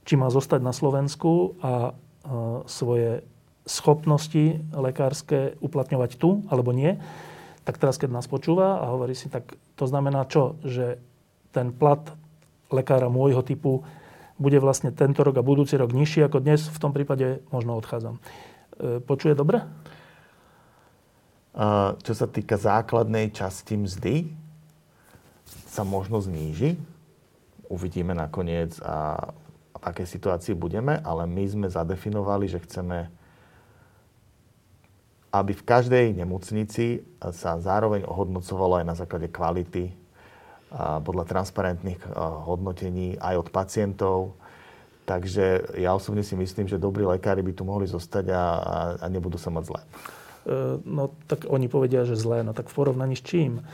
či 0.06 0.14
má 0.14 0.30
zostať 0.30 0.62
na 0.62 0.70
Slovensku 0.70 1.58
a 1.66 1.98
a 2.20 2.68
svoje 2.68 3.24
schopnosti 3.64 4.60
lekárske 4.76 5.56
uplatňovať 5.64 6.20
tu, 6.20 6.44
alebo 6.52 6.76
nie, 6.76 7.00
tak 7.64 7.80
teraz, 7.80 7.96
keď 7.96 8.12
nás 8.12 8.28
počúva 8.28 8.84
a 8.84 8.92
hovorí 8.92 9.16
si, 9.16 9.32
tak 9.32 9.56
to 9.80 9.88
znamená 9.88 10.28
čo? 10.28 10.60
Že 10.62 11.00
ten 11.56 11.72
plat 11.72 12.02
lekára 12.70 13.08
môjho 13.08 13.40
typu 13.42 13.88
bude 14.40 14.58
vlastne 14.64 14.96
tento 14.96 15.22
rok 15.22 15.36
a 15.38 15.44
budúci 15.44 15.76
rok 15.76 15.92
nižší 15.92 16.24
ako 16.26 16.40
dnes, 16.40 16.66
v 16.72 16.80
tom 16.80 16.96
prípade 16.96 17.44
možno 17.52 17.76
odchádzam. 17.76 18.18
E, 18.18 19.04
počuje 19.04 19.36
dobre? 19.36 19.62
Čo 22.00 22.14
sa 22.16 22.24
týka 22.30 22.56
základnej 22.56 23.36
časti 23.36 23.76
mzdy, 23.76 24.32
sa 25.68 25.84
možno 25.84 26.22
zníži. 26.24 26.80
Uvidíme 27.68 28.16
nakoniec, 28.16 28.80
a 28.80 29.30
v 29.76 29.84
akej 29.84 30.08
situácii 30.08 30.56
budeme, 30.56 31.04
ale 31.04 31.28
my 31.28 31.44
sme 31.50 31.68
zadefinovali, 31.68 32.48
že 32.48 32.64
chceme, 32.64 33.12
aby 35.36 35.52
v 35.52 35.68
každej 35.68 36.06
nemocnici 36.16 37.04
sa 37.36 37.60
zároveň 37.60 38.08
ohodnocovalo 38.08 38.80
aj 38.80 38.86
na 38.88 38.96
základe 38.96 39.28
kvality 39.28 39.92
podľa 40.78 41.26
transparentných 41.26 42.14
hodnotení 42.46 43.18
aj 43.18 43.36
od 43.42 43.50
pacientov. 43.50 44.38
Takže 45.10 45.74
ja 45.82 45.98
osobne 45.98 46.22
si 46.22 46.38
myslím, 46.38 46.70
že 46.70 46.78
dobrí 46.78 47.02
lekári 47.02 47.42
by 47.42 47.54
tu 47.58 47.66
mohli 47.66 47.90
zostať 47.90 48.26
a, 48.30 48.44
a, 49.02 49.06
nebudú 49.10 49.42
sa 49.42 49.50
mať 49.50 49.64
zle. 49.66 49.82
E, 49.82 49.88
no 50.86 51.10
tak 51.26 51.50
oni 51.50 51.66
povedia, 51.66 52.06
že 52.06 52.14
zlé. 52.14 52.46
No 52.46 52.54
tak 52.54 52.70
v 52.70 52.78
porovnaní 52.78 53.18
s 53.18 53.26
čím? 53.26 53.66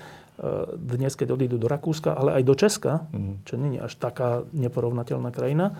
dnes, 0.75 1.15
keď 1.15 1.31
odídu 1.31 1.55
do 1.55 1.71
Rakúska, 1.71 2.11
ale 2.11 2.35
aj 2.35 2.43
do 2.43 2.55
Česka, 2.59 3.07
mm. 3.07 3.47
čo 3.47 3.55
nie 3.55 3.79
je 3.79 3.83
až 3.87 3.95
taká 3.95 4.43
neporovnateľná 4.51 5.31
krajina, 5.31 5.79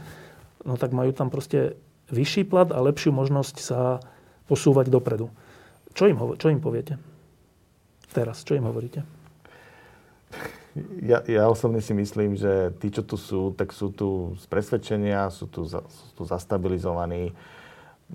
no 0.64 0.80
tak 0.80 0.96
majú 0.96 1.12
tam 1.12 1.28
proste 1.28 1.76
vyšší 2.08 2.48
plat 2.48 2.72
a 2.72 2.80
lepšiu 2.80 3.12
možnosť 3.12 3.56
sa 3.60 4.00
posúvať 4.48 4.88
dopredu. 4.88 5.28
Čo 5.92 6.08
im, 6.08 6.18
čo 6.40 6.48
im 6.52 6.64
poviete? 6.64 6.96
Teraz, 8.16 8.48
čo 8.48 8.56
im 8.56 8.68
hovoríte? 8.68 9.04
Ja, 11.00 11.24
ja 11.24 11.48
osobne 11.48 11.80
si 11.80 11.96
myslím, 11.96 12.36
že 12.36 12.76
tí, 12.84 12.92
čo 12.92 13.00
tu 13.00 13.16
sú, 13.16 13.56
tak 13.56 13.72
sú 13.72 13.96
tu 13.96 14.36
z 14.36 14.44
presvedčenia, 14.52 15.32
sú 15.32 15.48
tu, 15.48 15.64
sú 15.72 16.08
tu 16.20 16.28
zastabilizovaní, 16.28 17.32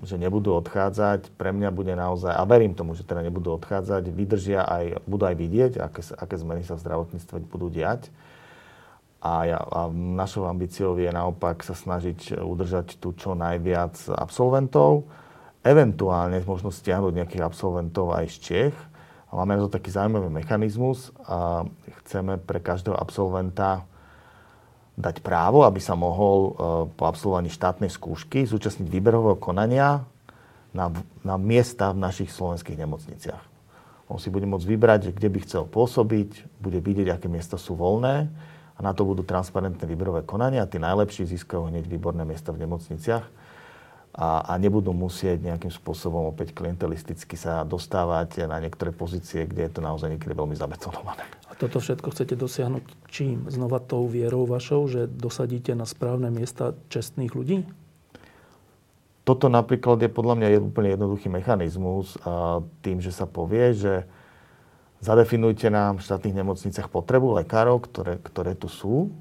že 0.05 0.21
nebudú 0.21 0.53
odchádzať. 0.61 1.33
Pre 1.41 1.49
mňa 1.57 1.73
bude 1.73 1.97
naozaj, 1.97 2.29
a 2.29 2.45
verím 2.45 2.77
tomu, 2.77 2.93
že 2.93 3.01
teda 3.01 3.25
nebudú 3.25 3.57
odchádzať, 3.57 4.13
vydržia 4.13 4.61
aj, 4.61 5.01
budú 5.09 5.25
aj 5.25 5.35
vidieť, 5.41 5.71
aké, 5.81 6.01
aké 6.13 6.35
zmeny 6.37 6.61
sa 6.61 6.77
v 6.77 6.85
zdravotníctve 6.85 7.49
budú 7.49 7.73
diať. 7.73 8.13
A, 9.25 9.49
ja, 9.49 9.57
a 9.57 9.89
našou 9.93 10.45
ambíciou 10.45 10.93
je 11.01 11.09
naopak 11.09 11.65
sa 11.65 11.73
snažiť 11.73 12.41
udržať 12.45 13.01
tu 13.01 13.13
čo 13.17 13.33
najviac 13.33 13.97
absolventov, 14.13 15.09
eventuálne 15.65 16.41
možno 16.45 16.69
stiahnuť 16.69 17.13
nejakých 17.25 17.45
absolventov 17.45 18.13
aj 18.13 18.25
z 18.33 18.37
Čech. 18.37 18.75
Máme 19.31 19.55
na 19.55 19.63
to 19.63 19.71
taký 19.71 19.95
zaujímavý 19.95 20.27
mechanizmus 20.27 21.15
a 21.23 21.63
chceme 22.03 22.35
pre 22.35 22.59
každého 22.59 22.99
absolventa 22.99 23.87
dať 24.99 25.23
právo, 25.23 25.63
aby 25.63 25.79
sa 25.79 25.95
mohol 25.95 26.37
e, 26.37 26.51
po 26.91 27.03
absolvovaní 27.07 27.47
štátnej 27.47 27.87
skúšky 27.87 28.43
zúčastniť 28.43 28.91
výberového 28.91 29.39
konania 29.39 30.03
na, 30.75 30.91
na 31.23 31.39
miesta 31.39 31.95
v 31.95 32.03
našich 32.03 32.29
slovenských 32.35 32.75
nemocniciach. 32.75 33.43
On 34.11 34.19
si 34.19 34.27
bude 34.27 34.43
môcť 34.43 34.67
vybrať, 34.67 35.01
kde 35.15 35.31
by 35.31 35.39
chcel 35.47 35.63
pôsobiť, 35.63 36.59
bude 36.59 36.83
vidieť, 36.83 37.15
aké 37.15 37.31
miesta 37.31 37.55
sú 37.55 37.79
voľné 37.79 38.27
a 38.75 38.79
na 38.83 38.91
to 38.91 39.07
budú 39.07 39.23
transparentné 39.23 39.87
výberové 39.87 40.27
konania 40.27 40.67
a 40.67 40.69
tí 40.69 40.75
najlepší 40.75 41.23
získajú 41.23 41.71
hneď 41.71 41.87
výborné 41.87 42.27
miesta 42.27 42.51
v 42.51 42.67
nemocniciach 42.67 43.40
a, 44.11 44.43
a 44.43 44.53
nebudú 44.59 44.91
musieť 44.91 45.39
nejakým 45.39 45.71
spôsobom 45.71 46.27
opäť 46.27 46.51
klientelisticky 46.51 47.39
sa 47.39 47.63
dostávať 47.63 48.43
na 48.43 48.59
niektoré 48.59 48.91
pozície, 48.91 49.47
kde 49.47 49.67
je 49.67 49.71
to 49.71 49.81
naozaj 49.81 50.11
niekedy 50.11 50.35
veľmi 50.35 50.55
zabetonované. 50.55 51.23
A 51.47 51.55
toto 51.55 51.79
všetko 51.79 52.11
chcete 52.11 52.35
dosiahnuť 52.35 52.83
čím? 53.07 53.47
Znova 53.47 53.79
tou 53.79 54.03
vierou 54.11 54.43
vašou, 54.43 54.83
že 54.91 55.07
dosadíte 55.07 55.71
na 55.79 55.87
správne 55.87 56.27
miesta 56.27 56.75
čestných 56.91 57.31
ľudí? 57.31 57.63
Toto 59.23 59.47
napríklad 59.47 60.01
je 60.03 60.11
podľa 60.11 60.35
mňa 60.43 60.47
úplne 60.59 60.91
jednoduchý 60.91 61.31
mechanizmus 61.31 62.17
tým, 62.83 62.99
že 62.99 63.15
sa 63.15 63.29
povie, 63.29 63.71
že 63.77 64.03
zadefinujte 64.99 65.71
nám 65.71 66.01
v 66.01 66.05
štátnych 66.09 66.35
nemocniciach 66.35 66.91
potrebu 66.91 67.39
lekárov, 67.39 67.79
ktoré, 67.85 68.19
ktoré 68.19 68.59
tu 68.59 68.67
sú 68.67 69.13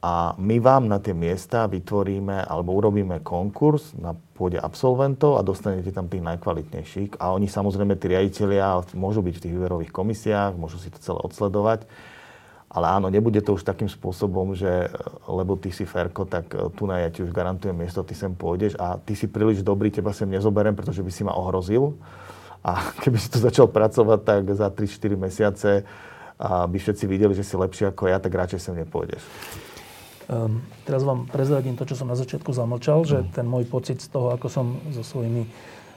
a 0.00 0.32
my 0.40 0.56
vám 0.64 0.88
na 0.88 0.96
tie 0.96 1.12
miesta 1.12 1.68
vytvoríme 1.68 2.48
alebo 2.48 2.72
urobíme 2.72 3.20
konkurs 3.20 3.92
na 4.00 4.16
pôde 4.16 4.56
absolventov 4.56 5.36
a 5.36 5.44
dostanete 5.44 5.92
tam 5.92 6.08
tých 6.08 6.24
najkvalitnejších. 6.24 7.20
A 7.20 7.36
oni 7.36 7.44
samozrejme, 7.44 8.00
tí 8.00 8.08
riaditeľia, 8.08 8.96
môžu 8.96 9.20
byť 9.20 9.34
v 9.36 9.42
tých 9.44 9.54
výberových 9.60 9.92
komisiách, 9.92 10.56
môžu 10.56 10.80
si 10.80 10.88
to 10.88 10.96
celé 11.04 11.20
odsledovať. 11.20 11.84
Ale 12.72 12.86
áno, 12.86 13.12
nebude 13.12 13.44
to 13.44 13.60
už 13.60 13.66
takým 13.66 13.92
spôsobom, 13.92 14.56
že 14.56 14.88
lebo 15.28 15.60
ty 15.60 15.68
si 15.68 15.84
Ferko, 15.84 16.24
tak 16.24 16.54
e, 16.54 16.70
tu 16.72 16.86
na 16.86 17.02
ja 17.02 17.10
ti 17.10 17.20
už 17.20 17.34
garantujem 17.34 17.74
miesto, 17.74 18.06
ty 18.06 18.14
sem 18.16 18.30
pôjdeš 18.30 18.78
a 18.78 18.94
ty 18.96 19.18
si 19.18 19.26
príliš 19.26 19.66
dobrý, 19.66 19.90
teba 19.90 20.14
sem 20.14 20.30
nezoberiem, 20.30 20.78
pretože 20.78 21.02
by 21.02 21.12
si 21.12 21.26
ma 21.26 21.34
ohrozil. 21.36 21.98
A 22.64 22.80
keby 23.04 23.20
si 23.20 23.28
tu 23.28 23.36
začal 23.36 23.68
pracovať, 23.68 24.20
tak 24.24 24.42
za 24.56 24.72
3-4 24.72 25.12
mesiace 25.18 25.70
by 26.40 26.78
všetci 26.80 27.04
videli, 27.04 27.36
že 27.36 27.44
si 27.44 27.52
lepší 27.52 27.92
ako 27.92 28.08
ja, 28.08 28.16
tak 28.16 28.32
radšej 28.32 28.64
sem 28.64 28.74
nepôjdeš. 28.80 29.20
Um, 30.30 30.62
teraz 30.86 31.02
vám 31.02 31.26
prezradím 31.26 31.74
to, 31.74 31.82
čo 31.82 31.98
som 31.98 32.06
na 32.06 32.14
začiatku 32.14 32.54
zamlčal, 32.54 33.02
že 33.02 33.18
mm. 33.26 33.34
ten 33.34 33.46
môj 33.50 33.66
pocit 33.66 33.98
z 33.98 34.14
toho, 34.14 34.30
ako 34.30 34.46
som 34.46 34.78
so 34.94 35.02
svojimi 35.02 35.50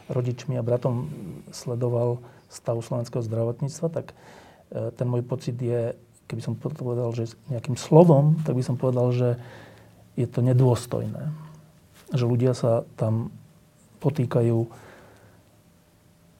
rodičmi 0.10 0.58
a 0.58 0.66
bratom 0.66 1.06
sledoval 1.54 2.18
stav 2.50 2.82
slovenského 2.82 3.22
zdravotníctva, 3.22 3.88
tak 3.94 4.18
e, 4.74 4.90
ten 4.90 5.06
môj 5.06 5.22
pocit 5.22 5.54
je, 5.62 5.94
keby 6.26 6.42
som 6.42 6.58
povedal, 6.58 7.14
že 7.14 7.38
nejakým 7.54 7.78
slovom, 7.78 8.42
tak 8.42 8.58
by 8.58 8.64
som 8.66 8.74
povedal, 8.74 9.14
že 9.14 9.38
je 10.18 10.26
to 10.26 10.42
nedôstojné. 10.42 11.30
Že 12.10 12.26
ľudia 12.26 12.58
sa 12.58 12.90
tam 12.98 13.30
potýkajú 14.02 14.66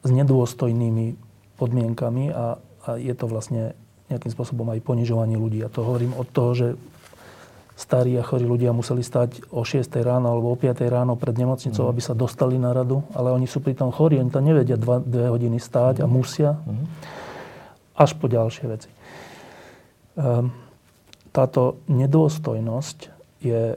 s 0.02 0.10
nedôstojnými 0.10 1.14
podmienkami 1.62 2.34
a, 2.34 2.58
a 2.58 2.88
je 2.98 3.14
to 3.14 3.30
vlastne 3.30 3.78
nejakým 4.10 4.34
spôsobom 4.34 4.66
aj 4.74 4.82
ponižovanie 4.82 5.38
ľudí. 5.38 5.62
A 5.62 5.70
to 5.70 5.86
hovorím 5.86 6.12
od 6.18 6.26
toho, 6.34 6.50
že 6.58 6.68
starí 7.74 8.14
a 8.14 8.22
chorí 8.22 8.46
ľudia 8.46 8.70
museli 8.70 9.02
stať 9.02 9.50
o 9.50 9.66
6 9.66 9.82
ráno 10.06 10.30
alebo 10.30 10.54
o 10.54 10.56
5 10.56 10.78
ráno 10.86 11.18
pred 11.18 11.34
nemocnicou, 11.34 11.86
mm. 11.86 11.90
aby 11.90 12.00
sa 12.00 12.14
dostali 12.14 12.54
na 12.54 12.70
radu, 12.70 13.02
ale 13.18 13.34
oni 13.34 13.50
sú 13.50 13.58
pritom 13.58 13.90
chorí, 13.90 14.22
oni 14.22 14.30
tam 14.30 14.46
nevedia 14.46 14.78
2, 14.78 15.10
hodiny 15.10 15.58
stáť 15.58 16.00
mm. 16.00 16.02
a 16.02 16.06
mhm. 16.06 16.12
musia. 16.14 16.50
Mm. 16.62 16.86
Až 17.94 18.10
po 18.18 18.26
ďalšie 18.26 18.64
veci. 18.70 18.90
Um, 20.14 20.54
táto 21.34 21.82
nedôstojnosť 21.90 22.98
je, 23.42 23.74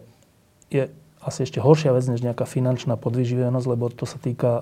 je 0.70 0.84
asi 1.26 1.40
ešte 1.44 1.58
horšia 1.58 1.90
vec 1.92 2.06
než 2.06 2.22
nejaká 2.22 2.46
finančná 2.46 2.96
podvyživenosť, 3.02 3.66
lebo 3.66 3.90
to 3.90 4.06
sa 4.06 4.22
týka 4.22 4.62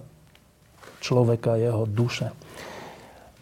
človeka, 1.03 1.59
jeho 1.59 1.85
duše. 1.85 2.31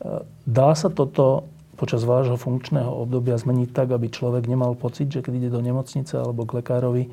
Ehm, 0.01 0.27
dá 0.43 0.75
sa 0.75 0.89
toto 0.91 1.47
počas 1.83 2.07
vášho 2.07 2.39
funkčného 2.39 2.87
obdobia 2.87 3.35
zmeniť 3.35 3.75
tak, 3.75 3.91
aby 3.91 4.07
človek 4.07 4.47
nemal 4.47 4.71
pocit, 4.79 5.11
že 5.11 5.19
keď 5.19 5.33
ide 5.35 5.49
do 5.51 5.59
nemocnice 5.59 6.15
alebo 6.15 6.47
k 6.47 6.63
lekárovi, 6.63 7.11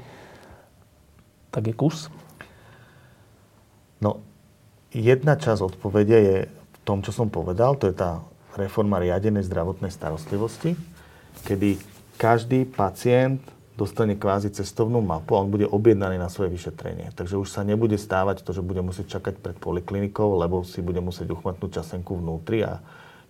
tak 1.51 1.67
je 1.67 1.75
kus? 1.75 2.07
No, 3.99 4.23
jedna 4.95 5.35
časť 5.35 5.75
odpovede 5.75 6.19
je 6.23 6.37
v 6.47 6.79
tom, 6.87 7.03
čo 7.03 7.11
som 7.11 7.27
povedal, 7.27 7.75
to 7.75 7.91
je 7.91 7.99
tá 7.99 8.23
reforma 8.55 9.03
riadenej 9.03 9.51
zdravotnej 9.51 9.91
starostlivosti, 9.91 10.79
kedy 11.43 11.83
každý 12.15 12.63
pacient 12.63 13.43
dostane 13.75 14.15
kvázi 14.15 14.55
cestovnú 14.55 15.03
mapu 15.03 15.35
a 15.35 15.43
on 15.43 15.51
bude 15.51 15.67
objednaný 15.67 16.15
na 16.21 16.31
svoje 16.31 16.55
vyšetrenie. 16.55 17.11
Takže 17.19 17.43
už 17.43 17.51
sa 17.51 17.67
nebude 17.67 17.99
stávať 17.99 18.47
to, 18.47 18.55
že 18.55 18.63
bude 18.63 18.85
musieť 18.87 19.19
čakať 19.19 19.35
pred 19.43 19.57
poliklinikou, 19.59 20.39
lebo 20.39 20.63
si 20.63 20.79
bude 20.79 21.03
musieť 21.03 21.35
uchmatnúť 21.35 21.83
časenku 21.83 22.15
vnútri 22.15 22.63
a 22.63 22.79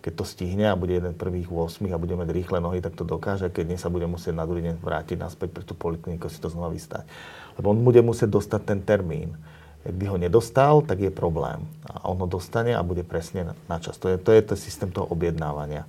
keď 0.01 0.13
to 0.17 0.25
stihne 0.25 0.65
a 0.65 0.75
bude 0.75 0.97
jeden 0.97 1.13
prvých 1.13 1.53
8 1.53 1.85
a 1.93 2.01
bude 2.01 2.17
mať 2.17 2.29
rýchle 2.33 2.57
nohy, 2.57 2.81
tak 2.81 2.97
to 2.97 3.05
dokáže. 3.05 3.53
Keď 3.53 3.65
nie 3.69 3.79
sa 3.79 3.93
bude 3.93 4.09
musieť 4.09 4.33
na 4.33 4.49
druhý 4.49 4.65
deň 4.65 4.81
vrátiť 4.81 5.17
naspäť 5.21 5.49
pre 5.53 5.63
tú 5.63 5.77
polikliniku 5.77 6.25
si 6.25 6.41
to 6.41 6.49
znova 6.49 6.73
vystať. 6.73 7.05
Lebo 7.61 7.69
on 7.69 7.85
bude 7.85 8.01
musieť 8.01 8.33
dostať 8.33 8.61
ten 8.65 8.79
termín. 8.81 9.37
Ak 9.85 9.93
by 9.93 10.05
ho 10.09 10.17
nedostal, 10.17 10.81
tak 10.81 11.05
je 11.05 11.13
problém. 11.13 11.61
A 11.85 12.09
on 12.09 12.17
ho 12.17 12.25
dostane 12.25 12.73
a 12.73 12.81
bude 12.81 13.05
presne 13.05 13.53
na 13.69 13.77
čas. 13.77 13.97
To 14.01 14.09
je, 14.09 14.17
to 14.17 14.33
je 14.33 14.41
to 14.41 14.53
systém 14.57 14.89
toho 14.89 15.05
objednávania. 15.05 15.85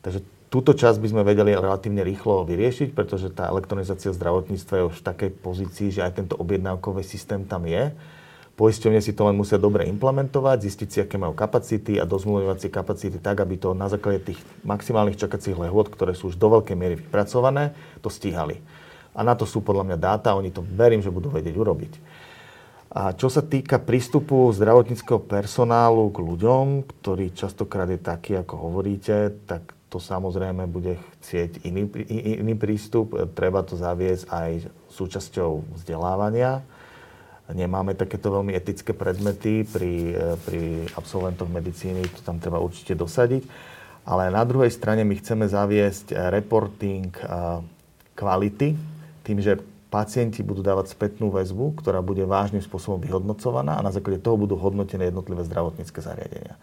Takže 0.00 0.24
túto 0.48 0.72
časť 0.72 1.00
by 1.00 1.08
sme 1.12 1.22
vedeli 1.24 1.52
relatívne 1.52 2.04
rýchlo 2.04 2.44
vyriešiť, 2.44 2.92
pretože 2.92 3.32
tá 3.32 3.48
elektronizácia 3.48 4.12
zdravotníctva 4.12 4.74
je 4.80 4.88
už 4.88 4.96
v 5.00 5.06
takej 5.12 5.30
pozícii, 5.40 5.88
že 5.92 6.04
aj 6.04 6.24
tento 6.24 6.34
objednávkový 6.36 7.04
systém 7.04 7.44
tam 7.44 7.64
je 7.68 7.92
Poisťovne 8.52 9.00
si 9.00 9.16
to 9.16 9.24
len 9.24 9.32
musia 9.32 9.56
dobre 9.56 9.88
implementovať, 9.88 10.68
zistiť 10.68 10.88
si, 10.92 10.98
aké 11.00 11.16
majú 11.16 11.32
kapacity 11.32 11.96
a 11.96 12.04
dozmluvňovacie 12.04 12.68
kapacity 12.68 13.16
tak, 13.16 13.40
aby 13.40 13.56
to 13.56 13.72
na 13.72 13.88
základe 13.88 14.28
tých 14.28 14.40
maximálnych 14.60 15.16
čakacích 15.16 15.56
lehôd, 15.56 15.88
ktoré 15.88 16.12
sú 16.12 16.28
už 16.28 16.36
do 16.36 16.60
veľkej 16.60 16.76
miery 16.76 17.00
vypracované, 17.00 17.72
to 18.04 18.12
stíhali. 18.12 18.60
A 19.16 19.24
na 19.24 19.32
to 19.32 19.48
sú 19.48 19.64
podľa 19.64 19.88
mňa 19.88 19.98
dáta, 19.98 20.36
oni 20.36 20.52
to 20.52 20.60
verím, 20.60 21.00
že 21.00 21.08
budú 21.08 21.32
vedieť 21.32 21.56
urobiť. 21.56 21.92
A 22.92 23.16
čo 23.16 23.32
sa 23.32 23.40
týka 23.40 23.80
prístupu 23.80 24.52
zdravotníckého 24.52 25.24
personálu 25.24 26.12
k 26.12 26.20
ľuďom, 26.20 26.84
ktorý 26.84 27.32
častokrát 27.32 27.88
je 27.88 27.96
taký, 27.96 28.36
ako 28.36 28.68
hovoríte, 28.68 29.32
tak 29.48 29.72
to 29.88 29.96
samozrejme 29.96 30.68
bude 30.68 31.00
chcieť 31.20 31.64
iný, 31.64 31.88
iný 32.40 32.52
prístup. 32.52 33.16
Treba 33.32 33.64
to 33.64 33.80
zaviesť 33.80 34.28
aj 34.28 34.50
súčasťou 34.92 35.80
vzdelávania 35.80 36.60
Nemáme 37.50 37.98
takéto 37.98 38.30
veľmi 38.30 38.54
etické 38.54 38.94
predmety 38.94 39.66
pri, 39.66 40.14
e, 40.14 40.38
pri 40.46 40.62
absolventoch 40.94 41.50
medicíny, 41.50 42.06
to 42.06 42.22
tam 42.22 42.38
treba 42.38 42.62
určite 42.62 42.94
dosadiť. 42.94 43.42
Ale 44.06 44.30
na 44.30 44.46
druhej 44.46 44.70
strane 44.70 45.02
my 45.02 45.14
chceme 45.18 45.50
zaviesť 45.50 46.14
reporting 46.30 47.10
e, 47.18 47.24
kvality 48.14 48.78
tým, 49.26 49.38
že 49.42 49.58
pacienti 49.92 50.40
budú 50.40 50.64
dávať 50.64 50.96
spätnú 50.96 51.28
väzbu, 51.28 51.76
ktorá 51.82 52.00
bude 52.00 52.24
vážnym 52.24 52.64
spôsobom 52.64 52.96
vyhodnocovaná 53.02 53.76
a 53.76 53.84
na 53.84 53.92
základe 53.92 54.24
toho 54.24 54.40
budú 54.40 54.56
hodnotené 54.56 55.12
jednotlivé 55.12 55.44
zdravotnícke 55.44 56.00
zariadenia. 56.00 56.56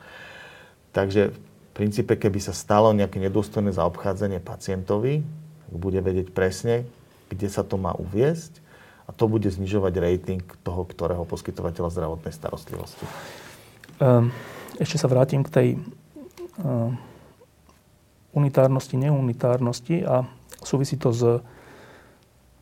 Takže 0.95 1.29
v 1.29 1.37
princípe, 1.77 2.17
keby 2.17 2.41
sa 2.41 2.57
stalo 2.57 2.89
nejaké 2.95 3.21
nedôstojné 3.21 3.69
zaobchádzanie 3.77 4.41
pacientovi, 4.41 5.21
bude 5.69 6.01
vedieť 6.01 6.33
presne, 6.33 6.89
kde 7.29 7.45
sa 7.45 7.61
to 7.61 7.77
má 7.77 7.93
uviesť 7.93 8.68
a 9.09 9.11
to 9.11 9.25
bude 9.25 9.49
znižovať 9.49 9.93
rating 9.97 10.45
toho, 10.61 10.85
ktorého 10.85 11.25
poskytovateľa 11.25 11.89
zdravotnej 11.89 12.29
starostlivosti. 12.29 13.05
Um, 13.97 14.29
ešte 14.77 15.01
sa 15.01 15.09
vrátim 15.09 15.41
k 15.41 15.49
tej 15.49 15.67
uh, 16.61 16.93
unitárnosti, 18.37 18.93
neunitárnosti 19.01 20.05
a 20.05 20.29
súvisí 20.61 20.93
to 21.01 21.09
s, 21.09 21.41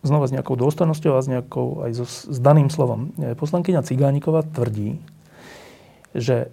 znova 0.07 0.31
s 0.31 0.33
nejakou 0.33 0.55
dôstojnosťou 0.55 1.13
a 1.13 1.19
s, 1.19 1.27
nejakou, 1.27 1.83
aj 1.83 1.91
so, 1.99 2.05
s 2.07 2.39
daným 2.39 2.71
slovom. 2.71 3.11
Poslankyňa 3.19 3.83
Cigániková 3.83 4.47
tvrdí, 4.47 5.03
že 6.15 6.47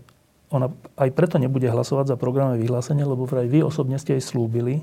ona 0.51 0.71
aj 0.99 1.11
preto 1.15 1.39
nebude 1.39 1.67
hlasovať 1.67 2.15
za 2.15 2.17
programové 2.19 2.63
vyhlásenie, 2.63 3.07
lebo 3.07 3.27
vraj 3.27 3.47
vy 3.47 3.63
osobne 3.63 3.99
ste 3.99 4.19
jej 4.19 4.25
slúbili, 4.25 4.83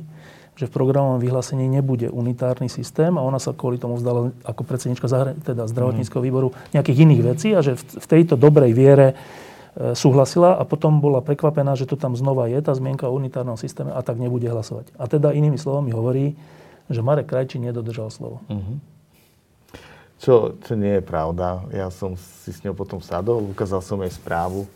že 0.59 0.67
v 0.67 0.75
programovom 0.75 1.17
vyhlásení 1.23 1.65
nebude 1.71 2.11
unitárny 2.11 2.67
systém 2.67 3.15
a 3.15 3.23
ona 3.23 3.39
sa 3.39 3.55
kvôli 3.55 3.79
tomu 3.79 3.95
vzdala 3.95 4.35
ako 4.43 4.61
predsednička 4.67 5.07
zahra- 5.07 5.37
teda 5.39 5.65
zdravotníckého 5.65 6.21
mhm. 6.21 6.27
výboru 6.27 6.47
nejakých 6.75 7.01
iných 7.07 7.21
vecí 7.23 7.49
a 7.55 7.63
že 7.63 7.79
v, 7.79 8.05
tejto 8.05 8.35
dobrej 8.35 8.75
viere 8.75 9.07
e, 9.11 9.95
súhlasila 9.95 10.59
a 10.59 10.63
potom 10.67 10.99
bola 10.99 11.23
prekvapená, 11.23 11.73
že 11.79 11.87
to 11.87 11.95
tam 11.95 12.19
znova 12.19 12.51
je, 12.51 12.59
tá 12.59 12.75
zmienka 12.75 13.07
o 13.07 13.15
unitárnom 13.15 13.55
systéme 13.55 13.95
a 13.95 14.03
tak 14.03 14.19
nebude 14.19 14.45
hlasovať. 14.45 14.91
A 14.99 15.07
teda 15.07 15.31
inými 15.31 15.55
slovami 15.55 15.95
hovorí, 15.95 16.35
že 16.91 16.99
Marek 16.99 17.31
Krajčí 17.31 17.55
nedodržal 17.57 18.11
slovo. 18.11 18.43
Mm-hmm. 18.51 18.77
Čo, 20.21 20.53
čo 20.61 20.77
nie 20.77 21.01
je 21.01 21.03
pravda. 21.03 21.65
Ja 21.73 21.89
som 21.89 22.13
si 22.13 22.53
s 22.53 22.61
ňou 22.61 22.77
potom 22.77 23.01
sadol, 23.01 23.41
ukázal 23.41 23.81
som 23.81 23.97
jej 24.05 24.13
správu, 24.13 24.69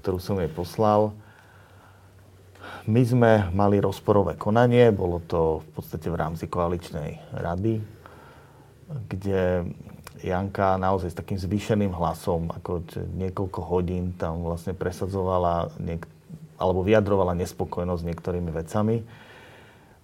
ktorú 0.00 0.16
som 0.16 0.40
jej 0.40 0.48
poslal. 0.48 1.12
My 2.88 3.04
sme 3.04 3.52
mali 3.52 3.84
rozporové 3.84 4.40
konanie, 4.40 4.88
bolo 4.96 5.20
to 5.20 5.60
v 5.60 5.68
podstate 5.76 6.08
v 6.08 6.16
rámci 6.16 6.48
koaličnej 6.48 7.36
rady, 7.36 7.84
kde 9.12 9.68
Janka 10.24 10.80
naozaj 10.80 11.12
s 11.12 11.18
takým 11.20 11.36
zvýšeným 11.36 11.92
hlasom, 11.92 12.48
ako 12.48 12.88
niekoľko 13.12 13.60
hodín 13.60 14.16
tam 14.16 14.40
vlastne 14.40 14.72
presadzovala 14.72 15.68
niek- 15.76 16.08
alebo 16.56 16.80
vyjadrovala 16.80 17.36
nespokojnosť 17.36 18.08
niektorými 18.08 18.50
vecami. 18.56 19.04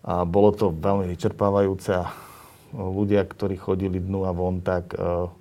A 0.05 0.29
bolo 0.29 0.53
to 0.53 0.69
veľmi 0.69 1.09
vyčerpávajúce 1.09 2.05
a 2.05 2.13
ľudia, 2.77 3.25
ktorí 3.25 3.57
chodili 3.57 3.97
dnu 3.97 4.29
a 4.29 4.37
von, 4.37 4.61
tak 4.61 4.93
uh, 4.93 5.33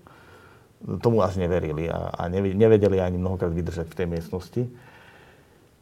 tomu 1.04 1.20
až 1.20 1.44
neverili 1.44 1.92
a, 1.92 2.08
a 2.08 2.32
nevedeli 2.32 3.04
ani 3.04 3.20
mnohokrát 3.20 3.52
vydržať 3.52 3.92
v 3.92 3.98
tej 4.00 4.08
miestnosti. 4.08 4.64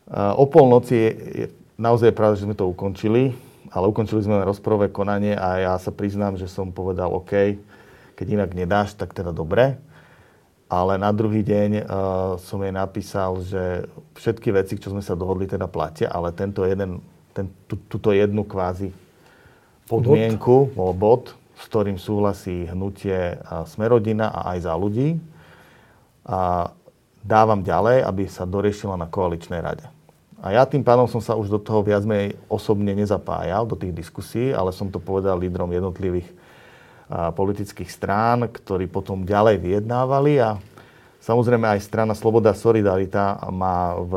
O 0.10 0.46
polnoci 0.50 0.96
je, 0.96 1.12
je 1.14 1.46
naozaj 1.78 2.16
pravda, 2.16 2.40
že 2.40 2.46
sme 2.48 2.58
to 2.58 2.70
ukončili, 2.70 3.34
ale 3.72 3.86
ukončili 3.88 4.22
sme 4.22 4.44
rozporové 4.44 4.92
konanie 4.92 5.38
a 5.38 5.62
ja 5.62 5.74
sa 5.80 5.94
priznám, 5.94 6.36
že 6.36 6.50
som 6.52 6.74
povedal 6.74 7.14
OK, 7.14 7.58
keď 8.20 8.28
inak 8.28 8.52
nedáš, 8.54 8.94
tak 8.98 9.16
teda 9.16 9.32
dobre. 9.32 9.80
Ale 10.72 10.96
na 10.96 11.12
druhý 11.12 11.44
deň 11.44 11.70
uh, 11.84 11.84
som 12.40 12.64
jej 12.64 12.72
napísal, 12.72 13.44
že 13.44 13.92
všetky 14.16 14.56
veci, 14.56 14.80
čo 14.80 14.96
sme 14.96 15.04
sa 15.04 15.20
dohodli, 15.20 15.44
teda 15.44 15.68
platia, 15.68 16.08
ale 16.08 16.32
tento 16.32 16.64
jeden, 16.64 17.04
ten, 17.36 17.52
tú, 17.68 17.76
túto 17.92 18.16
jednu 18.16 18.48
kvázi 18.48 18.96
podmienku, 19.92 20.72
bod, 20.72 20.96
bod 20.96 21.24
s 21.60 21.70
ktorým 21.70 22.02
súhlasí 22.02 22.72
hnutie 22.74 23.38
Smerodina 23.70 24.34
a 24.34 24.56
aj 24.56 24.60
za 24.66 24.74
ľudí. 24.74 25.22
A 26.26 26.72
dávam 27.22 27.62
ďalej, 27.62 28.04
aby 28.06 28.24
sa 28.28 28.50
doriešila 28.50 28.98
na 28.98 29.08
koaličnej 29.08 29.62
rade. 29.62 29.86
A 30.42 30.58
ja 30.58 30.66
tým 30.66 30.82
pádom 30.82 31.06
som 31.06 31.22
sa 31.22 31.38
už 31.38 31.54
do 31.54 31.62
toho 31.62 31.86
viac 31.86 32.02
menej 32.02 32.34
osobne 32.50 32.98
nezapájal, 32.98 33.70
do 33.70 33.78
tých 33.78 33.94
diskusí, 33.94 34.50
ale 34.50 34.74
som 34.74 34.90
to 34.90 34.98
povedal 34.98 35.38
lídrom 35.38 35.70
jednotlivých 35.70 36.26
politických 37.12 37.92
strán, 37.92 38.50
ktorí 38.50 38.90
potom 38.90 39.28
ďalej 39.28 39.62
vyjednávali 39.62 40.42
a 40.42 40.58
samozrejme 41.22 41.68
aj 41.70 41.86
strana 41.86 42.18
Sloboda 42.18 42.56
Solidarita 42.58 43.38
má 43.54 44.00
v, 44.00 44.14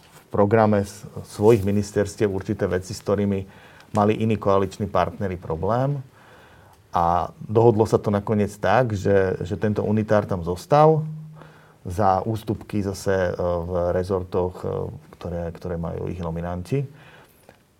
v 0.00 0.18
programe 0.32 0.86
svojich 1.28 1.66
ministerstiev 1.66 2.32
určité 2.32 2.64
veci, 2.64 2.96
s 2.96 3.02
ktorými 3.04 3.44
mali 3.92 4.24
iní 4.24 4.40
koaliční 4.40 4.88
partnery 4.88 5.36
problém. 5.36 6.00
A 6.96 7.28
dohodlo 7.44 7.84
sa 7.84 8.00
to 8.00 8.08
nakoniec 8.08 8.56
tak, 8.56 8.96
že, 8.96 9.36
že 9.44 9.56
tento 9.60 9.84
unitár 9.84 10.24
tam 10.24 10.40
zostal 10.40 11.04
za 11.82 12.22
ústupky 12.22 12.82
zase 12.82 13.30
e, 13.30 13.32
v 13.38 13.70
rezortoch, 13.90 14.54
e, 14.62 14.66
ktoré, 15.18 15.50
ktoré 15.50 15.76
majú 15.78 16.06
ich 16.06 16.22
nominanti. 16.22 16.86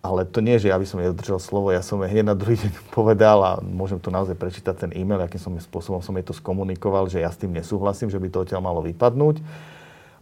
Ale 0.03 0.27
to 0.27 0.43
nie, 0.43 0.59
že 0.59 0.67
ja 0.67 0.75
by 0.75 0.83
som 0.83 0.99
nedodržal 0.99 1.39
slovo, 1.39 1.71
ja 1.71 1.79
som 1.79 2.03
hneď 2.03 2.27
na 2.27 2.35
druhý 2.35 2.59
deň 2.63 2.71
povedal 2.91 3.39
a 3.39 3.51
môžem 3.63 3.99
tu 3.99 4.11
naozaj 4.11 4.35
prečítať 4.35 4.75
ten 4.75 4.91
e-mail, 4.91 5.23
akým 5.23 5.39
som 5.39 5.55
spôsobom 5.55 6.03
som 6.03 6.15
jej 6.19 6.27
to 6.27 6.35
skomunikoval, 6.35 7.07
že 7.07 7.23
ja 7.23 7.31
s 7.31 7.39
tým 7.39 7.55
nesúhlasím, 7.55 8.11
že 8.11 8.19
by 8.19 8.27
to 8.27 8.43
odtiaľ 8.43 8.61
malo 8.61 8.83
vypadnúť. 8.83 9.39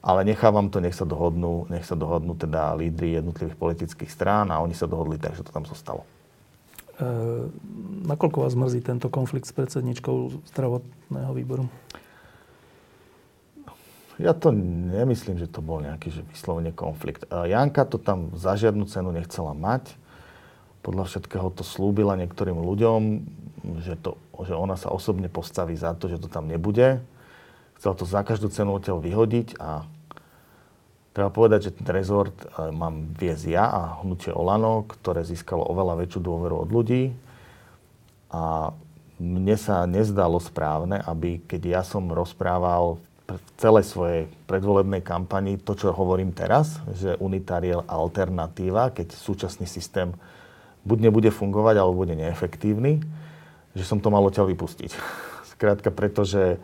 Ale 0.02 0.26
nechávam 0.26 0.66
to, 0.74 0.82
nech 0.82 0.98
sa 0.98 1.06
dohodnú, 1.06 1.70
nech 1.70 1.86
sa 1.86 1.94
dohodnú 1.94 2.34
teda 2.34 2.74
lídry 2.74 3.22
jednotlivých 3.22 3.54
politických 3.54 4.10
strán 4.10 4.50
a 4.50 4.58
oni 4.58 4.74
sa 4.74 4.90
dohodli 4.90 5.22
tak, 5.22 5.38
že 5.38 5.46
to 5.46 5.54
tam 5.54 5.62
zostalo. 5.70 6.10
E, 6.98 7.06
nakoľko 8.10 8.42
vás 8.42 8.58
mrzí 8.58 8.82
tento 8.82 9.14
konflikt 9.14 9.46
s 9.46 9.54
predsedničkou 9.54 10.42
zdravotného 10.50 11.34
výboru? 11.38 11.70
Ja 14.20 14.36
to 14.36 14.52
nemyslím, 14.52 15.40
že 15.40 15.48
to 15.48 15.64
bol 15.64 15.80
nejaký 15.80 16.12
že 16.12 16.22
vyslovene 16.28 16.76
konflikt. 16.76 17.24
Janka 17.30 17.88
to 17.88 17.96
tam 17.96 18.36
za 18.36 18.60
žiadnu 18.60 18.90
cenu 18.92 19.16
nechcela 19.16 19.56
mať. 19.56 19.96
Podľa 20.82 21.08
všetkého 21.08 21.48
to 21.54 21.64
slúbila 21.64 22.18
niektorým 22.18 22.58
ľuďom, 22.58 23.02
že, 23.86 23.96
to, 24.02 24.18
že 24.42 24.58
ona 24.58 24.76
sa 24.76 24.90
osobne 24.90 25.30
postaví 25.30 25.78
za 25.78 25.94
to, 25.94 26.10
že 26.10 26.18
to 26.18 26.28
tam 26.28 26.50
nebude. 26.50 27.00
Chcela 27.78 27.94
to 27.94 28.06
za 28.06 28.22
každú 28.26 28.50
cenu 28.50 28.76
odtiaľ 28.76 29.00
vyhodiť 29.00 29.62
a 29.62 29.86
Treba 31.12 31.28
povedať, 31.28 31.60
že 31.68 31.76
ten 31.76 31.92
rezort 31.92 32.32
e, 32.32 32.72
mám 32.72 33.12
viesť 33.20 33.46
ja 33.52 33.68
a 33.68 33.82
hnutie 34.00 34.32
Olano, 34.32 34.88
ktoré 34.88 35.28
získalo 35.28 35.60
oveľa 35.68 36.00
väčšiu 36.00 36.24
dôveru 36.24 36.64
od 36.64 36.70
ľudí. 36.72 37.12
A 38.32 38.72
mne 39.20 39.56
sa 39.60 39.84
nezdalo 39.84 40.40
správne, 40.40 41.04
aby 41.04 41.44
keď 41.44 41.62
ja 41.68 41.82
som 41.84 42.08
rozprával 42.08 42.96
v 42.96 43.08
celej 43.60 43.86
svojej 43.88 44.22
predvolebnej 44.50 45.04
kampani 45.06 45.60
to, 45.62 45.78
čo 45.78 45.94
hovorím 45.94 46.34
teraz, 46.34 46.82
že 46.98 47.16
unitár 47.22 47.62
je 47.62 47.76
alternatíva, 47.76 48.92
keď 48.92 49.14
súčasný 49.14 49.70
systém 49.70 50.16
buď 50.82 51.12
nebude 51.12 51.30
fungovať, 51.30 51.76
alebo 51.78 52.04
bude 52.04 52.18
neefektívny, 52.18 53.04
že 53.78 53.84
som 53.86 54.02
to 54.02 54.10
mal 54.10 54.26
odtiaľ 54.26 54.50
vypustiť. 54.50 54.92
Skrátka, 55.54 55.94
pretože 55.94 56.58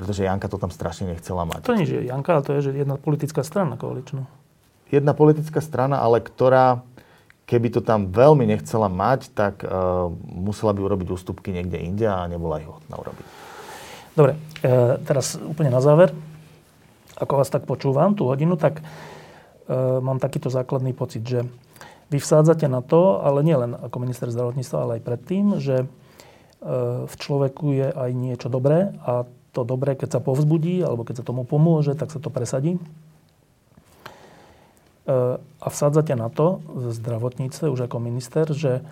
pretože 0.00 0.24
Janka 0.24 0.48
to 0.48 0.56
tam 0.56 0.72
strašne 0.72 1.12
nechcela 1.12 1.44
mať. 1.44 1.68
To 1.68 1.76
nie 1.76 1.84
je 1.84 2.08
Janka, 2.08 2.40
ale 2.40 2.40
to 2.40 2.56
je 2.56 2.72
že 2.72 2.80
jedna 2.88 2.96
politická 2.96 3.44
strana 3.44 3.76
koaličná. 3.76 4.24
Jedna 4.88 5.12
politická 5.12 5.60
strana, 5.60 6.00
ale 6.00 6.24
ktorá, 6.24 6.80
keby 7.44 7.68
to 7.68 7.84
tam 7.84 8.08
veľmi 8.08 8.48
nechcela 8.48 8.88
mať, 8.88 9.28
tak 9.36 9.60
uh, 9.60 10.08
musela 10.24 10.72
by 10.72 10.80
urobiť 10.80 11.08
ústupky 11.12 11.52
niekde 11.52 11.76
inde 11.76 12.08
a 12.08 12.24
nebola 12.32 12.64
ich 12.64 12.70
hodná 12.70 12.96
urobiť. 12.96 13.26
Dobre, 14.18 14.34
e, 14.62 14.98
teraz 15.06 15.38
úplne 15.38 15.70
na 15.70 15.78
záver. 15.78 16.10
Ako 17.20 17.38
vás 17.38 17.52
tak 17.52 17.68
počúvam 17.68 18.16
tú 18.16 18.26
hodinu, 18.26 18.58
tak 18.58 18.80
e, 18.80 18.82
mám 20.02 20.18
takýto 20.18 20.50
základný 20.50 20.90
pocit, 20.96 21.22
že 21.22 21.46
vy 22.10 22.18
vsádzate 22.18 22.66
na 22.66 22.82
to, 22.82 23.22
ale 23.22 23.46
nie 23.46 23.54
len 23.54 23.78
ako 23.78 24.02
minister 24.02 24.26
zdravotníctva, 24.26 24.78
ale 24.82 24.92
aj 24.98 25.06
predtým, 25.06 25.44
že 25.62 25.76
e, 25.82 25.86
v 27.06 27.14
človeku 27.14 27.70
je 27.70 27.88
aj 27.94 28.10
niečo 28.10 28.50
dobré 28.50 28.90
a 29.06 29.30
to 29.54 29.62
dobré, 29.62 29.94
keď 29.94 30.18
sa 30.18 30.20
povzbudí, 30.22 30.82
alebo 30.82 31.06
keď 31.06 31.22
sa 31.22 31.24
tomu 31.26 31.42
pomôže, 31.46 31.94
tak 31.94 32.10
sa 32.10 32.18
to 32.18 32.30
presadí. 32.34 32.78
E, 32.78 32.82
a 35.38 35.66
vsádzate 35.70 36.18
na 36.18 36.26
to 36.34 36.58
v 36.66 36.90
zdravotníctve 36.90 37.70
už 37.70 37.86
ako 37.86 38.02
minister, 38.02 38.46
že 38.50 38.82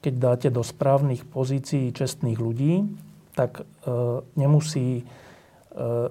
keď 0.00 0.14
dáte 0.16 0.48
do 0.54 0.62
správnych 0.62 1.26
pozícií 1.26 1.90
čestných 1.90 2.38
ľudí, 2.38 2.86
tak 3.36 3.62
e, 3.62 3.64
nemusí 4.36 5.00
e, 5.00 5.04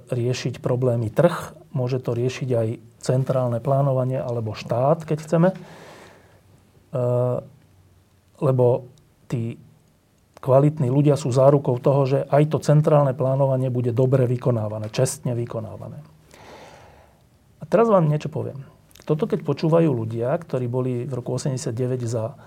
riešiť 0.07 0.63
problémy 0.63 1.11
trh, 1.11 1.55
môže 1.75 1.99
to 2.01 2.17
riešiť 2.17 2.49
aj 2.51 2.67
centrálne 2.99 3.59
plánovanie 3.63 4.19
alebo 4.19 4.57
štát, 4.57 5.07
keď 5.07 5.17
chceme. 5.23 5.49
Lebo 8.41 8.89
tí 9.29 9.61
kvalitní 10.39 10.87
ľudia 10.87 11.19
sú 11.19 11.29
zárukou 11.29 11.77
toho, 11.79 12.07
že 12.07 12.19
aj 12.31 12.43
to 12.55 12.57
centrálne 12.63 13.11
plánovanie 13.11 13.67
bude 13.67 13.91
dobre 13.91 14.23
vykonávané, 14.25 14.87
čestne 14.89 15.35
vykonávané. 15.35 15.99
A 17.59 17.63
teraz 17.67 17.91
vám 17.91 18.07
niečo 18.07 18.31
poviem. 18.31 18.63
Toto 19.03 19.27
keď 19.27 19.43
počúvajú 19.43 19.91
ľudia, 19.91 20.31
ktorí 20.39 20.65
boli 20.71 21.03
v 21.03 21.13
roku 21.13 21.35
89 21.35 21.75
za 22.07 22.39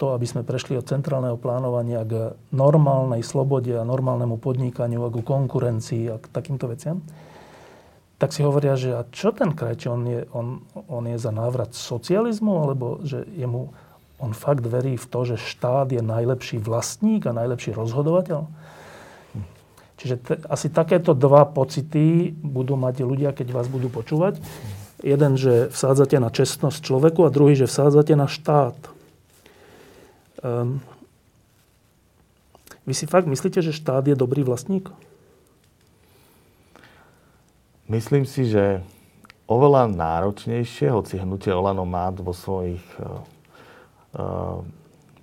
to, 0.00 0.16
aby 0.16 0.24
sme 0.24 0.48
prešli 0.48 0.80
od 0.80 0.88
centrálneho 0.88 1.36
plánovania 1.36 2.08
k 2.08 2.32
normálnej 2.56 3.20
slobode 3.20 3.76
a 3.76 3.84
normálnemu 3.84 4.40
podnikaniu 4.40 5.04
a 5.04 5.12
k 5.12 5.20
konkurencii 5.20 6.08
a 6.08 6.16
k 6.16 6.24
takýmto 6.32 6.72
veciam, 6.72 7.04
tak 8.16 8.32
si 8.32 8.40
hovoria, 8.40 8.80
že 8.80 8.96
a 8.96 9.04
čo 9.12 9.36
ten 9.36 9.52
krajči, 9.52 9.92
on 9.92 10.02
je, 10.08 10.20
on, 10.32 10.64
on 10.88 11.04
je 11.04 11.20
za 11.20 11.32
návrat 11.32 11.76
socializmu, 11.76 12.52
alebo 12.64 13.04
že 13.04 13.28
jemu 13.36 13.72
on 14.20 14.32
fakt 14.36 14.64
verí 14.64 15.00
v 15.00 15.06
to, 15.08 15.20
že 15.24 15.36
štát 15.40 15.88
je 15.92 16.04
najlepší 16.04 16.60
vlastník 16.60 17.24
a 17.28 17.36
najlepší 17.36 17.72
rozhodovateľ? 17.72 18.44
Čiže 20.00 20.16
te, 20.16 20.34
asi 20.48 20.72
takéto 20.72 21.12
dva 21.12 21.44
pocity 21.44 22.32
budú 22.32 22.76
mať 22.76 23.04
ľudia, 23.04 23.36
keď 23.36 23.52
vás 23.52 23.68
budú 23.68 23.92
počúvať. 23.92 24.40
Jeden, 25.00 25.40
že 25.40 25.72
vsádzate 25.72 26.20
na 26.20 26.28
čestnosť 26.28 26.80
človeku 26.80 27.24
a 27.24 27.32
druhý, 27.32 27.56
že 27.56 27.68
vsádzate 27.68 28.16
na 28.16 28.28
štát. 28.28 28.76
Um, 30.40 30.80
vy 32.88 32.96
si 32.96 33.04
fakt 33.04 33.28
myslíte, 33.28 33.60
že 33.60 33.76
štát 33.76 34.08
je 34.08 34.16
dobrý 34.16 34.40
vlastník? 34.40 34.88
Myslím 37.90 38.24
si, 38.24 38.48
že 38.48 38.80
oveľa 39.44 39.90
náročnejšie, 39.90 40.88
hoci 40.94 41.20
hnutie 41.20 41.52
Olano 41.52 41.84
má 41.84 42.08
vo 42.14 42.32
svojich, 42.32 42.82
uh, 44.16 44.64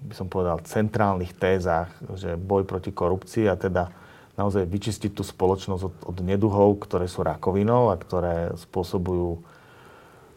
by 0.03 0.13
som 0.13 0.29
povedal, 0.29 0.61
centrálnych 0.61 1.33
tézach, 1.33 1.89
že 2.13 2.37
boj 2.37 2.67
proti 2.67 2.93
korupcii 2.93 3.49
a 3.49 3.57
teda 3.57 3.89
naozaj 4.37 4.69
vyčistiť 4.69 5.17
tú 5.17 5.25
spoločnosť 5.25 5.83
od, 5.83 5.95
od 6.13 6.17
neduhov, 6.21 6.77
ktoré 6.85 7.09
sú 7.09 7.25
rakovinou 7.25 7.89
a 7.89 7.97
ktoré 7.97 8.53
spôsobujú 8.53 9.41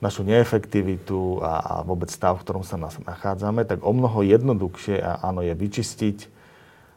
našu 0.01 0.25
neefektivitu 0.25 1.45
a, 1.45 1.61
a 1.61 1.75
vôbec 1.85 2.09
stav, 2.09 2.41
v 2.41 2.45
ktorom 2.45 2.65
sa 2.65 2.81
nachádzame, 2.81 3.69
tak 3.69 3.85
o 3.85 3.93
mnoho 3.93 4.25
jednoduchšie 4.25 4.97
a 5.01 5.21
áno, 5.29 5.45
je 5.45 5.53
vyčistiť 5.53 6.19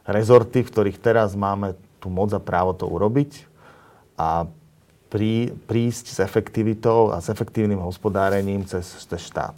rezorty, 0.08 0.64
v 0.64 0.70
ktorých 0.72 0.98
teraz 1.00 1.36
máme 1.36 1.76
tú 2.00 2.08
moc 2.08 2.32
a 2.32 2.40
právo 2.40 2.72
to 2.72 2.88
urobiť 2.88 3.44
a 4.16 4.48
prí, 5.12 5.52
prísť 5.68 6.16
s 6.16 6.18
efektivitou 6.20 7.12
a 7.12 7.20
s 7.20 7.28
efektívnym 7.28 7.80
hospodárením 7.80 8.64
cez, 8.64 8.88
cez 9.04 9.20
štát. 9.20 9.56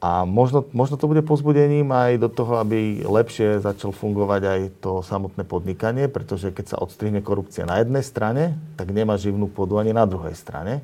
A 0.00 0.24
možno, 0.24 0.64
možno 0.72 0.96
to 0.96 1.04
bude 1.04 1.20
pozbudením 1.20 1.92
aj 1.92 2.16
do 2.16 2.32
toho, 2.32 2.56
aby 2.56 3.04
lepšie 3.04 3.60
začal 3.60 3.92
fungovať 3.92 4.42
aj 4.48 4.60
to 4.80 5.04
samotné 5.04 5.44
podnikanie, 5.44 6.08
pretože 6.08 6.48
keď 6.56 6.72
sa 6.72 6.80
odstrihne 6.80 7.20
korupcia 7.20 7.68
na 7.68 7.84
jednej 7.84 8.00
strane, 8.00 8.56
tak 8.80 8.96
nemá 8.96 9.20
živnú 9.20 9.44
pôdu 9.44 9.76
ani 9.76 9.92
na 9.92 10.08
druhej 10.08 10.32
strane 10.32 10.80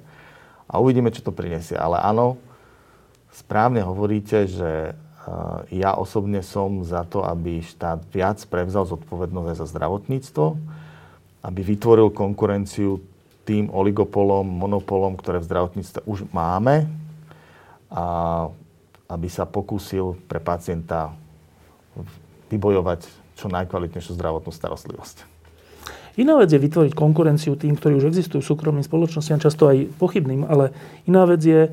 a 0.67 0.83
uvidíme, 0.83 1.15
čo 1.15 1.23
to 1.23 1.35
prinesie. 1.35 1.79
Ale 1.79 2.03
áno, 2.03 2.39
správne 3.31 3.83
hovoríte, 3.87 4.51
že 4.51 4.95
ja 5.75 5.99
osobne 5.99 6.39
som 6.47 6.87
za 6.87 7.03
to, 7.03 7.27
aby 7.27 7.59
štát 7.59 8.07
viac 8.15 8.39
prevzal 8.47 8.87
zodpovednosť 8.87 9.59
za 9.59 9.67
zdravotníctvo, 9.67 10.47
aby 11.43 11.61
vytvoril 11.63 12.15
konkurenciu 12.15 13.03
tým 13.47 13.71
oligopolom, 13.71 14.47
monopolom, 14.47 15.15
ktoré 15.19 15.39
v 15.43 15.49
zdravotníctve 15.51 16.01
už 16.07 16.27
máme 16.31 16.87
a 17.91 18.05
aby 19.07 19.29
sa 19.31 19.47
pokúsil 19.47 20.19
pre 20.27 20.43
pacienta 20.43 21.15
vybojovať 22.51 23.07
čo 23.39 23.47
najkvalitnejšiu 23.47 24.19
zdravotnú 24.19 24.51
starostlivosť. 24.51 25.36
Iná 26.17 26.41
vec 26.41 26.49
je 26.49 26.57
vytvoriť 26.57 26.97
konkurenciu 26.97 27.61
tým, 27.61 27.77
ktorí 27.77 28.01
už 28.01 28.09
existujú 28.09 28.41
súkromným 28.41 28.85
spoločnostiam, 28.85 29.37
často 29.37 29.69
aj 29.69 29.93
pochybným, 30.01 30.49
ale 30.49 30.73
iná 31.05 31.29
vec 31.29 31.45
je 31.45 31.69
e, 31.69 31.71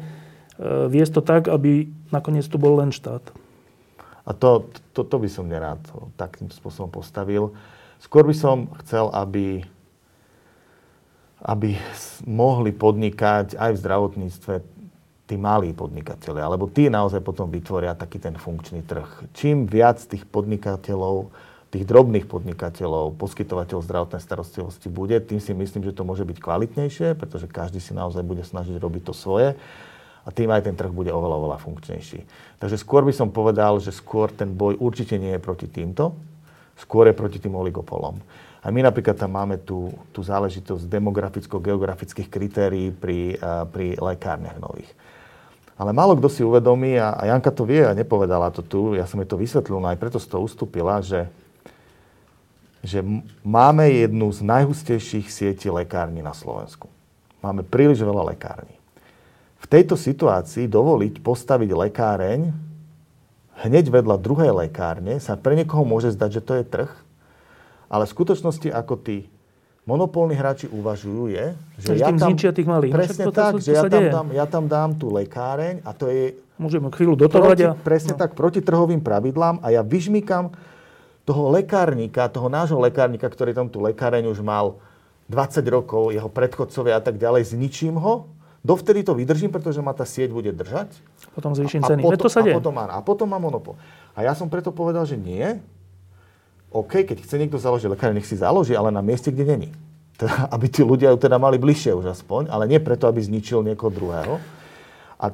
viesť 0.92 1.20
to 1.20 1.22
tak, 1.24 1.44
aby 1.48 1.88
nakoniec 2.12 2.44
tu 2.44 2.60
bol 2.60 2.76
len 2.84 2.92
štát. 2.92 3.24
A 4.24 4.32
to, 4.36 4.68
to, 4.92 5.08
to 5.08 5.16
by 5.20 5.30
som 5.32 5.48
nerád 5.48 5.80
takým 6.20 6.52
spôsobom 6.52 6.92
postavil. 6.92 7.56
Skôr 8.04 8.28
by 8.28 8.36
som 8.36 8.68
chcel, 8.84 9.08
aby, 9.16 9.64
aby 11.44 11.80
mohli 12.28 12.76
podnikať 12.76 13.56
aj 13.56 13.72
v 13.76 13.82
zdravotníctve 13.84 14.54
tí 15.24 15.36
malí 15.40 15.72
podnikatelia, 15.72 16.44
alebo 16.44 16.68
tí 16.68 16.92
naozaj 16.92 17.24
potom 17.24 17.48
vytvoria 17.48 17.96
taký 17.96 18.20
ten 18.20 18.36
funkčný 18.36 18.84
trh. 18.84 19.32
Čím 19.32 19.72
viac 19.72 20.04
tých 20.04 20.28
podnikateľov 20.28 21.32
tých 21.74 21.90
drobných 21.90 22.30
podnikateľov, 22.30 23.18
poskytovateľov 23.18 23.82
zdravotnej 23.82 24.22
starostlivosti 24.22 24.94
bude, 24.94 25.18
tým 25.18 25.42
si 25.42 25.58
myslím, 25.58 25.90
že 25.90 25.98
to 25.98 26.06
môže 26.06 26.22
byť 26.22 26.38
kvalitnejšie, 26.38 27.18
pretože 27.18 27.50
každý 27.50 27.82
si 27.82 27.98
naozaj 27.98 28.22
bude 28.22 28.46
snažiť 28.46 28.78
robiť 28.78 29.10
to 29.10 29.14
svoje 29.18 29.58
a 30.24 30.30
tým 30.30 30.54
aj 30.54 30.70
ten 30.70 30.78
trh 30.78 30.94
bude 30.94 31.10
oveľa, 31.10 31.36
oveľa 31.42 31.58
funkčnejší. 31.66 32.30
Takže 32.62 32.78
skôr 32.78 33.02
by 33.02 33.12
som 33.18 33.34
povedal, 33.34 33.82
že 33.82 33.90
skôr 33.90 34.30
ten 34.30 34.54
boj 34.54 34.78
určite 34.78 35.18
nie 35.18 35.34
je 35.34 35.42
proti 35.42 35.66
týmto, 35.66 36.14
skôr 36.78 37.10
je 37.10 37.18
proti 37.18 37.42
tým 37.42 37.58
oligopolom. 37.58 38.22
A 38.64 38.72
my 38.72 38.86
napríklad 38.86 39.18
tam 39.18 39.34
máme 39.34 39.60
tú, 39.60 39.92
tú 40.14 40.24
záležitosť 40.24 40.88
demograficko-geografických 40.88 42.30
kritérií 42.30 42.94
pri, 42.94 43.36
pri 43.74 43.98
lekárniach 43.98 44.62
nových. 44.62 44.88
Ale 45.74 45.90
málo 45.90 46.16
kto 46.16 46.30
si 46.30 46.46
uvedomí, 46.46 47.02
a, 47.02 47.18
a 47.18 47.34
Janka 47.34 47.50
to 47.50 47.66
vie 47.66 47.82
a 47.82 47.98
nepovedala 47.98 48.54
to 48.54 48.62
tu, 48.62 48.94
ja 48.94 49.10
som 49.10 49.18
jej 49.20 49.28
to 49.28 49.42
vysvetlil, 49.42 49.82
no 49.82 49.90
aj 49.90 49.98
preto 50.00 50.22
z 50.22 50.30
toho 50.30 50.46
ustúpila, 50.46 51.02
že 51.02 51.28
že 52.84 53.00
máme 53.48 53.88
jednu 53.88 54.28
z 54.36 54.44
najhustejších 54.44 55.32
sietí 55.32 55.72
lekární 55.72 56.20
na 56.20 56.36
Slovensku. 56.36 56.92
Máme 57.40 57.64
príliš 57.64 58.04
veľa 58.04 58.36
lekární. 58.36 58.76
V 59.64 59.66
tejto 59.72 59.96
situácii 59.96 60.68
dovoliť 60.68 61.24
postaviť 61.24 61.72
lekáreň 61.72 62.52
hneď 63.64 63.86
vedľa 63.88 64.20
druhej 64.20 64.52
lekárne 64.52 65.16
sa 65.24 65.40
pre 65.40 65.56
niekoho 65.56 65.88
môže 65.88 66.12
zdať, 66.12 66.30
že 66.40 66.42
to 66.44 66.54
je 66.60 66.64
trh, 66.68 66.92
ale 67.88 68.04
v 68.04 68.14
skutočnosti, 68.14 68.68
ako 68.68 69.00
tí 69.00 69.32
monopolní 69.88 70.36
hráči 70.36 70.68
uvažujú, 70.68 71.32
je, 71.32 71.46
že 71.80 71.94
ja 72.00 72.12
tam, 72.12 72.36
tých 72.36 72.68
malých. 72.68 72.92
Presne 72.92 73.26
tak, 73.32 73.64
že 73.64 73.72
ja 73.72 73.88
tam, 73.88 74.04
dám, 74.04 74.28
ja 74.36 74.46
tam 74.48 74.64
dám 74.68 74.92
tú 75.00 75.08
lekáreň 75.12 75.84
a 75.88 75.96
to 75.96 76.12
je 76.12 76.36
Môžeme 76.54 76.94
chvíľu 76.94 77.18
dotovať 77.18 77.58
a... 77.66 77.70
Presne 77.74 78.14
no. 78.14 78.20
tak, 78.22 78.38
proti 78.38 78.62
trhovým 78.62 79.02
pravidlám 79.02 79.66
a 79.66 79.74
ja 79.74 79.82
vyžmýkam 79.82 80.54
toho 81.24 81.52
lekárnika, 81.52 82.28
toho 82.28 82.52
nášho 82.52 82.80
lekárnika, 82.80 83.28
ktorý 83.28 83.56
tam 83.56 83.72
tú 83.72 83.80
lekáreň 83.80 84.28
už 84.28 84.44
mal 84.44 84.80
20 85.32 85.64
rokov, 85.72 86.12
jeho 86.12 86.28
predchodcovia 86.28 87.00
a 87.00 87.04
tak 87.04 87.16
ďalej, 87.16 87.56
zničím 87.56 87.96
ho, 87.96 88.28
dovtedy 88.64 89.08
to 89.08 89.16
vydržím, 89.16 89.52
pretože 89.52 89.80
ma 89.80 89.96
tá 89.96 90.04
sieť 90.04 90.36
bude 90.36 90.52
držať. 90.52 90.92
Potom 91.32 91.56
zvýšim 91.56 91.84
ceny. 91.84 92.04
A 92.04 92.06
potom, 92.06 92.28
to 92.28 92.32
sa 92.32 92.44
deje. 92.44 92.56
A 92.56 92.60
potom, 92.60 92.76
a 92.76 93.00
potom 93.00 93.28
má 93.28 93.40
monopol. 93.40 93.80
A 94.14 94.28
ja 94.28 94.36
som 94.36 94.52
preto 94.52 94.76
povedal, 94.76 95.08
že 95.08 95.16
nie. 95.16 95.60
OK, 96.74 97.08
keď 97.08 97.24
chce 97.24 97.36
niekto 97.40 97.56
založiť 97.56 97.88
lekáreň, 97.88 98.20
nech 98.20 98.28
si 98.28 98.36
založí, 98.36 98.76
ale 98.76 98.92
na 98.92 99.00
mieste, 99.00 99.32
kde 99.32 99.48
není. 99.48 99.70
Teda, 100.20 100.46
aby 100.56 100.68
tí 100.68 100.84
ľudia 100.84 101.16
ju 101.16 101.18
teda 101.24 101.40
mali 101.40 101.56
bližšie 101.56 101.96
už 101.96 102.12
aspoň, 102.20 102.52
ale 102.52 102.68
nie 102.68 102.84
preto, 102.84 103.08
aby 103.08 103.24
zničil 103.24 103.64
niekoho 103.64 103.90
druhého. 103.90 104.44
A 105.18 105.32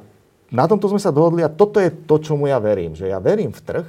na 0.54 0.64
tomto 0.70 0.86
sme 0.86 1.02
sa 1.02 1.10
dohodli 1.10 1.42
a 1.42 1.50
toto 1.50 1.82
je 1.82 1.90
to, 1.90 2.22
čomu 2.22 2.46
ja 2.46 2.62
verím. 2.62 2.94
Že 2.94 3.10
ja 3.10 3.18
verím 3.18 3.50
v 3.50 3.60
trh, 3.60 3.86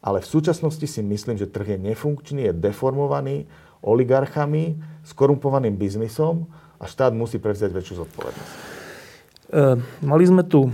ale 0.00 0.24
v 0.24 0.30
súčasnosti 0.32 0.84
si 0.88 1.00
myslím, 1.04 1.36
že 1.36 1.48
trh 1.48 1.76
je 1.76 1.78
nefunkčný, 1.92 2.48
je 2.48 2.54
deformovaný 2.56 3.44
oligarchami, 3.80 4.76
skorumpovaným 5.04 5.76
biznisom 5.76 6.48
a 6.80 6.84
štát 6.88 7.12
musí 7.12 7.40
prevziať 7.40 7.72
väčšiu 7.72 7.94
zodpovednosť. 8.04 8.54
E, 9.50 9.76
mali 10.04 10.24
sme 10.24 10.44
tu 10.44 10.72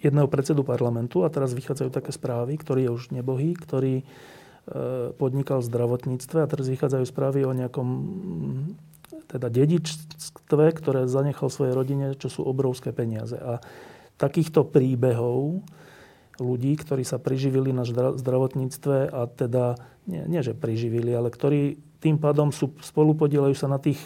jedného 0.00 0.28
predsedu 0.28 0.64
parlamentu 0.64 1.24
a 1.24 1.32
teraz 1.32 1.52
vychádzajú 1.52 1.92
také 1.92 2.12
správy, 2.12 2.56
ktorý 2.56 2.88
je 2.88 2.94
už 2.96 3.04
nebohý, 3.12 3.52
ktorý 3.52 4.00
e, 4.00 4.04
podnikal 5.16 5.60
v 5.60 5.68
zdravotníctve 5.68 6.38
a 6.40 6.50
teraz 6.50 6.66
vychádzajú 6.68 7.04
správy 7.04 7.44
o 7.44 7.52
nejakom 7.52 7.88
teda 9.30 9.46
dedičstve, 9.46 10.64
ktoré 10.74 11.06
zanechal 11.06 11.52
svojej 11.52 11.76
rodine, 11.76 12.18
čo 12.18 12.26
sú 12.26 12.40
obrovské 12.42 12.90
peniaze. 12.90 13.38
A 13.38 13.62
takýchto 14.18 14.66
príbehov 14.66 15.62
ľudí, 16.40 16.72
ktorí 16.80 17.04
sa 17.04 17.20
priživili 17.20 17.70
na 17.70 17.84
zdravotníctve 18.16 19.12
a 19.12 19.28
teda, 19.28 19.76
nie, 20.08 20.24
nie 20.24 20.40
že 20.40 20.56
priživili, 20.56 21.12
ale 21.12 21.28
ktorí 21.28 21.76
tým 22.00 22.16
pádom 22.16 22.48
sú, 22.50 22.72
spolupodielajú 22.80 23.52
sa 23.52 23.68
na 23.68 23.76
tých 23.76 24.00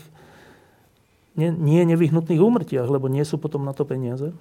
nie, 1.39 1.51
nie 1.51 1.83
nevyhnutných 1.87 2.43
úmrtiach, 2.43 2.87
lebo 2.87 3.11
nie 3.11 3.23
sú 3.27 3.39
potom 3.39 3.63
na 3.63 3.75
to 3.75 3.87
peniaze. 3.87 4.35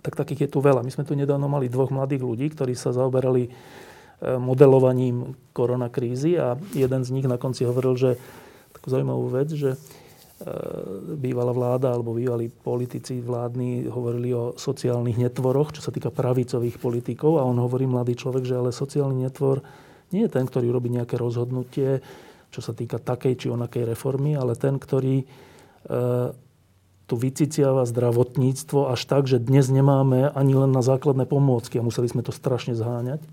Tak 0.00 0.16
takých 0.16 0.48
je 0.48 0.52
tu 0.56 0.58
veľa. 0.64 0.84
My 0.84 0.92
sme 0.92 1.04
tu 1.04 1.12
nedávno 1.12 1.48
mali 1.48 1.68
dvoch 1.68 1.92
mladých 1.92 2.24
ľudí, 2.24 2.46
ktorí 2.52 2.72
sa 2.72 2.92
zaoberali 2.92 3.48
e, 3.48 3.50
modelovaním 4.36 5.36
koronakrízy 5.52 6.36
a 6.40 6.56
jeden 6.72 7.04
z 7.04 7.12
nich 7.12 7.28
na 7.28 7.36
konci 7.36 7.64
hovoril, 7.68 7.96
že 7.96 8.10
takú 8.76 8.92
zaujímavú 8.92 9.28
vec, 9.32 9.52
že 9.52 9.76
bývalá 11.20 11.52
vláda 11.52 11.92
alebo 11.92 12.16
bývalí 12.16 12.48
politici 12.48 13.20
vládni 13.20 13.92
hovorili 13.92 14.32
o 14.32 14.56
sociálnych 14.56 15.20
netvoroch, 15.20 15.76
čo 15.76 15.84
sa 15.84 15.92
týka 15.92 16.08
pravicových 16.08 16.80
politikov 16.80 17.36
a 17.36 17.44
on 17.44 17.60
hovorí, 17.60 17.84
mladý 17.84 18.16
človek, 18.16 18.48
že 18.48 18.56
ale 18.56 18.72
sociálny 18.72 19.28
netvor 19.28 19.60
nie 20.16 20.24
je 20.24 20.32
ten, 20.32 20.48
ktorý 20.48 20.72
robí 20.72 20.88
nejaké 20.88 21.20
rozhodnutie, 21.20 22.00
čo 22.50 22.60
sa 22.64 22.72
týka 22.74 22.98
takej 22.98 23.36
či 23.36 23.46
onakej 23.52 23.94
reformy, 23.94 24.34
ale 24.34 24.58
ten, 24.58 24.80
ktorý 24.80 25.22
e, 25.22 25.26
tu 27.06 27.14
vyciciava 27.14 27.86
zdravotníctvo 27.86 28.90
až 28.90 29.00
tak, 29.06 29.30
že 29.30 29.38
dnes 29.38 29.70
nemáme 29.70 30.32
ani 30.34 30.54
len 30.56 30.72
na 30.72 30.82
základné 30.82 31.30
pomôcky 31.30 31.78
a 31.78 31.86
museli 31.86 32.10
sme 32.10 32.26
to 32.26 32.34
strašne 32.34 32.74
zháňať. 32.74 33.22
E, 33.22 33.28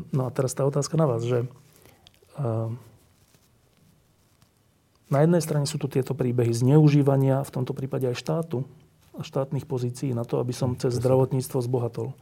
no 0.00 0.22
a 0.26 0.30
teraz 0.34 0.56
tá 0.58 0.66
otázka 0.66 0.98
na 0.98 1.06
vás, 1.06 1.22
že 1.22 1.44
e, 1.44 1.46
na 5.12 5.28
jednej 5.28 5.44
strane 5.44 5.68
sú 5.68 5.76
tu 5.76 5.92
tieto 5.92 6.16
príbehy 6.16 6.56
zneužívania, 6.56 7.44
v 7.44 7.52
tomto 7.52 7.76
prípade 7.76 8.08
aj 8.08 8.16
štátu 8.16 8.64
a 9.12 9.20
štátnych 9.20 9.68
pozícií 9.68 10.16
na 10.16 10.24
to, 10.24 10.40
aby 10.40 10.56
som 10.56 10.72
cez 10.72 10.96
zdravotníctvo 10.96 11.60
zbohatol. 11.60 12.16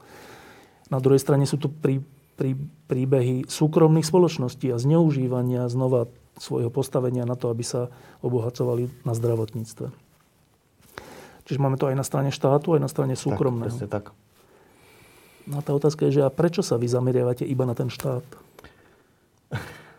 Na 0.90 0.98
druhej 0.98 1.22
strane 1.22 1.46
sú 1.46 1.54
tu 1.54 1.70
prí, 1.70 2.02
prí, 2.34 2.58
príbehy 2.90 3.46
súkromných 3.46 4.02
spoločností 4.02 4.74
a 4.74 4.82
zneužívania 4.82 5.70
znova 5.70 6.10
svojho 6.34 6.74
postavenia 6.74 7.22
na 7.22 7.38
to, 7.38 7.46
aby 7.46 7.62
sa 7.62 7.94
obohacovali 8.26 8.90
na 9.06 9.14
zdravotníctve. 9.14 9.94
Čiže 11.46 11.62
máme 11.62 11.78
to 11.78 11.86
aj 11.90 11.96
na 11.98 12.06
strane 12.06 12.34
štátu, 12.34 12.74
aj 12.74 12.82
na 12.82 12.90
strane 12.90 13.14
súkromného. 13.14 13.70
Tak, 13.86 13.90
tak. 13.90 14.04
No 15.46 15.58
a 15.58 15.62
tá 15.62 15.74
otázka 15.74 16.10
je, 16.10 16.22
že 16.22 16.26
a 16.26 16.30
prečo 16.30 16.62
sa 16.62 16.74
vy 16.74 16.90
zameriavate 16.90 17.46
iba 17.46 17.62
na 17.66 17.74
ten 17.78 17.86
štát? 17.86 18.26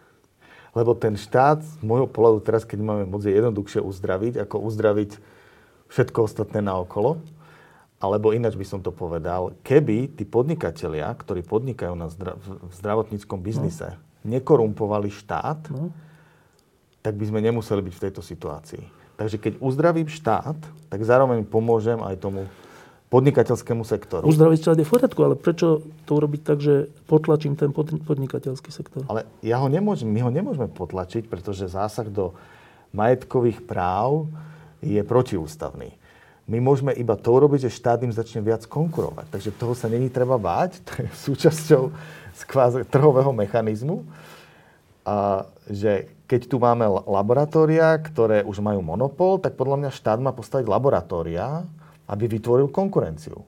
Lebo 0.72 0.96
ten 0.96 1.20
štát, 1.20 1.60
z 1.60 1.84
môjho 1.84 2.08
pohľadu 2.08 2.40
teraz, 2.44 2.64
keď 2.64 2.80
máme 2.80 3.04
moc, 3.04 3.28
je 3.28 3.36
jednoduchšie 3.36 3.84
uzdraviť, 3.84 4.40
ako 4.40 4.56
uzdraviť 4.64 5.12
všetko 5.92 6.20
ostatné 6.24 6.64
naokolo. 6.64 7.20
Alebo 8.02 8.34
ináč 8.34 8.58
by 8.58 8.66
som 8.66 8.80
to 8.82 8.90
povedal, 8.90 9.54
keby 9.62 10.10
tí 10.16 10.26
podnikatelia, 10.26 11.12
ktorí 11.14 11.46
podnikajú 11.46 11.94
na 11.94 12.10
zdra- 12.10 12.40
v 12.42 12.74
zdravotníckom 12.74 13.38
biznise, 13.44 13.94
no. 13.94 14.00
nekorumpovali 14.26 15.12
štát, 15.12 15.70
no. 15.70 15.94
tak 17.06 17.14
by 17.20 17.26
sme 17.30 17.44
nemuseli 17.44 17.84
byť 17.86 17.94
v 17.94 18.04
tejto 18.10 18.22
situácii. 18.26 18.84
Takže 19.22 19.38
keď 19.38 19.54
uzdravím 19.62 20.10
štát, 20.10 20.58
tak 20.90 21.00
zároveň 21.06 21.46
pomôžem 21.46 22.02
aj 22.02 22.18
tomu 22.18 22.50
podnikateľskému 23.12 23.84
sektoru. 23.84 24.24
Uzdraviť 24.24 24.60
štát 24.64 24.80
je 24.80 24.88
v 24.88 24.94
poriadku, 24.96 25.20
ale 25.20 25.36
prečo 25.36 25.84
to 26.08 26.12
urobiť 26.16 26.42
tak, 26.48 26.64
že 26.64 26.88
potlačím 27.12 27.60
ten 27.60 27.76
podnikateľský 27.76 28.72
sektor? 28.72 29.04
Ale 29.12 29.28
ja 29.44 29.60
ho 29.60 29.68
nemôžem, 29.68 30.08
my 30.08 30.24
ho 30.24 30.32
nemôžeme 30.32 30.72
potlačiť, 30.72 31.28
pretože 31.28 31.68
zásah 31.68 32.08
do 32.08 32.32
majetkových 32.96 33.68
práv 33.68 34.32
je 34.80 35.04
protiústavný. 35.04 35.92
My 36.48 36.64
môžeme 36.64 36.96
iba 36.96 37.20
to 37.20 37.36
urobiť, 37.36 37.68
že 37.68 37.76
štát 37.76 38.00
im 38.08 38.16
začne 38.16 38.40
viac 38.40 38.64
konkurovať. 38.64 39.28
Takže 39.28 39.60
toho 39.60 39.76
sa 39.76 39.92
není 39.92 40.08
treba 40.08 40.40
báť. 40.40 40.80
To 40.88 40.92
je 41.04 41.08
súčasťou 41.12 41.84
trhového 42.88 43.36
mechanizmu. 43.36 44.08
A 45.04 45.46
že 45.68 46.08
keď 46.32 46.48
tu 46.48 46.64
máme 46.64 46.88
laboratória, 47.08 47.92
ktoré 48.00 48.48
už 48.48 48.64
majú 48.64 48.80
monopol, 48.80 49.36
tak 49.36 49.60
podľa 49.60 49.84
mňa 49.84 49.92
štát 50.00 50.20
má 50.24 50.32
postaviť 50.32 50.64
laboratória, 50.64 51.68
aby 52.08 52.26
vytvoril 52.26 52.72
konkurenciu. 52.72 53.44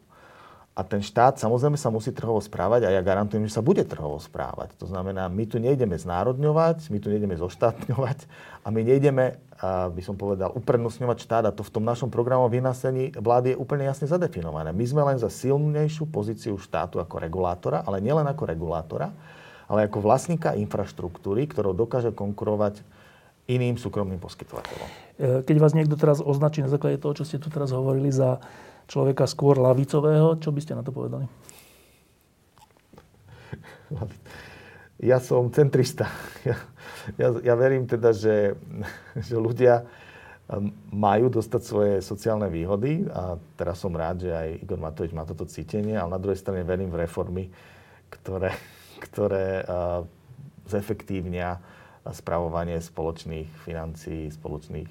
A 0.73 0.81
ten 0.81 1.05
štát 1.05 1.37
samozrejme 1.37 1.77
sa 1.77 1.93
musí 1.93 2.09
trhovo 2.09 2.41
správať 2.41 2.89
a 2.89 2.93
ja 2.97 3.05
garantujem, 3.05 3.45
že 3.45 3.53
sa 3.53 3.61
bude 3.61 3.85
trhovo 3.85 4.17
správať. 4.17 4.73
To 4.81 4.89
znamená, 4.89 5.29
my 5.29 5.45
tu 5.45 5.61
nejdeme 5.61 5.93
znárodňovať, 5.93 6.89
my 6.89 6.97
tu 6.97 7.13
nejdeme 7.13 7.37
zoštátňovať 7.37 8.25
a 8.65 8.73
my 8.73 8.81
nejdeme, 8.81 9.37
by 9.93 10.01
som 10.01 10.17
povedal, 10.17 10.49
uprednostňovať 10.57 11.17
štát 11.21 11.43
a 11.45 11.53
to 11.53 11.61
v 11.61 11.77
tom 11.77 11.85
našom 11.85 12.09
programovom 12.09 12.49
vyhlásení 12.49 13.13
vlády 13.13 13.53
je 13.53 13.61
úplne 13.61 13.85
jasne 13.85 14.09
zadefinované. 14.09 14.73
My 14.73 14.85
sme 14.89 15.05
len 15.05 15.21
za 15.21 15.29
silnejšiu 15.29 16.09
pozíciu 16.09 16.57
štátu 16.57 16.97
ako 16.97 17.21
regulátora, 17.21 17.85
ale 17.85 18.01
nielen 18.01 18.25
ako 18.25 18.49
regulátora, 18.49 19.13
ale 19.69 19.85
ako 19.85 20.01
vlastníka 20.01 20.57
infraštruktúry, 20.57 21.45
ktorou 21.53 21.77
dokáže 21.77 22.09
konkurovať 22.17 22.81
iným 23.47 23.75
súkromným 23.75 24.19
poskytovateľom. 24.23 24.89
E, 25.19 25.43
keď 25.43 25.55
vás 25.59 25.75
niekto 25.75 25.99
teraz 25.99 26.23
označí 26.23 26.63
na 26.63 26.71
základe 26.71 26.99
toho, 26.99 27.17
čo 27.17 27.27
ste 27.27 27.39
tu 27.39 27.51
teraz 27.51 27.75
hovorili, 27.75 28.07
za 28.07 28.39
človeka 28.87 29.27
skôr 29.27 29.59
lavicového, 29.59 30.39
čo 30.39 30.51
by 30.51 30.59
ste 30.63 30.77
na 30.79 30.83
to 30.83 30.91
povedali? 30.95 31.27
Ja 35.03 35.19
som 35.19 35.51
centrista. 35.51 36.07
Ja, 36.47 36.55
ja, 37.19 37.27
ja 37.51 37.55
verím 37.59 37.83
teda, 37.83 38.15
že, 38.15 38.55
že 39.27 39.35
ľudia 39.35 39.83
um, 40.47 40.71
majú 40.91 41.27
dostať 41.27 41.61
svoje 41.63 41.93
sociálne 41.99 42.47
výhody 42.47 43.03
a 43.11 43.35
teraz 43.59 43.83
som 43.83 43.91
rád, 43.91 44.23
že 44.27 44.31
aj 44.31 44.63
Igor 44.63 44.79
Matovič 44.79 45.11
má 45.11 45.27
toto 45.27 45.43
cítenie, 45.43 45.99
ale 45.99 46.15
na 46.15 46.21
druhej 46.23 46.39
strane 46.39 46.63
verím 46.63 46.87
v 46.87 47.03
reformy, 47.03 47.51
ktoré, 48.07 48.55
ktoré 49.03 49.67
uh, 49.67 50.07
zefektívnia 50.67 51.59
spravovanie 52.11 52.83
spoločných 52.83 53.47
financií, 53.63 54.27
spoločných, 54.27 54.89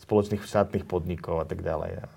spoločných 0.00 0.40
štátnych 0.40 0.88
podnikov 0.88 1.44
a 1.44 1.46
tak 1.48 1.60
ďalej. 1.60 2.08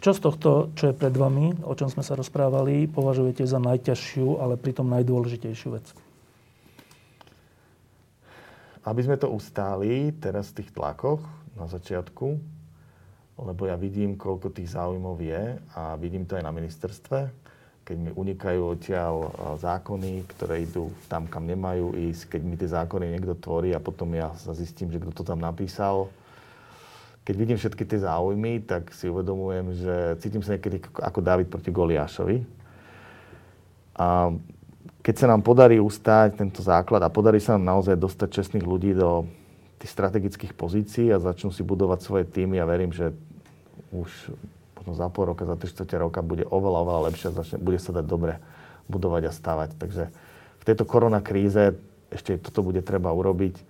Čo 0.00 0.14
z 0.14 0.20
tohto, 0.22 0.50
čo 0.78 0.94
je 0.94 0.94
pred 0.94 1.12
vami, 1.12 1.50
o 1.66 1.74
čom 1.74 1.90
sme 1.90 2.06
sa 2.06 2.14
rozprávali, 2.14 2.86
považujete 2.86 3.42
za 3.42 3.58
najťažšiu, 3.58 4.38
ale 4.38 4.54
pritom 4.54 4.86
najdôležitejšiu 4.86 5.68
vec? 5.74 5.86
Aby 8.86 9.00
sme 9.04 9.20
to 9.20 9.28
ustáli 9.28 10.14
teraz 10.16 10.54
v 10.54 10.62
tých 10.62 10.70
tlakoch 10.72 11.20
na 11.58 11.66
začiatku, 11.68 12.38
lebo 13.40 13.62
ja 13.66 13.76
vidím, 13.76 14.16
koľko 14.16 14.54
tých 14.54 14.72
záujmov 14.72 15.20
je 15.20 15.58
a 15.76 15.98
vidím 15.98 16.24
to 16.24 16.38
aj 16.38 16.44
na 16.46 16.52
ministerstve, 16.54 17.18
keď 17.90 17.98
mi 17.98 18.14
unikajú 18.14 18.78
odtiaľ 18.78 19.34
zákony, 19.58 20.22
ktoré 20.30 20.62
idú 20.62 20.94
tam, 21.10 21.26
kam 21.26 21.42
nemajú 21.42 21.98
ísť, 21.98 22.38
keď 22.38 22.40
mi 22.46 22.54
tie 22.54 22.70
zákony 22.70 23.18
niekto 23.18 23.34
tvorí 23.34 23.74
a 23.74 23.82
potom 23.82 24.14
ja 24.14 24.30
sa 24.38 24.54
zistím, 24.54 24.94
že 24.94 25.02
kto 25.02 25.10
to 25.10 25.26
tam 25.26 25.42
napísal. 25.42 26.06
Keď 27.26 27.34
vidím 27.34 27.58
všetky 27.58 27.82
tie 27.82 27.98
záujmy, 27.98 28.62
tak 28.62 28.94
si 28.94 29.10
uvedomujem, 29.10 29.74
že 29.74 29.94
cítim 30.22 30.38
sa 30.38 30.54
niekedy 30.54 30.86
ako 31.02 31.18
David 31.18 31.50
proti 31.50 31.74
Goliášovi. 31.74 32.46
A 33.98 34.38
keď 35.02 35.14
sa 35.18 35.26
nám 35.26 35.42
podarí 35.42 35.82
ustáť 35.82 36.38
tento 36.38 36.62
základ 36.62 37.02
a 37.02 37.10
podarí 37.10 37.42
sa 37.42 37.58
nám 37.58 37.74
naozaj 37.74 37.98
dostať 37.98 38.38
čestných 38.38 38.70
ľudí 38.70 38.94
do 38.94 39.26
tých 39.82 39.90
strategických 39.90 40.54
pozícií 40.54 41.10
a 41.10 41.18
začnú 41.18 41.50
si 41.50 41.66
budovať 41.66 42.06
svoje 42.06 42.22
týmy, 42.22 42.62
ja 42.62 42.70
verím, 42.70 42.94
že 42.94 43.10
už 43.90 44.30
potom 44.80 44.96
za 44.96 45.12
pol 45.12 45.28
roka, 45.28 45.44
za 45.44 45.60
3 45.60 45.68
čtvrte 45.68 45.96
roka 46.00 46.24
bude 46.24 46.48
oveľa, 46.48 46.78
oveľa 46.88 47.00
lepšie 47.12 47.28
a 47.36 47.60
bude 47.60 47.76
sa 47.76 47.92
dať 47.92 48.04
dobre 48.08 48.40
budovať 48.88 49.28
a 49.28 49.32
stavať. 49.36 49.70
Takže 49.76 50.08
v 50.56 50.64
tejto 50.64 50.88
korona 50.88 51.20
kríze 51.20 51.76
ešte 52.08 52.40
toto 52.40 52.64
bude 52.64 52.80
treba 52.80 53.12
urobiť. 53.12 53.60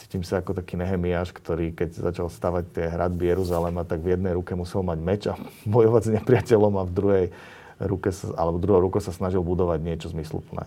Cítim 0.00 0.24
sa 0.24 0.40
ako 0.40 0.56
taký 0.56 0.80
Nehemiáš, 0.80 1.36
ktorý 1.36 1.76
keď 1.76 2.00
začal 2.08 2.32
stavať 2.32 2.64
tie 2.72 2.84
hradby 2.88 3.36
Jeruzalema, 3.36 3.84
tak 3.84 4.00
v 4.00 4.16
jednej 4.16 4.32
ruke 4.32 4.56
musel 4.56 4.80
mať 4.80 4.98
meč 5.04 5.22
a 5.28 5.36
bojovať 5.68 6.02
s 6.08 6.10
nepriateľom 6.16 6.74
a 6.80 6.88
v 6.88 6.92
druhej 6.96 7.24
ruke 7.76 8.08
alebo 8.32 8.56
druhou 8.56 8.80
rukou 8.88 9.04
sa 9.04 9.12
snažil 9.12 9.44
budovať 9.44 9.84
niečo 9.84 10.08
zmysluplné. 10.08 10.64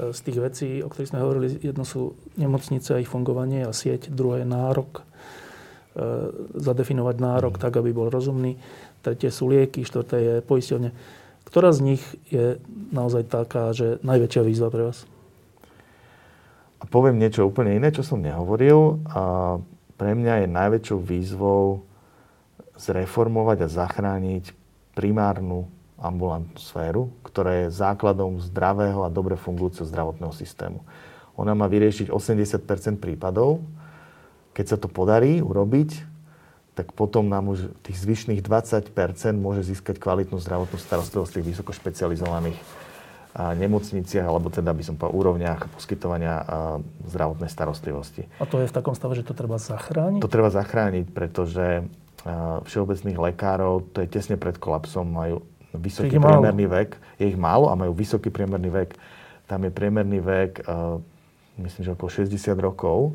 Z 0.00 0.20
tých 0.24 0.38
vecí, 0.40 0.68
o 0.80 0.88
ktorých 0.88 1.12
sme 1.12 1.20
hovorili, 1.20 1.60
jedno 1.60 1.84
sú 1.84 2.16
nemocnice 2.40 2.96
a 2.96 3.02
ich 3.04 3.10
fungovanie 3.12 3.68
a 3.68 3.76
sieť, 3.76 4.08
druhé 4.08 4.48
nárok 4.48 5.04
E, 5.04 5.09
zadefinovať 6.54 7.16
nárok 7.18 7.58
tak, 7.58 7.76
aby 7.76 7.90
bol 7.90 8.08
rozumný. 8.12 8.56
Tretie 9.02 9.32
sú 9.32 9.50
lieky, 9.50 9.82
štvrté 9.82 10.16
je 10.18 10.34
poisťovne. 10.44 10.90
Ktorá 11.48 11.74
z 11.74 11.80
nich 11.82 12.02
je 12.30 12.62
naozaj 12.94 13.26
taká, 13.26 13.74
že 13.74 13.98
najväčšia 14.06 14.42
výzva 14.46 14.70
pre 14.70 14.92
vás? 14.92 15.02
A 16.80 16.88
poviem 16.88 17.18
niečo 17.18 17.44
úplne 17.44 17.74
iné, 17.74 17.90
čo 17.90 18.06
som 18.06 18.22
nehovoril. 18.22 19.02
A 19.10 19.22
pre 19.98 20.14
mňa 20.14 20.46
je 20.46 20.48
najväčšou 20.48 20.98
výzvou 21.02 21.84
zreformovať 22.78 23.66
a 23.66 23.72
zachrániť 23.72 24.56
primárnu 24.96 25.68
ambulantnú 26.00 26.56
sféru, 26.56 27.12
ktorá 27.20 27.66
je 27.66 27.76
základom 27.76 28.40
zdravého 28.40 29.04
a 29.04 29.12
dobre 29.12 29.36
fungujúceho 29.36 29.84
zdravotného 29.84 30.32
systému. 30.32 30.80
Ona 31.36 31.52
má 31.52 31.68
vyriešiť 31.68 32.08
80% 32.08 32.96
prípadov, 32.96 33.60
keď 34.56 34.66
sa 34.66 34.76
to 34.76 34.90
podarí 34.90 35.38
urobiť, 35.42 36.06
tak 36.74 36.96
potom 36.96 37.28
nám 37.28 37.50
už 37.52 37.70
tých 37.84 37.98
zvyšných 38.00 38.40
20 38.40 38.90
môže 39.36 39.66
získať 39.66 40.00
kvalitnú 40.00 40.40
zdravotnú 40.40 40.80
starostlivosť 40.80 41.30
v 41.30 41.36
tých 41.36 41.48
vysokošpecializovaných 41.54 42.58
nemocniciach, 43.36 44.26
alebo 44.26 44.50
teda 44.50 44.74
by 44.74 44.82
som 44.82 44.98
povedal 44.98 45.14
úrovniach 45.14 45.70
poskytovania 45.70 46.42
zdravotnej 47.06 47.46
starostlivosti. 47.46 48.26
A 48.42 48.46
to 48.48 48.58
je 48.58 48.66
v 48.66 48.74
takom 48.74 48.96
stave, 48.98 49.14
že 49.14 49.22
to 49.22 49.38
treba 49.38 49.54
zachrániť? 49.54 50.18
To 50.18 50.30
treba 50.30 50.50
zachrániť, 50.50 51.06
pretože 51.14 51.86
všeobecných 52.66 53.18
lekárov, 53.18 53.86
to 53.94 54.02
je 54.02 54.08
tesne 54.10 54.34
pred 54.34 54.58
kolapsom, 54.58 55.06
majú 55.06 55.46
vysoký 55.70 56.18
priemerný 56.18 56.66
málo. 56.66 56.74
vek. 56.74 56.90
Je 57.22 57.26
ich 57.30 57.38
málo 57.38 57.70
a 57.70 57.78
majú 57.78 57.94
vysoký 57.94 58.34
priemerný 58.34 58.72
vek. 58.72 58.98
Tam 59.46 59.62
je 59.62 59.70
priemerný 59.70 60.18
vek, 60.18 60.66
myslím, 61.60 61.82
že 61.86 61.94
okolo 61.94 62.10
60 62.10 62.34
rokov 62.58 63.14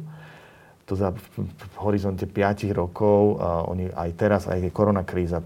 to 0.85 0.93
za 0.93 1.11
v, 1.11 1.49
horizonte 1.81 2.29
5 2.29 2.69
rokov, 2.71 3.41
a 3.41 3.65
oni 3.65 3.89
aj 3.89 4.09
teraz, 4.13 4.41
aj 4.45 4.61
je 4.61 4.69
korona 4.69 5.01
kríza, 5.01 5.41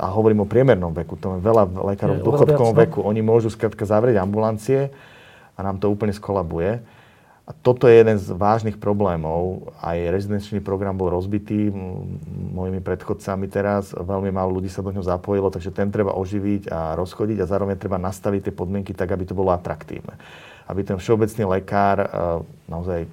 a 0.00 0.06
hovorím 0.08 0.46
o 0.46 0.48
priemernom 0.48 0.96
veku, 0.96 1.20
to 1.20 1.36
je 1.36 1.44
veľa 1.44 1.68
lekárov 1.92 2.22
v 2.22 2.24
dôchodkovom 2.24 2.72
no. 2.72 2.80
veku, 2.88 2.98
oni 3.04 3.20
môžu 3.20 3.52
skrátka 3.52 3.84
zavrieť 3.84 4.16
ambulancie 4.22 4.88
a 5.54 5.60
nám 5.60 5.76
to 5.76 5.92
úplne 5.92 6.14
skolabuje. 6.16 6.80
A 7.44 7.50
toto 7.50 7.90
je 7.90 7.98
jeden 7.98 8.14
z 8.14 8.30
vážnych 8.30 8.78
problémov. 8.78 9.74
Aj 9.82 9.98
rezidenčný 9.98 10.62
program 10.62 10.94
bol 10.94 11.10
rozbitý 11.10 11.66
mojimi 12.54 12.78
predchodcami 12.78 13.50
teraz. 13.50 13.90
Veľmi 13.90 14.30
málo 14.30 14.54
ľudí 14.54 14.70
sa 14.70 14.86
do 14.86 14.94
ňoho 14.94 15.02
zapojilo, 15.02 15.50
takže 15.50 15.74
ten 15.74 15.90
treba 15.90 16.14
oživiť 16.14 16.70
a 16.70 16.94
rozchodiť 16.94 17.42
a 17.42 17.50
zároveň 17.50 17.74
treba 17.74 17.98
nastaviť 17.98 18.46
tie 18.46 18.54
podmienky 18.54 18.94
tak, 18.94 19.10
aby 19.10 19.26
to 19.26 19.34
bolo 19.34 19.50
atraktívne. 19.50 20.14
Aby 20.70 20.86
ten 20.86 20.94
všeobecný 20.94 21.58
lekár 21.58 22.06
naozaj 22.70 23.10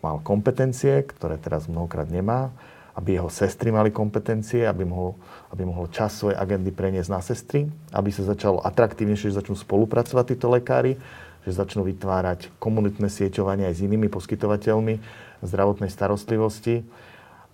mal 0.00 0.20
kompetencie, 0.24 1.04
ktoré 1.04 1.36
teraz 1.36 1.68
mnohokrát 1.68 2.08
nemá, 2.08 2.52
aby 2.96 3.16
jeho 3.16 3.30
sestry 3.30 3.70
mali 3.70 3.94
kompetencie, 3.94 4.66
aby 4.66 4.84
mohol, 4.84 5.14
aby 5.54 5.62
mohol 5.62 5.88
čas 5.88 6.16
svojej 6.18 6.36
agendy 6.36 6.74
preniesť 6.74 7.10
na 7.12 7.20
sestry, 7.22 7.70
aby 7.94 8.10
sa 8.10 8.26
začalo 8.26 8.60
atraktívnejšie, 8.60 9.30
že 9.30 9.40
začnú 9.40 9.56
spolupracovať 9.56 10.24
títo 10.34 10.50
lekári, 10.50 10.98
že 11.46 11.56
začnú 11.56 11.86
vytvárať 11.86 12.52
komunitné 12.60 13.08
sieťovanie 13.08 13.64
aj 13.70 13.80
s 13.80 13.84
inými 13.86 14.12
poskytovateľmi 14.12 15.00
zdravotnej 15.40 15.88
starostlivosti 15.88 16.84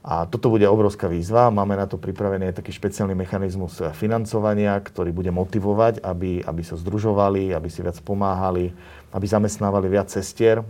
A 0.06 0.22
toto 0.22 0.54
bude 0.54 0.62
obrovská 0.70 1.10
výzva. 1.10 1.50
Máme 1.50 1.74
na 1.74 1.90
to 1.90 1.98
pripravený 1.98 2.54
aj 2.54 2.62
taký 2.62 2.70
špeciálny 2.70 3.18
mechanizmus 3.18 3.82
financovania, 3.98 4.78
ktorý 4.78 5.10
bude 5.10 5.34
motivovať, 5.34 5.98
aby, 5.98 6.46
aby 6.46 6.62
sa 6.62 6.78
združovali, 6.78 7.50
aby 7.50 7.66
si 7.66 7.82
viac 7.82 7.98
pomáhali, 8.06 8.70
aby 9.10 9.26
zamestnávali 9.26 9.90
viac 9.90 10.06
cestier. 10.06 10.62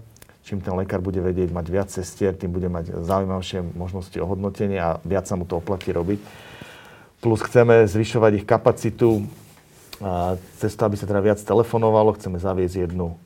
Čím 0.47 0.62
ten 0.62 0.78
lekár 0.78 1.02
bude 1.02 1.18
vedieť 1.18 1.51
mať 1.51 1.66
viac 1.66 1.89
cestier, 1.90 2.31
tým 2.31 2.55
bude 2.55 2.70
mať 2.70 3.02
zaujímavšie 3.02 3.74
možnosti 3.74 4.14
ohodnotenia 4.23 4.94
a 4.94 4.98
viac 5.02 5.27
sa 5.27 5.35
mu 5.35 5.43
to 5.43 5.59
oplatí 5.59 5.90
robiť. 5.90 6.23
Plus 7.18 7.43
chceme 7.43 7.82
zvyšovať 7.90 8.32
ich 8.39 8.47
kapacitu 8.47 9.27
a 9.98 10.39
cez 10.62 10.78
to, 10.78 10.86
aby 10.86 10.94
sa 10.94 11.10
teda 11.10 11.18
viac 11.18 11.43
telefonovalo, 11.43 12.14
chceme 12.14 12.39
zaviesť 12.39 12.86
jednu 12.86 13.18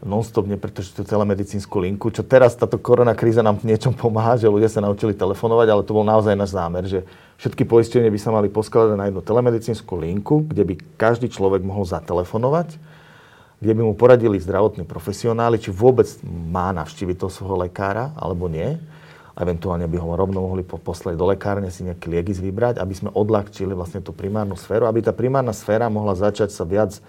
non-stop 0.00 0.48
nepretržitú 0.48 1.04
telemedicínsku 1.04 1.76
linku, 1.80 2.08
čo 2.08 2.24
teraz 2.24 2.56
táto 2.56 2.80
korona 2.80 3.12
kríza 3.12 3.44
nám 3.44 3.60
v 3.60 3.72
niečom 3.72 3.92
pomáha, 3.92 4.40
že 4.40 4.48
ľudia 4.48 4.72
sa 4.72 4.80
naučili 4.80 5.12
telefonovať, 5.12 5.68
ale 5.68 5.84
to 5.84 5.92
bol 5.92 6.04
naozaj 6.04 6.32
náš 6.32 6.56
zámer, 6.56 6.88
že 6.88 7.04
všetky 7.44 7.68
poistenie 7.68 8.08
by 8.08 8.20
sa 8.20 8.32
mali 8.32 8.48
poskladať 8.48 8.96
na 8.96 9.12
jednu 9.12 9.20
telemedicínsku 9.20 9.92
linku, 10.00 10.48
kde 10.48 10.64
by 10.64 10.74
každý 10.96 11.28
človek 11.28 11.60
mohol 11.60 11.84
zatelefonovať, 11.84 12.76
kde 13.64 13.72
by 13.72 13.82
mu 13.82 13.94
poradili 13.96 14.36
zdravotní 14.36 14.84
profesionáli, 14.84 15.56
či 15.56 15.72
vôbec 15.72 16.04
má 16.28 16.68
navštíviť 16.76 17.16
toho 17.16 17.32
svojho 17.32 17.64
lekára, 17.64 18.12
alebo 18.20 18.44
nie. 18.52 18.76
A 19.34 19.42
eventuálne 19.42 19.88
by 19.88 19.96
ho 19.98 20.14
rovno 20.14 20.44
mohli 20.44 20.62
poslať 20.62 21.16
do 21.16 21.26
lekárne, 21.26 21.72
si 21.72 21.82
nejaký 21.82 22.06
liek 22.12 22.28
vybrať, 22.28 22.76
aby 22.76 22.94
sme 22.94 23.10
odľahčili 23.10 23.72
vlastne 23.72 24.04
tú 24.04 24.12
primárnu 24.12 24.54
sféru, 24.54 24.84
aby 24.84 25.00
tá 25.00 25.16
primárna 25.16 25.56
sféra 25.56 25.88
mohla 25.88 26.12
začať 26.12 26.52
sa 26.52 26.62
viac 26.68 27.00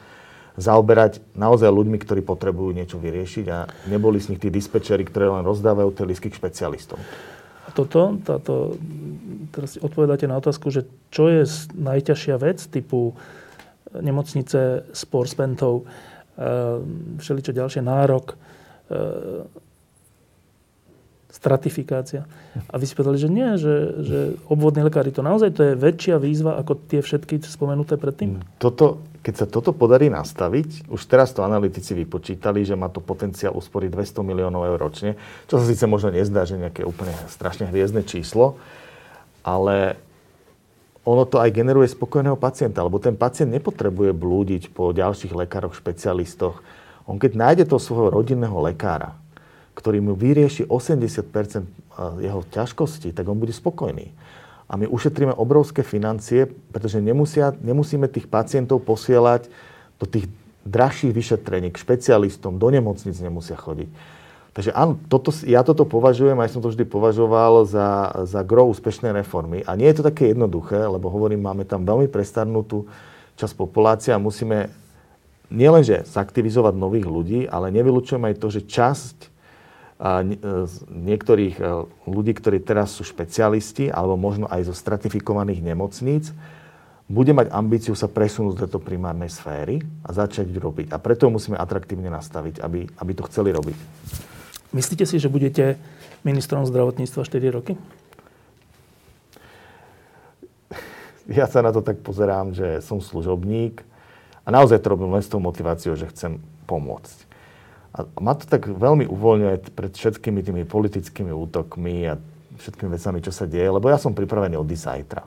zaoberať 0.56 1.20
naozaj 1.36 1.68
ľuďmi, 1.68 2.00
ktorí 2.00 2.24
potrebujú 2.24 2.72
niečo 2.72 2.96
vyriešiť 2.96 3.46
a 3.52 3.68
neboli 3.92 4.24
z 4.24 4.34
nich 4.34 4.40
tí 4.40 4.48
dispečeri, 4.48 5.04
ktorí 5.04 5.28
len 5.28 5.44
rozdávajú 5.44 5.92
tie 5.92 6.08
lístky 6.08 6.32
k 6.32 6.40
špecialistom. 6.40 6.98
A 7.68 7.70
toto, 7.76 8.16
táto, 8.24 8.80
teraz 9.52 9.76
odpovedáte 9.76 10.32
na 10.32 10.40
otázku, 10.40 10.72
že 10.72 10.88
čo 11.12 11.28
je 11.28 11.44
najťažšia 11.76 12.36
vec 12.40 12.64
typu 12.72 13.20
nemocnice 14.02 14.86
s 14.92 15.02
porspentov, 15.08 15.84
e, 15.84 16.15
všeličo 17.20 17.52
ďalšie, 17.56 17.82
nárok, 17.84 18.36
e, 18.92 19.48
stratifikácia. 21.36 22.24
A 22.72 22.76
vy 22.80 22.88
že 23.20 23.28
nie, 23.28 23.60
že, 23.60 23.76
že 24.08 24.20
obvodní 24.48 24.88
lekári 24.88 25.12
to 25.12 25.20
naozaj 25.20 25.52
to 25.52 25.62
je 25.68 25.74
väčšia 25.76 26.16
výzva 26.16 26.56
ako 26.64 26.80
tie 26.88 27.04
všetky 27.04 27.44
spomenuté 27.44 28.00
predtým? 28.00 28.40
Toto, 28.56 29.04
keď 29.20 29.34
sa 29.36 29.46
toto 29.46 29.76
podarí 29.76 30.08
nastaviť, 30.08 30.88
už 30.88 31.02
teraz 31.12 31.36
to 31.36 31.44
analytici 31.44 31.92
vypočítali, 31.92 32.64
že 32.64 32.80
má 32.80 32.88
to 32.88 33.04
potenciál 33.04 33.52
usporiť 33.60 33.90
200 33.92 34.24
miliónov 34.24 34.64
eur 34.64 34.80
ročne, 34.80 35.20
čo 35.52 35.60
sa 35.60 35.68
síce 35.68 35.84
možno 35.84 36.16
nezdá, 36.16 36.48
že 36.48 36.56
nejaké 36.56 36.88
úplne 36.88 37.12
strašne 37.28 37.68
hviezdne 37.68 38.08
číslo, 38.08 38.56
ale 39.44 40.00
ono 41.06 41.24
to 41.30 41.38
aj 41.38 41.54
generuje 41.54 41.86
spokojného 41.86 42.34
pacienta, 42.36 42.82
lebo 42.82 42.98
ten 42.98 43.14
pacient 43.14 43.54
nepotrebuje 43.54 44.12
blúdiť 44.12 44.74
po 44.74 44.90
ďalších 44.90 45.38
lekároch, 45.38 45.78
špecialistoch. 45.78 46.66
On 47.06 47.22
keď 47.22 47.38
nájde 47.38 47.64
toho 47.70 47.78
svojho 47.78 48.10
rodinného 48.10 48.58
lekára, 48.66 49.14
ktorý 49.78 50.02
mu 50.02 50.18
vyrieši 50.18 50.66
80% 50.66 51.30
jeho 52.26 52.42
ťažkostí, 52.50 53.14
tak 53.14 53.30
on 53.30 53.38
bude 53.38 53.54
spokojný. 53.54 54.10
A 54.66 54.82
my 54.82 54.90
ušetríme 54.90 55.30
obrovské 55.38 55.86
financie, 55.86 56.50
pretože 56.74 56.98
nemusia, 56.98 57.54
nemusíme 57.62 58.10
tých 58.10 58.26
pacientov 58.26 58.82
posielať 58.82 59.46
do 60.02 60.10
tých 60.10 60.26
drahších 60.66 61.14
vyšetrení, 61.14 61.70
k 61.70 61.78
špecialistom, 61.78 62.58
do 62.58 62.74
nemocnic 62.74 63.14
nemusia 63.22 63.54
chodiť. 63.54 64.15
Takže 64.56 64.72
áno, 64.72 64.96
toto, 65.12 65.36
ja 65.44 65.68
toto 65.68 65.84
považujem, 65.84 66.40
aj 66.40 66.56
som 66.56 66.64
to 66.64 66.72
vždy 66.72 66.88
považoval 66.88 67.68
za, 67.68 68.24
za 68.24 68.40
gro 68.40 68.72
úspešnej 68.72 69.12
reformy. 69.12 69.68
A 69.68 69.76
nie 69.76 69.92
je 69.92 70.00
to 70.00 70.08
také 70.08 70.32
jednoduché, 70.32 70.80
lebo 70.88 71.12
hovorím, 71.12 71.44
máme 71.44 71.68
tam 71.68 71.84
veľmi 71.84 72.08
prestarnutú 72.08 72.88
časť 73.36 73.52
populácie 73.52 74.16
a 74.16 74.24
musíme 74.24 74.72
nielenže 75.52 76.08
zaktivizovať 76.08 76.72
nových 76.72 77.04
ľudí, 77.04 77.40
ale 77.52 77.68
nevylučujem 77.76 78.24
aj 78.32 78.36
to, 78.40 78.48
že 78.48 78.62
časť 78.64 79.36
E, 79.96 80.12
niektorých 80.92 81.56
e, 81.56 81.64
ľudí, 82.04 82.36
ktorí 82.36 82.60
teraz 82.60 83.00
sú 83.00 83.08
špecialisti, 83.08 83.88
alebo 83.88 84.20
možno 84.20 84.44
aj 84.52 84.68
zo 84.68 84.76
stratifikovaných 84.76 85.64
nemocníc, 85.64 86.36
bude 87.08 87.32
mať 87.32 87.48
ambíciu 87.56 87.96
sa 87.96 88.12
presunúť 88.12 88.68
do 88.68 88.80
primárnej 88.84 89.32
sféry 89.32 89.80
a 90.04 90.12
začať 90.12 90.52
robiť. 90.52 90.92
A 90.92 91.00
preto 91.00 91.32
musíme 91.32 91.56
atraktívne 91.56 92.12
nastaviť, 92.12 92.60
aby, 92.60 92.92
aby 92.92 93.12
to 93.16 93.24
chceli 93.32 93.56
robiť. 93.56 93.78
Myslíte 94.74 95.06
si, 95.06 95.22
že 95.22 95.30
budete 95.30 95.78
ministrom 96.26 96.66
zdravotníctva 96.66 97.22
4 97.28 97.56
roky? 97.58 97.74
Ja 101.26 101.50
sa 101.50 101.66
na 101.66 101.74
to 101.74 101.82
tak 101.82 102.06
pozerám, 102.06 102.54
že 102.54 102.86
som 102.86 103.02
služobník 103.02 103.82
a 104.46 104.54
naozaj 104.54 104.78
to 104.78 104.94
robím 104.94 105.14
len 105.14 105.26
s 105.26 105.30
tou 105.30 105.42
motiváciou, 105.42 105.98
že 105.98 106.10
chcem 106.14 106.38
pomôcť. 106.70 107.18
A 107.98 108.06
ma 108.22 108.38
to 108.38 108.46
tak 108.46 108.70
veľmi 108.70 109.10
uvoľňuje 109.10 109.74
pred 109.74 109.92
všetkými 109.96 110.46
tými 110.46 110.64
politickými 110.70 111.34
útokmi 111.34 112.12
a 112.12 112.20
všetkými 112.62 112.94
vecami, 112.94 113.20
čo 113.26 113.32
sa 113.34 113.50
deje, 113.50 113.66
lebo 113.66 113.90
ja 113.90 113.98
som 113.98 114.14
pripravený 114.14 114.54
odísť 114.60 114.86
zajtra. 114.86 115.24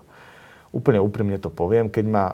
Úplne 0.70 1.00
úprimne 1.00 1.38
to 1.40 1.48
poviem, 1.48 1.88
keď 1.88 2.04
ma, 2.06 2.24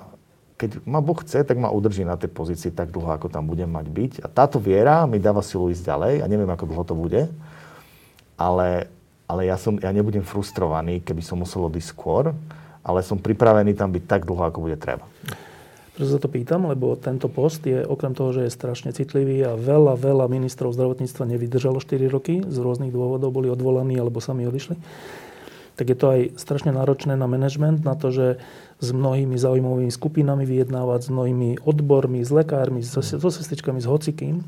keď 0.54 0.86
ma 0.86 1.02
Boh 1.02 1.18
chce, 1.18 1.42
tak 1.42 1.58
ma 1.58 1.70
udrží 1.74 2.06
na 2.06 2.14
tej 2.14 2.30
pozícii 2.30 2.70
tak 2.70 2.94
dlho, 2.94 3.10
ako 3.10 3.26
tam 3.26 3.50
budem 3.50 3.66
mať 3.66 3.86
byť. 3.90 4.12
A 4.22 4.26
táto 4.30 4.62
viera 4.62 5.02
mi 5.10 5.18
dáva 5.18 5.42
silu 5.42 5.66
ísť 5.66 5.82
ďalej 5.82 6.14
a 6.22 6.26
neviem, 6.30 6.46
ako 6.46 6.70
dlho 6.70 6.84
to 6.86 6.94
bude, 6.94 7.22
ale, 8.38 8.86
ale 9.26 9.40
ja, 9.50 9.58
som, 9.58 9.74
ja 9.82 9.90
nebudem 9.90 10.22
frustrovaný, 10.22 11.02
keby 11.02 11.22
som 11.26 11.42
musel 11.42 11.66
odísť 11.66 11.90
skôr, 11.90 12.30
ale 12.86 13.00
som 13.02 13.18
pripravený 13.18 13.74
tam 13.74 13.90
byť 13.90 14.04
tak 14.06 14.22
dlho, 14.30 14.42
ako 14.46 14.58
bude 14.62 14.78
treba. 14.78 15.02
Prečo 15.94 16.10
sa 16.10 16.18
to 16.18 16.26
pýtam? 16.26 16.66
Lebo 16.66 16.98
tento 16.98 17.30
post 17.30 17.62
je 17.62 17.86
okrem 17.86 18.14
toho, 18.18 18.34
že 18.34 18.46
je 18.46 18.54
strašne 18.54 18.90
citlivý 18.90 19.46
a 19.46 19.54
veľa, 19.54 19.94
veľa 19.94 20.26
ministrov 20.26 20.74
zdravotníctva 20.74 21.34
nevydržalo 21.34 21.78
4 21.78 22.10
roky, 22.10 22.42
z 22.42 22.56
rôznych 22.58 22.90
dôvodov 22.90 23.30
boli 23.30 23.46
odvolaní 23.46 23.94
alebo 23.94 24.18
sami 24.18 24.42
odišli, 24.42 24.74
tak 25.74 25.90
je 25.90 25.96
to 25.98 26.06
aj 26.10 26.20
strašne 26.38 26.70
náročné 26.70 27.18
na 27.18 27.26
management, 27.26 27.82
na 27.82 27.98
to, 27.98 28.14
že 28.14 28.26
s 28.78 28.88
mnohými 28.94 29.34
zaujímavými 29.34 29.90
skupinami 29.90 30.46
vyjednávať, 30.46 31.00
s 31.06 31.10
mnohými 31.10 31.50
odbormi, 31.62 32.22
s 32.22 32.30
lekármi, 32.30 32.82
so, 32.86 33.02
so 33.02 33.30
sestričkami, 33.30 33.82
s 33.82 33.90
hocikým. 33.90 34.40
E, 34.40 34.44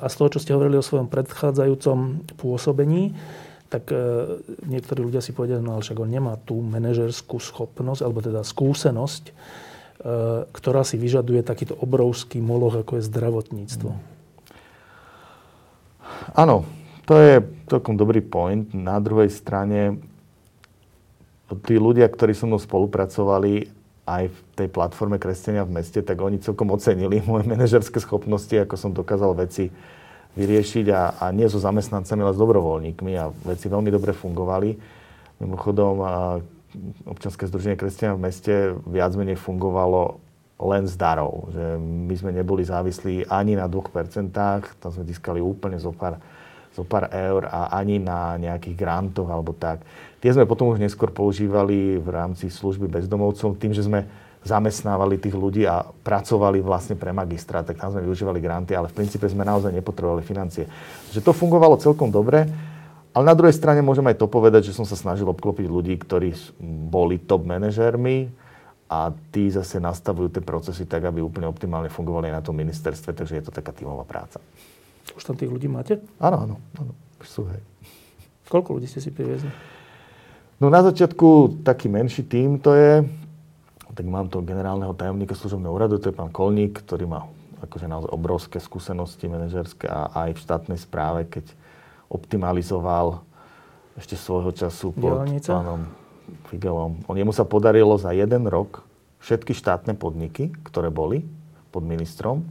a 0.00 0.06
z 0.08 0.14
toho, 0.16 0.28
čo 0.32 0.42
ste 0.42 0.54
hovorili 0.56 0.80
o 0.80 0.84
svojom 0.84 1.12
predchádzajúcom 1.12 2.28
pôsobení, 2.40 3.12
tak 3.68 3.92
e, 3.92 3.96
niektorí 4.64 5.04
ľudia 5.04 5.20
si 5.20 5.36
povedia, 5.36 5.60
no 5.60 5.76
ale 5.76 5.84
však 5.84 6.00
on 6.00 6.08
nemá 6.08 6.40
tú 6.40 6.60
manažerskú 6.64 7.36
schopnosť, 7.36 8.00
alebo 8.00 8.24
teda 8.24 8.40
skúsenosť, 8.40 9.32
E, 10.04 10.44
ktorá 10.52 10.84
si 10.84 11.00
vyžaduje 11.00 11.40
takýto 11.40 11.78
obrovský 11.80 12.36
moloch, 12.36 12.76
ako 12.76 13.00
je 13.00 13.08
zdravotníctvo. 13.08 13.90
Áno, 16.36 16.68
to 17.04 17.14
je 17.20 17.34
celkom 17.68 17.96
dobrý 17.96 18.24
point. 18.24 18.68
Na 18.72 18.96
druhej 19.00 19.28
strane, 19.28 20.00
tí 21.64 21.76
ľudia, 21.76 22.08
ktorí 22.08 22.32
so 22.32 22.48
mnou 22.48 22.60
spolupracovali 22.60 23.68
aj 24.04 24.28
v 24.28 24.38
tej 24.56 24.68
platforme 24.68 25.16
Kresťania 25.16 25.64
v 25.64 25.80
meste, 25.80 26.04
tak 26.04 26.20
oni 26.20 26.40
celkom 26.40 26.68
ocenili 26.72 27.24
moje 27.24 27.48
manažerské 27.48 28.00
schopnosti, 28.00 28.52
ako 28.52 28.74
som 28.76 28.90
dokázal 28.92 29.32
veci 29.36 29.72
vyriešiť 30.34 30.86
a, 30.90 31.02
a 31.22 31.26
nie 31.30 31.46
so 31.46 31.62
zamestnancami, 31.62 32.20
ale 32.20 32.34
s 32.34 32.42
dobrovoľníkmi 32.42 33.12
a 33.16 33.30
veci 33.46 33.70
veľmi 33.70 33.88
dobre 33.88 34.12
fungovali. 34.12 34.76
Mimochodom, 35.40 35.94
občanské 37.06 37.46
združenie 37.46 37.78
kresťania 37.78 38.18
v 38.18 38.24
meste 38.24 38.54
viac 38.84 39.14
menej 39.14 39.38
fungovalo 39.38 40.18
len 40.58 40.84
z 40.90 40.94
darov. 40.98 41.50
Že 41.54 41.64
my 41.78 42.14
sme 42.18 42.30
neboli 42.34 42.62
závislí 42.66 43.30
ani 43.30 43.58
na 43.58 43.70
2%, 43.70 44.34
tam 44.34 44.90
sme 44.90 45.04
získali 45.06 45.38
úplne 45.38 45.78
zo 45.78 45.94
pár, 45.94 46.18
zo 46.74 46.82
pár 46.82 47.08
eur 47.14 47.46
a 47.46 47.70
ani 47.70 48.02
na 48.02 48.34
nejakých 48.34 48.74
grantoch 48.74 49.30
alebo 49.30 49.54
tak. 49.54 49.86
Tie 50.18 50.34
sme 50.34 50.44
potom 50.44 50.74
už 50.74 50.82
neskôr 50.82 51.14
používali 51.14 51.96
v 52.02 52.08
rámci 52.10 52.50
služby 52.50 52.90
bezdomovcom 52.90 53.54
tým, 53.54 53.70
že 53.70 53.86
sme 53.86 54.04
zamestnávali 54.44 55.16
tých 55.16 55.32
ľudí 55.32 55.64
a 55.64 55.80
pracovali 55.80 56.60
vlastne 56.60 57.00
pre 57.00 57.16
magistra, 57.16 57.64
tak 57.64 57.80
tam 57.80 57.96
sme 57.96 58.04
využívali 58.04 58.44
granty, 58.44 58.76
ale 58.76 58.92
v 58.92 58.96
princípe 59.00 59.24
sme 59.24 59.40
naozaj 59.40 59.72
nepotrebovali 59.72 60.20
financie. 60.20 60.68
Že 61.16 61.24
to 61.24 61.32
fungovalo 61.32 61.80
celkom 61.80 62.12
dobre. 62.12 62.44
Ale 63.14 63.30
na 63.30 63.38
druhej 63.38 63.54
strane 63.54 63.78
môžem 63.78 64.04
aj 64.10 64.18
to 64.18 64.26
povedať, 64.26 64.68
že 64.68 64.76
som 64.76 64.82
sa 64.82 64.98
snažil 64.98 65.24
obklopiť 65.30 65.70
ľudí, 65.70 65.94
ktorí 66.02 66.34
boli 66.90 67.22
top 67.22 67.46
manažérmi 67.46 68.26
a 68.90 69.14
tí 69.30 69.48
zase 69.54 69.78
nastavujú 69.78 70.34
tie 70.34 70.42
procesy 70.42 70.82
tak, 70.82 71.06
aby 71.06 71.22
úplne 71.22 71.46
optimálne 71.46 71.88
fungovali 71.88 72.28
aj 72.28 72.36
na 72.42 72.44
tom 72.44 72.58
ministerstve, 72.58 73.14
takže 73.14 73.38
je 73.38 73.44
to 73.46 73.54
taká 73.54 73.70
tímová 73.70 74.02
práca. 74.02 74.42
Už 75.12 75.22
tam 75.22 75.36
tých 75.36 75.52
ľudí 75.52 75.68
máte? 75.68 76.00
Áno, 76.16 76.48
áno. 76.48 76.56
áno. 76.80 76.92
Sú, 77.20 77.44
hej. 77.52 77.60
Koľko 78.48 78.80
ľudí 78.80 78.88
ste 78.88 79.04
si 79.04 79.12
priviezli? 79.12 79.52
No 80.62 80.72
na 80.72 80.80
začiatku 80.80 81.60
taký 81.66 81.92
menší 81.92 82.24
tím 82.24 82.56
to 82.56 82.72
je, 82.72 83.04
tak 83.94 84.06
mám 84.06 84.32
to 84.32 84.40
generálneho 84.40 84.96
tajomníka 84.96 85.36
služobného 85.36 85.72
úradu, 85.72 85.98
to 85.98 86.10
je 86.10 86.16
pán 86.16 86.30
Kolník, 86.30 86.82
ktorý 86.82 87.04
má 87.10 87.26
akože 87.64 87.88
naozaj 87.88 88.10
obrovské 88.12 88.58
skúsenosti 88.60 89.24
manažerské 89.26 89.88
a 89.88 90.28
aj 90.28 90.36
v 90.36 90.42
štátnej 90.44 90.78
správe, 90.78 91.24
keď 91.26 91.48
optimalizoval 92.12 93.24
ešte 93.96 94.18
svojho 94.18 94.52
času 94.52 94.92
pod 94.92 95.24
Dielnica? 95.24 95.50
pánom 95.54 95.80
Figelom. 96.50 97.00
On, 97.08 97.16
jemu 97.16 97.32
sa 97.32 97.46
podarilo 97.48 97.96
za 97.96 98.12
jeden 98.12 98.46
rok 98.48 98.84
všetky 99.24 99.56
štátne 99.56 99.96
podniky, 99.96 100.52
ktoré 100.66 100.92
boli 100.92 101.24
pod 101.72 101.82
ministrom, 101.86 102.44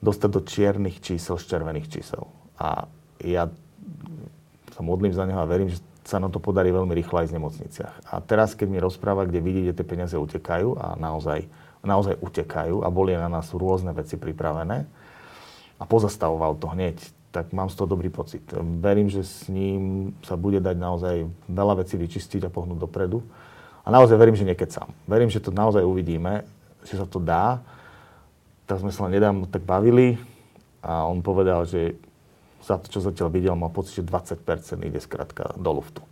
dostať 0.00 0.30
do 0.32 0.40
čiernych 0.40 1.00
čísel 1.04 1.36
z 1.36 1.44
červených 1.48 1.88
čísel. 1.88 2.24
A 2.56 2.88
ja 3.20 3.48
sa 4.72 4.80
modlím 4.80 5.12
za 5.12 5.28
neho 5.28 5.40
a 5.40 5.48
verím, 5.48 5.68
že 5.68 5.80
sa 6.04 6.16
nám 6.18 6.32
to 6.32 6.40
podarí 6.40 6.72
veľmi 6.72 6.90
rýchlo 6.96 7.20
aj 7.20 7.28
v 7.30 7.36
nemocniciach. 7.36 7.94
A 8.08 8.18
teraz, 8.24 8.56
keď 8.56 8.68
mi 8.72 8.80
rozpráva, 8.80 9.28
kde 9.28 9.44
vidí, 9.44 9.60
kde 9.62 9.76
tie 9.76 9.86
peniaze 9.86 10.16
utekajú 10.16 10.74
a 10.80 10.96
naozaj, 10.96 11.46
naozaj 11.84 12.18
utekajú 12.18 12.82
a 12.82 12.88
boli 12.88 13.14
na 13.14 13.28
nás 13.28 13.52
rôzne 13.52 13.92
veci 13.92 14.16
pripravené 14.16 14.88
a 15.80 15.82
pozastavoval 15.84 16.56
to 16.56 16.72
hneď, 16.72 16.96
tak 17.30 17.54
mám 17.54 17.70
z 17.70 17.78
toho 17.78 17.94
dobrý 17.94 18.10
pocit. 18.10 18.42
Verím, 18.82 19.06
že 19.06 19.22
s 19.22 19.46
ním 19.46 20.12
sa 20.26 20.34
bude 20.34 20.58
dať 20.58 20.76
naozaj 20.76 21.16
veľa 21.46 21.86
vecí 21.86 21.94
vyčistiť 21.94 22.42
a 22.48 22.50
pohnúť 22.50 22.82
dopredu. 22.82 23.22
A 23.86 23.88
naozaj 23.88 24.18
verím, 24.18 24.34
že 24.34 24.44
sám. 24.66 24.90
Verím, 25.06 25.30
že 25.30 25.38
to 25.38 25.54
naozaj 25.54 25.86
uvidíme, 25.86 26.42
že 26.82 26.98
sa 26.98 27.06
to 27.06 27.22
dá. 27.22 27.62
Tak 28.70 28.86
sme 28.86 28.94
sa 28.94 29.10
len 29.10 29.18
tak 29.50 29.66
bavili 29.66 30.14
a 30.78 31.02
on 31.02 31.26
povedal, 31.26 31.66
že 31.66 31.98
za 32.62 32.78
to, 32.78 32.86
čo 32.86 33.02
zatiaľ 33.02 33.34
videl, 33.34 33.58
mal 33.58 33.74
pocit, 33.74 33.98
že 33.98 34.06
20% 34.06 34.46
ide 34.86 35.02
skrátka 35.02 35.58
do 35.58 35.74
luftu. 35.74 36.06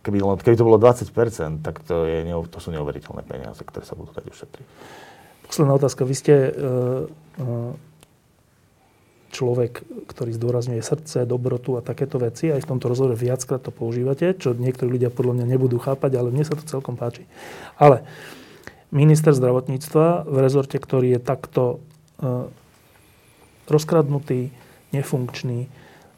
Keby, 0.00 0.24
keby 0.40 0.56
to 0.56 0.64
bolo 0.64 0.80
20%, 0.80 1.60
tak 1.60 1.84
to, 1.84 2.08
je, 2.08 2.24
to 2.48 2.58
sú 2.60 2.72
neuveriteľné 2.72 3.20
peniaze, 3.28 3.60
ktoré 3.60 3.84
sa 3.84 3.92
budú 3.92 4.16
dať 4.16 4.24
ušetriť. 4.32 4.66
Posledná 5.44 5.76
otázka. 5.76 6.08
Vy 6.08 6.14
ste 6.16 6.34
uh, 6.48 7.04
uh 7.44 7.76
človek, 9.34 9.82
ktorý 10.06 10.30
zdôrazňuje 10.30 10.78
srdce, 10.78 11.26
dobrotu 11.26 11.74
a 11.74 11.82
takéto 11.82 12.22
veci. 12.22 12.54
Aj 12.54 12.62
v 12.62 12.70
tomto 12.70 12.86
rozhovore 12.86 13.18
viackrát 13.18 13.58
to 13.58 13.74
používate, 13.74 14.38
čo 14.38 14.54
niektorí 14.54 14.94
ľudia 14.94 15.10
podľa 15.10 15.42
mňa 15.42 15.58
nebudú 15.58 15.82
chápať, 15.82 16.22
ale 16.22 16.30
mne 16.30 16.46
sa 16.46 16.54
to 16.54 16.62
celkom 16.62 16.94
páči. 16.94 17.26
Ale 17.74 18.06
minister 18.94 19.34
zdravotníctva 19.34 20.24
v 20.24 20.36
rezorte, 20.38 20.78
ktorý 20.78 21.18
je 21.18 21.20
takto 21.20 21.82
uh, 22.22 22.46
rozkradnutý, 23.66 24.54
nefunkčný, 24.94 25.66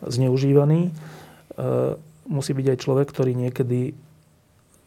zneužívaný, 0.05 0.93
uh, 0.93 1.97
musí 2.29 2.53
byť 2.53 2.67
aj 2.77 2.79
človek, 2.85 3.09
ktorý 3.09 3.33
niekedy 3.33 3.97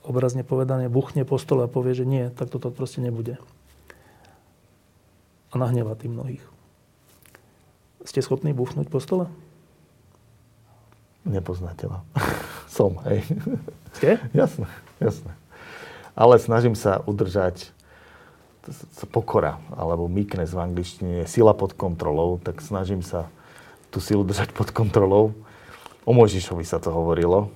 obrazne 0.06 0.46
povedané 0.46 0.86
buchne 0.88 1.26
po 1.26 1.42
stole 1.42 1.66
a 1.66 1.72
povie, 1.72 1.98
že 1.98 2.06
nie, 2.06 2.30
tak 2.30 2.54
toto 2.54 2.70
proste 2.70 3.02
nebude. 3.02 3.42
A 5.50 5.58
nahneva 5.58 5.98
tým 5.98 6.14
mnohých. 6.14 6.46
Ste 8.06 8.22
schopní 8.22 8.54
bufnúť 8.54 8.88
po 8.88 9.02
stole? 9.02 9.26
Nepoznáte 11.26 11.90
ma. 11.90 12.06
Som, 12.76 13.02
hej. 13.10 13.26
Ste? 13.98 14.22
jasné, 14.32 14.70
jasné. 15.02 15.34
Ale 16.14 16.38
snažím 16.38 16.78
sa 16.78 17.02
udržať 17.04 17.74
pokora, 19.10 19.58
alebo 19.74 20.12
meekness 20.12 20.54
v 20.54 20.64
angličtine, 20.64 21.26
sila 21.26 21.56
pod 21.56 21.74
kontrolou, 21.74 22.38
tak 22.40 22.62
snažím 22.62 23.02
sa 23.02 23.32
tú 23.90 23.98
silu 24.04 24.22
držať 24.22 24.54
pod 24.54 24.70
kontrolou. 24.70 25.34
O 26.06 26.12
Mojžišovi 26.14 26.64
sa 26.66 26.78
to 26.78 26.94
hovorilo, 26.94 27.50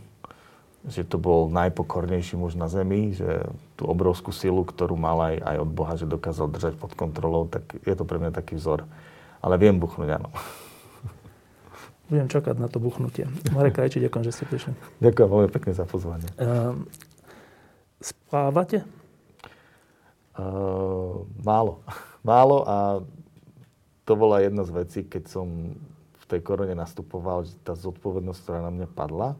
že 0.83 1.07
to 1.07 1.15
bol 1.15 1.47
najpokornejší 1.47 2.35
muž 2.35 2.59
na 2.59 2.67
zemi, 2.67 3.15
že 3.15 3.47
tú 3.79 3.87
obrovskú 3.87 4.35
silu, 4.35 4.67
ktorú 4.67 4.99
mal 4.99 5.31
aj, 5.31 5.35
aj 5.39 5.57
od 5.63 5.69
Boha, 5.71 5.93
že 5.95 6.09
dokázal 6.09 6.51
držať 6.51 6.73
pod 6.75 6.91
kontrolou, 6.97 7.47
tak 7.47 7.63
je 7.87 7.95
to 7.95 8.03
pre 8.03 8.19
mňa 8.19 8.35
taký 8.35 8.59
vzor. 8.59 8.83
Ale 9.39 9.55
viem 9.55 9.79
buchnúť, 9.79 10.19
áno. 10.19 10.29
Budem 12.11 12.27
čakať 12.27 12.55
na 12.59 12.67
to 12.67 12.83
buchnutie. 12.83 13.25
Marek 13.55 13.75
Krajči, 13.79 14.03
ďakujem, 14.03 14.23
že 14.27 14.33
ste 14.35 14.43
prišli. 14.45 14.71
Ďakujem 14.99 15.27
veľmi 15.27 15.49
pekne 15.49 15.71
za 15.71 15.87
pozvanie. 15.87 16.27
Uh, 16.35 16.75
spávate? 18.03 19.02
Uh, 20.33 21.29
málo. 21.45 21.85
Málo 22.23 22.63
a 22.63 23.03
to 24.07 24.15
bola 24.15 24.39
jedna 24.39 24.63
z 24.63 24.71
vecí, 24.71 24.99
keď 25.03 25.27
som 25.27 25.75
v 26.23 26.25
tej 26.25 26.39
korone 26.39 26.71
nastupoval, 26.71 27.43
že 27.43 27.51
tá 27.67 27.75
zodpovednosť, 27.75 28.39
ktorá 28.39 28.59
na 28.63 28.71
mňa 28.71 28.87
padla, 28.95 29.35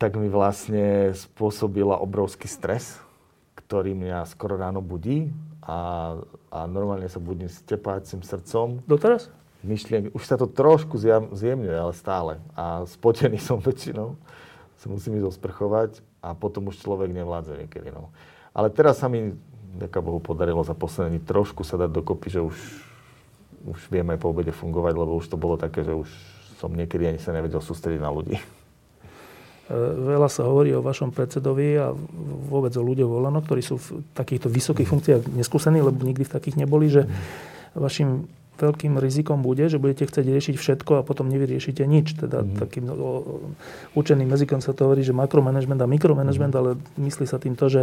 tak 0.00 0.16
mi 0.16 0.26
vlastne 0.32 1.12
spôsobila 1.12 2.00
obrovský 2.00 2.48
stres, 2.48 2.96
ktorý 3.54 3.92
mňa 3.92 4.24
skoro 4.24 4.56
ráno 4.56 4.80
budí 4.80 5.30
a, 5.62 6.16
a 6.50 6.58
normálne 6.66 7.06
sa 7.06 7.22
budím 7.22 7.46
s 7.46 7.62
tepácim 7.62 8.24
srdcom. 8.24 8.82
Doteraz? 8.88 9.30
Myšlien, 9.62 10.10
už 10.10 10.26
sa 10.26 10.34
to 10.34 10.50
trošku 10.50 10.98
zjemňuje, 11.30 11.76
ale 11.78 11.94
stále. 11.94 12.42
A 12.58 12.82
spotený 12.82 13.38
som 13.52 13.62
väčšinou. 13.62 14.18
Sa 14.82 14.90
musím 14.90 15.22
ísť 15.22 15.38
osprchovať 15.38 16.02
a 16.18 16.34
potom 16.34 16.66
už 16.66 16.82
človek 16.82 17.14
nevládze 17.14 17.62
niekedy. 17.62 17.94
No. 17.94 18.10
Ale 18.52 18.68
teraz 18.68 19.00
sa 19.00 19.08
mi, 19.08 19.32
ďaká 19.80 20.04
Bohu, 20.04 20.20
podarilo 20.20 20.60
za 20.60 20.76
posledný 20.76 21.24
trošku 21.24 21.64
sa 21.64 21.80
dať 21.80 21.88
dokopy, 21.88 22.28
že 22.28 22.40
už, 22.44 22.56
už 23.64 23.80
viem 23.88 24.04
aj 24.12 24.18
po 24.20 24.32
obede 24.32 24.52
fungovať, 24.52 24.92
lebo 24.92 25.16
už 25.16 25.32
to 25.32 25.40
bolo 25.40 25.56
také, 25.56 25.80
že 25.84 25.96
už 25.96 26.08
som 26.60 26.70
niekedy 26.70 27.08
ani 27.08 27.18
sa 27.18 27.32
nevedel 27.32 27.58
sústrediť 27.58 27.98
na 27.98 28.12
ľudí. 28.12 28.36
E, 28.36 28.44
veľa 30.14 30.28
sa 30.28 30.44
hovorí 30.44 30.76
o 30.76 30.84
vašom 30.84 31.10
predsedovi 31.10 31.80
a 31.80 31.96
vôbec 32.46 32.70
o 32.76 32.82
ľuďoch 32.84 33.08
volano, 33.08 33.40
ktorí 33.40 33.64
sú 33.64 33.80
v 33.80 34.04
takýchto 34.12 34.52
vysokých 34.52 34.88
funkciách 34.88 35.20
neskúsení, 35.32 35.80
lebo 35.80 35.96
nikdy 36.04 36.28
v 36.28 36.34
takých 36.34 36.60
neboli, 36.60 36.92
že 36.92 37.08
vašim 37.72 38.28
veľkým 38.60 39.00
rizikom 39.00 39.40
bude, 39.40 39.66
že 39.66 39.80
budete 39.80 40.06
chcieť 40.06 40.26
riešiť 40.28 40.54
všetko 40.60 41.02
a 41.02 41.06
potom 41.06 41.26
nevyriešite 41.32 41.82
nič. 41.82 42.14
Teda 42.20 42.44
mm. 42.44 42.62
takým 42.62 42.84
o, 42.94 43.40
učeným 43.96 44.28
jazykom 44.28 44.60
sa 44.60 44.76
to 44.76 44.86
hovorí, 44.86 45.02
že 45.02 45.16
makromanagement 45.16 45.80
a 45.82 45.88
mikromanagement, 45.88 46.54
mm. 46.54 46.60
ale 46.60 46.70
myslí 47.00 47.26
sa 47.26 47.42
tým 47.42 47.56
to, 47.58 47.66
že 47.66 47.82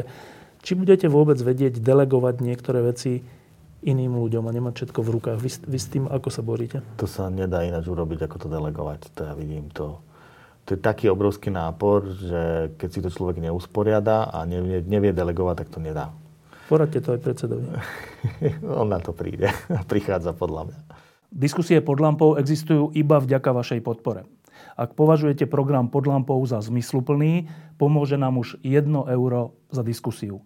či 0.64 0.76
budete 0.76 1.08
vôbec 1.08 1.40
vedieť 1.40 1.80
delegovať 1.80 2.44
niektoré 2.44 2.84
veci 2.84 3.24
iným 3.80 4.20
ľuďom 4.20 4.44
a 4.44 4.52
nemať 4.52 4.74
všetko 4.76 5.00
v 5.00 5.10
rukách. 5.20 5.38
Vy, 5.40 5.50
vy 5.72 5.78
s 5.80 5.88
tým 5.88 6.06
ako 6.12 6.28
sa 6.28 6.44
boríte? 6.44 6.84
To 7.00 7.08
sa 7.08 7.32
nedá 7.32 7.64
ináč 7.64 7.88
urobiť, 7.88 8.28
ako 8.28 8.36
to 8.44 8.48
delegovať. 8.52 9.08
To 9.16 9.22
ja 9.24 9.34
vidím 9.36 9.72
to 9.72 10.04
to 10.70 10.78
je 10.78 10.86
taký 10.86 11.10
obrovský 11.10 11.50
nápor, 11.50 12.06
že 12.14 12.70
keď 12.78 12.90
si 12.94 13.00
to 13.02 13.10
človek 13.10 13.42
neusporiada 13.42 14.30
a 14.30 14.46
nevie, 14.46 14.86
nevie 14.86 15.10
delegovať, 15.10 15.66
tak 15.66 15.74
to 15.74 15.82
nedá. 15.82 16.14
Poradte 16.70 17.02
to 17.02 17.18
aj 17.18 17.26
predsedovi. 17.26 17.66
On 18.78 18.86
na 18.86 19.02
to 19.02 19.10
príde. 19.10 19.50
Prichádza 19.90 20.38
podľa 20.38 20.70
mňa. 20.70 20.80
Diskusie 21.34 21.82
pod 21.82 21.98
lampou 21.98 22.38
existujú 22.38 22.94
iba 22.94 23.18
vďaka 23.18 23.50
vašej 23.50 23.82
podpore. 23.82 24.30
Ak 24.78 24.94
považujete 24.94 25.50
program 25.50 25.90
pod 25.90 26.06
lampou 26.06 26.38
za 26.46 26.62
zmysluplný, 26.62 27.50
pomôže 27.82 28.22
nám 28.22 28.38
už 28.38 28.62
1 28.62 28.86
euro 29.10 29.58
za 29.74 29.82
diskusiu. 29.82 30.46